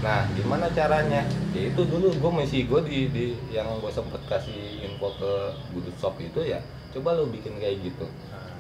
Nah 0.05 0.29
gimana 0.37 0.69
caranya? 0.77 1.25
Ya 1.57 1.63
itu 1.73 1.83
dulu 1.89 2.13
gue 2.13 2.33
misi 2.37 2.69
gue 2.69 2.81
di, 2.85 2.99
di 3.09 3.27
yang 3.49 3.67
gue 3.81 3.89
sempet 3.89 4.21
kasih 4.29 4.85
info 4.85 5.09
ke 5.17 5.33
Budut 5.73 5.97
Shop 5.97 6.21
itu 6.21 6.45
ya 6.45 6.61
coba 6.93 7.17
lo 7.17 7.29
bikin 7.33 7.57
kayak 7.57 7.81
gitu. 7.81 8.05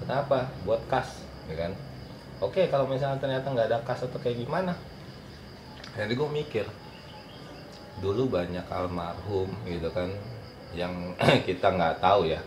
Kenapa? 0.00 0.48
Buat 0.64 0.80
kas, 0.88 1.24
ya 1.48 1.56
kan? 1.56 1.72
Oke 2.36 2.68
kalau 2.68 2.84
misalnya 2.84 3.16
ternyata 3.16 3.48
nggak 3.48 3.68
ada 3.72 3.78
kas 3.80 4.04
atau 4.04 4.20
kayak 4.20 4.44
gimana? 4.44 4.76
Jadi 5.96 6.12
gue 6.12 6.28
mikir, 6.28 6.66
dulu 8.04 8.28
banyak 8.28 8.68
almarhum 8.68 9.48
gitu 9.64 9.88
kan 9.88 10.12
yang 10.76 10.92
kita 11.48 11.72
nggak 11.72 12.04
tahu 12.04 12.28
ya 12.28 12.40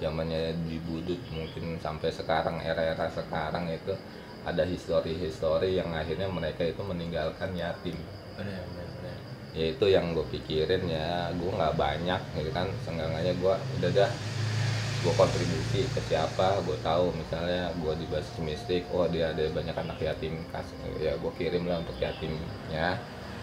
zamannya 0.00 0.56
di 0.68 0.80
Budut 0.84 1.20
mungkin 1.32 1.76
sampai 1.80 2.08
sekarang 2.12 2.60
era-era 2.60 3.08
sekarang 3.12 3.68
itu 3.68 3.92
ada 4.44 4.62
histori-histori 4.64 5.76
yang 5.76 5.92
akhirnya 5.92 6.28
mereka 6.28 6.64
itu 6.64 6.80
meninggalkan 6.84 7.56
yatim 7.56 7.96
Bener, 8.36 8.60
bener, 8.72 8.88
bener. 9.00 9.18
ya 9.56 9.64
itu 9.72 9.86
yang 9.88 10.12
gue 10.12 10.24
pikirin 10.32 10.84
ya 10.88 11.32
gue 11.32 11.50
nggak 11.50 11.76
banyak 11.76 12.20
gitu 12.36 12.50
kan 12.52 12.68
seenggaknya 12.84 13.32
gue 13.36 13.54
udah 13.80 13.90
dah 13.92 14.10
gue 14.96 15.12
kontribusi 15.14 15.84
ke 15.86 16.00
siapa 16.02 16.60
gue 16.64 16.76
tahu 16.80 17.12
misalnya 17.14 17.70
gue 17.76 17.92
di 17.96 18.06
basis 18.08 18.36
mistik 18.40 18.82
oh 18.90 19.06
dia 19.06 19.30
ada 19.30 19.44
banyak 19.52 19.76
anak 19.76 19.98
yatim 20.00 20.40
kas 20.50 20.66
ya 20.96 21.14
gue 21.14 21.32
kirim 21.36 21.68
lah 21.68 21.78
untuk 21.78 21.96
yatimnya 21.96 22.96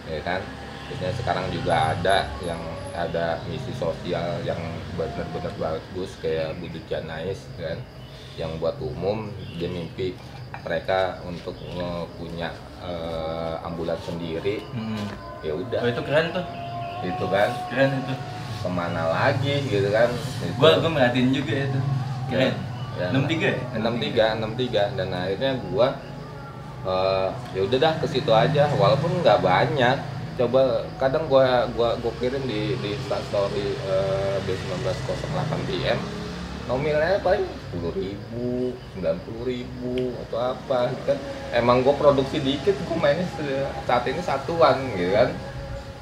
ya 0.04 0.20
kan 0.22 0.42
biasanya 0.84 1.14
sekarang 1.16 1.46
juga 1.50 1.96
ada 1.96 2.28
yang 2.44 2.60
ada 2.92 3.40
misi 3.48 3.72
sosial 3.72 4.44
yang 4.44 4.60
benar-benar 4.94 5.54
bagus 5.56 6.12
kayak 6.20 6.60
Budut 6.60 6.84
Janais 6.92 7.40
kan 7.56 7.80
yang 8.36 8.60
buat 8.60 8.76
umum 8.84 9.32
dia 9.56 9.70
mimpi 9.70 10.12
mereka 10.64 11.18
untuk 11.24 11.56
punya 12.18 12.52
eh, 12.84 13.56
ambulans 13.64 14.04
sendiri 14.04 14.60
Hmm. 14.76 15.08
ya 15.40 15.56
udah 15.56 15.80
Oh, 15.80 15.90
itu 15.90 16.02
keren 16.04 16.28
tuh. 16.36 16.46
itu 17.04 17.26
kan 17.28 17.50
Keren 17.72 17.90
itu. 18.00 18.14
Ke 18.64 18.70
mana 18.72 19.12
lagi 19.12 19.56
gitu 19.68 19.92
kan 19.92 20.08
Itu. 20.40 20.56
Gua 20.56 20.80
gua 20.80 20.92
merhatiin 20.96 21.30
juga 21.36 21.54
itu. 21.68 21.80
Keren. 22.32 22.56
Ya, 22.94 23.10
63 23.12 23.52
ya? 23.52 23.60
63 23.76 24.40
63 24.40 24.98
dan 24.98 25.08
akhirnya 25.12 25.52
gua 25.68 25.88
eh, 26.88 27.30
ya 27.58 27.62
udah 27.68 27.78
dah 27.82 27.94
ke 28.00 28.08
situ 28.08 28.32
aja 28.32 28.70
walaupun 28.80 29.20
nggak 29.20 29.44
banyak 29.44 29.98
coba 30.34 30.88
kadang 30.98 31.26
gua 31.30 31.68
gua 31.74 31.98
gua 32.00 32.14
kirim 32.22 32.46
di 32.46 32.78
di 32.80 32.92
story 33.04 33.68
eh, 33.76 34.38
B1908 34.46 35.52
PM 35.68 36.00
nominalnya 36.64 37.20
paling 37.20 37.44
sepuluh 37.44 37.92
ribu, 37.92 38.72
sembilan 38.96 39.18
puluh 39.28 39.44
ribu 39.52 40.16
atau 40.28 40.56
apa 40.56 40.96
gitu 40.96 41.04
kan 41.12 41.18
emang 41.52 41.84
gue 41.84 41.92
produksi 42.00 42.40
dikit 42.40 42.72
gue 42.72 42.98
mainnya 42.98 43.28
saat 43.84 44.08
ini 44.08 44.24
satuan 44.24 44.80
gitu 44.96 45.12
kan 45.12 45.30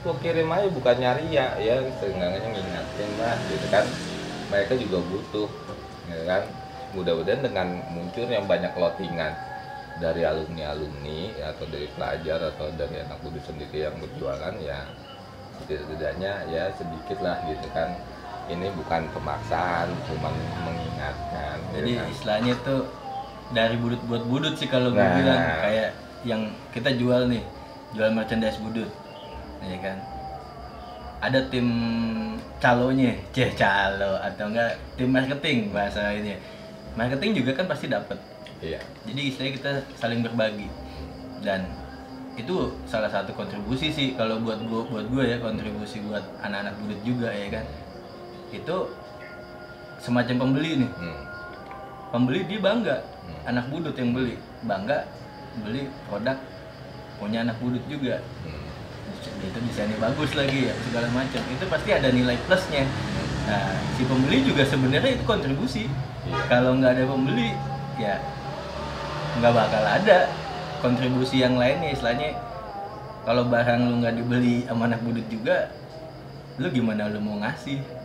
gue 0.02 0.14
kirim 0.20 0.49
aja 0.49 0.68
bukan 0.68 0.95
nyari 0.97 1.26
ya 1.30 1.54
ya 1.58 1.78
seenggaknya 1.95 2.47
ngingatin 2.47 3.10
lah 3.18 3.38
gitu 3.45 3.68
kan 3.70 3.86
mereka 4.49 4.74
juga 4.76 4.97
butuh 4.99 5.49
gitu 6.04 6.24
kan 6.26 6.43
mudah-mudahan 6.91 7.39
dengan 7.39 7.68
munculnya 7.88 8.41
banyak 8.43 8.74
lotingan 8.74 9.32
dari 9.97 10.22
alumni 10.22 10.74
alumni 10.74 11.20
atau 11.45 11.66
dari 11.66 11.88
pelajar 11.88 12.39
atau 12.49 12.68
dari 12.74 12.99
anak 12.99 13.22
muda 13.22 13.39
sendiri 13.39 13.86
yang 13.86 13.95
berjualan 13.95 14.56
ya 14.60 14.80
setidaknya 15.62 16.49
ya 16.49 16.74
sedikit 16.74 17.22
lah 17.22 17.38
gitu 17.45 17.70
kan 17.70 17.93
ini 18.49 18.74
bukan 18.74 19.06
pemaksaan 19.14 19.88
cuma 20.04 20.34
mengingatkan 20.66 21.62
gitu 21.62 21.76
Jadi 21.78 21.91
kan. 21.93 22.06
istilahnya 22.10 22.54
tuh 22.66 22.82
dari 23.52 23.78
budut 23.78 24.02
buat 24.04 24.24
budut 24.26 24.58
sih 24.58 24.66
kalau 24.66 24.89
gue 24.89 24.97
Nah. 24.97 25.14
bilang 25.14 25.41
kayak 25.62 25.89
yang 26.22 26.41
kita 26.70 26.89
jual 26.91 27.26
nih, 27.28 27.41
jual 27.91 28.10
merchandise 28.10 28.58
budut. 28.58 28.89
Ya 29.62 29.78
kan? 29.80 29.97
Ada 31.22 31.39
tim 31.53 31.68
calonya, 32.57 33.14
ceh 33.30 33.53
calo 33.53 34.18
atau 34.18 34.49
enggak 34.49 34.74
tim 34.97 35.09
marketing 35.14 35.70
bahasa 35.70 36.14
ini. 36.18 36.38
Marketing 36.97 37.38
juga 37.38 37.51
kan 37.55 37.66
pasti 37.70 37.88
dapat. 37.88 38.18
iya 38.62 38.82
Jadi 39.05 39.22
istilahnya 39.30 39.53
kita 39.57 39.72
saling 39.97 40.22
berbagi. 40.26 40.68
Dan 41.41 41.66
itu 42.38 42.74
salah 42.89 43.09
satu 43.09 43.34
kontribusi 43.38 43.93
sih 43.93 44.07
kalau 44.18 44.41
buat 44.41 44.62
gua 44.66 44.82
buat 44.89 45.05
gua 45.14 45.24
ya 45.26 45.38
kontribusi 45.38 46.01
buat 46.05 46.26
anak-anak 46.41 46.74
budut 46.82 46.99
juga 47.05 47.30
ya 47.30 47.47
kan. 47.53 47.66
Itu 48.49 48.89
semacam 50.01 50.36
pembeli 50.49 50.82
nih 50.82 50.89
hmm. 50.89 51.22
pembeli 52.09 52.39
dia 52.49 52.59
bangga 52.59 52.97
Hmm. 53.22 53.53
anak 53.53 53.70
budut 53.70 53.93
yang 53.93 54.18
beli 54.18 54.34
bangga 54.66 55.05
beli 55.62 55.86
produk 56.09 56.34
punya 57.22 57.45
anak 57.45 57.53
budut 57.62 57.86
juga 57.86 58.18
Hmm. 58.41 58.70
Itu 59.22 59.59
desainnya 59.69 59.97
bagus 60.01 60.32
lagi 60.34 60.69
ya 60.69 60.74
segala 60.89 61.07
macam. 61.13 61.41
Itu 61.49 61.65
pasti 61.69 61.89
ada 61.93 62.09
nilai 62.09 62.38
plusnya. 62.45 62.86
Nah 63.45 63.74
si 63.97 64.01
pembeli 64.05 64.45
juga 64.45 64.63
sebenarnya 64.65 65.17
itu 65.17 65.24
kontribusi. 65.26 65.86
Iya. 66.22 66.38
kalau 66.45 66.78
nggak 66.78 67.01
ada 67.01 67.03
pembeli 67.09 67.49
ya 67.97 68.22
nggak 69.41 69.53
bakal 69.57 69.84
ada 69.84 70.30
kontribusi 70.82 71.41
yang 71.41 71.57
lainnya. 71.57 71.93
Istilahnya 71.93 72.38
kalau 73.26 73.45
barang 73.45 73.82
lu 73.86 74.01
nggak 74.01 74.15
dibeli 74.17 74.65
sama 74.65 74.89
anak 74.89 75.01
budut 75.05 75.26
juga 75.30 75.69
lu 76.57 76.67
gimana 76.69 77.09
lu 77.09 77.22
mau 77.22 77.38
ngasih 77.41 78.01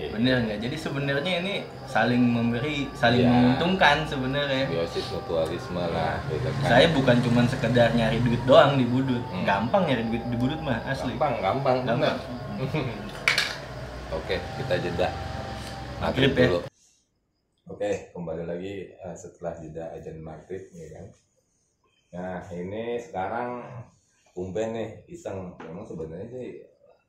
Iya. 0.00 0.08
bener 0.16 0.36
nggak? 0.48 0.58
Jadi 0.64 0.76
sebenarnya 0.80 1.32
ini 1.44 1.54
saling 1.84 2.22
memberi 2.24 2.88
saling 2.96 3.20
Iya. 3.20 3.28
menguntungkan 3.28 3.96
sebenarnya. 4.08 4.64
Biosis 4.72 5.06
mutualisme 5.12 5.76
lah 5.76 6.16
gitu 6.26 6.48
kan. 6.48 6.64
Saya 6.64 6.86
bukan 6.96 7.16
cuma 7.20 7.44
sekedar 7.44 7.92
nyari 7.92 8.16
duit 8.24 8.40
doang 8.48 8.80
di 8.80 8.88
budut. 8.88 9.20
Hmm. 9.28 9.44
gampang 9.44 9.84
nyari 9.84 10.08
duit 10.08 10.24
di 10.24 10.36
budut 10.40 10.60
mah 10.64 10.80
asli. 10.88 11.12
Gampang 11.20 11.44
gampang 11.44 11.76
Gampang. 11.84 12.16
oke 14.16 14.36
kita 14.56 14.74
jeda. 14.80 15.08
Maghrib 16.00 16.32
ya. 16.32 16.48
dulu. 16.48 16.58
Oke 17.68 17.90
kembali 18.10 18.44
lagi 18.48 18.74
eh, 18.90 19.14
setelah 19.14 19.52
jeda 19.60 19.92
ajan 19.92 20.16
maghrib 20.18 20.64
ya 20.72 20.88
kan? 20.96 21.06
Nah 22.10 22.40
ini 22.50 22.96
sekarang 22.98 23.50
Umpen 24.32 24.72
nih 24.72 24.88
iseng. 25.06 25.58
Memang 25.60 25.84
sebenarnya 25.84 26.26
sih 26.30 26.48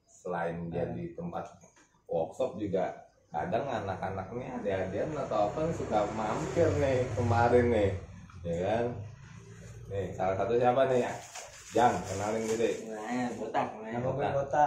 selain 0.06 0.68
dia 0.70 0.90
di 0.92 1.14
tempat 1.16 1.48
workshop 2.12 2.60
juga 2.60 2.92
kadang 3.32 3.64
anak-anak 3.64 4.28
nih 4.36 4.48
adik-adikan 4.52 5.16
atau 5.16 5.48
apa 5.48 5.72
suka 5.72 6.04
mampir 6.12 6.68
nih 6.78 7.08
kemarin 7.16 7.66
nih 7.72 7.92
ya 8.44 8.56
kan 8.60 8.86
nih 9.88 10.12
salah 10.12 10.36
satu 10.36 10.60
siapa 10.60 10.92
nih 10.92 11.08
Jang 11.72 11.96
kenalin 12.04 12.44
gitu 12.44 12.68
nah 12.92 13.32
botak 13.40 13.68
Nama 13.80 14.08
gue. 14.08 14.28
Kota. 14.36 14.66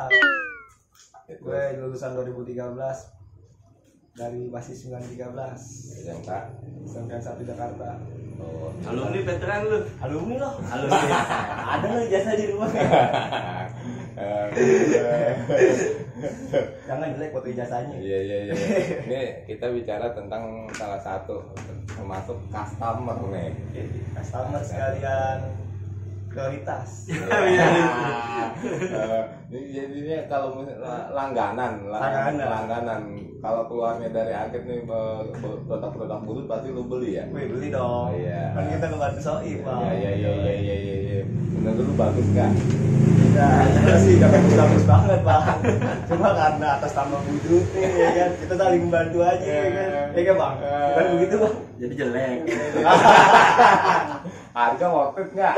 Gitu. 1.29 1.41
Gue 1.41 1.63
lulusan 1.77 2.17
2013 2.17 2.57
dari 4.15 4.49
basis 4.49 4.89
913 4.89 6.01
SMK 6.01 6.29
SMK 6.85 7.13
1 7.13 7.45
Jakarta. 7.45 8.01
oh 8.35 8.69
alumni 8.85 9.21
veteran 9.21 9.63
lu 9.65 9.79
Alumni 10.01 10.37
loh. 10.37 10.55
alumni 10.65 10.97
Ada 11.77 11.87
loh 11.89 12.05
jasa 12.09 12.33
di 12.35 12.45
rumah. 12.49 12.69
Jangan 16.89 17.15
jelek 17.17 17.31
foto 17.33 17.47
ijazahnya. 17.49 17.97
iya 17.99 18.19
iya 18.21 18.37
iya. 18.51 18.55
Ini 19.05 19.21
kita 19.49 19.73
bicara 19.73 20.13
tentang 20.13 20.69
salah 20.75 21.01
satu 21.01 21.41
termasuk 21.89 22.37
customer 22.51 23.17
nih 23.31 23.53
Customer 24.15 24.61
sekalian 24.61 25.64
prioritas 26.35 27.07
Iya. 27.07 27.67
Eh, 28.65 29.23
ini 29.51 29.61
jadinya 29.71 30.19
kalau 30.27 30.65
langganan, 31.11 31.85
lang- 31.85 32.01
Langganan. 32.01 32.47
langganan. 32.49 33.01
Kalau 33.39 33.67
keluarnya 33.67 34.09
dari 34.09 34.33
akhir 34.33 34.65
nih 34.65 34.89
produk-produk 35.63 36.19
bulut 36.23 36.47
pasti 36.47 36.71
lu 36.71 36.83
beli 36.83 37.19
ya. 37.19 37.25
Wih 37.29 37.45
beli 37.47 37.69
dong 37.69 38.15
Iya. 38.15 38.53
kan 38.53 38.65
kita 38.67 38.85
ngebantu 38.89 39.21
soib 39.21 39.59
bang 39.61 39.81
Iya 39.85 39.93
iya 39.93 40.11
iya 40.13 40.31
iya 40.33 40.55
iya 40.57 40.77
iya. 40.77 40.97
iya. 40.97 41.21
Menurut 41.55 41.83
lu 41.83 41.95
bagus? 41.95 42.27
Ya, 42.35 42.49
kita 43.69 43.95
sih 43.99 44.15
gak 44.17 44.31
bagus-bagus 44.31 44.85
banget 44.87 45.21
bang 45.21 45.45
Cuma 46.07 46.29
karena 46.33 46.69
atas 46.73 46.93
nama 46.95 47.19
budut 47.19 47.65
nih 47.69 47.83
ya 47.91 48.11
kan 48.15 48.31
Kita 48.39 48.55
saling 48.55 48.81
membantu 48.81 49.19
aja 49.21 49.43
ya 49.45 49.69
kan 49.69 49.89
Ya 50.15 50.23
kan 50.25 50.35
bang? 50.39 50.55
Bukan 50.63 51.05
begitu 51.13 51.35
bang? 51.37 51.55
Jadi 51.75 51.95
jelek. 51.99 52.39
Harga 54.55 54.87
worth 54.87 55.19
it 55.19 55.29
nggak? 55.35 55.55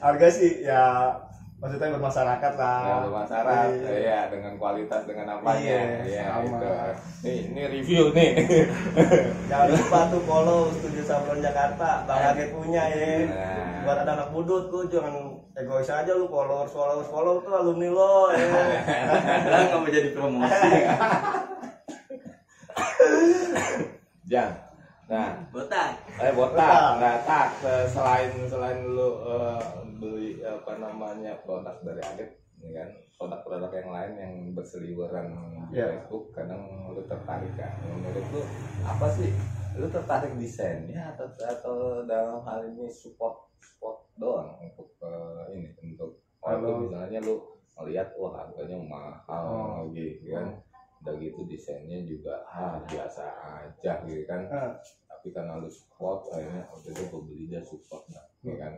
Harga 0.00 0.26
sih 0.28 0.64
ya 0.64 1.12
Maksudnya 1.60 1.92
bermasyarakat 1.92 2.52
lah 2.56 2.80
Ya, 2.80 2.96
bermasyarakat, 3.04 3.68
Iya. 3.76 3.92
iya 4.00 4.20
dengan 4.32 4.56
kualitas 4.56 5.04
dengan 5.04 5.28
apanya, 5.28 5.60
Iya, 5.60 6.08
iya 6.08 6.24
sama. 6.32 6.56
itu. 6.56 6.68
Nih, 7.20 7.36
ini 7.52 7.62
review 7.68 8.16
nih. 8.16 8.30
Jangan 9.52 9.68
lupa 9.68 10.08
tuh 10.08 10.24
follow 10.24 10.72
Studio 10.72 11.04
Sablon 11.04 11.44
Jakarta 11.44 12.08
Bang 12.08 12.32
Age 12.32 12.48
punya 12.48 12.88
ya 12.88 13.28
Nah. 13.28 13.84
Buat 13.84 14.08
anak-anak 14.08 14.28
budut 14.30 14.64
tuh 14.68 14.88
jangan 14.88 15.12
egois 15.52 15.84
aja 15.86 16.12
lu 16.12 16.28
followers 16.28 16.72
followers 16.72 17.08
follow 17.08 17.40
tuh 17.40 17.52
alumni 17.52 17.88
lo 17.88 18.32
ya 18.32 18.40
nggak 19.44 19.76
mau 19.76 19.84
jadi 19.86 20.16
promosi. 20.16 20.68
Jang. 24.26 24.52
Nah, 25.10 25.42
Botak. 25.50 25.98
eh 26.22 26.30
botak. 26.30 26.54
Botak. 26.54 27.02
Nah, 27.02 27.16
tak 27.26 27.48
eh, 27.66 27.84
selain 27.84 28.30
selain 28.46 28.78
lu 28.86 29.18
eh, 29.26 29.62
beli 29.98 30.38
apa 30.40 30.78
namanya 30.78 31.34
produk 31.42 31.74
dari 31.82 31.98
Aget, 32.00 32.30
ya 32.56 32.70
kan 32.72 32.88
produk-produk 33.18 33.70
yang 33.74 33.90
lain 33.90 34.12
yang 34.16 34.34
berseliweran 34.54 35.34
di 35.66 35.76
Iya. 35.76 35.98
Facebook 35.98 36.30
kadang 36.30 36.62
lu 36.88 37.02
tertarik 37.04 37.50
kan 37.54 37.74
menurut 37.84 38.22
lu 38.30 38.42
apa 38.80 39.06
sih 39.10 39.30
lu 39.74 39.86
tertarik 39.86 40.34
desainnya 40.36 41.10
atau 41.12 41.26
atau 41.36 41.74
dalam 42.04 42.42
hal 42.42 42.66
ini 42.66 42.86
support 42.86 43.50
support 43.58 44.06
doang 44.14 44.54
untuk 44.60 44.94
eh, 45.00 45.42
ini 45.52 45.68
untuk 45.84 46.22
Kalau- 46.38 46.62
kalau 46.64 46.86
misalnya 46.86 47.18
lu 47.20 47.34
melihat 47.76 48.08
wah 48.14 48.32
harganya 48.40 48.78
mahal 48.80 49.44
Oh. 49.82 49.90
gitu 49.90 50.30
kan 50.30 50.54
udah 51.00 51.14
gitu 51.16 51.40
desainnya 51.46 51.96
juga 52.02 52.44
ah 52.44 52.76
biasa 52.84 53.24
aja 53.40 53.92
gitu 54.04 54.22
kan 54.24 54.44
Ah. 54.48 54.72
Tapi 55.20 55.36
karena 55.36 55.60
lu 55.60 55.68
support 55.68 56.32
akhirnya 56.32 56.64
waktu 56.72 56.96
itu 56.96 57.02
gue 57.12 57.20
beli 57.28 57.44
dia 57.52 57.60
support 57.60 58.08
nah, 58.08 58.24
ya 58.40 58.56
kan? 58.56 58.72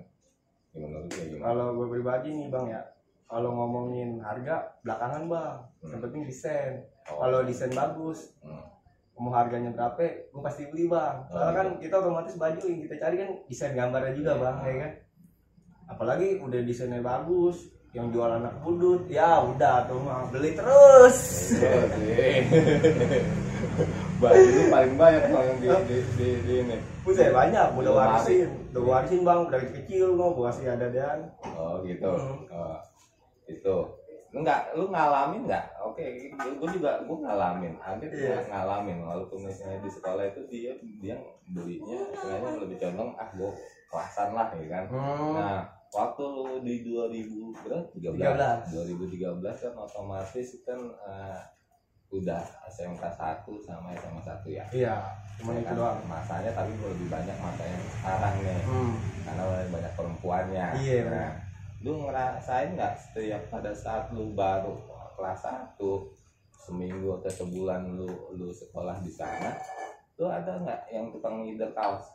Gimana 0.74 0.96
lu 0.98 1.06
kayak 1.06 1.26
gimana? 1.30 1.44
Kalau 1.46 1.66
gue 1.78 1.86
pribadi 1.86 2.28
nih 2.34 2.48
bang 2.50 2.66
ya. 2.66 2.82
Kalau 3.30 3.50
ngomongin 3.54 4.18
harga 4.18 4.74
belakangan 4.82 5.22
bang. 5.30 5.54
Yang 5.78 5.86
Hmm. 5.86 6.02
penting 6.02 6.22
desain. 6.26 6.72
Oh. 7.06 7.22
Kalau 7.22 7.46
desain 7.46 7.70
bagus 7.70 8.34
Hmm. 8.42 8.66
mau 9.14 9.30
harganya 9.30 9.70
berapa 9.70 10.02
gue 10.34 10.42
pasti 10.42 10.66
beli 10.66 10.90
bang. 10.90 11.30
Soalnya 11.30 11.46
Oh, 11.46 11.54
kan 11.54 11.68
kita 11.78 11.94
otomatis 12.02 12.34
baju 12.34 12.58
yang 12.58 12.80
kita 12.82 12.94
cari 12.98 13.14
kan 13.22 13.30
desain 13.46 13.78
gambarnya 13.78 14.12
juga 14.12 14.32
bang 14.34 14.56
ya 14.66 14.74
kan? 14.82 14.92
Apalagi 15.94 16.42
udah 16.42 16.60
desainnya 16.66 16.98
bagus 16.98 17.70
yang 17.94 18.10
jual 18.10 18.26
anak 18.26 18.58
budut 18.66 19.06
ya 19.06 19.46
udah 19.46 19.86
tuh 19.86 20.02
mah 20.02 20.26
beli 20.26 20.58
terus. 20.58 21.18
Iya. 21.54 22.42
Baju 24.22 24.48
lu 24.54 24.62
paling 24.70 24.94
banyak 24.94 25.22
tuh 25.26 25.40
yang 25.42 25.58
di, 25.58 25.68
di, 25.90 25.96
di, 26.14 26.28
di 26.46 26.52
ini. 26.62 26.76
Buset 27.02 27.34
banyak 27.34 27.66
udah 27.74 27.82
Udah 27.82 27.92
warisin 27.98 28.48
udah 28.70 28.82
warisin 28.86 29.20
bang 29.26 29.40
dari 29.50 29.68
kecil 29.74 30.14
mau 30.14 30.30
gua 30.30 30.54
kasih 30.54 30.78
ada 30.78 30.86
dan 30.94 31.18
Oh 31.42 31.82
gitu. 31.82 32.06
Hmm. 32.06 32.46
Oh, 32.54 32.78
itu. 33.50 33.76
Enggak, 34.32 34.72
lu 34.72 34.88
ngalamin 34.88 35.44
nggak? 35.44 35.76
Oke, 35.84 36.32
gue 36.32 36.68
juga 36.72 37.04
gue 37.04 37.18
ngalamin. 37.20 37.76
Ada 37.84 38.06
Iya. 38.08 38.36
ngalamin 38.48 39.04
walaupun 39.04 39.44
misalnya 39.44 39.84
di 39.84 39.90
sekolah 39.92 40.24
itu 40.24 40.40
dia 40.48 40.72
dia 41.04 41.20
belinya 41.52 42.00
istilahnya 42.16 42.56
lebih 42.64 42.80
condong 42.80 43.12
ah 43.20 43.28
gue 43.36 43.50
kelasan 43.92 44.32
lah 44.32 44.48
ya 44.56 44.66
kan. 44.72 44.84
Hmm. 44.88 45.36
Nah, 45.36 45.60
waktu 45.92 46.22
lu 46.24 46.64
di 46.64 46.80
2000 46.80 47.52
berapa? 47.60 47.84
13. 47.92 48.72
13. 48.72 49.44
2013 49.44 49.62
kan 49.68 49.72
otomatis 49.76 50.48
kan 50.64 50.80
eh, 50.80 51.40
udah 52.12 52.42
SMK 52.66 53.00
1 53.00 53.48
sama 53.58 53.88
SMA 53.94 54.20
1 54.20 54.44
ya. 54.46 54.64
iya 54.70 54.94
cuma 55.34 55.52
Ya 55.52 55.58
itu 55.58 55.66
kan? 55.66 55.74
doang 55.74 55.98
Masanya 56.04 56.52
tapi 56.52 56.70
lebih 56.76 57.08
banyak 57.08 57.36
masa 57.36 57.64
yang 57.64 57.84
sekarang 57.90 58.34
nih. 58.38 58.60
hmm. 58.62 58.92
Karena 59.22 59.42
lebih 59.50 59.70
banyak 59.72 59.92
perempuannya. 59.92 60.66
Iya, 60.76 60.96
Nah, 60.98 61.08
benar. 61.08 61.32
lu 61.80 61.92
ngerasain 62.00 62.68
nggak 62.72 62.94
setiap 62.94 63.42
pada 63.48 63.72
saat 63.72 64.04
lu 64.10 64.30
baru 64.32 64.76
kelas 65.14 65.40
1 65.42 65.80
seminggu 66.54 67.16
atau 67.16 67.26
sebulan 67.28 67.90
lu 67.92 68.06
lu 68.30 68.48
sekolah 68.48 69.00
di 69.00 69.10
sana 69.10 69.50
lu 70.14 70.28
ada 70.28 70.52
nggak 70.54 70.80
yang 70.88 71.10
tukang 71.10 71.42
ngider 71.42 71.72
kaos 71.72 72.06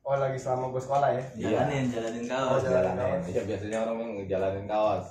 oh 0.00 0.16
lagi 0.16 0.40
selama 0.40 0.70
gua 0.70 0.80
sekolah 0.80 1.10
ya 1.10 1.20
Jalanin, 1.36 1.84
jalanin 1.86 2.24
Oh, 2.24 2.56
kaos. 2.56 2.64
jalanin. 2.64 2.96
jalanin 2.96 3.28
ya 3.28 3.42
biasanya 3.44 3.76
orang 3.82 3.96
yang 3.98 4.12
ngejalanin 4.16 4.64
kaos 4.64 5.06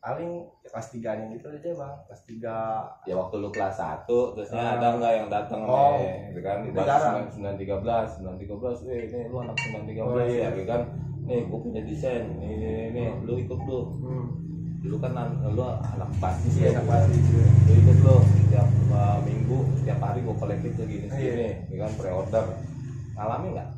paling 0.00 0.30
ya 0.58 0.68
kelas 0.70 0.88
tiganya 0.90 1.26
gitu 1.28 1.46
aja 1.46 1.70
bang 1.70 1.94
kelas 2.02 2.22
tiga 2.24 2.58
ya 3.04 3.14
waktu 3.14 3.34
lu 3.36 3.48
kelas 3.48 3.76
1 3.76 4.08
terusnya 4.08 4.56
Ah. 4.58 4.72
ada 4.74 4.88
nggak 4.96 5.12
yang 5.14 5.28
datang 5.28 5.60
Oh, 5.62 5.92
nih 5.94 6.32
gitu 6.32 6.40
kan 6.40 6.58
itu 6.62 6.72
Bas 6.72 6.86
jarang. 6.86 7.14
913 7.28 8.16
913 8.16 8.88
eh 8.88 9.00
ini 9.06 9.18
lu 9.26 9.36
anak 9.38 9.56
913 9.56 10.00
Oh, 10.00 10.16
iya. 10.18 10.40
ya 10.40 10.48
gitu 10.50 10.66
kan 10.66 10.82
nih 11.22 11.40
gua 11.44 11.58
punya 11.60 11.80
desain 11.82 12.24
nih 12.34 12.48
nih, 12.50 12.56
nih, 12.56 12.86
nih. 12.90 13.08
lu 13.20 13.32
ikut 13.38 13.60
lu 13.60 13.78
hmm. 14.00 14.26
dulu 14.80 14.96
kan 14.98 15.12
an- 15.14 15.36
lu 15.46 15.60
anak 15.62 16.10
basis 16.16 16.52
iya 16.56 16.66
ya, 16.66 16.80
anak 16.80 17.12
gitu 17.12 17.36
kan. 17.36 17.52
pasti 17.52 17.68
Lu 17.68 17.72
ikut 17.76 17.98
lo 18.00 18.14
setiap 18.40 18.66
uh, 18.90 19.18
minggu 19.20 19.58
setiap 19.76 19.98
hari 20.00 20.18
gue 20.20 20.34
kolektif 20.34 20.70
tuh 20.74 20.86
gini 20.86 21.04
Iya. 21.04 21.12
segini 21.12 21.48
ya 21.68 21.76
kan 21.78 21.90
pre-order 21.94 22.44
ngalamin 23.12 23.50
nggak 23.52 23.68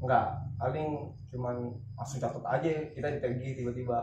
enggak 0.00 0.26
paling 0.56 0.88
cuman 1.30 1.56
langsung 1.94 2.18
catat 2.18 2.42
aja 2.44 2.70
kita 2.90 3.08
ditagi 3.12 3.54
tiba-tiba 3.54 3.98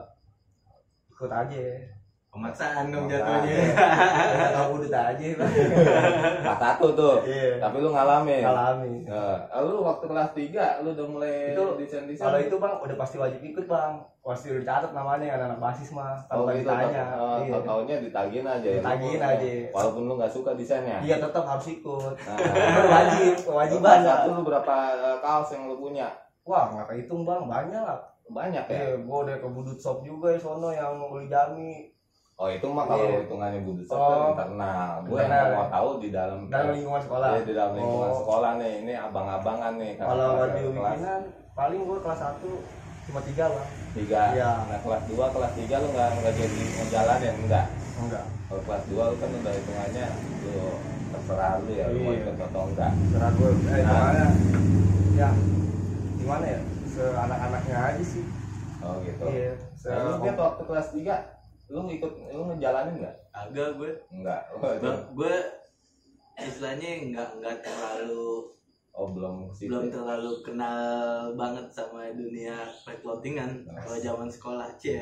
ikut 1.17 1.33
aja. 1.33 1.65
Pemaksaan 2.29 2.93
dong 2.93 3.09
jatuhnya. 3.09 3.57
kita 3.73 4.47
tahu 4.53 4.85
udah 4.85 5.03
aja. 5.09 5.27
Lah 5.33 5.49
kelas 6.45 6.59
satu 6.61 6.87
tuh. 6.93 7.25
Iya. 7.25 7.57
Tapi 7.57 7.81
lu 7.81 7.89
ngalamin. 7.89 8.45
Alami 8.45 8.95
Nah, 9.09 9.49
lu 9.65 9.81
waktu 9.81 10.05
kelas 10.05 10.29
3 10.37 10.85
lu 10.85 10.93
udah 10.93 11.07
mulai 11.09 11.57
Itu, 11.57 11.65
desain 11.81 12.05
desain 12.05 12.29
kalau 12.29 12.37
itu 12.37 12.55
bang 12.61 12.75
udah 12.85 12.95
pasti 13.01 13.17
wajib 13.17 13.41
ikut 13.41 13.65
bang. 13.65 13.97
Pasti 14.21 14.53
udah 14.53 14.61
dicatat 14.61 14.91
namanya 14.93 15.25
anak-anak 15.33 15.57
basis 15.57 15.89
mah 15.97 16.13
oh 16.29 16.45
tanpa 16.45 16.51
gitu. 16.53 16.69
ditanya. 16.69 17.03
Uh, 17.17 17.37
iya. 17.41 17.57
taunya 17.65 17.95
ditagih 18.05 18.41
aja 18.45 18.67
ya. 18.69 18.77
Ditagih 18.85 19.13
Lu- 19.17 19.25
aja. 19.25 19.51
walaupun 19.73 20.01
lu 20.05 20.13
nggak 20.21 20.33
suka 20.37 20.51
desainnya. 20.53 21.01
Iya 21.01 21.17
tetap 21.17 21.41
harus 21.41 21.65
ikut. 21.73 22.13
Nah, 22.21 22.37
wajib 22.93 23.33
kewajiban. 23.49 23.99
satu 24.05 24.29
lu 24.37 24.41
berapa 24.45 24.75
uh, 25.01 25.17
kaos 25.25 25.49
yang 25.57 25.65
lu 25.65 25.81
punya? 25.81 26.13
Wah 26.45 26.69
nggak 26.69 26.93
kehitung 26.93 27.25
bang. 27.25 27.41
Banyak 27.49 27.97
banyak 28.29 28.65
ya 28.65 28.75
Iya, 28.77 28.89
gua 29.01 29.17
udah 29.23 29.37
ke 29.37 29.47
budut 29.47 29.77
shop 29.77 29.97
juga 30.01 30.27
ya 30.29 30.37
sono 30.37 30.69
yang 30.69 30.93
beli 31.07 31.27
jami 31.27 31.87
oh 32.35 32.47
itu 32.47 32.67
mah 32.67 32.85
kalau 32.85 33.07
Iya. 33.07 33.23
hitungannya 33.23 33.59
budut 33.61 33.87
Oh. 33.87 33.97
oh. 33.97 34.29
internal 34.29 34.91
gue 35.01 35.17
yang 35.17 35.31
mau 35.49 35.63
ya. 35.63 35.69
tahu 35.69 35.89
di 35.97 36.09
dalam 36.09 36.39
dalam 36.45 36.69
lingkungan 36.71 37.01
sekolah 37.01 37.27
Iya, 37.31 37.41
di 37.41 37.53
dalam 37.53 37.73
lingkungan 37.73 38.09
Oh. 38.09 38.17
sekolah 38.19 38.51
nih 38.57 38.73
ini 38.81 38.93
abang-abangan 38.93 39.73
nih 39.75 39.91
kalau 39.95 40.27
kelas 40.37 40.51
bikinan 40.53 41.21
paling 41.53 41.81
gua 41.83 41.97
kelas 41.99 42.19
1 42.21 42.45
cuma 43.07 43.19
tiga 43.23 43.45
bang 43.47 43.67
tiga 43.95 44.21
Iya. 44.31 44.51
nah 44.67 44.77
kelas 44.77 45.03
2 45.07 45.33
kelas 45.33 45.51
3 45.55 45.75
lu 45.77 45.87
nggak 45.89 46.09
nggak 46.13 46.33
jadi 46.35 46.61
ngejalanin 46.77 47.35
enggak 47.41 47.65
enggak 47.97 48.25
kalau 48.45 48.61
kelas 48.61 48.83
2 48.85 48.99
lu 49.01 49.15
kan 49.15 49.29
udah 49.33 49.53
hitungannya 49.53 50.05
lu 50.43 50.55
terserah 51.07 51.53
lu 51.57 51.71
ya 51.71 51.85
lu 51.87 51.97
mau 51.97 52.11
Iya. 52.11 52.21
ikut 52.21 52.35
atau 52.43 52.63
enggak 52.67 52.91
serah 53.07 53.31
gue 53.31 53.49
eh 53.49 53.81
Nah. 53.81 53.87
gimana 53.87 54.23
ya 55.15 55.29
gimana 56.17 56.45
ya 56.45 56.59
seanak-anaknya 56.97 57.77
aja 57.77 58.03
sih. 58.03 58.25
Oh 58.81 58.97
gitu. 59.05 59.23
Iya. 59.29 59.53
Se 59.77 59.93
nah, 59.93 60.17
lu 60.17 60.25
kan 60.25 60.35
waktu 60.37 60.63
kelas 60.65 60.89
3 60.97 61.37
lu 61.67 61.79
ikut 61.91 62.11
lu 62.31 62.41
ngejalanin 62.49 63.03
enggak 63.03 63.15
Agak 63.35 63.75
gue. 63.77 63.91
enggak 64.09 64.41
Gue, 64.57 64.93
gue 65.13 65.35
istilahnya 66.37 66.89
nggak 67.11 67.29
nggak 67.41 67.57
terlalu 67.65 68.45
oh 68.97 69.07
belum 69.13 69.49
sih 69.53 69.65
belum 69.69 69.89
terlalu 69.89 70.41
kenal 70.45 71.33
banget 71.33 71.65
sama 71.69 72.09
dunia 72.13 72.65
pack 72.85 73.01
clothingan 73.01 73.65
kalau 73.65 73.97
zaman 73.97 74.29
sekolah 74.29 74.69
cie 74.77 75.01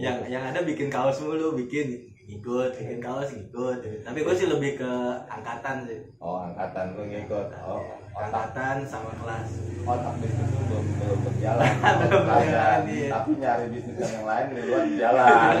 yang 0.00 0.20
yang 0.28 0.44
ada 0.52 0.64
bikin 0.64 0.88
kaos 0.88 1.20
mulu 1.20 1.56
bikin 1.56 2.12
ngikut 2.24 2.72
bikin 2.80 3.00
kaos 3.04 3.28
ngikut. 3.32 3.78
Tapi 4.00 4.18
gue 4.24 4.34
sih 4.34 4.48
lebih 4.48 4.80
ke 4.80 4.92
angkatan 5.28 5.84
sih. 5.84 6.00
Oh 6.20 6.40
angkatan 6.40 6.96
lu 6.96 7.04
ngikut. 7.04 7.52
Oh 7.60 7.84
otak. 8.16 8.32
Angkatan 8.32 8.76
sama 8.88 9.10
kelas. 9.20 9.48
Otak 9.84 10.14
bisnis 10.24 10.48
lu 10.48 10.60
belum 10.64 10.86
belum 10.96 11.20
berjalan. 11.28 11.72
Belum 12.08 12.24
berjalan, 12.24 12.80
iya. 12.88 13.08
tapi 13.12 13.30
nyari 13.36 13.66
bisnis 13.68 14.00
yang 14.00 14.24
lain 14.24 14.46
di 14.56 14.62
luar 14.64 14.84
jalan. 14.96 15.54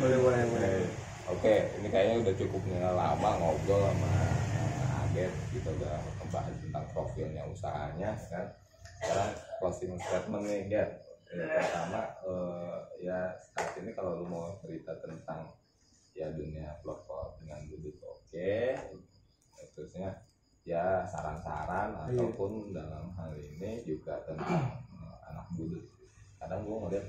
Boleh 0.00 0.18
boleh 0.24 0.42
boleh. 0.48 0.80
Oke, 1.28 1.54
ini 1.76 1.92
kayaknya 1.92 2.24
udah 2.24 2.34
cukup 2.40 2.62
nih 2.64 2.80
lama 2.80 3.30
ngobrol 3.36 3.84
sama 3.84 4.12
Aget 5.04 5.28
kita 5.52 5.68
udah 5.76 6.00
membahas 6.24 6.56
tentang 6.56 6.84
profilnya 6.96 7.44
usahanya 7.52 8.16
kan. 8.32 8.48
Sekarang 8.96 9.30
closing 9.60 9.92
statement 10.00 10.44
nih 10.48 10.60
Ger 10.72 10.88
ya, 11.30 11.46
pertama 11.62 12.00
eh, 12.26 12.78
ya 13.06 13.18
saat 13.38 13.78
ini 13.78 13.90
kalau 13.94 14.18
lu 14.22 14.26
mau 14.26 14.58
cerita 14.62 14.98
tentang 14.98 15.46
ya 16.14 16.26
dunia 16.34 16.74
vlog 16.82 17.06
dengan 17.40 17.60
duduk 17.70 17.96
oke. 18.02 18.54
Terusnya 19.76 20.10
ya 20.66 21.06
saran-saran 21.08 21.96
Iya. 22.10 22.20
ataupun 22.20 22.74
dalam 22.76 23.14
hal 23.16 23.32
ini 23.38 23.80
juga 23.86 24.20
tentang 24.26 24.82
eh, 24.98 25.16
anak 25.30 25.46
budut. 25.56 25.86
Kadang 26.40 26.66
gua 26.66 26.76
ngeliat 26.88 27.06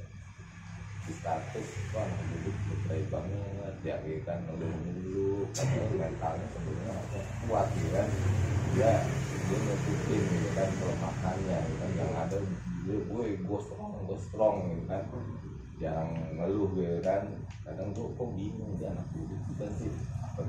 di 1.01 1.13
status 1.17 1.67
wah 1.91 2.05
anak 2.05 2.25
budut 2.29 2.55
baik 2.85 3.05
banget 3.09 3.75
ya 3.81 3.97
kan 4.21 4.39
udah 4.45 4.69
dulu 5.01 5.49
padahal 5.49 5.89
mentalnya 5.97 6.45
sebenarnya 6.53 6.95
kuat 7.49 7.67
gitu 7.73 7.89
kan? 7.89 8.07
Dia 8.77 8.91
dia 9.49 9.57
ngikutin 9.57 10.21
gitu 10.29 10.49
kan 10.55 10.69
kalau 10.77 10.95
makannya 11.01 11.57
gitu 11.65 11.75
kan? 11.81 11.91
Yang 11.97 12.11
ada 12.15 12.37
dia 12.85 12.97
gue 12.97 13.25
gue 13.41 13.59
strong 13.61 13.93
gue 14.05 14.19
strong 14.19 14.55
gitu 14.73 14.83
kan. 14.89 15.03
Jarang 15.81 16.11
ngeluh 16.37 16.69
gitu 16.77 16.99
kan. 17.05 17.23
Kadang 17.65 17.89
gue 17.93 18.07
kok 18.17 18.29
bingung 18.33 18.77
dia 18.77 18.89
anak 18.93 19.07
budut 19.13 19.41
kita 19.49 19.65
sih 19.77 19.91
apa 20.21 20.41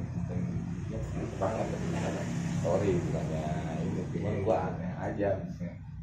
dia 0.88 0.98
banget 1.40 1.66
gimana 1.80 2.20
sorry 2.62 2.90
bukannya 3.00 3.44
ini. 3.84 4.02
Cuman 4.12 4.34
gue 4.44 4.56
aneh 4.56 4.92
aja 4.96 5.30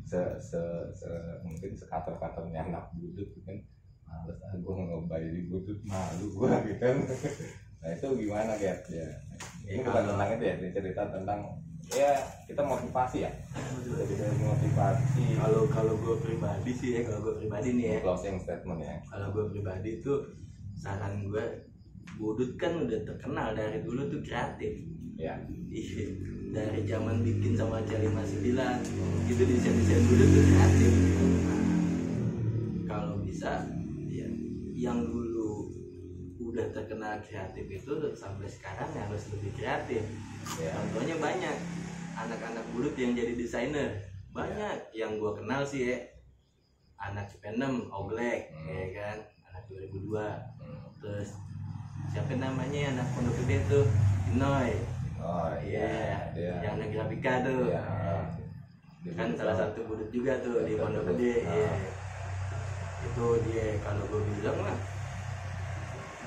se 0.10 0.22
se, 0.42 0.62
se 0.98 1.10
mungkin 1.46 1.78
sekater 1.78 2.18
katernya 2.18 2.66
anak 2.66 2.90
gitu 2.98 3.22
kan 3.46 3.62
males 4.10 4.42
ah 4.42 4.58
gue 4.58 4.74
ngebay 4.74 5.26
di 5.30 5.42
budut 5.54 5.80
malu 5.86 6.26
gue 6.34 6.50
gitu 6.66 6.82
kan 6.82 6.98
nah 7.80 7.90
itu 7.96 8.08
gimana 8.20 8.54
Ger? 8.60 8.78
ya. 8.92 9.08
Ini 9.70 9.86
bukan 9.86 10.04
tentang 10.04 10.30
itu 10.36 10.44
ya 10.44 10.54
ini 10.60 10.70
cerita 10.74 11.04
tentang 11.14 11.40
ya 11.90 12.12
kita 12.46 12.62
motivasi 12.62 13.18
ya. 13.26 13.32
Jadi 13.86 14.14
motivasi. 14.42 15.24
Kalau 15.38 15.62
kalau 15.70 15.94
gue 15.98 16.16
pribadi 16.22 16.72
sih 16.74 16.90
ya 16.98 17.02
kalau 17.08 17.20
gue 17.26 17.34
pribadi 17.46 17.70
nih 17.78 17.86
ya. 17.86 17.98
Closing 18.06 18.38
statement 18.42 18.82
ya. 18.82 18.98
Kalau 19.10 19.28
gue 19.34 19.46
pribadi 19.54 20.02
tuh 20.02 20.26
saran 20.78 21.30
gue 21.30 21.46
budut 22.20 22.52
kan 22.60 22.84
udah 22.84 23.00
terkenal 23.06 23.56
dari 23.56 23.80
dulu 23.82 24.10
tuh 24.12 24.22
kreatif. 24.22 24.74
Ya. 25.20 25.36
Iya, 25.70 26.18
dari 26.50 26.82
zaman 26.90 27.22
bikin 27.22 27.54
sama 27.54 27.84
C59 27.86 28.58
itu 29.30 29.44
desain 29.46 29.76
desain 29.78 30.02
budut 30.10 30.28
tuh 30.34 30.44
kreatif. 30.50 30.92
Nah, 31.46 31.62
kalau 32.90 33.22
bisa 33.22 33.70
ya 34.10 34.26
yang 34.74 35.06
dulu 35.06 35.70
udah 36.42 36.66
terkenal 36.74 36.89
kreatif 37.20 37.66
itu 37.66 37.92
sampai 38.14 38.46
sekarang 38.46 38.90
ya 38.94 39.02
harus 39.04 39.24
lebih 39.34 39.52
kreatif. 39.54 40.04
Ya. 40.58 40.70
Contohnya 40.72 41.16
banyak. 41.18 41.58
Anak-anak 42.14 42.66
budut 42.70 42.94
yang 42.94 43.16
jadi 43.16 43.34
desainer. 43.34 43.90
Banyak 44.30 44.92
yang 44.92 45.18
gua 45.18 45.34
kenal 45.34 45.64
sih 45.64 45.90
ya. 45.90 45.98
Anak 47.00 47.26
Cipenem 47.26 47.88
Oglek 47.90 48.52
Hmm. 48.52 48.68
ya 48.68 48.86
kan? 48.94 49.18
Anak 49.50 49.64
2002 49.66 50.28
Hmm. 50.60 50.84
terus 51.00 51.30
siapa 52.12 52.36
namanya 52.36 52.92
anak 52.94 53.08
pondok 53.16 53.34
gede 53.42 53.58
tuh? 53.66 53.86
Inoy. 54.30 54.72
Oh 55.18 55.52
iya. 55.60 56.30
Iya. 56.36 56.54
yang 56.62 56.74
anak 56.78 56.90
grafika 56.92 57.34
tuh. 57.42 57.72
Iya. 57.72 57.82
Iya. 59.00 59.12
kan 59.16 59.32
salah 59.32 59.56
satu 59.56 59.88
budut 59.88 60.12
juga 60.12 60.36
tuh 60.44 60.68
di 60.68 60.76
pondok 60.76 61.08
gede 61.16 61.48
Ah. 61.48 61.56
iya 61.56 61.72
itu 63.00 63.26
dia 63.48 63.80
kalau 63.80 64.04
gue 64.06 64.22
bilang 64.28 64.60
lah 64.60 64.76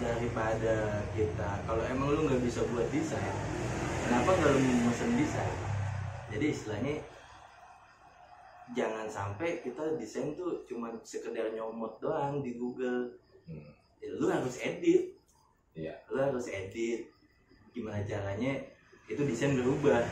daripada 0.01 1.05
kita. 1.12 1.51
Kalau 1.69 1.82
emang 1.85 2.09
lu 2.14 2.20
nggak 2.31 2.43
bisa 2.47 2.64
buat 2.70 2.89
desain 2.89 3.36
kenapa 4.12 4.31
nggak 4.36 4.52
lu 4.52 4.60
mesen 4.85 5.10
desain? 5.16 5.56
Jadi 6.32 6.47
istilahnya 6.52 6.94
jangan 8.77 9.06
sampai 9.09 9.64
kita 9.64 9.97
desain 9.97 10.36
tuh 10.36 10.64
cuma 10.69 10.93
sekedar 11.01 11.48
nyomot 11.56 11.97
doang 11.97 12.44
di 12.44 12.60
Google. 12.60 13.09
Hmm. 13.48 13.73
Ya, 14.05 14.10
lu 14.20 14.28
harus 14.28 14.60
edit. 14.60 15.16
Iya. 15.73 15.97
lu 16.12 16.20
harus 16.20 16.52
edit. 16.52 17.09
Gimana 17.73 18.05
caranya 18.05 18.52
itu 19.09 19.23
desain 19.24 19.56
berubah. 19.56 20.05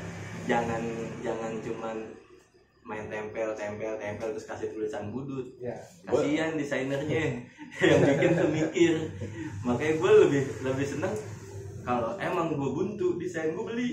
Jangan 0.48 0.80
jangan 1.20 1.52
cuman 1.60 1.96
main 2.80 3.06
tempel 3.12 3.52
tempel 3.52 4.00
tempel 4.00 4.28
terus 4.32 4.48
kasih 4.48 4.72
tulisan 4.72 5.12
budut. 5.12 5.44
Ya 5.60 5.76
kasihan 6.08 6.56
desainernya 6.56 7.44
yang 7.90 8.00
bikin 8.02 8.30
tuh 8.34 8.48
mikir 8.50 8.94
makanya 9.62 9.94
gue 10.00 10.10
lebih 10.26 10.42
lebih 10.66 10.86
seneng 10.86 11.14
kalau 11.80 12.14
emang 12.20 12.54
gue 12.54 12.70
buntu 12.70 13.16
desain 13.16 13.56
gue 13.56 13.64
beli. 13.64 13.90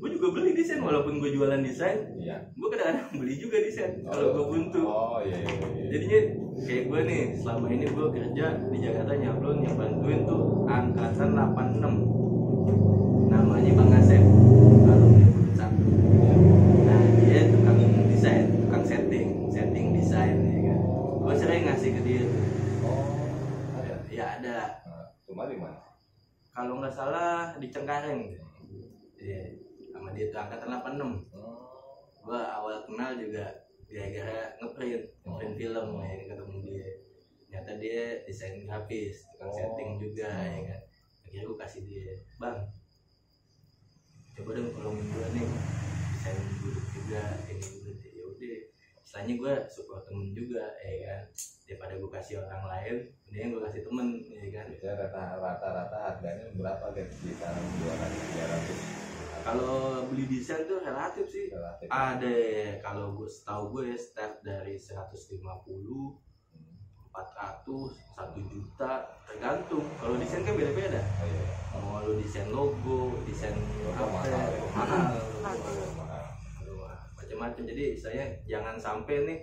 Gue 0.00 0.16
juga 0.16 0.32
beli 0.32 0.56
desain 0.56 0.80
walaupun 0.80 1.20
gue 1.20 1.28
jualan 1.36 1.60
desain 1.60 2.08
iya. 2.16 2.40
gue 2.56 2.68
kadang-kadang 2.72 3.12
beli 3.20 3.36
juga 3.36 3.60
desain 3.60 4.00
kalau 4.00 4.32
gue 4.32 4.44
buntu. 4.48 4.80
oh 4.80 5.20
iya 5.20 5.44
iya, 5.44 5.52
iya. 5.60 5.84
jadinya 5.92 6.20
kayak 6.56 6.84
gue 6.88 7.00
nih 7.04 7.20
selama 7.36 7.66
ini 7.68 7.84
gue 7.84 8.06
kerja 8.08 8.46
di 8.72 8.78
Jakarta 8.80 9.12
nyablon 9.12 9.60
yang 9.60 9.76
bantuin 9.76 10.24
tuh 10.24 10.64
angkatan 10.64 11.28
86 11.36 13.28
namanya 13.28 13.72
Bang 13.76 13.92
Asep 13.92 14.24
alumni 14.88 15.26
Budut 15.36 15.54
satu. 15.60 15.84
Nah 16.88 17.02
dia 17.20 17.40
tukang 17.52 17.78
desain 18.08 18.44
tukang 18.56 18.84
setting 18.88 19.28
setting 19.52 19.86
desain 20.00 20.36
ya 20.48 20.60
kan. 20.64 20.78
Gue 21.20 21.34
sering 21.36 21.62
ngasih 21.68 21.90
ke 21.92 22.00
dia 22.08 22.22
tuh. 22.24 22.59
Oh 24.24 24.30
ada. 24.40 24.58
Ya 24.60 24.88
Nah, 24.88 25.06
cuma 25.26 25.46
di 25.46 25.56
mana? 25.56 25.78
Kalau 26.50 26.82
nggak 26.82 26.92
salah 26.94 27.54
di 27.56 27.70
Cengkareng. 27.70 28.34
Iya, 29.20 29.40
sama 29.92 30.10
dia 30.16 30.32
tuh 30.32 30.40
angkatan 30.40 30.68
86 30.80 31.28
oh. 31.36 31.60
Gua 32.24 32.40
awal 32.56 32.84
kenal 32.88 33.16
juga 33.16 33.44
gara-gara 33.90 34.54
ngeprint 34.60 35.02
ngeprint 35.24 35.54
film 35.56 35.86
ya 36.00 36.12
kan, 36.14 36.26
ketemu 36.32 36.56
dia. 36.64 36.88
Ternyata 37.50 37.70
dia 37.82 38.02
desain 38.24 38.54
grafis 38.64 39.26
tukang 39.34 39.50
Oh. 39.50 39.56
setting 39.56 39.90
juga 39.98 40.30
ya 40.30 40.60
kan. 40.68 40.80
Akhirnya 41.24 41.42
gua 41.46 41.56
kasih 41.62 41.82
dia 41.86 42.10
bang 42.40 42.58
coba 44.34 44.50
dong 44.56 44.72
tolongin 44.72 45.06
gua 45.12 45.26
nih 45.36 45.44
desain 46.16 46.38
budut 46.64 46.86
juga 46.96 47.22
ini 47.52 47.60
ya 47.60 47.79
istilahnya 49.10 49.42
gua 49.42 49.66
support 49.66 50.06
temen 50.06 50.30
juga 50.30 50.70
ya 50.86 50.94
kan? 51.02 51.26
Daripada 51.66 51.98
gua 51.98 52.14
kasih 52.14 52.46
orang 52.46 52.62
lain 52.62 53.10
mendingan 53.26 53.58
gua 53.58 53.66
kasih 53.66 53.82
temen 53.82 54.22
ya 54.22 54.46
kan? 54.54 54.70
Biasanya 54.70 55.02
rata 55.02 55.34
rata-rata 55.42 55.98
harganya 55.98 56.46
berapa 56.54 56.94
di 56.94 57.34
sana 57.34 57.58
dua 57.58 57.90
ratus 57.98 58.22
tiga 58.30 58.46
ratus? 58.46 58.78
Kalau 59.40 60.04
beli 60.06 60.28
desain 60.30 60.62
tuh 60.70 60.78
relatif 60.78 61.26
sih. 61.26 61.50
Relatif. 61.50 61.90
Ada 61.90 62.30
ya, 62.30 62.78
kalau 62.84 63.16
gue 63.18 63.26
setahu 63.26 63.72
gue 63.72 63.88
ya, 63.90 63.98
start 63.98 64.44
dari 64.46 64.78
150 64.78 65.40
400 65.40 67.64
1 67.66 67.90
juta 68.46 69.10
tergantung. 69.26 69.90
Kalau 69.98 70.14
desain 70.22 70.46
kan 70.46 70.54
beda-beda. 70.54 71.02
Oh 71.02 71.26
iya. 71.26 71.50
Mau 71.82 71.98
lu 72.06 72.14
desain 72.22 72.46
logo 72.52 73.16
desain 73.26 73.56
Logo 73.56 73.90
apa 73.96 74.20
mahal 74.76 75.16
macam-macam 77.40 77.72
jadi 77.72 77.84
saya 77.96 78.24
jangan 78.44 78.76
sampai 78.76 79.16
nih 79.24 79.38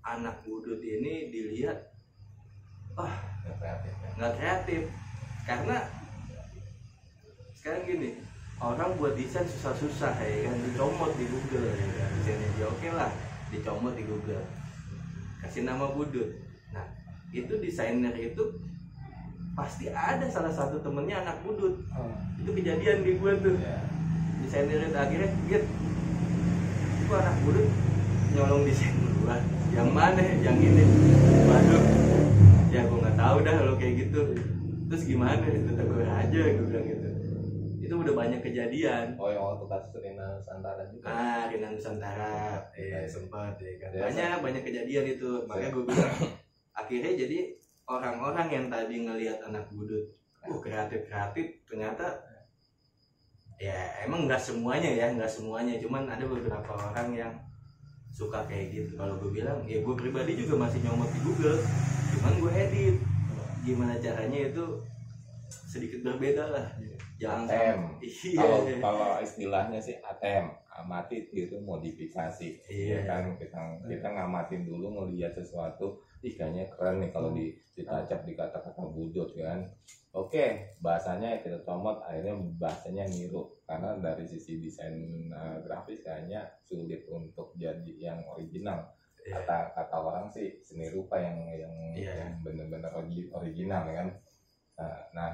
anak 0.00 0.40
budut 0.48 0.80
ini 0.80 1.28
dilihat 1.28 1.92
wah 2.96 3.12
Yang 3.44 3.56
kreatif 3.60 3.92
ya. 3.92 4.08
Nggak 4.16 4.32
kreatif. 4.40 4.82
Karena 5.46 5.76
sekarang 7.52 7.82
gini 7.84 8.10
orang 8.58 8.96
buat 8.96 9.12
desain 9.12 9.44
susah-susah 9.44 10.16
ya 10.24 10.48
kan? 10.48 10.56
Dicomot 10.64 11.12
di 11.20 11.28
Google 11.28 11.68
ya 11.68 11.74
kan? 11.76 12.10
Desainnya 12.16 12.48
dia 12.56 12.66
oke 12.66 12.88
lah 12.96 13.10
dicomot 13.52 13.92
di 13.92 14.04
Google. 14.08 14.44
Kasih 15.44 15.68
nama 15.68 15.92
budut. 15.92 16.32
Nah 16.72 16.88
itu 17.28 17.52
desainer 17.60 18.16
itu 18.16 18.56
pasti 19.52 19.92
ada 19.92 20.24
salah 20.32 20.50
satu 20.50 20.80
temennya 20.80 21.20
anak 21.28 21.44
budut. 21.44 21.76
Oh. 21.92 22.16
itu 22.40 22.50
kejadian 22.56 23.04
di 23.04 23.20
gua 23.20 23.36
tuh. 23.36 23.52
Ya 23.60 23.84
desainer 24.46 24.86
itu 24.86 24.98
akhirnya 24.98 25.30
git 25.50 25.64
gua 27.06 27.18
anak 27.22 27.36
budut 27.46 27.66
nyolong 28.34 28.62
desain 28.66 28.94
gua 29.22 29.38
yang 29.72 29.90
mana? 29.92 30.22
Yang 30.42 30.56
ini. 30.58 30.84
Waduh. 31.46 31.84
Ya 32.74 32.80
gua 32.90 32.98
nggak 33.06 33.16
tahu 33.16 33.36
dah 33.46 33.54
kalau 33.62 33.74
kayak 33.78 33.94
gitu. 34.06 34.20
Terus 34.86 35.02
gimana? 35.06 35.44
Itu 35.46 35.70
tegur 35.74 36.02
aja 36.02 36.40
gua 36.54 36.64
bilang 36.66 36.86
gitu. 36.90 37.08
Itu 37.86 37.94
udah 38.02 38.14
banyak 38.18 38.40
kejadian. 38.42 39.14
Oh 39.14 39.30
yang 39.30 39.44
waktu 39.46 39.64
kasus 39.70 40.02
Rina 40.02 40.26
Nusantara 40.34 40.82
juga. 40.90 41.06
Ah 41.06 41.42
Rina 41.46 41.68
Nusantara. 41.70 42.34
Iya. 42.74 43.06
eh 43.06 43.06
sempat 43.06 43.54
ya 43.62 43.72
kan. 43.78 43.90
Iya, 43.94 44.00
banyak 44.02 44.38
banyak 44.42 44.62
kejadian 44.66 45.04
itu. 45.06 45.30
Makanya 45.46 45.70
gue 45.70 45.84
bilang 45.86 46.14
akhirnya 46.74 47.12
jadi 47.14 47.38
orang-orang 47.86 48.48
yang 48.50 48.66
tadi 48.66 48.94
ngelihat 49.06 49.38
anak 49.46 49.70
budut 49.70 50.10
uh 50.46 50.58
kreatif 50.62 51.10
kreatif 51.10 51.46
ternyata 51.66 52.22
ya 53.56 54.04
emang 54.04 54.28
nggak 54.28 54.40
semuanya 54.40 54.90
ya 54.92 55.06
nggak 55.16 55.30
semuanya. 55.30 55.74
Cuman 55.80 56.08
ada 56.08 56.24
beberapa 56.24 56.72
orang 56.76 57.08
yang 57.16 57.32
suka 58.12 58.44
kayak 58.48 58.72
gitu. 58.72 58.96
Kalau 58.96 59.16
gue 59.20 59.30
bilang 59.32 59.64
ya 59.64 59.80
gue 59.80 59.94
pribadi 59.96 60.36
juga 60.36 60.68
masih 60.68 60.80
nyomot 60.84 61.08
di 61.12 61.20
Google. 61.24 61.60
Cuman 62.16 62.32
gue 62.40 62.52
edit. 62.52 62.96
Gimana 63.66 63.98
caranya 63.98 64.40
itu 64.52 64.64
sedikit 65.48 66.00
berbeda 66.06 66.44
lah. 66.52 66.66
Jangan 67.16 67.48
ATM. 67.48 67.80
iya 68.04 68.40
kalau 68.44 68.58
kalau 68.80 69.08
istilahnya 69.24 69.80
sih 69.80 69.96
ATM 70.04 70.52
amati 70.76 71.32
tiru 71.32 71.56
modifikasi. 71.64 72.60
Iya. 72.68 73.00
ya 73.00 73.00
kan 73.08 73.24
kita 73.40 73.60
kita 73.88 74.08
ngamatin 74.12 74.68
dulu 74.68 75.00
ngelihat 75.00 75.32
sesuatu. 75.32 76.00
Ih 76.20 76.36
kayaknya 76.36 76.68
keren 76.72 77.00
nih 77.00 77.10
kalau 77.12 77.32
di 77.32 77.56
ditacap 77.76 78.24
di 78.24 78.32
kata-kata 78.32 78.84
budut 78.88 79.32
kan 79.36 79.68
oke 80.16 80.44
bahasanya 80.80 81.44
kita 81.44 81.60
comot 81.68 82.00
akhirnya 82.08 82.34
bahasanya 82.56 83.04
niru. 83.12 83.52
Karena 83.68 83.98
dari 84.00 84.24
sisi 84.24 84.62
desain 84.62 84.96
eh, 85.28 85.56
grafis 85.66 86.00
kayaknya 86.06 86.48
sulit 86.64 87.04
untuk 87.12 87.52
jadi 87.60 87.92
yang 88.00 88.24
original. 88.32 88.96
Iya. 89.26 89.42
kata 89.42 89.74
kata 89.74 89.96
orang 90.06 90.26
sih 90.30 90.62
seni 90.62 90.86
rupa 90.94 91.18
yang 91.18 91.50
yang, 91.50 91.74
Iya. 91.98 92.12
yang 92.14 92.30
benar-benar 92.46 92.94
origi- 92.94 93.26
original 93.34 93.82
ya 93.90 93.94
kan? 93.98 94.08
Nah, 94.78 94.98
nah, 95.18 95.30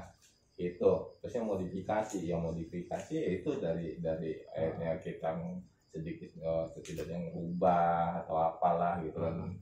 itu. 0.57 0.91
Terus 1.21 1.33
yang 1.37 1.45
modifikasi. 1.45 2.19
Yang 2.25 2.41
modifikasi 2.41 3.15
itu 3.21 3.49
dari 3.61 4.01
dari 4.01 4.41
akhirnya 4.49 4.97
kita 4.97 5.37
sedikit 5.93 6.25
eh, 6.41 6.65
setidaknya 6.73 7.37
ngubah 7.37 8.25
atau 8.25 8.35
apalah 8.41 8.97
gitu 9.05 9.21
kan. 9.21 9.37
Hmm. 9.45 9.61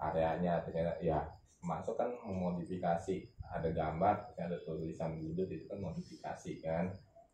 areanya 0.00 0.64
ternyata 0.64 0.96
ya 1.04 1.20
masuk 1.60 1.92
kan 2.00 2.08
modifikasi 2.24 3.20
ada 3.50 3.68
gambar 3.74 4.30
ada 4.38 4.56
tulisan 4.62 5.18
budut 5.18 5.50
itu 5.50 5.66
kan 5.66 5.78
modifikasi 5.82 6.52
kan. 6.62 6.84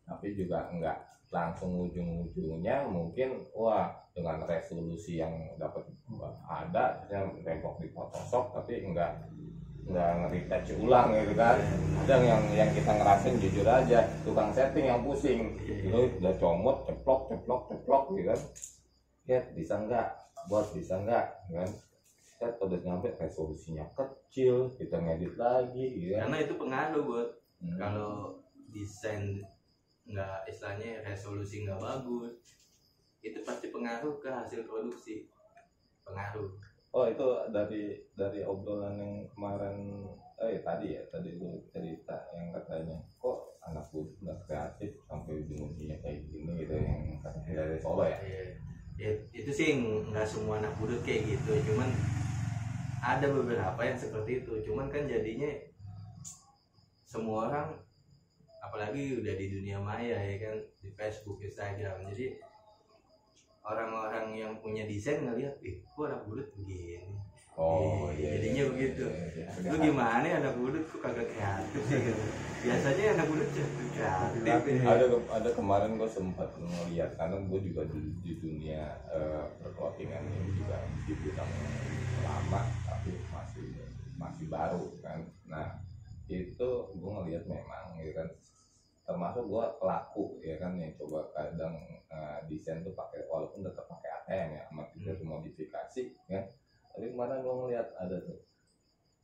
Tapi 0.07 0.33
juga 0.33 0.71
enggak 0.71 0.97
langsung 1.27 1.75
ujung-ujungnya 1.83 2.87
mungkin 2.87 3.43
wah 3.51 3.91
dengan 4.15 4.47
resolusi 4.47 5.19
yang 5.19 5.51
dapat 5.59 5.83
ada 6.47 7.03
yang 7.11 7.35
tembok 7.43 7.83
di 7.83 7.91
Photoshop 7.91 8.55
tapi 8.55 8.87
enggak 8.87 9.27
enggak 9.87 10.07
nge-retouch 10.23 10.71
ulang 10.79 11.11
gitu 11.15 11.33
kan. 11.35 11.59
Ada 12.07 12.15
yang 12.23 12.43
yang 12.55 12.69
kita 12.71 12.91
ngerasain 12.95 13.35
jujur 13.43 13.67
aja 13.67 13.99
tukang 14.23 14.51
setting 14.55 14.87
yang 14.87 15.03
pusing. 15.03 15.59
Itu 15.63 16.07
udah 16.23 16.33
comot 16.39 16.87
ceplok 16.87 17.21
ceplok 17.29 17.61
ceplok 17.71 18.03
gitu 18.15 18.23
kan. 18.31 18.39
Ya 19.27 19.39
bisa 19.51 19.73
enggak 19.75 20.07
buat 20.47 20.71
bisa 20.71 20.95
enggak 21.03 21.27
kan 21.51 21.69
set 22.37 22.53
udah 22.61 22.79
nyampe 22.85 23.09
resolusinya 23.17 23.85
kecil 23.97 24.69
kita 24.77 25.01
ngedit 25.01 25.33
lagi 25.35 26.13
kan 26.13 26.29
karena 26.29 26.37
itu 26.45 26.53
pengaruh 26.55 27.03
buat 27.03 27.29
Hmm. 27.57 27.73
kalau 27.73 28.37
desain 28.69 29.41
nggak 30.05 30.45
istilahnya 30.45 31.01
resolusi 31.01 31.65
nggak 31.65 31.81
bagus 31.81 32.37
itu 33.17 33.41
pasti 33.41 33.73
pengaruh 33.73 34.21
ke 34.21 34.29
hasil 34.29 34.61
produksi 34.69 35.25
pengaruh 36.05 36.53
oh 36.93 37.09
itu 37.09 37.27
dari 37.49 37.97
dari 38.13 38.45
obrolan 38.45 39.01
yang 39.01 39.15
kemarin 39.33 40.05
eh 40.37 40.61
tadi 40.61 40.93
ya 40.93 41.01
tadi 41.09 41.33
lu 41.33 41.57
cerita 41.73 42.29
yang 42.37 42.53
katanya 42.53 43.01
kok 43.17 43.57
anak 43.65 43.89
gue 43.89 44.05
nggak 44.21 44.37
kreatif 44.45 44.93
sampai 45.09 45.41
ujung-ujungnya 45.41 45.97
kayak 46.05 46.29
gini 46.29 46.61
gitu 46.61 46.77
yang 46.77 47.17
katanya 47.25 47.65
dari 47.65 47.77
Solo 47.81 48.05
ya 48.05 48.21
Iya. 48.21 48.41
Ya, 48.97 49.09
itu 49.33 49.49
sih 49.49 49.81
nggak 49.81 50.29
semua 50.29 50.61
anak 50.61 50.77
budut 50.77 51.01
kayak 51.01 51.25
gitu 51.25 51.57
cuman 51.73 51.89
ada 53.01 53.27
beberapa 53.29 53.79
yang 53.85 53.97
seperti 53.97 54.43
itu 54.43 54.53
cuman 54.69 54.89
kan 54.89 55.05
jadinya 55.05 55.49
semua 57.07 57.47
orang 57.49 57.67
apalagi 58.59 59.23
udah 59.23 59.33
di 59.37 59.47
dunia 59.47 59.79
maya 59.79 60.17
ya 60.19 60.35
kan 60.43 60.57
di 60.83 60.89
Facebook 60.91 61.39
Instagram 61.39 62.03
jadi 62.11 62.35
orang-orang 63.67 64.35
yang 64.35 64.53
punya 64.59 64.83
desain 64.87 65.23
ngeliat 65.23 65.55
ih 65.63 65.79
kok 65.83 66.07
anak 66.07 66.23
budut 66.27 66.47
begini 66.55 67.15
oh 67.57 68.11
Iya, 68.13 68.21
iya 68.21 68.29
jadinya 68.37 68.63
iya, 68.63 68.71
begitu. 68.71 69.03
iya, 69.07 69.27
iya. 69.33 69.69
lu 69.71 69.77
gimana 69.81 70.25
ya 70.25 70.35
anak 70.45 70.53
budut 70.61 70.83
kok 70.87 70.99
kagak 71.01 71.27
kreatif 71.31 71.81
sih 71.89 71.99
gitu. 72.05 72.23
biasanya 72.67 73.03
anak 73.17 73.25
budut 73.31 73.49
kreatif 73.55 74.73
ada 74.83 75.05
ada 75.31 75.49
kemarin 75.55 75.91
gue 75.97 76.09
sempat 76.11 76.49
ngeliat 76.59 77.11
karena 77.17 77.35
gue 77.39 77.59
juga 77.65 77.81
di, 77.89 77.99
di 78.21 78.33
dunia 78.37 78.83
eh, 79.09 79.43
perclothingan 79.63 80.21
ini 80.27 80.51
juga 80.59 80.77
dibilang 81.07 81.51
lama 82.23 82.61
tapi 82.67 82.67
masih 82.67 82.76
masih 84.37 84.53
baru 84.53 84.85
kan. 85.01 85.19
Nah 85.49 85.67
itu 86.29 86.69
gue 86.93 87.11
ngeliat 87.17 87.49
memang 87.49 87.97
ya 87.97 88.13
kan 88.13 88.29
termasuk 89.09 89.49
gue 89.49 89.65
pelaku 89.81 90.37
ya 90.45 90.61
kan 90.61 90.77
yang 90.77 90.93
coba 91.01 91.25
kadang 91.33 91.73
eh, 92.13 92.39
desain 92.45 92.85
tuh 92.85 92.93
pakai 92.93 93.25
walaupun 93.25 93.65
tetap 93.65 93.89
pakai 93.89 94.09
ATM 94.21 94.49
ya 94.53 94.61
sama 94.69 94.83
kita 94.93 95.17
tuh 95.17 95.25
modifikasi 95.25 96.03
ya. 96.29 96.45
Tapi 96.93 97.09
kemarin 97.09 97.41
gue 97.41 97.55
ngeliat 97.65 97.87
ada 97.97 98.21
tuh 98.21 98.37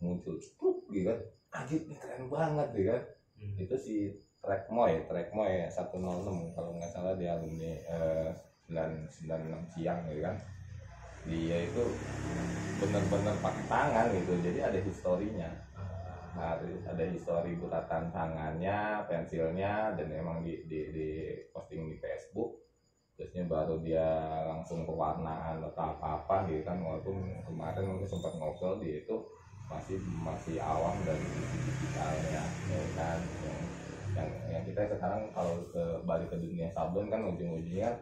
muncul 0.02 0.42
truk 0.42 0.90
gitu 0.90 1.14
kan. 1.14 1.20
Anjir 1.54 1.86
ini 1.86 1.96
keren 2.02 2.26
banget 2.34 2.70
ya 2.74 2.84
kan. 2.98 3.02
Hmm. 3.34 3.54
itu 3.60 3.76
si 3.78 3.96
Trekmoy 4.42 5.06
Trekmoy 5.10 5.68
106 5.70 6.56
kalau 6.58 6.72
nggak 6.74 6.90
salah 6.90 7.14
di 7.14 7.30
alumni 7.30 7.74
eh, 7.86 8.30
996 8.72 9.78
siang 9.78 10.00
gitu 10.10 10.22
kan 10.26 10.36
dia 11.24 11.58
itu 11.72 11.84
bener-bener 12.84 13.36
pakai 13.40 13.66
tangan 13.72 14.06
gitu. 14.12 14.34
Jadi 14.44 14.60
ada 14.60 14.80
historinya. 14.80 15.50
Nah, 16.34 16.58
ada 16.90 17.04
histori 17.14 17.54
bulatan 17.62 18.10
tangannya 18.10 19.06
pensilnya 19.06 19.94
dan 19.94 20.10
emang 20.10 20.42
di, 20.42 20.66
di, 20.66 20.80
di 20.90 21.10
posting 21.54 21.94
di 21.94 21.98
Facebook. 22.02 22.58
Terusnya 23.14 23.46
baru 23.46 23.78
dia 23.86 24.10
langsung 24.50 24.90
pewarnaan 24.90 25.62
atau 25.62 25.84
apa-apa 25.94 26.50
gitu 26.50 26.66
kan. 26.66 26.82
Walaupun 26.82 27.46
kemarin 27.46 27.86
mungkin 27.86 28.10
sempat 28.10 28.34
ngobrol 28.42 28.82
dia 28.82 29.06
itu 29.06 29.22
masih 29.70 30.02
masih 30.26 30.58
awam 30.60 31.06
dari 31.06 31.22
sisi 31.22 31.58
digitalnya 31.62 32.42
ya 32.66 32.84
kan. 32.98 33.20
Yang 34.18 34.30
yang 34.50 34.64
kita 34.66 34.82
sekarang 34.90 35.30
kalau 35.38 35.62
ke 35.70 35.84
balik 36.10 36.34
ke 36.34 36.38
dunia 36.42 36.74
sablon 36.74 37.14
kan 37.14 37.22
ujung-ujungnya 37.30 37.94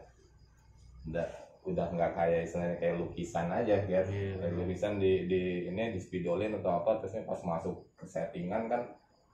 udah 1.62 1.94
nggak 1.94 2.12
kayak 2.18 2.40
istilahnya 2.50 2.78
kayak 2.82 2.98
lukisan 2.98 3.48
aja 3.54 3.76
ya 3.86 4.02
Iya. 4.02 4.34
Kayak 4.42 4.54
lukisan 4.58 4.94
di 4.98 5.30
di 5.30 5.42
ini 5.70 5.94
di 5.94 6.00
spidolin 6.02 6.58
atau 6.58 6.82
apa 6.82 6.98
terusnya 6.98 7.22
pas 7.30 7.38
masuk 7.46 7.86
ke 8.00 8.06
settingan 8.10 8.66
kan 8.66 8.82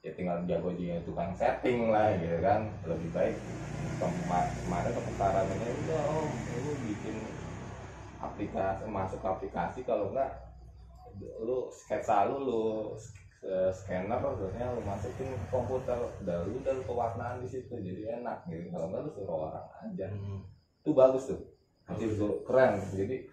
ya 0.03 0.11
tinggal 0.11 0.43
jago 0.43 0.75
juga 0.75 0.99
tukang 1.07 1.31
setting 1.31 1.87
lah 1.87 2.11
gitu 2.19 2.37
kan. 2.43 2.67
Lebih 2.83 3.09
baik 3.15 3.35
kema- 3.97 4.51
kemarin 4.61 4.91
keputaran 4.93 5.47
ini 5.55 5.67
udah 5.87 6.01
om 6.11 6.29
lu 6.51 6.73
bikin 6.83 7.31
aplikasi 8.17 8.83
masuk 8.89 9.19
ke 9.23 9.27
aplikasi 9.29 9.79
kalau 9.87 10.11
enggak 10.11 10.29
lu 11.41 11.69
sketsa 11.71 12.27
lu 12.29 12.37
lu 12.43 12.61
eh, 13.45 13.71
scanner 13.71 14.19
terusnya 14.19 14.67
lu 14.75 14.81
masukin 14.83 15.31
ke 15.31 15.45
komputer 15.47 15.97
udah 16.21 16.37
lu 16.45 16.59
udah 16.61 16.73
lu 16.75 16.83
pewarnaan 16.83 17.39
di 17.41 17.47
situ 17.47 17.71
jadi 17.79 18.19
enak 18.21 18.45
gitu. 18.51 18.67
Kalau 18.73 18.91
enggak 18.91 19.01
lu 19.05 19.11
suruh 19.15 19.37
orang 19.47 19.65
aja. 19.85 20.07
Hmm. 20.11 20.41
itu 20.81 20.95
bagus 20.95 21.27
tuh 21.27 21.39
itu 21.95 22.27
keren. 22.43 22.75
Jadi 22.91 23.23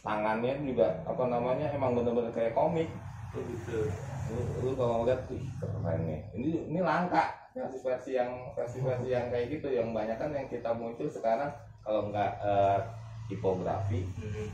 tangannya 0.00 0.56
juga 0.64 0.88
apa 1.04 1.28
namanya 1.28 1.68
emang 1.76 1.92
bener-bener 1.92 2.32
kayak 2.32 2.56
komik. 2.56 2.88
Oh, 3.30 3.42
gitu. 3.46 3.86
lu, 4.30 4.42
lu 4.62 4.70
kalau 4.74 5.02
ngeliat 5.04 5.22
ih 5.30 5.44
keren 5.60 6.00
nih. 6.08 6.20
Ini 6.32 6.48
ini 6.72 6.80
langka. 6.80 7.36
Versi 7.50 7.82
versi 7.82 8.10
yang 8.14 8.54
versi 8.54 8.78
versi 8.78 9.10
yang 9.10 9.26
kayak 9.26 9.50
gitu 9.58 9.68
yang 9.74 9.90
banyak 9.90 10.14
kan 10.16 10.30
yang 10.30 10.46
kita 10.48 10.70
muncul 10.72 11.10
sekarang. 11.10 11.50
Kalau 11.82 12.08
nggak 12.08 12.32
eh, 12.40 12.78
tipografi 13.26 14.06
Hmm. 14.18 14.48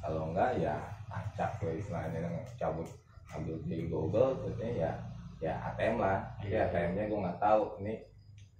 kalau 0.00 0.32
enggak 0.32 0.58
ya 0.58 0.74
acak 1.10 1.62
lah 1.62 1.74
istilahnya. 1.74 2.18
Kan 2.20 2.34
cabut 2.58 2.88
ambil 3.30 3.56
di 3.64 3.86
Google 3.86 4.34
terusnya 4.42 4.70
ya 4.74 4.92
ya 5.40 5.54
ATM 5.72 6.02
lah. 6.02 6.20
Iya. 6.42 6.68
ATM-nya 6.68 7.08
gue 7.08 7.22
nggak 7.24 7.40
tahu 7.40 7.62
ini 7.80 7.94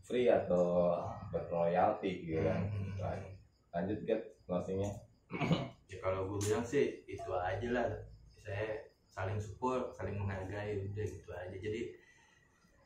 free 0.01 0.31
atau 0.31 0.97
berroyalti 1.31 2.27
gitu 2.27 2.43
kan. 2.47 2.63
Hmm. 2.71 3.23
lanjut 3.71 4.03
get 4.03 4.19
closingnya. 4.51 4.91
Ya 5.87 5.99
kalau 6.03 6.27
gue 6.27 6.39
bilang 6.43 6.67
sih 6.67 7.07
itu 7.07 7.31
aja 7.31 7.69
lah. 7.71 7.87
Saya 8.43 8.91
saling 9.11 9.39
support 9.39 9.95
saling 9.95 10.19
menghargai 10.19 10.91
udah 10.91 11.07
gitu 11.07 11.31
aja. 11.31 11.55
Jadi 11.55 11.95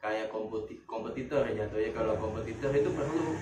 kayak 0.00 0.28
kompeti 0.28 0.80
kompetitor 0.84 1.48
ya 1.48 1.64
jatuhnya. 1.64 1.90
Kalau 1.96 2.20
kompetitor 2.20 2.68
itu 2.76 2.90
perlu. 2.92 3.36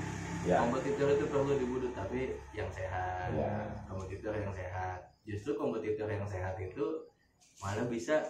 Ya 0.46 0.58
kompetitor 0.62 1.14
itu 1.14 1.26
perlu 1.30 1.52
dibudut 1.58 1.92
tapi 1.94 2.34
yang 2.54 2.70
sehat. 2.70 3.34
Ya. 3.34 3.70
kompetitor 3.86 4.34
yang 4.34 4.54
sehat. 4.54 5.14
Justru 5.26 5.58
kompetitor 5.58 6.06
yang 6.10 6.26
sehat 6.26 6.58
itu 6.58 7.10
malah 7.62 7.86
bisa 7.86 8.22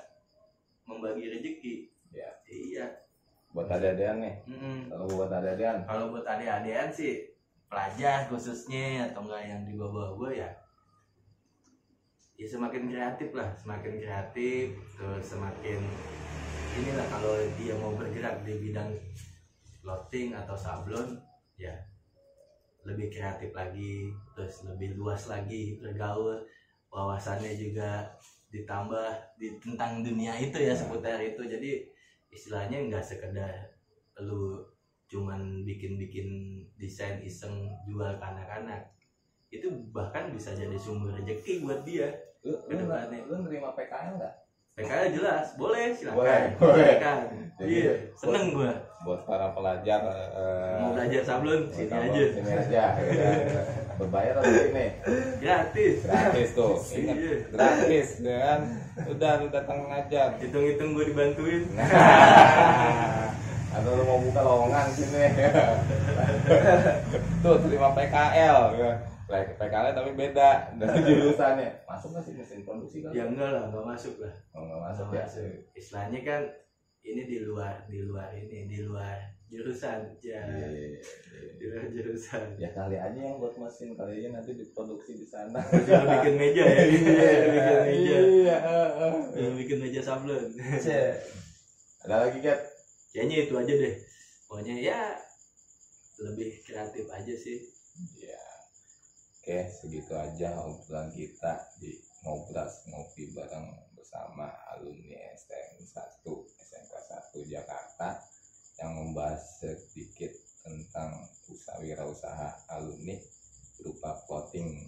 membagi 0.88 1.32
rezeki. 1.32 1.74
Ya. 2.12 2.28
iya. 2.48 2.86
Buat 3.52 3.68
adean 3.72 4.24
nih. 4.24 4.36
Mm-mm. 4.48 4.88
kalau 4.88 5.04
buat 5.12 5.32
adean 5.32 5.84
kalau 5.84 6.12
buat 6.12 6.24
adik-adikan 6.24 6.88
sih 6.88 7.31
pelajar 7.72 8.28
khususnya 8.28 9.08
atau 9.08 9.24
enggak 9.24 9.48
yang 9.48 9.62
di 9.64 9.72
bawah 9.80 10.12
gue 10.20 10.44
ya 10.44 10.50
ya 12.36 12.46
semakin 12.46 12.92
kreatif 12.92 13.32
lah 13.32 13.48
semakin 13.56 13.96
kreatif 13.96 14.76
terus 14.92 15.24
semakin 15.24 15.80
inilah 16.76 17.06
kalau 17.08 17.34
dia 17.56 17.72
mau 17.80 17.96
bergerak 17.96 18.44
di 18.44 18.60
bidang 18.60 18.92
clothing 19.80 20.36
atau 20.36 20.52
sablon 20.52 21.16
ya 21.56 21.72
lebih 22.84 23.08
kreatif 23.08 23.56
lagi 23.56 24.12
terus 24.36 24.60
lebih 24.68 25.00
luas 25.00 25.24
lagi 25.24 25.80
bergaul 25.80 26.44
wawasannya 26.92 27.56
juga 27.56 28.04
ditambah 28.52 29.40
di 29.40 29.56
tentang 29.56 30.04
dunia 30.04 30.36
itu 30.36 30.60
ya 30.60 30.76
seputar 30.76 31.18
itu. 31.24 31.40
Jadi 31.48 31.88
istilahnya 32.28 32.84
nggak 32.92 33.04
sekedar 33.04 33.72
lu 34.20 34.60
cuman 35.12 35.60
bikin-bikin 35.68 36.56
desain 36.80 37.20
iseng 37.20 37.68
jual 37.84 38.16
ke 38.16 38.24
anak-anak 38.24 38.88
itu 39.52 39.68
bahkan 39.92 40.32
bisa 40.32 40.56
jadi 40.56 40.72
sumber 40.80 41.12
rezeki 41.20 41.60
buat 41.60 41.84
dia. 41.84 42.08
Lu, 42.40 42.56
Ke 42.64 42.74
depannya. 42.74 43.20
lu 43.28 43.44
nerima 43.44 43.76
PKL 43.76 44.16
nggak? 44.16 44.34
PKL 44.72 45.12
jelas 45.12 45.52
boleh 45.60 45.92
silakan. 45.92 46.16
Boleh, 46.16 46.42
boleh. 46.56 46.84
silakan 46.96 47.18
iya 47.62 47.94
seneng 48.18 48.56
gua. 48.56 48.72
buat 49.02 49.26
para 49.26 49.50
pelajar 49.50 49.98
eh, 50.08 50.78
mau 50.78 50.94
belajar 50.94 51.22
sablon 51.26 51.66
sini 51.74 51.90
aja. 51.90 52.22
sini 52.32 52.50
aja 52.54 52.84
ya. 53.04 53.62
berbayar 53.98 54.38
atau 54.38 54.50
ini? 54.72 54.86
Gratis. 55.42 56.06
Gratis 56.06 56.48
tuh 56.54 56.78
ingat. 56.96 57.16
Iya. 57.18 57.34
gratis 57.50 58.08
ya 58.22 58.36
kan? 58.38 58.60
Udah 59.10 59.32
lu 59.42 59.46
datang 59.50 59.78
ngajar. 59.90 60.38
Hitung-hitung 60.38 60.96
gua 60.96 61.04
dibantuin 61.04 61.62
atau 63.72 63.90
lu 63.96 64.02
mau 64.04 64.18
buka 64.20 64.40
lowongan 64.40 64.86
sini 64.92 65.24
tuh 67.42 67.56
terima 67.64 67.88
PKL 67.92 68.58
ya. 68.76 68.92
PKL 69.32 69.96
tapi 69.96 70.10
beda 70.12 70.76
dari 70.76 70.98
jurusannya. 71.08 71.70
Masuk 71.88 72.12
nggak 72.12 72.22
sih 72.22 72.34
mesin 72.36 72.60
produksi 72.62 73.00
kan 73.00 73.10
ya 73.16 73.24
enggak 73.24 73.48
lah 73.48 73.64
nggak 73.72 73.84
masuk 73.86 74.14
lah. 74.20 74.32
Oh, 74.52 74.62
nggak 74.62 74.80
masuk 74.82 75.04
Nggak 75.08 75.16
ya? 75.16 75.24
masuk. 75.24 75.52
istilahnya 75.72 76.20
kan 76.20 76.42
ini 77.02 77.22
di 77.24 77.38
luar 77.40 77.74
di 77.88 77.98
luar 78.04 78.28
ini 78.36 78.58
di 78.68 78.78
luar 78.84 79.16
jurusan. 79.48 80.20
Ya 80.20 80.40
Iya, 80.44 80.66
iya, 80.68 80.86
iya. 80.92 81.00
di 81.56 81.64
luar 81.64 81.84
jurusan. 81.88 82.44
Ya 82.56 82.68
kali 82.72 82.96
aja 82.96 83.16
yang 83.16 83.36
buat 83.36 83.56
mesin 83.56 83.96
kali 83.96 84.20
aja 84.20 84.28
nanti 84.32 84.52
diproduksi 84.52 85.16
di 85.16 85.24
sana. 85.24 85.60
Jangan 85.88 86.20
bikin 86.20 86.34
meja 86.36 86.64
ya? 86.68 86.82
Bikin 86.88 87.04
meja. 87.08 87.76
iya 87.88 88.56
eh, 88.60 88.90
eh. 89.00 89.14
jangan 89.32 89.54
bikin 89.56 89.76
meja 89.80 90.00
sablon. 90.04 90.44
Ada 92.02 92.14
lagi 92.28 92.42
Kat? 92.42 92.58
Kayaknya 93.12 93.36
itu 93.44 93.54
aja 93.54 93.72
deh. 93.76 93.94
Pokoknya 94.48 94.74
ya 94.80 95.00
lebih 96.20 96.60
kreatif 96.64 97.04
aja 97.12 97.34
sih. 97.36 97.60
Ya. 98.18 98.40
Oke 99.42 99.68
segitu 99.68 100.14
aja 100.14 100.54
obrolan 100.64 101.10
kita 101.10 101.66
di 101.82 101.92
ngobras 102.22 102.86
ngopi 102.86 103.26
bareng 103.34 103.66
bersama 103.98 104.46
alumni 104.70 105.18
STM 105.34 105.82
1 105.82 106.22
SMK 106.62 106.92
1 107.34 107.50
Jakarta 107.50 108.22
yang 108.78 108.94
membahas 108.94 109.42
sedikit 109.58 110.30
tentang 110.62 111.26
usaha 111.50 111.82
wirausaha 111.82 112.70
alumni 112.70 113.18
berupa 113.74 114.14
clothing 114.30 114.78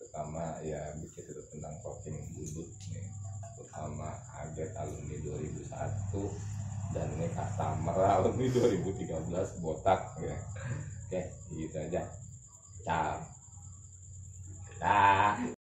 terutama 0.00 0.56
ya 0.64 0.80
itu 0.96 1.20
tentang 1.52 1.76
clothing 1.84 2.16
budut 2.32 2.68
nih 2.88 3.04
terutama 3.52 4.16
Aget 4.40 4.72
alumni 4.80 5.16
2001 5.20 6.53
dan 6.94 7.10
ini 7.18 7.26
customer 7.34 7.98
alumni 7.98 8.46
2013 8.48 9.60
botak 9.60 10.00
ya. 10.22 10.38
Oke 11.10 11.20
gitu 11.58 11.76
aja. 11.76 12.02
Ciao. 12.86 13.18
Dah 14.78 15.53